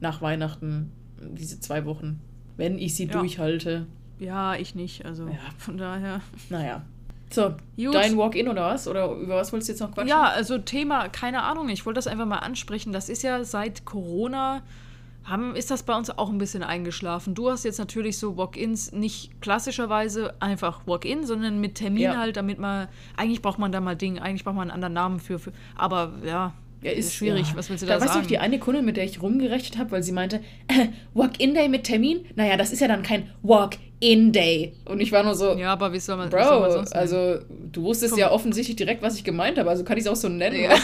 Nach 0.00 0.20
Weihnachten, 0.20 0.90
diese 1.20 1.60
zwei 1.60 1.84
Wochen. 1.84 2.20
Wenn 2.56 2.78
ich 2.78 2.96
sie 2.96 3.06
ja. 3.06 3.12
durchhalte. 3.12 3.86
Ja, 4.18 4.56
ich 4.56 4.74
nicht. 4.74 5.04
Also 5.04 5.26
ja. 5.26 5.38
von 5.58 5.76
daher. 5.76 6.20
Naja. 6.50 6.82
So, 7.32 7.54
Gut. 7.76 7.94
dein 7.94 8.16
Walk-in 8.16 8.48
oder 8.48 8.66
was? 8.66 8.86
Oder 8.86 9.10
über 9.12 9.36
was 9.36 9.52
wolltest 9.52 9.68
du 9.68 9.72
jetzt 9.72 9.80
noch 9.80 9.92
quatschen? 9.92 10.08
Ja, 10.08 10.24
also 10.24 10.58
Thema, 10.58 11.08
keine 11.08 11.42
Ahnung, 11.42 11.68
ich 11.68 11.86
wollte 11.86 11.98
das 11.98 12.06
einfach 12.06 12.26
mal 12.26 12.38
ansprechen. 12.38 12.92
Das 12.92 13.08
ist 13.08 13.22
ja 13.22 13.42
seit 13.44 13.84
Corona, 13.84 14.62
haben, 15.24 15.54
ist 15.54 15.70
das 15.70 15.82
bei 15.82 15.96
uns 15.96 16.10
auch 16.10 16.30
ein 16.30 16.38
bisschen 16.38 16.62
eingeschlafen. 16.62 17.34
Du 17.34 17.50
hast 17.50 17.64
jetzt 17.64 17.78
natürlich 17.78 18.18
so 18.18 18.36
Walk-ins 18.36 18.92
nicht 18.92 19.40
klassischerweise 19.40 20.34
einfach 20.40 20.86
Walk-in, 20.86 21.24
sondern 21.24 21.60
mit 21.60 21.76
Termin 21.76 22.02
ja. 22.02 22.16
halt, 22.16 22.36
damit 22.36 22.58
man, 22.58 22.88
eigentlich 23.16 23.42
braucht 23.42 23.58
man 23.58 23.72
da 23.72 23.80
mal 23.80 23.96
Ding, 23.96 24.18
eigentlich 24.18 24.44
braucht 24.44 24.56
man 24.56 24.70
einen 24.70 24.74
anderen 24.74 24.94
Namen 24.94 25.20
für, 25.20 25.38
für 25.38 25.52
aber 25.76 26.12
ja, 26.24 26.52
ja, 26.82 26.90
ist 26.90 27.14
schwierig. 27.14 27.50
Ja. 27.50 27.56
Was 27.56 27.70
willst 27.70 27.82
du 27.82 27.86
da, 27.86 27.94
da 27.94 28.00
sagen? 28.00 28.10
Weißt 28.10 28.24
du, 28.24 28.28
die 28.28 28.38
eine 28.38 28.58
Kundin, 28.58 28.84
mit 28.84 28.96
der 28.96 29.04
ich 29.04 29.22
rumgerechnet 29.22 29.78
habe, 29.78 29.92
weil 29.92 30.02
sie 30.02 30.12
meinte, 30.12 30.38
äh, 30.66 30.88
Walk-in-Day 31.14 31.68
mit 31.68 31.84
Termin? 31.84 32.24
Naja, 32.34 32.56
das 32.56 32.72
ist 32.72 32.80
ja 32.80 32.88
dann 32.88 33.02
kein 33.02 33.30
Walk-in 33.42 33.91
in-Day. 34.02 34.72
Und 34.84 35.00
ich 35.00 35.12
war 35.12 35.22
nur 35.22 35.36
so. 35.36 35.52
Ja, 35.52 35.72
aber 35.72 35.92
wie 35.92 36.00
soll 36.00 36.16
man, 36.16 36.28
Bro, 36.28 36.42
soll 36.42 36.60
man 36.60 36.72
sonst 36.72 36.92
also 36.92 37.38
du 37.70 37.84
wusstest 37.84 38.12
Komm. 38.12 38.20
ja 38.20 38.32
offensichtlich 38.32 38.76
direkt, 38.76 39.00
was 39.00 39.16
ich 39.16 39.22
gemeint 39.22 39.58
habe. 39.58 39.70
Also 39.70 39.84
kann 39.84 39.96
ich 39.96 40.04
es 40.04 40.10
auch 40.10 40.16
so 40.16 40.28
nennen. 40.28 40.60
Ja. 40.60 40.76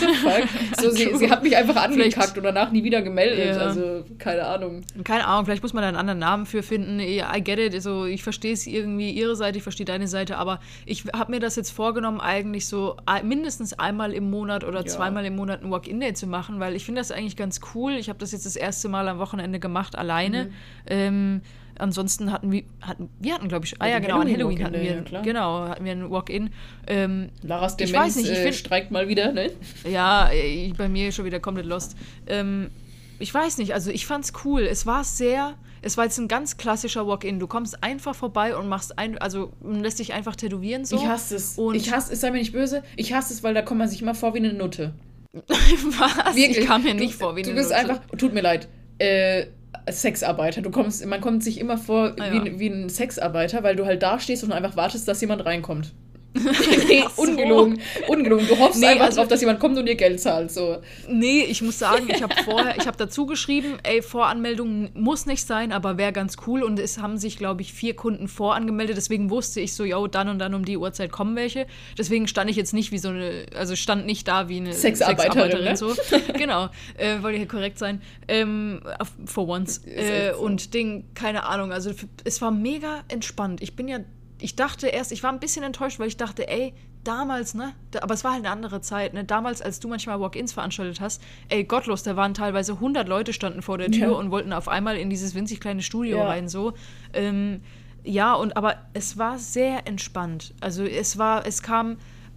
So, 0.80 0.90
sie, 0.90 1.12
sie 1.16 1.28
hat 1.28 1.42
mich 1.42 1.56
einfach 1.56 1.74
angekackt 1.76 2.38
und 2.38 2.44
danach 2.44 2.70
nie 2.70 2.84
wieder 2.84 3.02
gemeldet. 3.02 3.56
Ja. 3.56 3.60
Also 3.60 4.04
keine 4.18 4.46
Ahnung. 4.46 4.82
Keine 5.02 5.26
Ahnung, 5.26 5.46
vielleicht 5.46 5.64
muss 5.64 5.72
man 5.72 5.82
da 5.82 5.88
einen 5.88 5.96
anderen 5.96 6.20
Namen 6.20 6.46
für 6.46 6.62
finden. 6.62 7.00
I 7.00 7.20
get 7.42 7.58
it. 7.58 7.74
Also, 7.74 8.04
ich 8.04 8.22
verstehe 8.22 8.52
es 8.52 8.68
irgendwie, 8.68 9.10
ihre 9.10 9.34
Seite, 9.34 9.58
ich 9.58 9.64
verstehe 9.64 9.86
deine 9.86 10.06
Seite. 10.06 10.38
Aber 10.38 10.60
ich 10.86 11.04
habe 11.12 11.32
mir 11.32 11.40
das 11.40 11.56
jetzt 11.56 11.70
vorgenommen, 11.70 12.20
eigentlich 12.20 12.68
so 12.68 12.96
mindestens 13.24 13.72
einmal 13.72 14.12
im 14.12 14.30
Monat 14.30 14.62
oder 14.62 14.80
ja. 14.80 14.86
zweimal 14.86 15.24
im 15.24 15.34
Monat 15.34 15.64
ein 15.64 15.72
Walk-In-Day 15.72 16.14
zu 16.14 16.28
machen, 16.28 16.60
weil 16.60 16.76
ich 16.76 16.84
finde 16.84 17.00
das 17.00 17.10
eigentlich 17.10 17.36
ganz 17.36 17.60
cool. 17.74 17.94
Ich 17.94 18.08
habe 18.08 18.20
das 18.20 18.30
jetzt 18.30 18.46
das 18.46 18.54
erste 18.54 18.88
Mal 18.88 19.08
am 19.08 19.18
Wochenende 19.18 19.58
gemacht, 19.58 19.98
alleine. 19.98 20.44
Mhm. 20.44 20.50
Ähm, 20.86 21.40
ansonsten 21.79 22.33
hatten 22.33 22.53
wir, 22.53 22.62
hatten, 22.81 23.09
wir 23.18 23.35
hatten, 23.35 23.49
glaube 23.49 23.66
ich, 23.66 23.81
ah 23.81 23.87
ja, 23.87 23.99
genau, 23.99 24.20
an 24.20 24.31
Halloween 24.31 24.64
hatten 24.64 24.74
wir, 24.74 25.05
ja, 25.11 25.22
genau, 25.22 25.68
hatten 25.68 25.85
wir 25.85 25.93
ein 25.93 26.11
Walk-In. 26.11 26.51
Ähm, 26.87 27.31
Laras 27.43 27.76
Demenz 27.76 27.91
ich 27.91 27.97
weiß 27.97 28.16
nicht, 28.16 28.31
ich 28.31 28.39
äh, 28.39 28.43
find, 28.43 28.55
streikt 28.55 28.91
mal 28.91 29.09
wieder, 29.09 29.33
ne? 29.33 29.51
Ja, 29.89 30.31
ich, 30.33 30.74
bei 30.74 30.89
mir 30.89 31.12
schon 31.12 31.24
wieder 31.24 31.41
komplett 31.41 31.66
lost. 31.66 31.97
Ähm, 32.26 32.70
ich 33.18 33.33
weiß 33.33 33.59
nicht, 33.59 33.74
also 33.74 33.91
ich 33.91 34.07
fand's 34.07 34.33
cool. 34.45 34.62
Es 34.62 34.87
war 34.87 35.05
sehr, 35.05 35.55
es 35.83 35.97
war 35.97 36.05
jetzt 36.05 36.18
ein 36.18 36.29
ganz 36.29 36.57
klassischer 36.57 37.07
Walk-In. 37.07 37.41
Du 37.41 37.47
kommst 37.47 37.83
einfach 37.83 38.14
vorbei 38.14 38.57
und 38.57 38.68
machst 38.68 38.99
ein, 38.99 39.18
also 39.18 39.53
lässt 39.62 39.99
dich 39.99 40.12
einfach 40.12 40.37
tätowieren 40.37 40.85
so. 40.85 40.97
Ich 40.97 41.07
hasse 41.07 41.37
es. 41.37 41.59
Und 41.59 41.74
ich 41.74 41.93
hasse 41.93 42.12
es, 42.12 42.20
sei 42.20 42.31
mir 42.31 42.39
nicht 42.39 42.53
böse, 42.53 42.83
ich 42.97 43.12
hasse 43.12 43.33
es, 43.33 43.43
weil 43.43 43.55
da 43.55 43.62
kommt 43.62 43.79
man 43.79 43.89
sich 43.89 44.03
immer 44.03 44.14
vor 44.14 44.35
wie 44.35 44.39
eine 44.39 44.53
Nutte. 44.53 44.95
Was? 45.33 46.37
Wirklich? 46.37 46.59
Ich 46.59 46.66
kam 46.66 46.83
mir 46.83 46.95
nicht 46.95 47.14
du, 47.14 47.18
vor 47.18 47.37
wie 47.37 47.43
eine 47.43 47.55
Nutte. 47.55 47.62
Du 47.62 47.68
bist 47.68 47.70
Nutte. 47.70 48.01
einfach, 48.01 48.16
tut 48.16 48.35
mir 48.35 48.41
leid, 48.41 48.68
äh, 48.99 49.47
Sexarbeiter. 49.93 50.62
Du 50.62 50.70
kommst, 50.70 51.05
man 51.07 51.20
kommt 51.20 51.43
sich 51.45 51.59
immer 51.59 51.78
vor 51.78 52.14
ah, 52.18 52.26
ja. 52.26 52.45
wie, 52.45 52.59
wie 52.59 52.68
ein 52.68 52.89
Sexarbeiter, 52.89 53.62
weil 53.62 53.76
du 53.76 53.86
halt 53.86 54.03
da 54.03 54.18
stehst 54.18 54.45
und 54.45 54.53
einfach 54.53 54.76
wartest, 54.76 55.09
dass 55.09 55.20
jemand 55.20 55.45
reinkommt. 55.45 55.93
nee, 56.89 57.05
so. 57.14 57.22
ungelogen, 57.22 57.81
ungelogen. 58.07 58.47
Du 58.47 58.59
hoffst 58.59 58.81
nee, 58.81 58.87
einfach 58.87 59.07
also, 59.07 59.18
drauf, 59.18 59.29
dass 59.29 59.41
jemand 59.41 59.61
kommt 59.61 59.79
und 59.79 59.87
dir 59.87 59.95
Geld 59.95 60.20
zahlt. 60.20 60.51
So. 60.51 60.79
Nee, 61.09 61.43
ich 61.43 61.62
muss 61.62 61.79
sagen, 61.79 62.09
ich 62.09 62.22
habe 62.22 62.35
vorher, 62.45 62.76
ich 62.76 62.87
habe 62.87 62.97
dazu 62.97 63.26
geschrieben, 63.26 63.79
ey, 63.83 64.03
Voranmeldung 64.03 64.91
muss 64.95 65.26
nicht 65.26 65.47
sein, 65.47 65.72
aber 65.72 65.97
wäre 65.97 66.12
ganz 66.12 66.37
cool. 66.47 66.62
Und 66.62 66.79
es 66.79 66.99
haben 66.99 67.16
sich, 67.16 67.39
glaube 67.39 67.62
ich, 67.62 67.72
vier 67.72 67.97
Kunden 67.97 68.29
vorangemeldet. 68.29 68.97
Deswegen 68.97 69.31
wusste 69.31 69.61
ich 69.61 69.74
so, 69.74 69.85
yo, 69.85 70.07
dann 70.07 70.29
und 70.29 70.39
dann 70.39 70.55
um 70.55 70.64
die 70.64 70.76
Uhrzeit 70.76 71.11
kommen 71.11 71.35
welche. 71.35 71.66
Deswegen 71.97 72.29
stand 72.29 72.51
ich 72.51 72.57
jetzt 72.57 72.74
nicht 72.74 72.93
wie 72.93 72.99
so 72.99 73.09
eine, 73.09 73.47
also 73.57 73.74
stand 73.74 74.07
nicht 74.07 74.29
da 74.29 74.49
wie 74.49 74.59
eine 74.59 74.74
Sexarbeiterin. 74.74 75.51
Sexarbeiterin 75.51 75.64
ne? 75.64 75.76
so. 75.76 75.95
genau, 76.39 76.68
äh, 76.97 77.22
wollte 77.22 77.39
hier 77.39 77.49
korrekt 77.49 77.79
sein. 77.79 78.03
Ähm, 78.29 78.81
for 79.24 79.49
once. 79.49 79.83
Äh, 79.87 80.33
und 80.39 80.74
Ding, 80.74 81.05
keine 81.14 81.45
Ahnung. 81.45 81.72
Also 81.72 81.91
es 82.24 82.43
war 82.43 82.51
mega 82.51 83.03
entspannt. 83.09 83.62
Ich 83.62 83.74
bin 83.74 83.89
ja 83.89 84.01
ich 84.41 84.57
dachte 84.57 84.89
erst, 84.89 85.12
ich 85.12 85.22
war 85.22 85.32
ein 85.32 85.41
bisschen 85.41 85.64
enttäuscht, 85.64 85.99
weil 85.99 86.09
ich 86.09 86.16
dachte, 86.16 86.49
ey, 86.49 86.74
damals, 87.05 87.55
ne? 87.55 87.74
Da, 87.91 88.01
aber 88.03 88.14
es 88.14 88.24
war 88.24 88.32
halt 88.32 88.45
eine 88.45 88.53
andere 88.53 88.80
Zeit, 88.80 89.14
ne? 89.14 89.24
Damals, 89.24 89.62
als 89.62 89.80
du 89.80 89.89
manchmal 89.89 90.20
Walk-ins 90.20 90.53
veranstaltet 90.53 91.01
hast, 91.01 91.22
ey, 91.49 91.64
gottlos, 91.64 92.03
da 92.03 92.16
waren 92.16 92.34
teilweise 92.34 92.74
100 92.74 93.09
Leute 93.09 93.32
standen 93.32 93.62
vor 93.62 93.78
der 93.78 93.91
Tür 93.91 94.12
ja. 94.12 94.16
und 94.16 94.30
wollten 94.30 94.53
auf 94.53 94.68
einmal 94.68 94.97
in 94.97 95.11
dieses 95.11 95.34
winzig 95.34 95.61
kleine 95.61 95.82
Studio 95.82 96.18
ja. 96.18 96.28
rein, 96.28 96.49
so. 96.49 96.74
Ähm, 97.12 97.62
ja, 98.05 98.34
und 98.34 98.57
aber 98.57 98.76
es 98.95 99.18
war 99.18 99.39
sehr 99.39 99.86
entspannt. 99.86 100.55
Also 100.61 100.84
es 100.84 101.18
war, 101.18 101.47
es 101.47 101.62
kam 101.62 101.93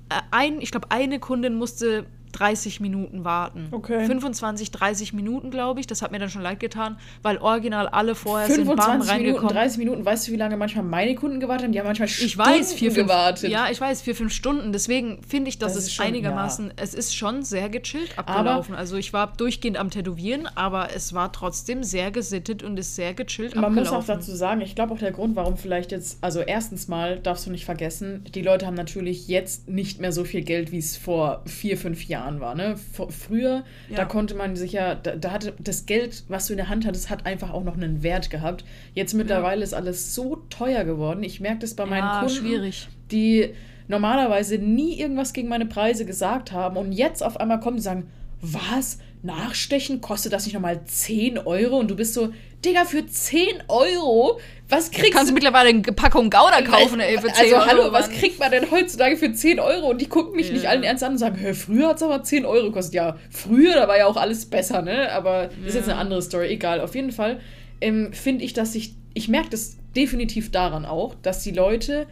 äh, 0.09 0.21
ein, 0.31 0.59
ich 0.59 0.71
glaube, 0.71 0.89
eine 0.89 1.19
Kundin 1.19 1.55
musste 1.55 2.05
30 2.31 2.79
Minuten 2.79 3.23
warten. 3.23 3.67
Okay. 3.71 4.05
25, 4.05 4.71
30 4.71 5.13
Minuten, 5.13 5.51
glaube 5.51 5.79
ich. 5.79 5.87
Das 5.87 6.01
hat 6.01 6.11
mir 6.11 6.19
dann 6.19 6.29
schon 6.29 6.41
leid 6.41 6.59
getan, 6.59 6.97
weil 7.21 7.37
original 7.37 7.87
alle 7.87 8.15
vorher 8.15 8.47
25 8.47 9.09
sind 9.09 9.21
Minuten, 9.21 9.47
30 9.47 9.77
Minuten. 9.77 10.05
Weißt 10.05 10.27
du, 10.27 10.31
wie 10.31 10.37
lange 10.37 10.57
manchmal 10.57 10.85
meine 10.85 11.15
Kunden 11.15 11.39
gewartet 11.39 11.65
haben? 11.65 11.71
Die 11.71 11.79
haben 11.79 11.87
manchmal 11.87 12.07
Stunden 12.07 12.27
ich 12.27 12.37
weiß, 12.37 12.73
vier, 12.73 12.91
fünf, 12.91 13.07
gewartet. 13.07 13.49
Ja, 13.49 13.67
ich 13.71 13.79
weiß, 13.79 14.01
vier, 14.01 14.15
fünf 14.15 14.33
Stunden. 14.33 14.71
Deswegen 14.73 15.21
finde 15.27 15.49
ich, 15.49 15.59
dass 15.59 15.73
das 15.73 15.85
es 15.85 15.93
schon, 15.93 16.05
einigermaßen, 16.05 16.67
ja. 16.67 16.73
es 16.77 16.93
ist 16.93 17.15
schon 17.15 17.43
sehr 17.43 17.69
gechillt 17.69 18.17
abgelaufen. 18.17 18.73
Aber 18.73 18.79
also 18.79 18.97
ich 18.97 19.13
war 19.13 19.33
durchgehend 19.35 19.77
am 19.77 19.89
Tätowieren, 19.89 20.47
aber 20.55 20.89
es 20.95 21.13
war 21.13 21.31
trotzdem 21.31 21.83
sehr 21.83 22.11
gesittet 22.11 22.63
und 22.63 22.77
ist 22.77 22.95
sehr 22.95 23.13
gechillt 23.13 23.55
man 23.55 23.65
abgelaufen. 23.65 23.91
Man 23.91 24.01
muss 24.01 24.09
auch 24.09 24.15
dazu 24.15 24.35
sagen, 24.35 24.61
ich 24.61 24.75
glaube 24.75 24.93
auch 24.93 24.99
der 24.99 25.11
Grund, 25.11 25.35
warum 25.35 25.57
vielleicht 25.57 25.91
jetzt, 25.91 26.17
also 26.21 26.41
erstens 26.41 26.87
mal 26.87 27.19
darfst 27.19 27.45
du 27.45 27.51
nicht 27.51 27.65
vergessen, 27.65 28.23
die 28.33 28.41
Leute 28.41 28.65
haben 28.65 28.75
natürlich 28.75 29.27
jetzt 29.27 29.69
nicht 29.69 29.99
mehr 29.99 30.11
so 30.11 30.23
viel 30.23 30.41
Geld, 30.41 30.71
wie 30.71 30.77
es 30.77 30.97
vor 30.97 31.41
vier, 31.45 31.77
fünf 31.77 32.05
Jahren 32.05 32.20
Jahren 32.21 32.39
war. 32.39 32.55
Ne? 32.55 32.75
Früher, 33.09 33.63
ja. 33.89 33.95
da 33.95 34.05
konnte 34.05 34.35
man 34.35 34.55
sich 34.55 34.73
ja, 34.73 34.95
da, 34.95 35.15
da, 35.15 35.31
hatte 35.31 35.53
das 35.59 35.85
Geld, 35.85 36.23
was 36.27 36.47
du 36.47 36.53
in 36.53 36.57
der 36.57 36.69
Hand 36.69 36.85
hattest, 36.85 37.09
hat 37.09 37.25
einfach 37.25 37.51
auch 37.51 37.63
noch 37.63 37.75
einen 37.75 38.03
Wert 38.03 38.29
gehabt. 38.29 38.63
Jetzt 38.93 39.13
mittlerweile 39.13 39.61
ja. 39.61 39.63
ist 39.63 39.73
alles 39.73 40.13
so 40.15 40.37
teuer 40.49 40.83
geworden. 40.83 41.23
Ich 41.23 41.39
merke 41.39 41.59
das 41.59 41.73
bei 41.73 41.85
meinen 41.85 42.05
ja, 42.05 42.19
Kunden, 42.19 42.35
schwierig. 42.35 42.87
die 43.11 43.53
normalerweise 43.87 44.57
nie 44.57 44.99
irgendwas 44.99 45.33
gegen 45.33 45.49
meine 45.49 45.65
Preise 45.65 46.05
gesagt 46.05 46.51
haben 46.51 46.77
und 46.77 46.91
jetzt 46.91 47.23
auf 47.23 47.37
einmal 47.37 47.59
kommen 47.59 47.77
und 47.77 47.83
sagen, 47.83 48.07
was? 48.41 48.99
Nachstechen 49.23 50.01
kostet 50.01 50.33
das 50.33 50.45
nicht 50.45 50.55
nochmal 50.55 50.83
10 50.83 51.37
Euro? 51.37 51.77
Und 51.77 51.91
du 51.91 51.95
bist 51.95 52.15
so, 52.15 52.33
Digga, 52.65 52.85
für 52.85 53.05
10 53.05 53.63
Euro? 53.67 54.39
Was 54.71 54.89
kriegst? 54.89 55.13
Kannst 55.13 55.29
du 55.29 55.33
mittlerweile 55.33 55.69
eine 55.69 55.81
Packung 55.81 56.29
Gouda 56.29 56.61
kaufen, 56.61 56.99
ey, 57.01 57.17
für 57.17 57.27
10 57.27 57.33
also, 57.33 57.55
Euro. 57.55 57.63
Also, 57.63 57.69
hallo, 57.69 57.93
was 57.93 58.09
kriegt 58.09 58.39
man 58.39 58.51
denn 58.51 58.71
heutzutage 58.71 59.17
für 59.17 59.31
10 59.31 59.59
Euro? 59.59 59.89
Und 59.89 60.01
die 60.01 60.07
gucken 60.07 60.35
mich 60.35 60.47
ja. 60.47 60.53
nicht 60.53 60.67
allen 60.67 60.83
ernst 60.83 61.03
an 61.03 61.11
und 61.13 61.17
sagen, 61.17 61.39
hör, 61.39 61.53
früher 61.53 61.89
hat 61.89 61.97
es 61.97 62.03
aber 62.03 62.23
10 62.23 62.45
Euro 62.45 62.67
gekostet. 62.67 62.93
Ja, 62.95 63.17
früher, 63.29 63.75
da 63.75 63.87
war 63.87 63.97
ja 63.97 64.05
auch 64.05 64.17
alles 64.17 64.45
besser, 64.45 64.81
ne? 64.81 65.11
Aber 65.11 65.47
das 65.47 65.67
ist 65.67 65.75
jetzt 65.75 65.89
eine 65.89 65.99
andere 65.99 66.21
Story. 66.21 66.47
Egal, 66.47 66.79
auf 66.79 66.95
jeden 66.95 67.11
Fall 67.11 67.41
ähm, 67.81 68.13
finde 68.13 68.45
ich, 68.45 68.53
dass 68.53 68.73
ich, 68.73 68.95
ich 69.13 69.27
merke 69.27 69.49
das 69.49 69.77
definitiv 69.95 70.51
daran 70.51 70.85
auch, 70.85 71.15
dass 71.21 71.43
die 71.43 71.51
Leute 71.51 72.07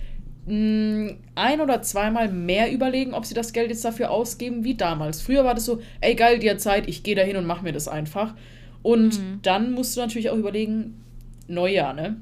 ein 0.47 1.61
oder 1.61 1.83
zweimal 1.83 2.27
mehr 2.27 2.71
überlegen, 2.71 3.13
ob 3.13 3.25
sie 3.25 3.35
das 3.35 3.53
Geld 3.53 3.69
jetzt 3.69 3.85
dafür 3.85 4.09
ausgeben 4.09 4.63
wie 4.63 4.73
damals. 4.73 5.21
Früher 5.21 5.43
war 5.43 5.53
das 5.53 5.65
so, 5.65 5.79
ey 6.01 6.15
geil, 6.15 6.39
dir 6.39 6.57
Zeit, 6.57 6.87
ich 6.87 7.03
gehe 7.03 7.13
da 7.13 7.21
hin 7.21 7.37
und 7.37 7.45
mach 7.45 7.61
mir 7.61 7.71
das 7.71 7.87
einfach. 7.87 8.33
Und 8.81 9.19
mhm. 9.19 9.39
dann 9.43 9.71
musst 9.73 9.95
du 9.95 10.01
natürlich 10.01 10.31
auch 10.31 10.37
überlegen, 10.37 11.03
Neujahr, 11.47 11.93
ne? 11.93 12.17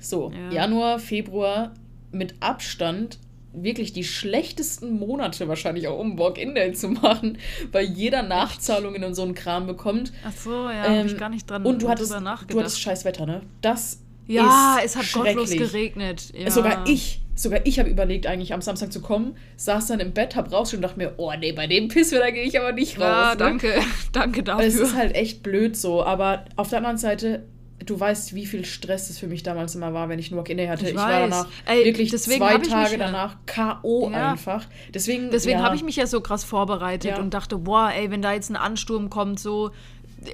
So, 0.00 0.32
ja. 0.32 0.50
Januar, 0.50 0.98
Februar 0.98 1.72
mit 2.12 2.34
Abstand 2.40 3.18
wirklich 3.52 3.92
die 3.92 4.04
schlechtesten 4.04 4.98
Monate 4.98 5.48
wahrscheinlich 5.48 5.88
auch, 5.88 5.98
um 5.98 6.18
Walk-In-Day 6.18 6.72
zu 6.72 6.88
machen, 6.88 7.38
weil 7.72 7.86
jeder 7.86 8.22
Nachzahlungen 8.22 9.02
und 9.02 9.14
so 9.14 9.22
einen 9.22 9.34
Kram 9.34 9.66
bekommt. 9.66 10.12
Ach 10.24 10.32
so, 10.32 10.68
ja, 10.68 10.86
ähm, 10.86 10.98
hab 10.98 11.06
ich 11.06 11.18
gar 11.18 11.28
nicht 11.28 11.50
dran 11.50 11.64
und 11.64 11.82
du 11.82 11.88
hattest, 11.88 12.12
nachgedacht. 12.12 12.54
Du 12.54 12.60
hattest 12.60 12.80
scheiß 12.80 13.04
Wetter, 13.04 13.26
ne? 13.26 13.42
Das 13.60 14.00
ja, 14.26 14.78
es 14.84 14.94
hat 14.94 15.12
gottlos 15.12 15.50
geregnet. 15.50 16.32
Ja. 16.34 16.50
Sogar 16.50 16.86
ich, 16.86 17.20
sogar 17.34 17.66
ich 17.66 17.80
habe 17.80 17.90
überlegt, 17.90 18.28
eigentlich 18.28 18.54
am 18.54 18.62
Samstag 18.62 18.92
zu 18.92 19.00
kommen, 19.00 19.36
saß 19.56 19.88
dann 19.88 19.98
im 19.98 20.12
Bett, 20.12 20.36
hab 20.36 20.52
raus 20.52 20.72
und 20.72 20.82
dachte 20.82 20.98
mir, 20.98 21.14
oh 21.16 21.32
nee, 21.38 21.50
bei 21.50 21.66
dem 21.66 21.88
Pisswetter 21.88 22.30
gehe 22.30 22.44
ich 22.44 22.58
aber 22.58 22.70
nicht 22.70 23.00
raus. 23.00 23.02
Ja, 23.02 23.30
ne? 23.30 23.36
danke, 23.36 23.74
danke 24.12 24.42
dafür. 24.44 24.64
Es 24.64 24.76
ist 24.76 24.94
halt 24.94 25.16
echt 25.16 25.42
blöd 25.42 25.76
so, 25.76 26.04
aber 26.04 26.44
auf 26.54 26.68
der 26.68 26.78
anderen 26.78 26.98
Seite, 26.98 27.44
du 27.84 27.98
weißt, 27.98 28.34
wie 28.34 28.46
viel 28.46 28.64
Stress 28.64 29.10
es 29.10 29.18
für 29.18 29.26
mich 29.26 29.42
damals 29.42 29.74
immer 29.74 29.92
war, 29.94 30.08
wenn 30.08 30.18
ich 30.18 30.30
nur 30.30 30.38
Walk-In 30.38 30.68
hatte. 30.68 30.84
Ich, 30.84 30.90
ich 30.90 30.96
war 30.96 31.10
danach 31.10 31.46
Ey, 31.66 31.84
wirklich 31.84 32.16
zwei 32.16 32.58
Tage 32.58 32.98
danach 32.98 33.36
K.O. 33.46 34.10
Ja. 34.10 34.32
einfach. 34.32 34.66
Deswegen, 34.92 35.30
deswegen 35.30 35.58
ja. 35.58 35.64
habe 35.64 35.76
ich 35.76 35.82
mich 35.82 35.96
ja 35.96 36.06
so 36.06 36.20
krass 36.20 36.44
vorbereitet 36.44 37.12
ja. 37.12 37.18
und 37.18 37.34
dachte, 37.34 37.58
boah, 37.58 37.90
ey, 37.94 38.10
wenn 38.10 38.22
da 38.22 38.32
jetzt 38.32 38.50
ein 38.50 38.56
Ansturm 38.56 39.10
kommt, 39.10 39.40
so 39.40 39.70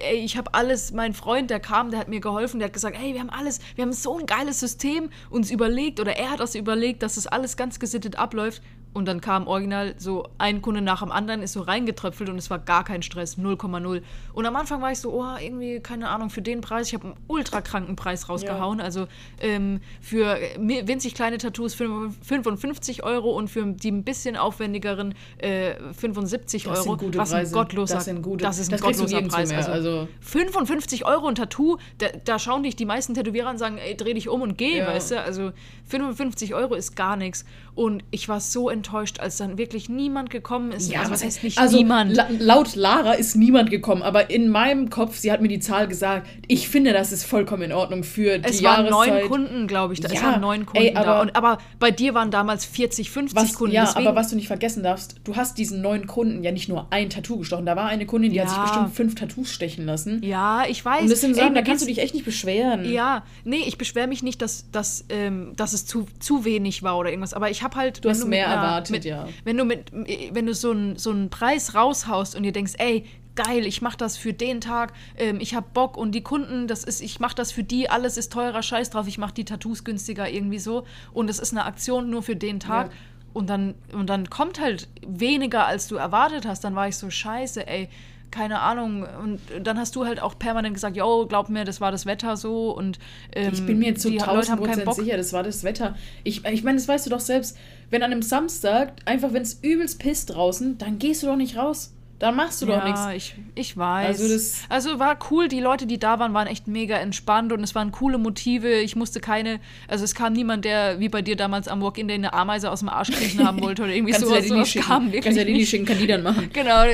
ey, 0.00 0.16
ich 0.16 0.36
habe 0.36 0.54
alles, 0.54 0.92
mein 0.92 1.14
Freund, 1.14 1.50
der 1.50 1.60
kam, 1.60 1.90
der 1.90 2.00
hat 2.00 2.08
mir 2.08 2.20
geholfen, 2.20 2.58
der 2.58 2.66
hat 2.66 2.72
gesagt, 2.72 2.96
ey, 3.00 3.14
wir 3.14 3.20
haben 3.20 3.30
alles, 3.30 3.60
wir 3.76 3.82
haben 3.82 3.92
so 3.92 4.18
ein 4.18 4.26
geiles 4.26 4.60
System 4.60 5.10
uns 5.30 5.50
überlegt 5.50 6.00
oder 6.00 6.16
er 6.16 6.30
hat 6.30 6.40
das 6.40 6.54
überlegt, 6.54 7.02
dass 7.02 7.14
das 7.14 7.26
alles 7.26 7.56
ganz 7.56 7.78
gesittet 7.78 8.18
abläuft 8.18 8.62
und 8.96 9.04
dann 9.06 9.20
kam 9.20 9.46
original 9.46 9.94
so 9.98 10.26
ein 10.38 10.62
Kunde 10.62 10.80
nach 10.80 11.00
dem 11.00 11.12
anderen, 11.12 11.42
ist 11.42 11.52
so 11.52 11.60
reingetröpfelt 11.60 12.30
und 12.30 12.38
es 12.38 12.48
war 12.48 12.58
gar 12.58 12.82
kein 12.82 13.02
Stress, 13.02 13.36
0,0. 13.36 14.00
Und 14.32 14.46
am 14.46 14.56
Anfang 14.56 14.80
war 14.80 14.90
ich 14.90 15.00
so, 15.00 15.12
oh, 15.12 15.36
irgendwie, 15.38 15.80
keine 15.80 16.08
Ahnung, 16.08 16.30
für 16.30 16.40
den 16.40 16.62
Preis, 16.62 16.88
ich 16.88 16.94
habe 16.94 17.08
einen 17.08 17.16
ultra 17.28 17.60
kranken 17.60 17.94
Preis 17.94 18.30
rausgehauen. 18.30 18.78
Ja. 18.78 18.86
Also 18.86 19.06
ähm, 19.40 19.80
für 20.00 20.38
winzig 20.58 21.14
kleine 21.14 21.36
Tattoos 21.36 21.74
55 21.74 23.04
Euro 23.04 23.36
und 23.36 23.48
für 23.48 23.66
die 23.66 23.92
ein 23.92 24.02
bisschen 24.02 24.34
aufwendigeren 24.34 25.14
äh, 25.38 25.74
75 25.92 26.64
das 26.64 26.72
Euro. 26.72 26.82
Sind 26.82 26.98
gute 26.98 27.18
was 27.18 27.34
ein 27.34 27.52
gottloser, 27.52 27.96
das, 27.96 28.04
sind 28.06 28.22
gute, 28.22 28.44
das 28.44 28.58
ist 28.58 28.68
ein 28.68 28.78
das 28.78 28.80
gottloser 28.80 29.20
Preis. 29.22 29.52
Also, 29.52 29.72
also, 29.72 30.08
55 30.22 31.04
Euro 31.04 31.26
ein 31.26 31.34
Tattoo, 31.34 31.76
da, 31.98 32.06
da, 32.24 32.38
schauen 32.38 32.62
dich 32.62 32.76
die 32.76 32.86
meisten 32.86 33.12
Tätowierer 33.12 33.50
und 33.50 33.58
sagen, 33.58 33.76
ey, 33.76 33.94
dreh 33.94 34.14
dich 34.14 34.30
um 34.30 34.40
und 34.40 34.56
geh, 34.56 34.78
ja. 34.78 34.86
weißt 34.86 35.10
du? 35.10 35.20
Also 35.20 35.52
55 35.84 36.54
Euro 36.54 36.74
ist 36.74 36.96
gar 36.96 37.16
nichts. 37.16 37.44
Und 37.76 38.04
ich 38.10 38.26
war 38.26 38.40
so 38.40 38.70
enttäuscht, 38.70 39.20
als 39.20 39.36
dann 39.36 39.58
wirklich 39.58 39.90
niemand 39.90 40.30
gekommen 40.30 40.72
ist. 40.72 40.90
Ja, 40.90 41.00
also, 41.00 41.12
was 41.12 41.22
heißt 41.22 41.44
nicht 41.44 41.58
also, 41.58 41.76
niemand? 41.76 42.16
La 42.16 42.26
laut 42.38 42.74
Lara 42.74 43.12
ist 43.12 43.36
niemand 43.36 43.70
gekommen, 43.70 44.00
aber 44.00 44.30
in 44.30 44.48
meinem 44.48 44.88
Kopf, 44.88 45.18
sie 45.18 45.30
hat 45.30 45.42
mir 45.42 45.48
die 45.48 45.58
Zahl 45.58 45.86
gesagt, 45.86 46.26
ich 46.48 46.70
finde, 46.70 46.94
das 46.94 47.12
ist 47.12 47.24
vollkommen 47.24 47.64
in 47.64 47.72
Ordnung 47.72 48.02
für 48.02 48.38
die 48.38 48.48
es 48.48 48.60
Jahreszeit. 48.62 48.86
Es 48.86 48.92
waren 48.92 49.08
neun 49.08 49.28
Kunden, 49.28 49.66
glaube 49.66 49.92
ich. 49.92 50.00
Da. 50.00 50.08
Ja, 50.08 50.14
es 50.14 50.22
waren 50.22 50.40
neun 50.40 50.64
Kunden 50.64 50.86
ey, 50.86 50.96
aber, 50.96 51.04
da. 51.04 51.20
Und, 51.20 51.36
aber 51.36 51.58
bei 51.78 51.90
dir 51.90 52.14
waren 52.14 52.30
damals 52.30 52.64
40, 52.64 53.10
50 53.10 53.36
was, 53.36 53.52
Kunden. 53.52 53.74
Ja, 53.74 53.84
deswegen, 53.84 54.06
aber 54.06 54.16
was 54.16 54.30
du 54.30 54.36
nicht 54.36 54.46
vergessen 54.46 54.82
darfst, 54.82 55.16
du 55.24 55.36
hast 55.36 55.58
diesen 55.58 55.82
neun 55.82 56.06
Kunden 56.06 56.42
ja 56.42 56.52
nicht 56.52 56.70
nur 56.70 56.86
ein 56.90 57.10
Tattoo 57.10 57.36
gestochen. 57.36 57.66
Da 57.66 57.76
war 57.76 57.88
eine 57.88 58.06
Kundin, 58.06 58.30
die 58.30 58.38
ja. 58.38 58.44
hat 58.44 58.50
sich 58.50 58.58
bestimmt 58.58 58.94
fünf 58.94 59.14
Tattoos 59.16 59.52
stechen 59.52 59.84
lassen. 59.84 60.22
Ja, 60.22 60.64
ich 60.66 60.82
weiß. 60.82 61.02
Und 61.02 61.10
das 61.10 61.20
sind 61.20 61.36
Sachen, 61.36 61.54
da 61.54 61.60
kannst 61.60 61.82
du 61.82 61.86
dich 61.86 61.98
echt 61.98 62.14
nicht 62.14 62.24
beschweren. 62.24 62.90
Ja, 62.90 63.24
nee, 63.44 63.64
ich 63.66 63.76
beschwere 63.76 64.06
mich 64.06 64.22
nicht, 64.22 64.40
dass, 64.40 64.70
dass, 64.70 65.04
ähm, 65.10 65.52
dass 65.56 65.74
es 65.74 65.84
zu, 65.84 66.06
zu 66.20 66.46
wenig 66.46 66.82
war 66.82 66.96
oder 66.96 67.10
irgendwas. 67.10 67.34
Aber 67.34 67.50
ich 67.50 67.65
habe 67.66 67.76
halt. 67.76 68.04
Du 68.04 68.08
hast 68.08 68.22
du 68.22 68.26
mehr 68.26 68.46
einer, 68.46 68.62
erwartet, 68.62 68.90
mit, 68.90 69.04
ja. 69.04 69.28
Wenn 69.44 69.56
du 69.56 69.64
mit, 69.64 69.92
wenn 69.92 70.46
du 70.46 70.54
so 70.54 70.70
einen 70.70 70.96
so 70.96 71.10
einen 71.10 71.30
Preis 71.30 71.74
raushaust 71.74 72.34
und 72.34 72.42
dir 72.44 72.52
denkst, 72.52 72.74
ey, 72.78 73.04
geil, 73.34 73.66
ich 73.66 73.82
mache 73.82 73.96
das 73.96 74.16
für 74.16 74.32
den 74.32 74.60
Tag, 74.60 74.92
ähm, 75.16 75.38
ich 75.40 75.54
habe 75.54 75.66
Bock 75.72 75.96
und 75.96 76.12
die 76.12 76.22
Kunden, 76.22 76.66
das 76.66 76.82
ist, 76.82 77.00
ich 77.00 77.20
mache 77.20 77.34
das 77.34 77.52
für 77.52 77.62
die, 77.62 77.88
alles 77.88 78.16
ist 78.16 78.32
teurer, 78.32 78.62
scheiß 78.62 78.90
drauf, 78.90 79.06
ich 79.06 79.18
mache 79.18 79.34
die 79.34 79.44
Tattoos 79.44 79.84
günstiger 79.84 80.28
irgendwie 80.28 80.58
so 80.58 80.84
und 81.12 81.28
es 81.28 81.38
ist 81.38 81.52
eine 81.52 81.64
Aktion 81.64 82.10
nur 82.10 82.22
für 82.22 82.36
den 82.36 82.58
Tag. 82.58 82.88
Ja. 82.88 82.92
Und 83.34 83.50
dann, 83.50 83.74
und 83.92 84.08
dann 84.08 84.30
kommt 84.30 84.58
halt 84.58 84.88
weniger, 85.06 85.66
als 85.66 85.88
du 85.88 85.96
erwartet 85.96 86.46
hast. 86.46 86.64
Dann 86.64 86.74
war 86.74 86.88
ich 86.88 86.96
so, 86.96 87.10
scheiße, 87.10 87.66
ey, 87.66 87.90
keine 88.36 88.60
Ahnung. 88.60 89.06
Und 89.22 89.40
dann 89.62 89.78
hast 89.78 89.96
du 89.96 90.04
halt 90.04 90.20
auch 90.20 90.38
permanent 90.38 90.74
gesagt, 90.74 90.96
yo, 90.96 91.26
glaub 91.26 91.48
mir, 91.48 91.64
das 91.64 91.80
war 91.80 91.90
das 91.90 92.06
Wetter 92.06 92.36
so. 92.36 92.70
Und 92.70 92.98
ähm, 93.34 93.52
ich 93.52 93.64
bin 93.64 93.78
mir 93.78 93.94
zu 93.96 94.10
1000 94.10 94.58
Prozent 94.58 94.94
sicher, 94.94 95.16
das 95.16 95.32
war 95.32 95.42
das 95.42 95.64
Wetter. 95.64 95.96
Ich, 96.22 96.44
ich 96.44 96.62
meine, 96.62 96.76
das 96.76 96.86
weißt 96.86 97.06
du 97.06 97.10
doch 97.10 97.20
selbst. 97.20 97.56
Wenn 97.90 98.02
an 98.02 98.12
einem 98.12 98.22
Samstag, 98.22 98.92
einfach 99.04 99.32
wenn 99.32 99.42
es 99.42 99.54
übelst 99.62 99.98
pisst 99.98 100.34
draußen, 100.34 100.76
dann 100.78 100.98
gehst 100.98 101.22
du 101.22 101.28
doch 101.28 101.36
nicht 101.36 101.56
raus. 101.56 101.95
Dann 102.18 102.34
machst 102.34 102.62
du 102.62 102.66
ja, 102.66 102.78
doch 102.78 102.84
nichts. 102.84 103.00
Ja, 103.00 103.12
ich, 103.12 103.34
ich 103.54 103.76
weiß. 103.76 104.20
Also, 104.20 104.56
also 104.70 104.98
war 104.98 105.18
cool, 105.30 105.48
die 105.48 105.60
Leute, 105.60 105.86
die 105.86 105.98
da 105.98 106.18
waren, 106.18 106.32
waren 106.32 106.46
echt 106.46 106.66
mega 106.66 106.96
entspannt 106.96 107.52
und 107.52 107.62
es 107.62 107.74
waren 107.74 107.92
coole 107.92 108.16
Motive. 108.16 108.72
Ich 108.80 108.96
musste 108.96 109.20
keine, 109.20 109.60
also 109.86 110.02
es 110.02 110.14
kam 110.14 110.32
niemand, 110.32 110.64
der 110.64 110.98
wie 110.98 111.10
bei 111.10 111.20
dir 111.20 111.36
damals 111.36 111.68
am 111.68 111.82
Walk-In 111.82 112.10
eine 112.10 112.32
Ameise 112.32 112.70
aus 112.70 112.80
dem 112.80 112.88
Arsch 112.88 113.10
kriechen 113.10 113.46
haben 113.46 113.60
wollte 113.60 113.82
oder 113.82 113.92
irgendwie 113.92 114.14
so. 114.14 114.34
Ja 114.34 114.40
so 114.40 114.64
schicken. 114.64 114.86
kam 114.86 115.06
wirklich 115.06 115.24
Kannst 115.24 115.38
ja 115.38 115.44
die 115.44 115.66
schicken, 115.66 115.84
kann 115.84 115.98
die 115.98 116.06
dann 116.06 116.22
machen. 116.22 116.48
Genau, 116.52 116.84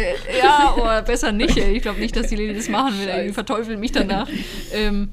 ja, 0.40 0.74
oder 0.74 1.02
besser 1.02 1.30
nicht. 1.30 1.56
Ich 1.56 1.82
glaube 1.82 2.00
nicht, 2.00 2.16
dass 2.16 2.26
die 2.26 2.36
Lady 2.36 2.54
das 2.54 2.68
machen 2.68 2.98
will. 2.98 3.26
Die 3.26 3.32
verteufeln 3.32 3.78
mich 3.78 3.92
danach. 3.92 4.28
ähm, 4.72 5.10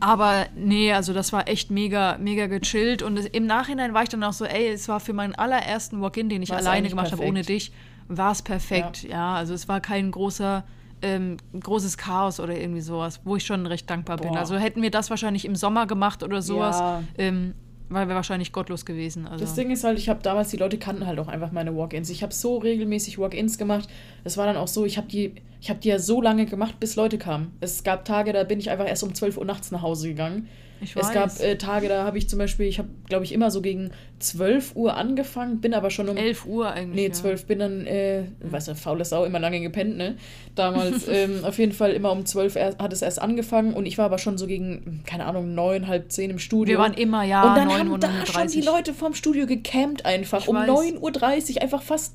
aber 0.00 0.46
nee, 0.56 0.92
also 0.92 1.12
das 1.12 1.32
war 1.32 1.46
echt 1.46 1.70
mega, 1.70 2.16
mega 2.18 2.46
gechillt. 2.46 3.02
Und 3.02 3.18
im 3.18 3.46
Nachhinein 3.46 3.94
war 3.94 4.02
ich 4.02 4.08
dann 4.08 4.24
auch 4.24 4.32
so, 4.32 4.44
ey, 4.44 4.68
es 4.68 4.88
war 4.88 4.98
für 4.98 5.12
meinen 5.12 5.34
allerersten 5.34 6.00
Walk-In, 6.00 6.28
den 6.28 6.42
ich 6.42 6.48
War's 6.48 6.66
alleine 6.66 6.88
gemacht 6.88 7.12
habe, 7.12 7.22
ohne 7.22 7.42
dich 7.42 7.70
war 8.10 8.32
es 8.32 8.42
perfekt. 8.42 9.04
Ja. 9.04 9.10
ja. 9.10 9.34
also 9.34 9.54
es 9.54 9.68
war 9.68 9.80
kein 9.80 10.10
großer, 10.10 10.64
ähm, 11.00 11.38
großes 11.58 11.96
Chaos 11.96 12.40
oder 12.40 12.58
irgendwie 12.58 12.80
sowas, 12.80 13.20
wo 13.24 13.36
ich 13.36 13.46
schon 13.46 13.66
recht 13.66 13.88
dankbar 13.88 14.18
Boah. 14.18 14.28
bin. 14.28 14.36
Also 14.36 14.56
hätten 14.56 14.82
wir 14.82 14.90
das 14.90 15.08
wahrscheinlich 15.08 15.44
im 15.44 15.56
Sommer 15.56 15.86
gemacht 15.86 16.22
oder 16.22 16.42
sowas, 16.42 16.78
ja. 16.78 17.02
ähm, 17.16 17.54
weil 17.88 18.08
wir 18.08 18.14
wahrscheinlich 18.14 18.52
gottlos 18.52 18.84
gewesen. 18.84 19.26
Also. 19.26 19.44
Das 19.44 19.54
Ding 19.54 19.70
ist 19.70 19.84
halt, 19.84 19.98
ich 19.98 20.08
habe 20.08 20.20
damals, 20.22 20.50
die 20.50 20.56
Leute 20.56 20.78
kannten 20.78 21.06
halt 21.06 21.18
auch 21.18 21.28
einfach 21.28 21.52
meine 21.52 21.74
Walk-ins. 21.74 22.10
Ich 22.10 22.22
habe 22.22 22.34
so 22.34 22.58
regelmäßig 22.58 23.18
Walk-ins 23.18 23.58
gemacht. 23.58 23.88
Es 24.24 24.36
war 24.36 24.46
dann 24.46 24.56
auch 24.56 24.68
so, 24.68 24.84
ich 24.84 24.96
habe 24.96 25.08
die, 25.08 25.34
ich 25.60 25.72
die 25.72 25.88
ja 25.88 25.98
so 25.98 26.20
lange 26.20 26.46
gemacht, 26.46 26.78
bis 26.78 26.96
Leute 26.96 27.18
kamen. 27.18 27.56
Es 27.60 27.82
gab 27.82 28.04
Tage, 28.04 28.32
da 28.32 28.44
bin 28.44 28.58
ich 28.58 28.70
einfach 28.70 28.86
erst 28.86 29.02
um 29.02 29.14
12 29.14 29.38
Uhr 29.38 29.44
nachts 29.44 29.70
nach 29.70 29.82
Hause 29.82 30.08
gegangen. 30.08 30.48
Ich 30.82 30.96
weiß. 30.96 31.06
Es 31.06 31.12
gab 31.12 31.40
äh, 31.40 31.56
Tage, 31.56 31.88
da 31.88 32.04
habe 32.04 32.18
ich 32.18 32.28
zum 32.28 32.38
Beispiel, 32.38 32.66
ich 32.66 32.78
habe, 32.78 32.88
glaube 33.08 33.24
ich, 33.24 33.32
immer 33.32 33.50
so 33.50 33.60
gegen 33.60 33.90
12 34.18 34.76
Uhr 34.76 34.96
angefangen, 34.96 35.60
bin 35.60 35.74
aber 35.74 35.90
schon 35.90 36.08
um. 36.08 36.16
11 36.16 36.46
Uhr 36.46 36.70
eigentlich. 36.70 37.08
Nee, 37.08 37.12
12, 37.12 37.40
ja. 37.40 37.46
bin 37.46 37.58
dann, 37.58 37.86
äh, 37.86 38.24
weißt 38.40 38.68
du, 38.68 38.74
faule 38.74 39.04
Sau, 39.04 39.24
immer 39.24 39.38
lange 39.38 39.60
gepennt, 39.60 39.96
ne? 39.96 40.16
Damals, 40.54 41.06
ähm, 41.12 41.44
auf 41.44 41.58
jeden 41.58 41.72
Fall 41.72 41.92
immer 41.92 42.12
um 42.12 42.24
12 42.24 42.56
er, 42.56 42.78
hat 42.78 42.92
es 42.92 43.02
erst 43.02 43.20
angefangen 43.20 43.74
und 43.74 43.86
ich 43.86 43.98
war 43.98 44.06
aber 44.06 44.18
schon 44.18 44.38
so 44.38 44.46
gegen, 44.46 45.02
keine 45.06 45.26
Ahnung, 45.26 45.54
9, 45.54 45.86
halb 45.86 46.10
10 46.10 46.30
im 46.30 46.38
Studio. 46.38 46.78
Wir 46.78 46.78
waren 46.78 46.94
immer, 46.94 47.24
ja, 47.24 47.48
Und 47.48 47.56
dann 47.56 47.68
9 47.68 47.78
haben 47.78 48.00
da 48.00 48.26
schon 48.26 48.48
die 48.48 48.62
Leute 48.62 48.94
vorm 48.94 49.14
Studio 49.14 49.46
gecampt 49.46 50.06
einfach. 50.06 50.42
Ich 50.42 50.48
um 50.48 50.56
9.30 50.56 51.56
Uhr, 51.56 51.62
einfach 51.62 51.82
fast, 51.82 52.14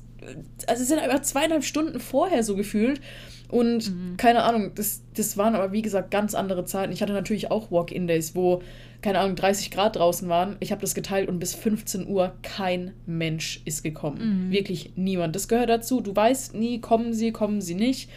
also 0.66 0.82
es 0.82 0.88
sind 0.88 0.98
einfach 0.98 1.22
zweieinhalb 1.22 1.64
Stunden 1.64 2.00
vorher 2.00 2.42
so 2.42 2.56
gefühlt. 2.56 3.00
Und 3.48 3.90
mhm. 3.94 4.16
keine 4.16 4.42
Ahnung, 4.42 4.72
das, 4.74 5.02
das 5.14 5.36
waren 5.36 5.54
aber 5.54 5.72
wie 5.72 5.82
gesagt 5.82 6.10
ganz 6.10 6.34
andere 6.34 6.64
Zeiten. 6.64 6.92
Ich 6.92 7.00
hatte 7.00 7.12
natürlich 7.12 7.50
auch 7.50 7.70
Walk-In-Days, 7.70 8.34
wo, 8.34 8.62
keine 9.02 9.20
Ahnung, 9.20 9.36
30 9.36 9.70
Grad 9.70 9.96
draußen 9.96 10.28
waren. 10.28 10.56
Ich 10.60 10.72
habe 10.72 10.80
das 10.80 10.94
geteilt 10.94 11.28
und 11.28 11.38
bis 11.38 11.54
15 11.54 12.08
Uhr 12.08 12.34
kein 12.42 12.92
Mensch 13.06 13.62
ist 13.64 13.84
gekommen. 13.84 14.48
Mhm. 14.48 14.50
Wirklich 14.50 14.92
niemand. 14.96 15.36
Das 15.36 15.48
gehört 15.48 15.70
dazu. 15.70 16.00
Du 16.00 16.14
weißt 16.14 16.54
nie, 16.54 16.80
kommen 16.80 17.12
sie, 17.12 17.30
kommen 17.30 17.60
sie 17.60 17.74
nicht. 17.74 18.10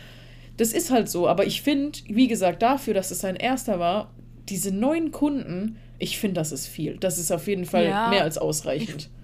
Das 0.57 0.73
ist 0.73 0.91
halt 0.91 1.09
so. 1.09 1.27
Aber 1.27 1.45
ich 1.45 1.61
finde, 1.61 1.99
wie 2.07 2.27
gesagt, 2.27 2.61
dafür, 2.61 2.93
dass 2.93 3.11
es 3.11 3.19
sein 3.19 3.35
erster 3.35 3.79
war, 3.79 4.11
diese 4.49 4.73
neuen 4.73 5.11
Kunden, 5.11 5.77
ich 5.99 6.17
finde, 6.17 6.35
das 6.35 6.51
ist 6.51 6.67
viel. 6.67 6.97
Das 6.97 7.19
ist 7.19 7.31
auf 7.31 7.47
jeden 7.47 7.65
Fall 7.65 7.85
ja, 7.85 8.09
mehr 8.09 8.23
als 8.23 8.39
ausreichend. 8.39 9.09
Ich, 9.13 9.18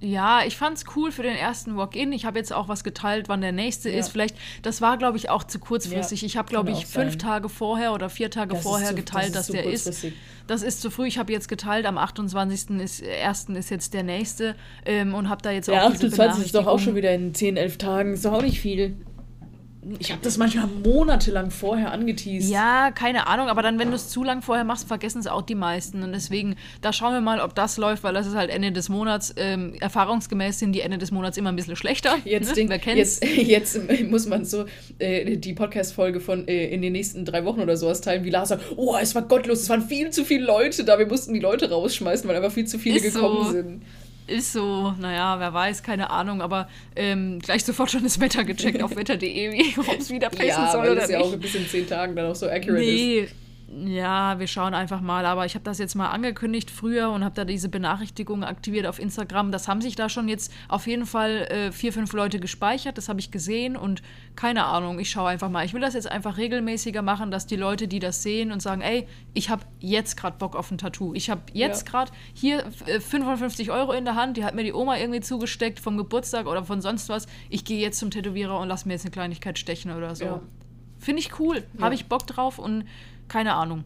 ja, 0.00 0.42
ich 0.46 0.56
fand's 0.56 0.84
cool 0.96 1.12
für 1.12 1.22
den 1.22 1.36
ersten 1.36 1.76
Walk-In. 1.76 2.12
Ich 2.12 2.24
habe 2.24 2.38
jetzt 2.38 2.52
auch 2.52 2.68
was 2.68 2.84
geteilt, 2.84 3.28
wann 3.28 3.42
der 3.42 3.52
nächste 3.52 3.90
ja. 3.90 3.98
ist. 3.98 4.08
Vielleicht, 4.08 4.34
das 4.62 4.80
war, 4.80 4.96
glaube 4.96 5.18
ich, 5.18 5.28
auch 5.28 5.44
zu 5.44 5.58
kurzfristig. 5.58 6.22
Ja, 6.22 6.26
ich 6.26 6.36
habe, 6.38 6.48
glaube 6.48 6.70
ich, 6.70 6.86
fünf 6.86 7.12
sein. 7.12 7.18
Tage 7.18 7.48
vorher 7.50 7.92
oder 7.92 8.08
vier 8.08 8.30
Tage 8.30 8.54
das 8.54 8.62
vorher 8.62 8.88
zu, 8.88 8.94
geteilt, 8.94 9.34
das 9.34 9.48
dass 9.48 9.54
der 9.54 9.64
ist. 9.64 10.06
Das 10.46 10.62
ist 10.62 10.80
zu 10.80 10.90
früh. 10.90 11.06
Ich 11.06 11.18
habe 11.18 11.32
jetzt 11.32 11.48
geteilt, 11.48 11.86
am 11.86 11.98
28. 11.98 12.70
Ist, 12.80 13.04
1. 13.04 13.50
ist 13.50 13.70
jetzt 13.70 13.92
der 13.94 14.02
nächste 14.02 14.56
ähm, 14.86 15.14
und 15.14 15.28
habe 15.28 15.42
da 15.42 15.50
jetzt 15.50 15.68
auch. 15.68 15.74
Der 15.74 15.86
28 15.86 16.46
ist 16.46 16.54
doch 16.54 16.66
auch 16.66 16.78
schon 16.78 16.94
wieder 16.94 17.14
in 17.14 17.34
10, 17.34 17.56
11 17.56 17.78
Tagen. 17.78 18.14
Ist 18.14 18.24
doch 18.24 18.32
auch 18.32 18.42
nicht 18.42 18.58
viel. 18.58 18.96
Ich 19.98 20.12
habe 20.12 20.20
das 20.22 20.36
manchmal 20.36 20.66
monatelang 20.66 21.50
vorher 21.50 21.90
angeteased. 21.92 22.50
Ja, 22.50 22.90
keine 22.90 23.26
Ahnung, 23.26 23.48
aber 23.48 23.62
dann, 23.62 23.78
wenn 23.78 23.88
du 23.88 23.94
es 23.94 24.10
zu 24.10 24.22
lang 24.22 24.42
vorher 24.42 24.64
machst, 24.64 24.86
vergessen 24.86 25.20
es 25.20 25.26
auch 25.26 25.40
die 25.40 25.54
meisten. 25.54 26.02
Und 26.02 26.12
deswegen, 26.12 26.56
da 26.82 26.92
schauen 26.92 27.14
wir 27.14 27.22
mal, 27.22 27.40
ob 27.40 27.54
das 27.54 27.78
läuft, 27.78 28.02
weil 28.02 28.12
das 28.12 28.26
ist 28.26 28.34
halt 28.34 28.50
Ende 28.50 28.72
des 28.72 28.90
Monats. 28.90 29.32
Ähm, 29.36 29.74
erfahrungsgemäß 29.80 30.58
sind 30.58 30.72
die 30.72 30.82
Ende 30.82 30.98
des 30.98 31.12
Monats 31.12 31.38
immer 31.38 31.48
ein 31.48 31.56
bisschen 31.56 31.76
schlechter. 31.76 32.18
Jetzt, 32.24 32.48
ne? 32.48 32.54
denk, 32.54 32.70
Wer 32.70 32.78
kennt's? 32.78 33.20
Jetzt, 33.22 33.36
jetzt 33.88 34.10
muss 34.10 34.26
man 34.26 34.44
so 34.44 34.66
äh, 34.98 35.38
die 35.38 35.54
Podcast-Folge 35.54 36.20
von 36.20 36.46
äh, 36.46 36.66
in 36.66 36.82
den 36.82 36.92
nächsten 36.92 37.24
drei 37.24 37.46
Wochen 37.46 37.60
oder 37.60 37.78
sowas 37.78 38.02
teilen, 38.02 38.24
wie 38.24 38.30
Lars 38.30 38.50
sagt: 38.50 38.62
Oh, 38.76 38.96
es 39.00 39.14
war 39.14 39.22
gottlos, 39.22 39.62
es 39.62 39.70
waren 39.70 39.82
viel 39.82 40.10
zu 40.10 40.24
viele 40.26 40.44
Leute 40.44 40.84
da, 40.84 40.98
wir 40.98 41.06
mussten 41.06 41.32
die 41.32 41.40
Leute 41.40 41.70
rausschmeißen, 41.70 42.28
weil 42.28 42.36
einfach 42.36 42.52
viel 42.52 42.66
zu 42.66 42.78
viele 42.78 42.96
ist 42.96 43.14
gekommen 43.14 43.46
so. 43.46 43.52
sind 43.52 43.82
ist 44.30 44.52
so, 44.52 44.94
naja, 44.98 45.38
wer 45.38 45.52
weiß, 45.52 45.82
keine 45.82 46.10
Ahnung, 46.10 46.40
aber 46.40 46.68
ähm, 46.96 47.40
gleich 47.40 47.64
sofort 47.64 47.90
schon 47.90 48.02
das 48.02 48.20
Wetter 48.20 48.44
gecheckt 48.44 48.82
auf 48.82 48.96
wetter.de, 48.96 49.76
ob 49.76 49.98
es 49.98 50.10
wieder 50.10 50.30
passen 50.30 50.46
ja, 50.46 50.72
soll 50.72 50.82
oder 50.82 50.94
nicht. 50.94 51.10
Ja, 51.10 51.20
ist 51.20 51.30
ja 51.30 51.36
auch 51.36 51.36
bis 51.36 51.54
in 51.54 51.66
zehn 51.66 51.86
Tagen 51.86 52.16
dann 52.16 52.30
auch 52.30 52.36
so 52.36 52.48
accurate 52.48 52.80
nee. 52.80 53.20
ist. 53.20 53.34
Ja, 53.72 54.40
wir 54.40 54.48
schauen 54.48 54.74
einfach 54.74 55.00
mal. 55.00 55.24
Aber 55.24 55.46
ich 55.46 55.54
habe 55.54 55.62
das 55.62 55.78
jetzt 55.78 55.94
mal 55.94 56.08
angekündigt 56.08 56.72
früher 56.72 57.10
und 57.10 57.22
habe 57.22 57.36
da 57.36 57.44
diese 57.44 57.68
Benachrichtigungen 57.68 58.42
aktiviert 58.42 58.84
auf 58.84 58.98
Instagram. 58.98 59.52
Das 59.52 59.68
haben 59.68 59.80
sich 59.80 59.94
da 59.94 60.08
schon 60.08 60.28
jetzt 60.28 60.52
auf 60.66 60.88
jeden 60.88 61.06
Fall 61.06 61.46
äh, 61.50 61.70
vier, 61.70 61.92
fünf 61.92 62.12
Leute 62.12 62.40
gespeichert. 62.40 62.98
Das 62.98 63.08
habe 63.08 63.20
ich 63.20 63.30
gesehen 63.30 63.76
und 63.76 64.02
keine 64.34 64.64
Ahnung. 64.64 64.98
Ich 64.98 65.10
schaue 65.10 65.28
einfach 65.28 65.48
mal. 65.50 65.64
Ich 65.64 65.72
will 65.72 65.80
das 65.80 65.94
jetzt 65.94 66.10
einfach 66.10 66.36
regelmäßiger 66.36 67.00
machen, 67.02 67.30
dass 67.30 67.46
die 67.46 67.54
Leute, 67.54 67.86
die 67.86 68.00
das 68.00 68.24
sehen 68.24 68.50
und 68.50 68.60
sagen, 68.60 68.80
ey, 68.80 69.06
ich 69.34 69.50
habe 69.50 69.62
jetzt 69.78 70.16
gerade 70.16 70.36
Bock 70.36 70.56
auf 70.56 70.68
ein 70.72 70.78
Tattoo. 70.78 71.14
Ich 71.14 71.30
habe 71.30 71.42
jetzt 71.52 71.86
Ja. 71.86 71.90
gerade 71.92 72.12
hier 72.34 72.64
äh, 72.86 72.98
55 72.98 73.70
Euro 73.70 73.92
in 73.92 74.04
der 74.04 74.16
Hand. 74.16 74.36
Die 74.36 74.44
hat 74.44 74.56
mir 74.56 74.64
die 74.64 74.72
Oma 74.72 74.96
irgendwie 74.98 75.20
zugesteckt 75.20 75.78
vom 75.78 75.96
Geburtstag 75.96 76.46
oder 76.48 76.64
von 76.64 76.80
sonst 76.80 77.08
was. 77.08 77.28
Ich 77.48 77.64
gehe 77.64 77.78
jetzt 77.80 78.00
zum 78.00 78.10
Tätowierer 78.10 78.58
und 78.58 78.66
lass 78.66 78.84
mir 78.84 78.94
jetzt 78.94 79.04
eine 79.04 79.12
Kleinigkeit 79.12 79.60
stechen 79.60 79.92
oder 79.92 80.16
so. 80.16 80.24
Ja. 80.24 80.40
Finde 80.98 81.20
ich 81.20 81.38
cool. 81.38 81.62
Ja. 81.78 81.84
Habe 81.84 81.94
ich 81.94 82.06
Bock 82.06 82.26
drauf 82.26 82.58
und 82.58 82.84
keine 83.30 83.54
Ahnung. 83.54 83.84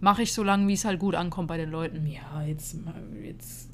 Mache 0.00 0.22
ich 0.22 0.32
so 0.32 0.42
lange, 0.42 0.66
wie 0.66 0.72
es 0.72 0.84
halt 0.84 0.98
gut 0.98 1.14
ankommt 1.14 1.48
bei 1.48 1.58
den 1.58 1.70
Leuten. 1.70 2.06
Ja, 2.06 2.42
jetzt, 2.42 2.76
jetzt 3.22 3.68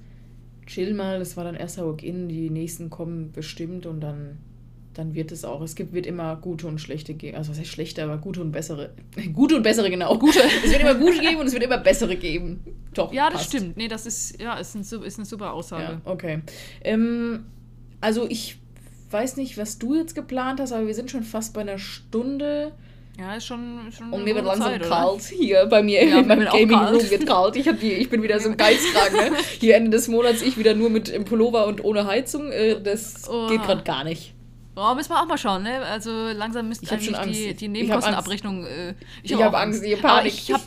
chill 0.67 0.93
mal. 0.93 1.19
Das 1.19 1.37
war 1.37 1.45
dann 1.45 1.55
erster 1.55 1.87
Walk-In. 1.87 2.29
Die 2.29 2.51
nächsten 2.51 2.91
kommen 2.91 3.31
bestimmt 3.31 3.87
und 3.87 4.01
dann, 4.01 4.39
dann 4.93 5.15
wird 5.15 5.31
es 5.31 5.45
auch. 5.45 5.61
Es 5.61 5.77
gibt, 5.77 5.93
wird 5.93 6.07
immer 6.07 6.37
gute 6.37 6.67
und 6.67 6.81
schlechte 6.81 7.15
geben. 7.15 7.37
Also, 7.37 7.53
was 7.53 7.59
heißt 7.61 7.71
schlechte, 7.71 8.03
aber 8.03 8.19
gute 8.19 8.41
und 8.41 8.53
bessere. 8.53 8.95
Gute 9.33 9.57
und 9.57 9.63
bessere, 9.63 9.89
genau. 9.89 10.19
Gute. 10.19 10.41
Es 10.65 10.73
wird 10.73 10.81
immer 10.81 10.95
gute 10.97 11.21
geben 11.21 11.37
und 11.37 11.47
es 11.47 11.53
wird 11.53 11.63
immer 11.63 11.79
bessere 11.79 12.17
geben. 12.17 12.65
Doch. 12.95 13.13
Ja, 13.13 13.27
das 13.27 13.43
passt. 13.43 13.49
stimmt. 13.51 13.77
Nee, 13.77 13.89
das 13.89 14.07
ist, 14.07 14.41
ja, 14.41 14.55
ist, 14.55 14.75
ein, 14.75 14.81
ist 14.81 15.19
eine 15.19 15.27
super 15.27 15.53
Aussage. 15.53 16.01
Ja, 16.05 16.11
okay. 16.11 16.41
Ähm, 16.83 17.45
also, 18.01 18.27
ich 18.29 18.59
weiß 19.11 19.37
nicht, 19.37 19.59
was 19.59 19.79
du 19.79 19.95
jetzt 19.95 20.17
geplant 20.17 20.59
hast, 20.59 20.73
aber 20.73 20.89
wir 20.89 20.95
sind 20.95 21.11
schon 21.11 21.23
fast 21.23 21.55
bei 21.55 21.61
einer 21.61 21.79
Stunde. 21.79 22.73
Ja, 23.19 23.35
ist 23.37 23.47
schon, 23.47 23.93
schon 23.97 24.11
Und 24.13 24.25
mir 24.25 24.35
wird 24.35 24.45
langsam 24.45 24.73
Zeit, 24.73 24.81
oder? 24.81 24.89
kalt 24.91 25.23
hier 25.23 25.67
bei 25.67 25.83
mir 25.83 26.05
Ja, 26.05 26.19
in 26.19 26.27
meinem 26.27 26.47
Gaming. 26.47 26.75
Room 26.77 27.11
wird 27.11 27.27
kalt. 27.27 27.55
Ich, 27.57 27.71
die, 27.81 27.93
ich 27.93 28.11
bin 28.11 28.23
wieder 28.23 28.41
so 28.41 28.49
ein 28.51 28.57
Geizkragen. 28.57 29.17
Ne? 29.33 29.39
Hier 29.61 29.77
Ende 29.77 29.91
des 29.91 30.09
Monats 30.09 30.43
ich 30.43 30.59
wieder 30.59 30.75
nur 30.75 30.91
mit 30.91 31.09
im 31.11 31.25
Pullover 31.25 31.67
und 31.69 31.85
ohne 31.85 32.07
Heizung. 32.07 32.51
Äh, 32.51 32.81
das 32.83 33.29
Oha. 33.29 33.49
geht 33.51 33.63
gerade 33.63 33.85
gar 33.85 34.03
nicht. 34.03 34.35
Oh, 34.77 34.93
müssen 34.97 35.11
wir 35.11 35.23
auch 35.23 35.27
mal 35.29 35.39
schauen, 35.39 35.63
ne? 35.63 35.81
Also 35.83 36.11
langsam 36.11 36.69
müsste 36.69 36.91
eigentlich 36.91 37.17
Angst. 37.17 37.39
die, 37.39 37.55
die 37.55 37.65
Ich 37.67 37.71
Nebenkostenabrechnung. 37.71 38.67
Äh, 38.67 38.95
Ich 39.23 39.33
hab 39.33 39.41
hab 39.43 39.55
auch 39.55 39.59
Angst, 39.61 39.85
ich 39.85 39.93
hab 39.93 40.05
Aber 40.05 40.15
Panik. 40.17 40.33
ich 40.35 40.53
hab, 40.53 40.63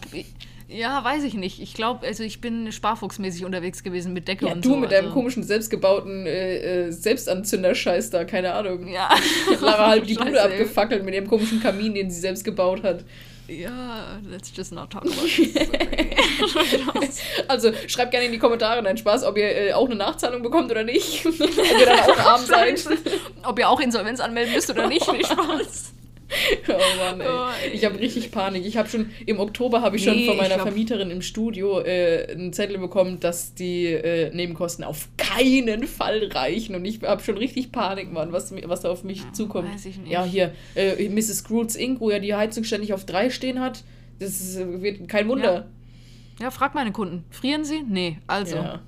ja, 0.68 1.04
weiß 1.04 1.24
ich 1.24 1.34
nicht. 1.34 1.62
Ich 1.62 1.74
glaube, 1.74 2.06
also 2.06 2.24
ich 2.24 2.42
bin 2.42 2.72
sparfuchsmäßig 2.72 3.46
unterwegs 3.46 3.84
gewesen 3.84 4.14
mit 4.14 4.28
Decke 4.28 4.48
Ja, 4.48 4.54
und 4.54 4.66
du 4.66 4.70
so. 4.72 4.76
mit 4.78 4.92
deinem 4.92 5.06
also. 5.06 5.14
komischen 5.16 5.44
selbstgebauten 5.44 6.26
äh, 6.26 6.88
äh, 6.88 6.92
Selbstanzünder-Scheiß 6.92 8.10
da, 8.10 8.26
keine 8.26 8.54
Ahnung. 8.54 8.88
Ja. 8.88 9.10
Hat 9.10 9.62
Lara 9.62 9.88
halb 9.88 10.06
die 10.06 10.14
Bude 10.16 10.42
abgefackelt 10.42 11.06
mit 11.06 11.14
ihrem 11.14 11.28
komischen 11.28 11.62
Kamin, 11.62 11.94
den 11.94 12.10
sie 12.12 12.20
selbst 12.20 12.44
gebaut 12.44 12.84
hat. 12.84 13.06
Ja, 13.48 14.20
let's 14.30 14.52
just 14.54 14.74
not 14.74 14.90
talk 14.90 15.04
about 15.04 15.14
this. 15.22 15.54
Also 17.48 17.72
schreibt 17.88 18.12
gerne 18.12 18.26
in 18.26 18.34
die 18.34 18.40
Kommentare, 18.40 18.82
nein 18.84 18.98
Spaß, 18.98 19.24
ob 19.24 19.38
ihr 19.38 19.56
äh, 19.56 19.74
auch 19.74 19.86
eine 19.86 19.96
Nachzahlung 19.96 20.44
bekommt 20.44 20.70
oder 20.70 20.84
nicht. 20.84 21.26
ob 21.26 21.40
ihr 21.40 21.86
dann 21.86 22.00
auch 22.00 22.20
arm 22.20 22.46
seid. 22.46 22.86
Ob 23.44 23.58
ihr 23.58 23.70
auch 23.70 23.80
Insolvenz 23.80 24.20
anmelden 24.20 24.54
müsst 24.54 24.70
oder 24.70 24.88
nicht, 24.88 25.10
nee, 25.12 25.24
Spaß. 25.24 25.94
Oh 26.70 26.74
Mann, 27.02 27.22
ey. 27.22 27.28
Oh, 27.30 27.48
Ich 27.74 27.86
habe 27.86 28.00
richtig 28.00 28.32
Panik. 28.32 28.66
Ich 28.66 28.76
habe 28.78 28.90
schon, 28.90 29.12
im 29.26 29.40
Oktober 29.40 29.82
habe 29.82 29.96
ich 29.96 30.04
schon 30.04 30.16
Nee, 30.16 30.26
von 30.26 30.36
ich 30.36 30.42
meiner 30.42 30.56
glaub- 30.56 30.68
Vermieterin 30.68 31.10
im 31.10 31.22
Studio 31.22 31.80
äh, 31.82 32.28
einen 32.32 32.52
Zettel 32.54 32.78
bekommen, 32.78 33.20
dass 33.20 33.54
die 33.54 33.86
äh, 33.86 34.34
Nebenkosten 34.36 34.84
auf 34.84 35.08
keinen 35.18 35.88
Fall 35.88 36.30
reichen. 36.34 36.76
Und 36.76 36.84
ich 36.86 37.02
habe 37.04 37.24
schon 37.24 37.38
richtig 37.38 37.72
Panik, 37.72 38.12
Mann, 38.12 38.32
was, 38.34 38.54
was 38.66 38.82
da 38.82 38.90
auf 38.90 39.04
mich 39.04 39.24
zukommt. 39.32 39.72
weiß 39.74 39.86
ich 39.86 39.98
nicht. 39.98 40.12
Ja, 40.12 40.26
hier, 40.26 40.54
äh, 40.76 41.08
Mrs. 41.10 41.38
Scroots 41.40 41.76
Inc., 41.76 42.02
wo 42.02 42.12
ja 42.12 42.20
die 42.20 42.36
Heizung 42.36 42.64
ständig 42.66 42.94
auf 42.94 43.06
drei 43.06 43.30
stehen 43.30 43.60
hat. 43.62 43.84
Das 44.20 44.32
ist, 44.42 44.58
äh, 44.58 44.82
wird 44.82 45.08
kein 45.08 45.28
Wunder. 45.30 45.68
Ja, 46.40 46.52
frag 46.52 46.76
meine 46.76 46.92
Kunden. 46.92 47.24
Frieren 47.30 47.64
sie? 47.64 47.84
Nee, 47.88 48.18
also. 48.28 48.58
Ja. 48.58 48.82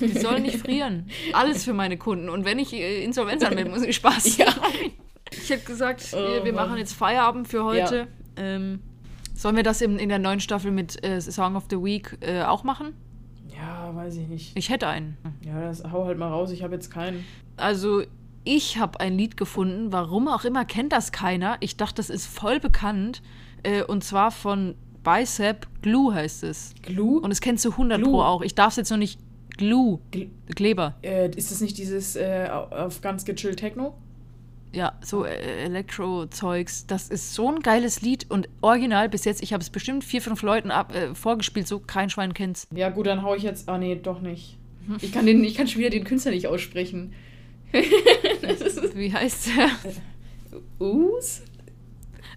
Die 0.00 0.18
sollen 0.18 0.42
nicht 0.42 0.56
frieren. 0.58 1.08
Alles 1.32 1.62
für 1.64 1.74
meine 1.74 1.96
Kunden. 1.98 2.28
Und 2.28 2.44
wenn 2.44 2.58
ich 2.58 2.72
äh, 2.72 3.04
Insolvenz 3.04 3.44
anmelden 3.44 3.72
muss, 3.72 3.82
ich 3.82 3.96
Spaß. 3.96 4.38
Ja. 4.38 4.46
Ich 5.46 5.52
habe 5.52 5.62
gesagt, 5.62 6.08
Oh, 6.12 6.44
wir, 6.44 6.52
Mann. 6.52 6.68
machen 6.68 6.78
jetzt 6.78 6.92
Feierabend 6.94 7.48
für 7.48 7.64
heute. 7.64 8.08
Ähm, 8.36 8.80
sollen 9.34 9.56
wir 9.56 9.62
das 9.62 9.80
in, 9.80 9.98
in 9.98 10.08
der 10.08 10.18
neuen 10.18 10.40
Staffel 10.40 10.70
mit 10.70 11.02
äh, 11.04 11.20
Song 11.20 11.56
of 11.56 11.64
the 11.70 11.76
Week 11.82 12.16
äh, 12.20 12.42
auch 12.42 12.64
machen? 12.64 12.92
ja, 13.56 13.94
weiß 13.94 14.16
ich 14.16 14.28
nicht. 14.28 14.52
Ich 14.56 14.68
hätte 14.68 14.86
einen. 14.86 15.16
Ja, 15.42 15.58
das 15.62 15.82
hau 15.90 16.04
halt 16.04 16.18
mal 16.18 16.28
raus. 16.28 16.50
Ich 16.50 16.62
habe 16.62 16.74
jetzt 16.74 16.90
keinen. 16.90 17.24
Also, 17.56 18.02
ich 18.44 18.76
habe 18.78 19.00
ein 19.00 19.16
Lied 19.16 19.36
gefunden, 19.38 19.92
warum 19.92 20.28
auch 20.28 20.44
immer 20.44 20.64
kennt 20.66 20.92
das 20.92 21.10
keiner. 21.10 21.56
Ich 21.60 21.76
dachte, 21.78 21.94
das 21.96 22.10
ist 22.10 22.26
voll 22.26 22.60
bekannt. 22.60 23.22
Äh, 23.62 23.82
und 23.82 24.04
zwar 24.04 24.30
von 24.30 24.74
Bicep 25.02 25.66
Glue 25.80 26.12
heißt 26.14 26.44
es. 26.44 26.74
Glue? 26.82 27.20
Und 27.22 27.30
es 27.30 27.40
kennst 27.40 27.64
du 27.64 27.70
100 27.70 27.98
Glue. 27.98 28.10
Pro 28.12 28.22
auch. 28.22 28.42
Ich 28.42 28.54
darf 28.54 28.70
es 28.70 28.76
jetzt 28.76 28.90
noch 28.90 28.98
nicht. 28.98 29.18
Glue. 29.56 30.00
Gl- 30.12 30.28
Kleber. 30.54 30.96
Äh, 31.02 31.30
ist 31.34 31.50
das 31.50 31.62
nicht 31.62 31.78
dieses 31.78 32.14
äh, 32.16 32.50
auf 32.50 33.00
ganz 33.00 33.24
gechillt 33.24 33.58
Techno? 33.58 33.94
Ja, 34.76 34.92
so 35.00 35.24
äh, 35.24 35.64
Elektro-Zeugs. 35.64 36.86
Das 36.86 37.08
ist 37.08 37.32
so 37.32 37.50
ein 37.50 37.60
geiles 37.60 38.02
Lied 38.02 38.26
und 38.28 38.50
original 38.60 39.08
bis 39.08 39.24
jetzt. 39.24 39.42
Ich 39.42 39.54
habe 39.54 39.62
es 39.62 39.70
bestimmt 39.70 40.04
vier, 40.04 40.20
fünf 40.20 40.42
Leuten 40.42 40.70
ab, 40.70 40.94
äh, 40.94 41.14
vorgespielt, 41.14 41.66
so 41.66 41.78
kein 41.78 42.10
Schwein 42.10 42.34
kennt's. 42.34 42.68
Ja, 42.74 42.90
gut, 42.90 43.06
dann 43.06 43.22
hau 43.22 43.34
ich 43.34 43.42
jetzt. 43.42 43.70
Ah, 43.70 43.78
nee, 43.78 43.94
doch 43.94 44.20
nicht. 44.20 44.58
Ich 45.00 45.12
kann, 45.12 45.24
den, 45.24 45.42
ich 45.42 45.54
kann 45.54 45.66
schon 45.66 45.80
wieder 45.80 45.88
den 45.88 46.04
Künstler 46.04 46.32
nicht 46.32 46.46
aussprechen. 46.46 47.14
ist 47.72 48.94
Wie 48.94 49.10
heißt 49.10 49.48
der? 49.56 49.70
Us? 50.78 51.40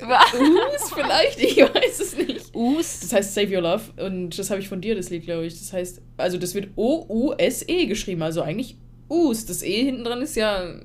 Us 0.01 0.93
vielleicht? 0.93 1.41
Ich 1.41 1.57
weiß 1.57 1.99
es 1.99 2.17
nicht. 2.17 2.55
Us? 2.55 3.01
Das 3.01 3.11
heißt 3.11 3.33
Save 3.33 3.53
Your 3.53 3.63
Love 3.63 3.83
und 4.01 4.39
das 4.39 4.49
habe 4.49 4.61
ich 4.61 4.69
von 4.69 4.79
dir, 4.79 4.95
das 4.95 5.09
Lied, 5.09 5.23
glaube 5.23 5.45
ich. 5.45 5.59
Das 5.59 5.73
heißt, 5.73 6.01
also 6.15 6.37
das 6.37 6.55
wird 6.55 6.69
O-U-S-E 6.77 7.85
geschrieben, 7.87 8.21
also 8.21 8.41
eigentlich 8.41 8.77
Us. 9.10 9.45
Das 9.45 9.64
E 9.64 9.84
hinten 9.84 10.03
dran 10.03 10.22
ist 10.22 10.36
ja 10.36 10.64
äh, 10.64 10.78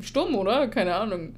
stumm, 0.00 0.34
oder? 0.34 0.68
Keine 0.68 0.94
Ahnung. 0.94 1.34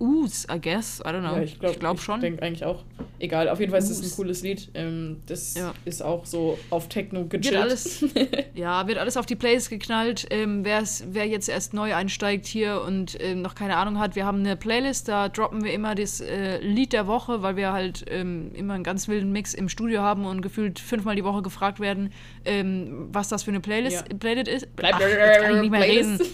Us, 0.00 0.46
I 0.52 0.60
guess. 0.60 1.00
I 1.00 1.08
don't 1.08 1.20
know. 1.20 1.36
Ja, 1.36 1.42
ich 1.42 1.58
glaube 1.60 1.78
glaub 1.78 2.00
schon. 2.00 2.20
denke 2.20 2.42
eigentlich 2.42 2.64
auch. 2.64 2.82
Egal, 3.20 3.48
auf 3.48 3.60
jeden 3.60 3.70
Fall 3.70 3.78
ist 3.80 3.90
es 3.90 4.02
ein 4.02 4.10
cooles 4.16 4.42
Lied. 4.42 4.68
Ähm, 4.74 5.18
das 5.26 5.54
Ja. 5.54 5.72
ist 5.84 6.02
auch 6.02 6.26
so 6.26 6.58
auf 6.70 6.88
Techno 6.88 7.24
gechillt. 7.26 7.52
Wird 7.54 7.62
alles, 7.62 8.04
ja, 8.54 8.86
wird 8.88 8.98
alles 8.98 9.16
auf 9.16 9.24
die 9.24 9.36
Plays 9.36 9.70
geknallt. 9.70 10.26
Ähm, 10.30 10.64
wer 10.64 11.26
jetzt 11.26 11.48
erst 11.48 11.74
neu 11.74 11.94
einsteigt 11.94 12.46
hier 12.46 12.82
und 12.86 13.16
ähm, 13.20 13.40
noch 13.40 13.54
keine 13.54 13.76
Ahnung 13.76 13.98
hat, 14.00 14.16
wir 14.16 14.26
haben 14.26 14.40
eine 14.40 14.56
Playlist, 14.56 15.08
da 15.08 15.28
droppen 15.28 15.62
wir 15.64 15.72
immer 15.72 15.94
das 15.94 16.20
äh, 16.20 16.58
Lied 16.60 16.92
der 16.92 17.06
Woche, 17.06 17.42
weil 17.42 17.56
wir 17.56 17.72
halt 17.72 18.04
ähm, 18.10 18.50
immer 18.54 18.74
einen 18.74 18.84
ganz 18.84 19.06
wilden 19.08 19.30
Mix 19.32 19.54
im 19.54 19.68
Studio 19.68 20.00
haben 20.02 20.26
und 20.26 20.42
gefühlt 20.42 20.80
fünfmal 20.80 21.14
die 21.16 21.24
Woche 21.24 21.42
gefragt 21.42 21.78
werden, 21.80 22.12
ähm, 22.44 23.08
was 23.12 23.28
das 23.28 23.44
für 23.44 23.52
eine 23.52 23.60
Playlist, 23.60 24.04
Ja. 24.10 24.16
Playlist 24.18 24.48
ist. 24.48 24.76
Bleib- 24.76 24.94
Ach, 24.96 25.00
jetzt 25.00 25.40
kann 25.42 25.54
ich 25.54 25.60
nicht 25.62 25.70
mehr 25.70 25.80
Playlist. 25.84 26.20
reden. 26.20 26.32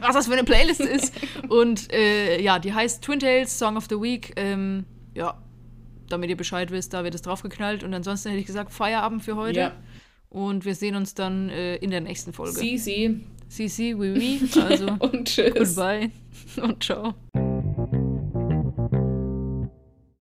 Was 0.00 0.14
das 0.14 0.26
für 0.26 0.32
eine 0.32 0.44
Playlist 0.44 0.80
ist. 0.80 1.14
Und 1.48 1.92
äh, 1.92 2.40
ja, 2.40 2.58
die 2.58 2.72
heißt 2.72 3.02
Twin 3.02 3.20
Tales 3.20 3.58
Song 3.58 3.76
of 3.76 3.86
the 3.88 4.00
Week. 4.00 4.32
Ähm, 4.36 4.84
ja, 5.14 5.38
damit 6.08 6.30
ihr 6.30 6.36
Bescheid 6.36 6.70
wisst, 6.70 6.92
da 6.92 7.04
wird 7.04 7.14
es 7.14 7.22
draufgeknallt. 7.22 7.84
Und 7.84 7.94
ansonsten 7.94 8.30
hätte 8.30 8.40
ich 8.40 8.46
gesagt, 8.46 8.72
Feierabend 8.72 9.22
für 9.22 9.36
heute. 9.36 9.58
Ja. 9.58 9.72
Und 10.28 10.64
wir 10.64 10.74
sehen 10.74 10.96
uns 10.96 11.14
dann 11.14 11.48
äh, 11.48 11.76
in 11.76 11.90
der 11.90 12.00
nächsten 12.00 12.32
Folge. 12.32 12.58
Sie, 12.58 12.76
sie 12.76 13.24
Si, 13.48 13.68
si, 13.68 13.94
oui, 13.94 14.12
oui. 14.16 14.60
Also, 14.60 14.86
und 14.98 15.28
tschüss. 15.28 15.54
goodbye 15.54 16.10
und 16.60 16.82
ciao. 16.82 17.14